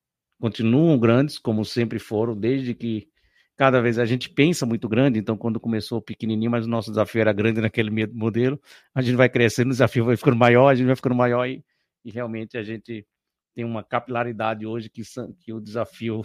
continuam 0.41 0.99
grandes, 0.99 1.39
como 1.39 1.65
sempre 1.65 1.99
foram, 1.99 2.37
desde 2.37 2.75
que 2.75 3.09
cada 3.57 3.81
vez 3.81 3.99
a 3.99 4.05
gente 4.05 4.29
pensa 4.29 4.67
muito 4.67 4.89
grande, 4.89 5.19
então 5.19 5.37
quando 5.37 5.61
começou 5.61 6.03
pequenininho, 6.03 6.51
mas 6.51 6.67
o 6.67 6.69
nosso 6.69 6.91
desafio 6.91 7.21
era 7.21 7.33
grande 7.33 7.61
naquele 7.61 7.91
modelo, 8.09 8.61
a 8.95 9.01
gente 9.01 9.15
vai 9.15 9.29
crescendo, 9.29 9.69
o 9.69 9.71
desafio 9.71 10.05
vai 10.05 10.17
ficando 10.17 10.37
maior, 10.37 10.69
a 10.69 10.75
gente 10.75 10.87
vai 10.87 10.97
ficando 10.97 11.15
maior 11.15 11.47
e, 11.47 11.65
e 12.05 12.11
realmente 12.11 12.59
a 12.59 12.63
gente 12.63 13.07
tem 13.55 13.65
uma 13.65 13.85
capilaridade 13.85 14.67
hoje 14.67 14.91
que, 14.91 15.03
que 15.39 15.53
o 15.53 15.61
desafio 15.61 16.23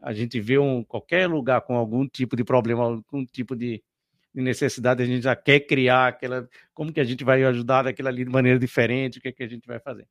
a 0.00 0.12
gente 0.12 0.40
vê 0.40 0.58
um, 0.58 0.82
qualquer 0.84 1.28
lugar 1.28 1.60
com 1.62 1.76
algum 1.76 2.06
tipo 2.06 2.36
de 2.36 2.44
problema, 2.44 2.84
algum 2.84 3.24
tipo 3.24 3.56
de, 3.56 3.82
de, 4.34 4.42
necessidade, 4.42 5.02
a 5.02 5.06
gente 5.06 5.22
já 5.22 5.34
quer 5.34 5.60
criar 5.60 6.08
aquela. 6.08 6.48
Como 6.72 6.92
que 6.92 7.00
a 7.00 7.04
gente 7.04 7.24
vai 7.24 7.42
ajudar 7.44 7.82
daquela 7.84 8.10
ali 8.10 8.24
de 8.24 8.30
maneira 8.30 8.58
diferente, 8.58 9.18
o 9.18 9.20
que, 9.20 9.28
é 9.28 9.32
que 9.32 9.42
a 9.42 9.48
gente 9.48 9.66
vai 9.66 9.80
fazer. 9.80 10.06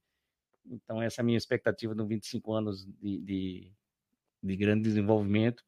Então, 0.65 1.01
essa 1.01 1.19
é 1.19 1.23
a 1.23 1.26
minha 1.26 1.38
expectativa 1.38 1.93
nos 1.93 2.07
25 2.07 2.53
anos 2.53 2.85
de, 3.01 3.19
de, 3.19 3.72
de 4.41 4.55
grande 4.55 4.84
desenvolvimento. 4.84 5.64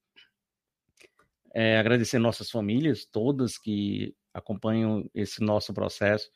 É, 1.53 1.77
agradecer 1.77 2.19
nossas 2.19 2.49
famílias, 2.49 3.05
todas 3.05 3.57
que 3.57 4.15
acompanham 4.33 5.09
esse 5.13 5.41
nosso 5.41 5.73
processo, 5.73 6.29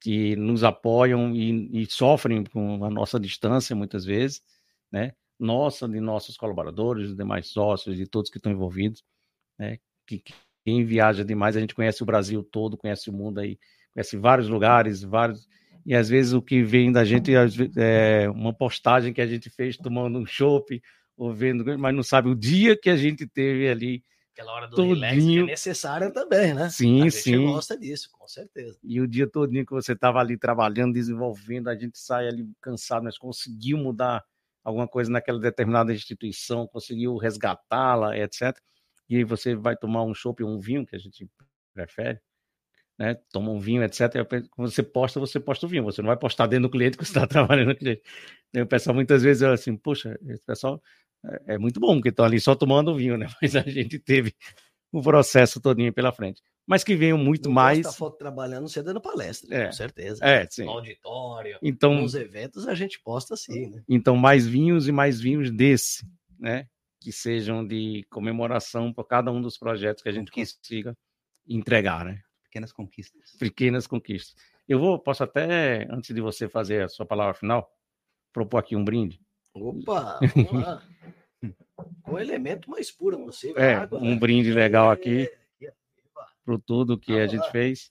que 0.00 0.36
nos 0.36 0.64
apoiam 0.64 1.34
e, 1.34 1.82
e 1.82 1.86
sofrem 1.86 2.44
com 2.44 2.84
a 2.84 2.90
nossa 2.90 3.18
distância 3.18 3.74
muitas 3.74 4.04
vezes, 4.04 4.42
né? 4.90 5.14
Nossa, 5.38 5.88
de 5.88 6.00
nossos 6.00 6.36
colaboradores, 6.36 7.08
dos 7.08 7.16
demais 7.16 7.48
sócios, 7.48 7.96
de 7.96 8.06
todos 8.06 8.30
que 8.30 8.38
estão 8.38 8.52
envolvidos, 8.52 9.04
né? 9.58 9.78
Que 10.06 10.22
quem 10.64 10.84
viaja 10.84 11.24
demais, 11.24 11.56
a 11.56 11.60
gente 11.60 11.74
conhece 11.74 12.02
o 12.02 12.06
Brasil 12.06 12.42
todo, 12.42 12.76
conhece 12.76 13.10
o 13.10 13.12
mundo 13.12 13.40
aí, 13.40 13.58
conhece 13.92 14.16
vários 14.16 14.48
lugares, 14.48 15.02
vários. 15.02 15.46
E 15.84 15.94
às 15.94 16.08
vezes 16.08 16.32
o 16.32 16.40
que 16.40 16.62
vem 16.62 16.90
da 16.90 17.04
gente 17.04 17.30
é 17.76 18.30
uma 18.30 18.54
postagem 18.54 19.12
que 19.12 19.20
a 19.20 19.26
gente 19.26 19.50
fez 19.50 19.76
tomando 19.76 20.18
um 20.18 20.24
chopp 20.24 20.80
ou 21.16 21.32
vendo, 21.32 21.78
mas 21.78 21.94
não 21.94 22.02
sabe 22.02 22.28
o 22.28 22.34
dia 22.34 22.76
que 22.76 22.88
a 22.88 22.96
gente 22.96 23.26
teve 23.26 23.68
ali. 23.68 24.02
Aquela 24.32 24.52
hora 24.52 24.66
do 24.66 24.74
todinho. 24.74 24.94
relax 24.94 25.22
que 25.22 25.38
é 25.38 25.42
necessária 25.44 26.10
também, 26.10 26.54
né? 26.54 26.68
Sim, 26.70 27.06
a 27.06 27.10
sim. 27.10 27.32
gente 27.32 27.44
gosta 27.44 27.78
disso, 27.78 28.08
com 28.10 28.26
certeza. 28.26 28.76
E 28.82 29.00
o 29.00 29.06
dia 29.06 29.28
todinho 29.28 29.64
que 29.64 29.72
você 29.72 29.92
estava 29.92 30.18
ali 30.18 30.36
trabalhando, 30.36 30.94
desenvolvendo, 30.94 31.68
a 31.68 31.76
gente 31.76 31.98
sai 31.98 32.26
ali 32.26 32.48
cansado, 32.60 33.04
mas 33.04 33.18
conseguiu 33.18 33.76
mudar 33.76 34.24
alguma 34.64 34.88
coisa 34.88 35.10
naquela 35.10 35.38
determinada 35.38 35.92
instituição, 35.92 36.66
conseguiu 36.66 37.16
resgatá-la, 37.16 38.16
etc. 38.18 38.56
E 39.08 39.16
aí 39.16 39.24
você 39.24 39.54
vai 39.54 39.76
tomar 39.76 40.02
um 40.04 40.14
chopp 40.14 40.42
um 40.42 40.58
vinho, 40.58 40.86
que 40.86 40.96
a 40.96 40.98
gente 40.98 41.28
prefere, 41.74 42.20
né? 42.98 43.16
Toma 43.32 43.50
um 43.50 43.58
vinho, 43.60 43.82
etc. 43.84 44.12
Quando 44.50 44.70
você 44.70 44.82
posta, 44.82 45.20
você 45.20 45.38
posta 45.38 45.66
o 45.66 45.68
vinho. 45.68 45.84
Você 45.84 46.02
não 46.02 46.08
vai 46.08 46.16
postar 46.16 46.46
dentro 46.46 46.68
do 46.68 46.70
cliente 46.70 46.96
que 46.96 47.04
você 47.04 47.10
está 47.12 47.26
trabalhando 47.28 47.68
no 47.68 47.76
cliente. 47.76 48.02
E 48.54 48.60
o 48.62 48.66
pessoal 48.66 48.94
muitas 48.94 49.22
vezes 49.22 49.42
assim, 49.42 49.76
poxa, 49.76 50.18
esse 50.28 50.44
pessoal 50.44 50.82
é, 51.46 51.54
é 51.54 51.58
muito 51.58 51.80
bom, 51.80 51.96
porque 51.96 52.08
estão 52.10 52.24
ali 52.24 52.40
só 52.40 52.54
tomando 52.54 52.96
vinho, 52.96 53.18
né? 53.18 53.26
Mas 53.42 53.56
a 53.56 53.62
gente 53.62 53.98
teve 53.98 54.34
o 54.92 55.02
processo 55.02 55.60
todinho 55.60 55.92
pela 55.92 56.12
frente 56.12 56.42
mas 56.66 56.82
que 56.82 56.96
venham 56.96 57.18
muito 57.18 57.48
não 57.48 57.54
mais. 57.54 57.94
foto 57.94 58.16
trabalhando, 58.16 58.68
você 58.68 58.82
dando 58.82 59.00
palestra, 59.00 59.54
é. 59.54 59.66
com 59.66 59.72
certeza. 59.72 60.24
É, 60.24 60.46
sim. 60.48 60.64
No 60.64 60.72
auditório, 60.72 61.58
então, 61.62 61.94
nos 61.94 62.14
eventos 62.14 62.66
a 62.66 62.74
gente 62.74 63.00
posta 63.00 63.34
assim, 63.34 63.70
né? 63.70 63.82
Então, 63.88 64.16
mais 64.16 64.46
vinhos 64.46 64.88
e 64.88 64.92
mais 64.92 65.20
vinhos 65.20 65.50
desse, 65.50 66.06
né? 66.38 66.66
Que 67.00 67.12
sejam 67.12 67.66
de 67.66 68.06
comemoração 68.10 68.92
por 68.92 69.04
cada 69.04 69.30
um 69.30 69.42
dos 69.42 69.58
projetos 69.58 70.02
que 70.02 70.08
a 70.08 70.12
gente 70.12 70.30
Conquista. 70.30 70.58
consiga 70.58 70.96
entregar, 71.46 72.04
né? 72.04 72.22
Pequenas 72.44 72.72
conquistas. 72.72 73.32
Pequenas 73.38 73.86
conquistas. 73.86 74.34
Eu 74.66 74.78
vou, 74.78 74.98
posso 74.98 75.22
até, 75.22 75.86
antes 75.90 76.14
de 76.14 76.20
você 76.20 76.48
fazer 76.48 76.82
a 76.82 76.88
sua 76.88 77.04
palavra 77.04 77.34
final, 77.34 77.70
propor 78.32 78.58
aqui 78.58 78.74
um 78.74 78.84
brinde. 78.84 79.20
Opa, 79.52 80.18
vamos 80.34 80.52
lá. 80.52 80.82
o 82.08 82.18
elemento 82.18 82.70
mais 82.70 82.90
puro 82.90 83.18
possível. 83.18 83.62
É, 83.62 83.74
água, 83.74 83.98
um 83.98 84.12
né? 84.12 84.18
brinde 84.18 84.52
legal 84.52 84.90
aqui. 84.90 85.24
É 85.24 85.43
por 86.44 86.60
tudo 86.60 86.98
que 86.98 87.12
a 87.12 87.26
gente 87.26 87.50
fez. 87.50 87.90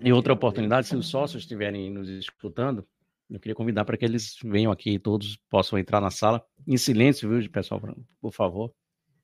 E 0.00 0.12
outra 0.12 0.32
oportunidade, 0.32 0.88
se 0.88 0.96
os 0.96 1.08
sócios 1.08 1.42
estiverem 1.42 1.90
nos 1.90 2.08
escutando, 2.08 2.86
eu 3.30 3.40
queria 3.40 3.54
convidar 3.54 3.84
para 3.84 3.96
que 3.96 4.04
eles 4.04 4.36
venham 4.44 4.70
aqui 4.70 4.90
e 4.90 4.98
todos 4.98 5.36
possam 5.48 5.78
entrar 5.78 6.00
na 6.00 6.10
sala, 6.10 6.44
em 6.66 6.76
silêncio, 6.76 7.28
viu, 7.28 7.50
pessoal, 7.50 7.80
por 8.20 8.32
favor, 8.32 8.74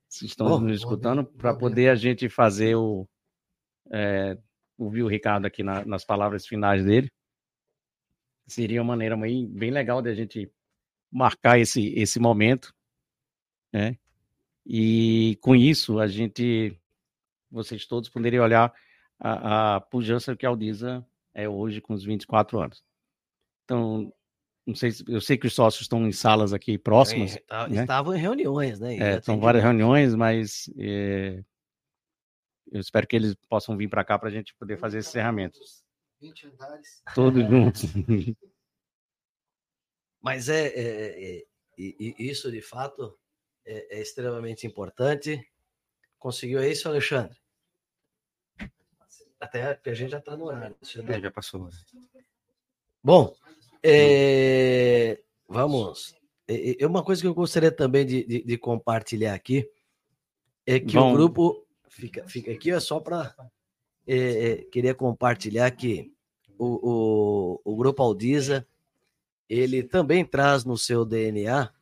se 0.09 0.27
estão 0.27 0.47
oh, 0.47 0.61
nos 0.61 0.77
escutando, 0.79 1.25
para 1.25 1.55
poder 1.55 1.89
a 1.89 1.95
gente 1.95 2.29
fazer 2.29 2.75
o. 2.75 3.09
É, 3.91 4.39
ouvir 4.79 5.03
o 5.03 5.09
Ricardo 5.09 5.47
aqui 5.47 5.63
na, 5.63 5.85
nas 5.85 6.05
palavras 6.05 6.47
finais 6.47 6.85
dele. 6.85 7.11
Seria 8.47 8.81
uma 8.83 8.93
maneira 8.93 9.17
bem, 9.17 9.47
bem 9.47 9.71
legal 9.71 10.03
de 10.03 10.11
a 10.11 10.15
gente 10.15 10.51
marcar 11.11 11.59
esse, 11.59 11.95
esse 11.95 12.19
momento, 12.19 12.75
né? 13.73 13.97
E 14.65 15.39
com 15.41 15.55
isso, 15.55 15.99
a 15.99 16.07
gente, 16.07 16.79
vocês 17.51 17.85
todos 17.87 18.09
poderiam 18.09 18.45
olhar 18.45 18.73
a, 19.19 19.77
a 19.77 19.81
pujança 19.81 20.37
que 20.37 20.47
a 20.47 20.49
Aldisa 20.49 21.07
é 21.35 21.49
hoje 21.49 21.81
com 21.81 21.95
os 21.95 22.05
24 22.05 22.61
anos. 22.61 22.85
Então, 23.65 24.13
não 24.67 24.75
sei 24.75 24.91
eu 25.09 25.21
sei 25.21 25.37
que 25.37 25.47
os 25.47 25.55
sócios 25.55 25.83
estão 25.83 26.07
em 26.07 26.13
salas 26.13 26.53
aqui 26.53 26.79
próximas. 26.79 27.37
É, 27.37 27.41
tá, 27.41 27.69
né? 27.69 27.83
Estavam 27.83 28.15
em 28.15 28.21
reuniões, 28.21 28.79
né? 28.79 28.97
É, 28.97 29.21
são 29.21 29.41
várias 29.41 29.63
reuniões, 29.63 30.15
mas 30.15 30.71
é, 30.79 31.43
eu 32.71 32.81
espero 32.81 33.07
que 33.07 33.17
eles 33.17 33.35
possam 33.49 33.77
vir 33.77 33.89
para 33.89 34.05
cá 34.05 34.19
para 34.19 34.29
a 34.29 34.33
gente 34.33 34.55
poder 34.55 34.79
fazer 34.79 34.99
esse 34.99 35.11
encerramento. 35.11 35.59
20 36.21 36.47
andares. 36.47 37.03
Todos 37.15 37.43
juntos. 37.49 37.83
Mas 40.23 40.49
é, 40.49 40.69
é, 40.69 41.39
é, 41.39 41.45
isso 41.77 42.49
de 42.49 42.63
fato 42.63 43.19
é, 43.65 43.99
é 43.99 44.01
extremamente 44.01 44.67
importante. 44.67 45.47
Conseguiu 46.19 46.63
isso, 46.63 46.89
Alexandre? 46.89 47.37
Até 49.41 49.81
a 49.85 49.95
gente 49.95 50.11
já 50.11 50.19
está 50.19 50.37
no 50.37 50.45
horário. 50.45 50.77
É, 51.09 51.21
já 51.21 51.31
passou. 51.31 51.69
Bom, 53.03 53.35
é, 53.83 55.21
vamos. 55.49 56.15
É, 56.47 56.83
é, 56.83 56.87
uma 56.87 57.03
coisa 57.03 57.21
que 57.21 57.27
eu 57.27 57.35
gostaria 57.35 57.73
também 57.73 58.07
de, 58.07 58.25
de, 58.25 58.43
de 58.45 58.59
compartilhar 58.59 59.35
aqui 59.35 59.69
é 60.65 60.79
que 60.79 60.95
Bom. 60.95 61.11
o 61.11 61.13
grupo 61.13 61.67
fica, 61.89 62.27
fica 62.29 62.53
aqui 62.53 62.71
é 62.71 62.79
só 62.79 63.01
para 63.01 63.35
é, 64.07 64.17
é, 64.17 64.57
queria 64.65 64.95
compartilhar 64.95 65.71
que 65.73 66.13
o, 66.59 67.59
o, 67.65 67.73
o 67.73 67.77
grupo 67.77 68.03
Aldiza 68.03 68.67
ele 69.49 69.83
também 69.83 70.25
traz 70.25 70.65
no 70.65 70.79
seu 70.79 71.05
DNA 71.05 71.73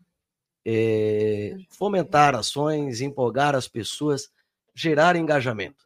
é, 0.64 1.56
fomentar 1.70 2.34
ações, 2.34 3.00
empolgar 3.00 3.54
as 3.54 3.66
pessoas, 3.68 4.28
gerar 4.74 5.16
engajamento. 5.16 5.84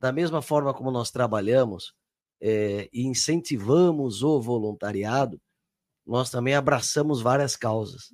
Da 0.00 0.12
mesma 0.12 0.42
forma 0.42 0.74
como 0.74 0.90
nós 0.90 1.10
trabalhamos 1.10 1.94
é, 2.40 2.88
e 2.92 3.06
incentivamos 3.06 4.22
o 4.22 4.40
voluntariado, 4.40 5.40
nós 6.04 6.30
também 6.30 6.54
abraçamos 6.54 7.22
várias 7.22 7.56
causas. 7.56 8.12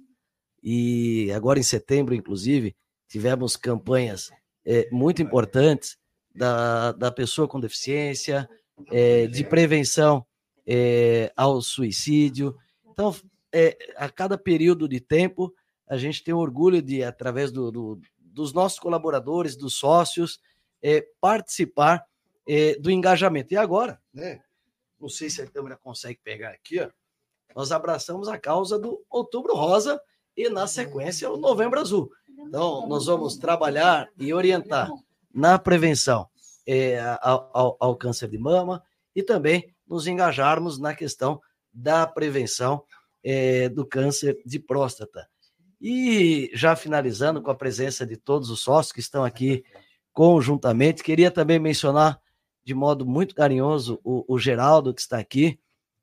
E 0.63 1.33
agora 1.33 1.59
em 1.59 1.63
setembro, 1.63 2.15
inclusive, 2.15 2.77
tivemos 3.09 3.57
campanhas 3.57 4.31
é, 4.65 4.89
muito 4.91 5.23
importantes 5.23 5.97
da, 6.35 6.93
da 6.93 7.11
pessoa 7.11 7.49
com 7.49 7.59
deficiência, 7.59 8.49
é, 8.91 9.27
de 9.27 9.45
prevenção 9.45 10.27
é, 10.67 11.33
ao 11.35 11.63
suicídio. 11.63 12.55
Então, 12.91 13.15
a 13.97 14.11
cada 14.11 14.37
período 14.37 14.87
de 14.87 15.01
tempo, 15.01 15.55
a 15.89 15.97
gente 15.97 16.23
tem 16.23 16.35
orgulho 16.35 16.83
de, 16.83 17.03
através 17.03 17.51
do, 17.51 17.71
do, 17.71 18.01
dos 18.19 18.53
nossos 18.53 18.79
colaboradores, 18.79 19.57
dos 19.57 19.75
sócios, 19.75 20.41
é, 20.83 21.07
participar 21.21 22.07
é, 22.47 22.79
do 22.79 22.91
engajamento. 22.91 23.55
E 23.55 23.57
agora, 23.57 24.01
né? 24.13 24.41
Não 25.01 25.09
sei 25.09 25.31
se 25.31 25.41
a 25.41 25.47
câmera 25.47 25.77
consegue 25.77 26.19
pegar 26.23 26.51
aqui, 26.51 26.81
ó. 26.81 26.89
Nós 27.55 27.73
abraçamos 27.73 28.29
a 28.29 28.39
causa 28.39 28.79
do 28.79 29.05
Outubro 29.09 29.55
Rosa 29.55 30.01
e, 30.37 30.49
na 30.49 30.67
sequência, 30.67 31.31
o 31.31 31.37
Novembro 31.37 31.81
Azul. 31.81 32.11
Então, 32.29 32.87
nós 32.87 33.07
vamos 33.07 33.37
trabalhar 33.37 34.09
e 34.19 34.33
orientar 34.33 34.91
na 35.33 35.59
prevenção 35.59 36.29
é, 36.67 37.01
ao, 37.21 37.51
ao, 37.53 37.77
ao 37.81 37.97
câncer 37.97 38.29
de 38.29 38.39
mama 38.39 38.83
e 39.15 39.23
também 39.23 39.75
nos 39.87 40.07
engajarmos 40.07 40.79
na 40.79 40.95
questão 40.95 41.41
da 41.73 42.07
prevenção 42.07 42.85
é, 43.25 43.69
do 43.69 43.87
câncer 43.87 44.41
de 44.45 44.59
próstata. 44.59 45.29
E 45.81 46.51
já 46.55 46.75
finalizando 46.75 47.41
com 47.41 47.51
a 47.51 47.55
presença 47.55 48.07
de 48.07 48.17
todos 48.17 48.51
os 48.51 48.61
sócios 48.61 48.93
que 48.93 49.01
estão 49.01 49.25
aqui 49.25 49.65
conjuntamente, 50.13 51.03
queria 51.03 51.31
também 51.31 51.59
mencionar 51.59 52.21
de 52.65 52.75
modo 52.75 53.07
muito 53.07 53.35
carinhoso 53.35 54.01
o, 54.03 54.25
o 54.29 54.39
Geraldo 54.39 54.93
que 54.93 55.01
está 55.01 55.19
aqui. 55.19 55.59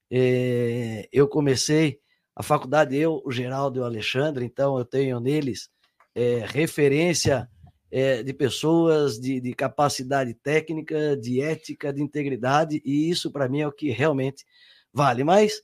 É, 0.10 1.08
eu 1.12 1.28
comecei 1.28 2.00
a 2.36 2.42
faculdade, 2.42 2.96
eu, 2.96 3.22
o 3.26 3.32
Geraldo 3.32 3.80
e 3.80 3.82
o 3.82 3.86
Alexandre, 3.86 4.46
então 4.46 4.78
eu 4.78 4.86
tenho 4.86 5.20
neles 5.20 5.70
é, 6.14 6.44
referência 6.46 7.50
é, 7.92 8.24
de 8.24 8.34
pessoas 8.34 9.20
de, 9.20 9.40
de, 9.40 9.54
capacidade 9.54 10.34
técnica, 10.34 11.16
de 11.16 11.42
ética, 11.42 11.94
de 11.94 12.02
integridade, 12.02 12.82
e 12.84 13.10
isso 13.10 13.32
para 13.32 13.48
mim 13.48 13.62
é 13.62 13.68
o 13.68 13.72
que 13.72 13.90
realmente 13.90 14.46
vale. 14.92 15.24
Mas 15.24 15.62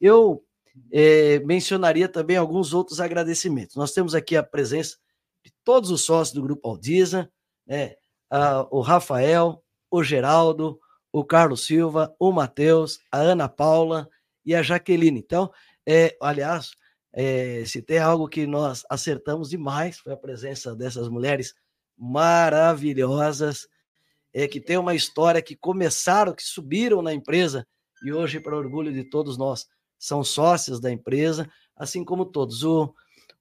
eu 0.00 0.44
é, 0.92 1.38
mencionaria 1.40 2.08
também 2.08 2.36
alguns 2.36 2.72
outros 2.74 3.00
agradecimentos. 3.00 3.76
Nós 3.76 3.92
temos 3.92 4.14
aqui 4.14 4.36
a 4.36 4.42
presença 4.42 4.96
de 5.44 5.52
todos 5.64 5.90
os 5.90 6.04
sócios 6.04 6.34
do 6.34 6.42
Grupo 6.42 6.68
Aldiza, 6.68 7.30
né? 7.66 7.94
Ah, 8.30 8.66
o 8.70 8.80
Rafael, 8.80 9.62
o 9.90 10.02
Geraldo, 10.02 10.78
o 11.12 11.24
Carlos 11.24 11.66
Silva, 11.66 12.14
o 12.18 12.30
Matheus, 12.32 12.98
a 13.10 13.18
Ana 13.18 13.48
Paula 13.48 14.08
e 14.44 14.54
a 14.54 14.62
Jaqueline. 14.62 15.18
Então, 15.18 15.50
é, 15.86 16.16
aliás, 16.20 16.70
É, 17.12 17.64
se 17.66 17.82
tem 17.82 17.98
algo 17.98 18.28
que 18.28 18.46
nós 18.46 18.84
acertamos 18.88 19.50
demais, 19.50 19.98
foi 19.98 20.12
a 20.12 20.16
presença 20.16 20.76
dessas 20.76 21.08
mulheres 21.08 21.56
maravilhosas, 21.98 23.66
é, 24.32 24.46
que 24.46 24.60
tem 24.60 24.78
uma 24.78 24.94
história 24.94 25.42
que 25.42 25.56
começaram, 25.56 26.32
que 26.32 26.44
subiram 26.44 27.02
na 27.02 27.12
empresa 27.12 27.66
e 28.04 28.12
hoje, 28.12 28.38
para 28.38 28.56
orgulho 28.56 28.92
de 28.92 29.02
todos 29.10 29.36
nós, 29.36 29.66
são 30.00 30.24
sócios 30.24 30.80
da 30.80 30.90
empresa, 30.90 31.48
assim 31.76 32.02
como 32.02 32.24
todos. 32.24 32.64
O, 32.64 32.92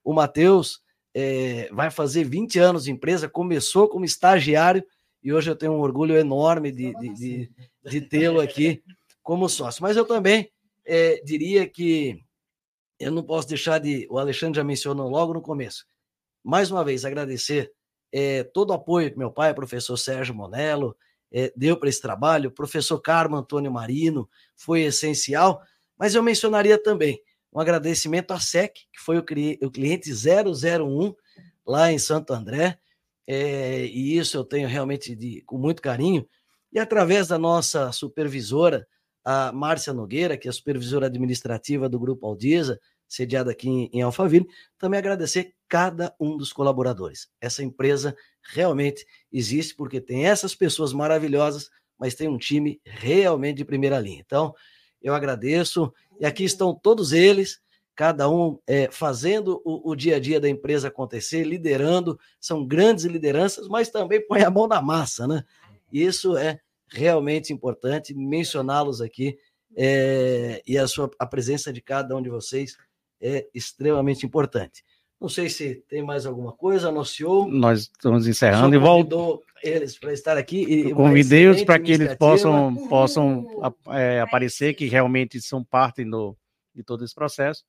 o 0.03 0.13
Matheus 0.13 0.81
é, 1.13 1.69
vai 1.71 1.89
fazer 1.89 2.25
20 2.25 2.59
anos 2.59 2.83
de 2.83 2.91
empresa, 2.91 3.29
começou 3.29 3.87
como 3.87 4.03
estagiário 4.03 4.83
e 5.23 5.33
hoje 5.33 5.49
eu 5.49 5.55
tenho 5.55 5.71
um 5.71 5.79
orgulho 5.79 6.17
enorme 6.17 6.71
de, 6.71 6.93
de, 6.95 7.13
de, 7.13 7.51
de 7.83 8.01
tê-lo 8.01 8.41
aqui 8.41 8.83
como 9.23 9.49
sócio. 9.49 9.81
Mas 9.81 9.97
eu 9.97 10.05
também 10.05 10.51
é, 10.85 11.21
diria 11.23 11.67
que 11.67 12.21
eu 12.99 13.11
não 13.11 13.23
posso 13.23 13.47
deixar 13.47 13.79
de. 13.79 14.05
O 14.09 14.17
Alexandre 14.19 14.57
já 14.57 14.63
mencionou 14.63 15.09
logo 15.09 15.33
no 15.33 15.41
começo. 15.41 15.85
Mais 16.43 16.69
uma 16.71 16.83
vez, 16.83 17.05
agradecer 17.05 17.71
é, 18.11 18.43
todo 18.43 18.71
o 18.71 18.73
apoio 18.73 19.11
que 19.11 19.17
meu 19.17 19.31
pai, 19.31 19.53
professor 19.53 19.95
Sérgio 19.97 20.35
Monello, 20.35 20.95
é, 21.31 21.53
deu 21.55 21.77
para 21.77 21.89
esse 21.89 22.01
trabalho. 22.01 22.49
O 22.49 22.53
professor 22.53 22.99
Carmo 22.99 23.35
Antônio 23.35 23.71
Marino 23.71 24.29
foi 24.55 24.81
essencial. 24.81 25.61
Mas 25.99 26.15
eu 26.15 26.23
mencionaria 26.23 26.81
também 26.81 27.21
um 27.51 27.59
agradecimento 27.59 28.31
à 28.31 28.39
SEC, 28.39 28.73
que 28.73 28.99
foi 28.99 29.17
o, 29.17 29.25
o 29.65 29.71
cliente 29.71 30.09
001 30.11 31.13
lá 31.67 31.91
em 31.91 31.99
Santo 31.99 32.33
André. 32.33 32.79
É, 33.27 33.85
e 33.85 34.17
isso 34.17 34.37
eu 34.37 34.43
tenho 34.43 34.67
realmente 34.67 35.15
de, 35.15 35.41
com 35.41 35.57
muito 35.57 35.81
carinho. 35.81 36.27
E 36.71 36.79
através 36.79 37.27
da 37.27 37.37
nossa 37.37 37.91
supervisora, 37.91 38.87
a 39.25 39.51
Márcia 39.51 39.93
Nogueira, 39.93 40.37
que 40.37 40.47
é 40.47 40.51
supervisora 40.51 41.07
administrativa 41.07 41.89
do 41.89 41.99
Grupo 41.99 42.25
Aldiza, 42.25 42.79
sediada 43.07 43.51
aqui 43.51 43.67
em, 43.67 43.89
em 43.91 44.01
Alphaville, 44.01 44.47
também 44.77 44.99
agradecer 44.99 45.53
cada 45.67 46.15
um 46.19 46.37
dos 46.37 46.53
colaboradores. 46.53 47.27
Essa 47.41 47.63
empresa 47.63 48.15
realmente 48.41 49.05
existe 49.31 49.75
porque 49.75 49.99
tem 49.99 50.25
essas 50.25 50.55
pessoas 50.55 50.93
maravilhosas, 50.93 51.69
mas 51.97 52.15
tem 52.15 52.27
um 52.27 52.37
time 52.37 52.79
realmente 52.85 53.57
de 53.57 53.65
primeira 53.65 53.99
linha. 53.99 54.23
Então, 54.25 54.53
eu 55.01 55.13
agradeço, 55.13 55.93
e 56.19 56.25
aqui 56.25 56.43
estão 56.43 56.73
todos 56.73 57.11
eles, 57.11 57.61
cada 57.95 58.29
um 58.29 58.57
é, 58.65 58.89
fazendo 58.89 59.61
o, 59.65 59.91
o, 59.91 59.95
dia 59.95 60.15
a 60.15 60.19
dia 60.19 60.39
da 60.39 60.47
empresa 60.47 60.87
acontecer, 60.87 61.43
liderando, 61.43 62.17
são 62.39 62.65
grandes 62.65 63.05
lideranças, 63.05 63.67
mas 63.67 63.89
também 63.89 64.25
põe 64.25 64.41
a 64.41 64.49
mão 64.49 64.67
na 64.67 64.81
massa, 64.81 65.27
né? 65.27 65.43
Isso 65.91 66.37
é 66.37 66.59
realmente 66.87 67.51
importante 67.51 68.13
mencioná-los 68.13 69.01
aqui 69.01 69.37
é, 69.75 70.61
e 70.65 70.77
a 70.77 70.87
sua 70.87 71.09
a 71.19 71.25
presença 71.25 71.71
de 71.71 71.81
cada 71.81 72.15
um 72.15 72.21
de 72.21 72.29
vocês 72.29 72.77
é 73.21 73.47
extremamente 73.53 74.25
importante. 74.25 74.83
Não 75.19 75.27
sei 75.27 75.49
se 75.49 75.75
tem 75.89 76.01
mais 76.01 76.25
alguma 76.25 76.53
coisa, 76.53 76.89
anunciou. 76.89 77.47
Nós 77.47 77.81
estamos 77.81 78.25
encerrando 78.25 78.73
e 78.73 78.77
voltou 78.77 79.43
eles 79.61 79.99
para 79.99 80.13
estar 80.13 80.37
aqui. 80.37 80.63
E 80.63 80.93
Convidei-os 80.93 81.63
para 81.63 81.79
que 81.79 81.91
eles 81.91 82.15
possam, 82.15 82.73
possam 82.87 83.45
é, 83.89 84.21
aparecer, 84.21 84.73
que 84.73 84.85
realmente 84.85 85.41
são 85.41 85.63
parte 85.63 86.05
do, 86.05 86.37
de 86.73 86.83
todo 86.83 87.03
esse 87.03 87.13
processo. 87.13 87.63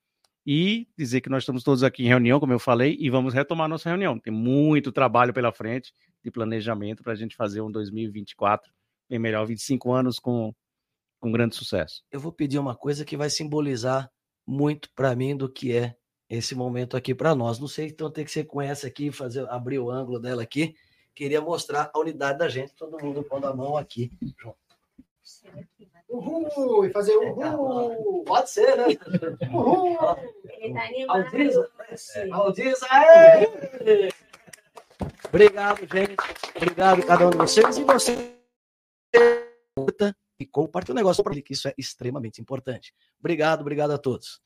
E 0.46 0.88
dizer 0.96 1.20
que 1.20 1.28
nós 1.28 1.42
estamos 1.42 1.62
todos 1.62 1.82
aqui 1.82 2.04
em 2.04 2.08
reunião, 2.08 2.40
como 2.40 2.52
eu 2.52 2.58
falei, 2.58 2.96
e 2.98 3.10
vamos 3.10 3.34
retomar 3.34 3.68
nossa 3.68 3.88
reunião. 3.88 4.18
Tem 4.18 4.32
muito 4.32 4.92
trabalho 4.92 5.34
pela 5.34 5.52
frente 5.52 5.92
de 6.24 6.30
planejamento 6.30 7.02
para 7.02 7.12
a 7.12 7.16
gente 7.16 7.36
fazer 7.36 7.60
um 7.60 7.70
2024 7.70 8.70
bem 9.08 9.18
melhor, 9.18 9.44
25 9.44 9.92
anos 9.92 10.20
com, 10.20 10.54
com 11.18 11.32
grande 11.32 11.56
sucesso. 11.56 12.02
Eu 12.12 12.20
vou 12.20 12.32
pedir 12.32 12.58
uma 12.60 12.76
coisa 12.76 13.04
que 13.04 13.16
vai 13.16 13.28
simbolizar 13.28 14.08
muito 14.46 14.88
para 14.94 15.16
mim 15.16 15.36
do 15.36 15.52
que 15.52 15.72
é 15.76 15.96
esse 16.30 16.54
momento 16.54 16.96
aqui 16.96 17.12
para 17.12 17.34
nós. 17.34 17.58
Não 17.58 17.66
sei, 17.66 17.88
então 17.88 18.08
tem 18.10 18.24
que 18.24 18.30
ser 18.30 18.44
com 18.44 18.62
essa 18.62 18.86
aqui, 18.86 19.10
fazer 19.10 19.46
abrir 19.50 19.80
o 19.80 19.90
ângulo 19.90 20.20
dela 20.20 20.42
aqui. 20.42 20.76
Queria 21.12 21.40
mostrar 21.40 21.90
a 21.92 21.98
unidade 21.98 22.38
da 22.38 22.48
gente, 22.48 22.72
todo 22.74 23.02
mundo 23.02 23.24
pondo 23.24 23.48
a 23.48 23.54
mão 23.54 23.76
aqui. 23.76 24.12
Uhul! 26.08 26.86
E 26.86 26.90
fazer 26.90 27.16
uhul! 27.16 28.24
Pode 28.24 28.48
ser, 28.48 28.76
né? 28.76 28.86
Uhul! 29.52 29.98
Ele 30.44 30.72
tá 30.74 30.84
animado. 30.84 31.24
Aldiza! 31.24 31.70
Aldiza! 32.32 32.86
É. 32.86 34.08
Obrigado, 35.28 35.80
gente. 35.80 36.16
Obrigado 36.56 37.02
a 37.02 37.06
cada 37.06 37.26
um 37.26 37.30
de 37.30 37.36
vocês. 37.36 37.76
E 37.76 37.84
você 37.84 38.34
e 40.38 40.46
compartilhe 40.46 40.92
o 40.92 40.96
negócio 40.96 41.22
para 41.22 41.34
que 41.42 41.52
isso 41.52 41.68
é 41.68 41.74
extremamente 41.76 42.40
importante. 42.40 42.94
Obrigado, 43.18 43.60
obrigado 43.60 43.90
a 43.90 43.98
todos. 43.98 44.40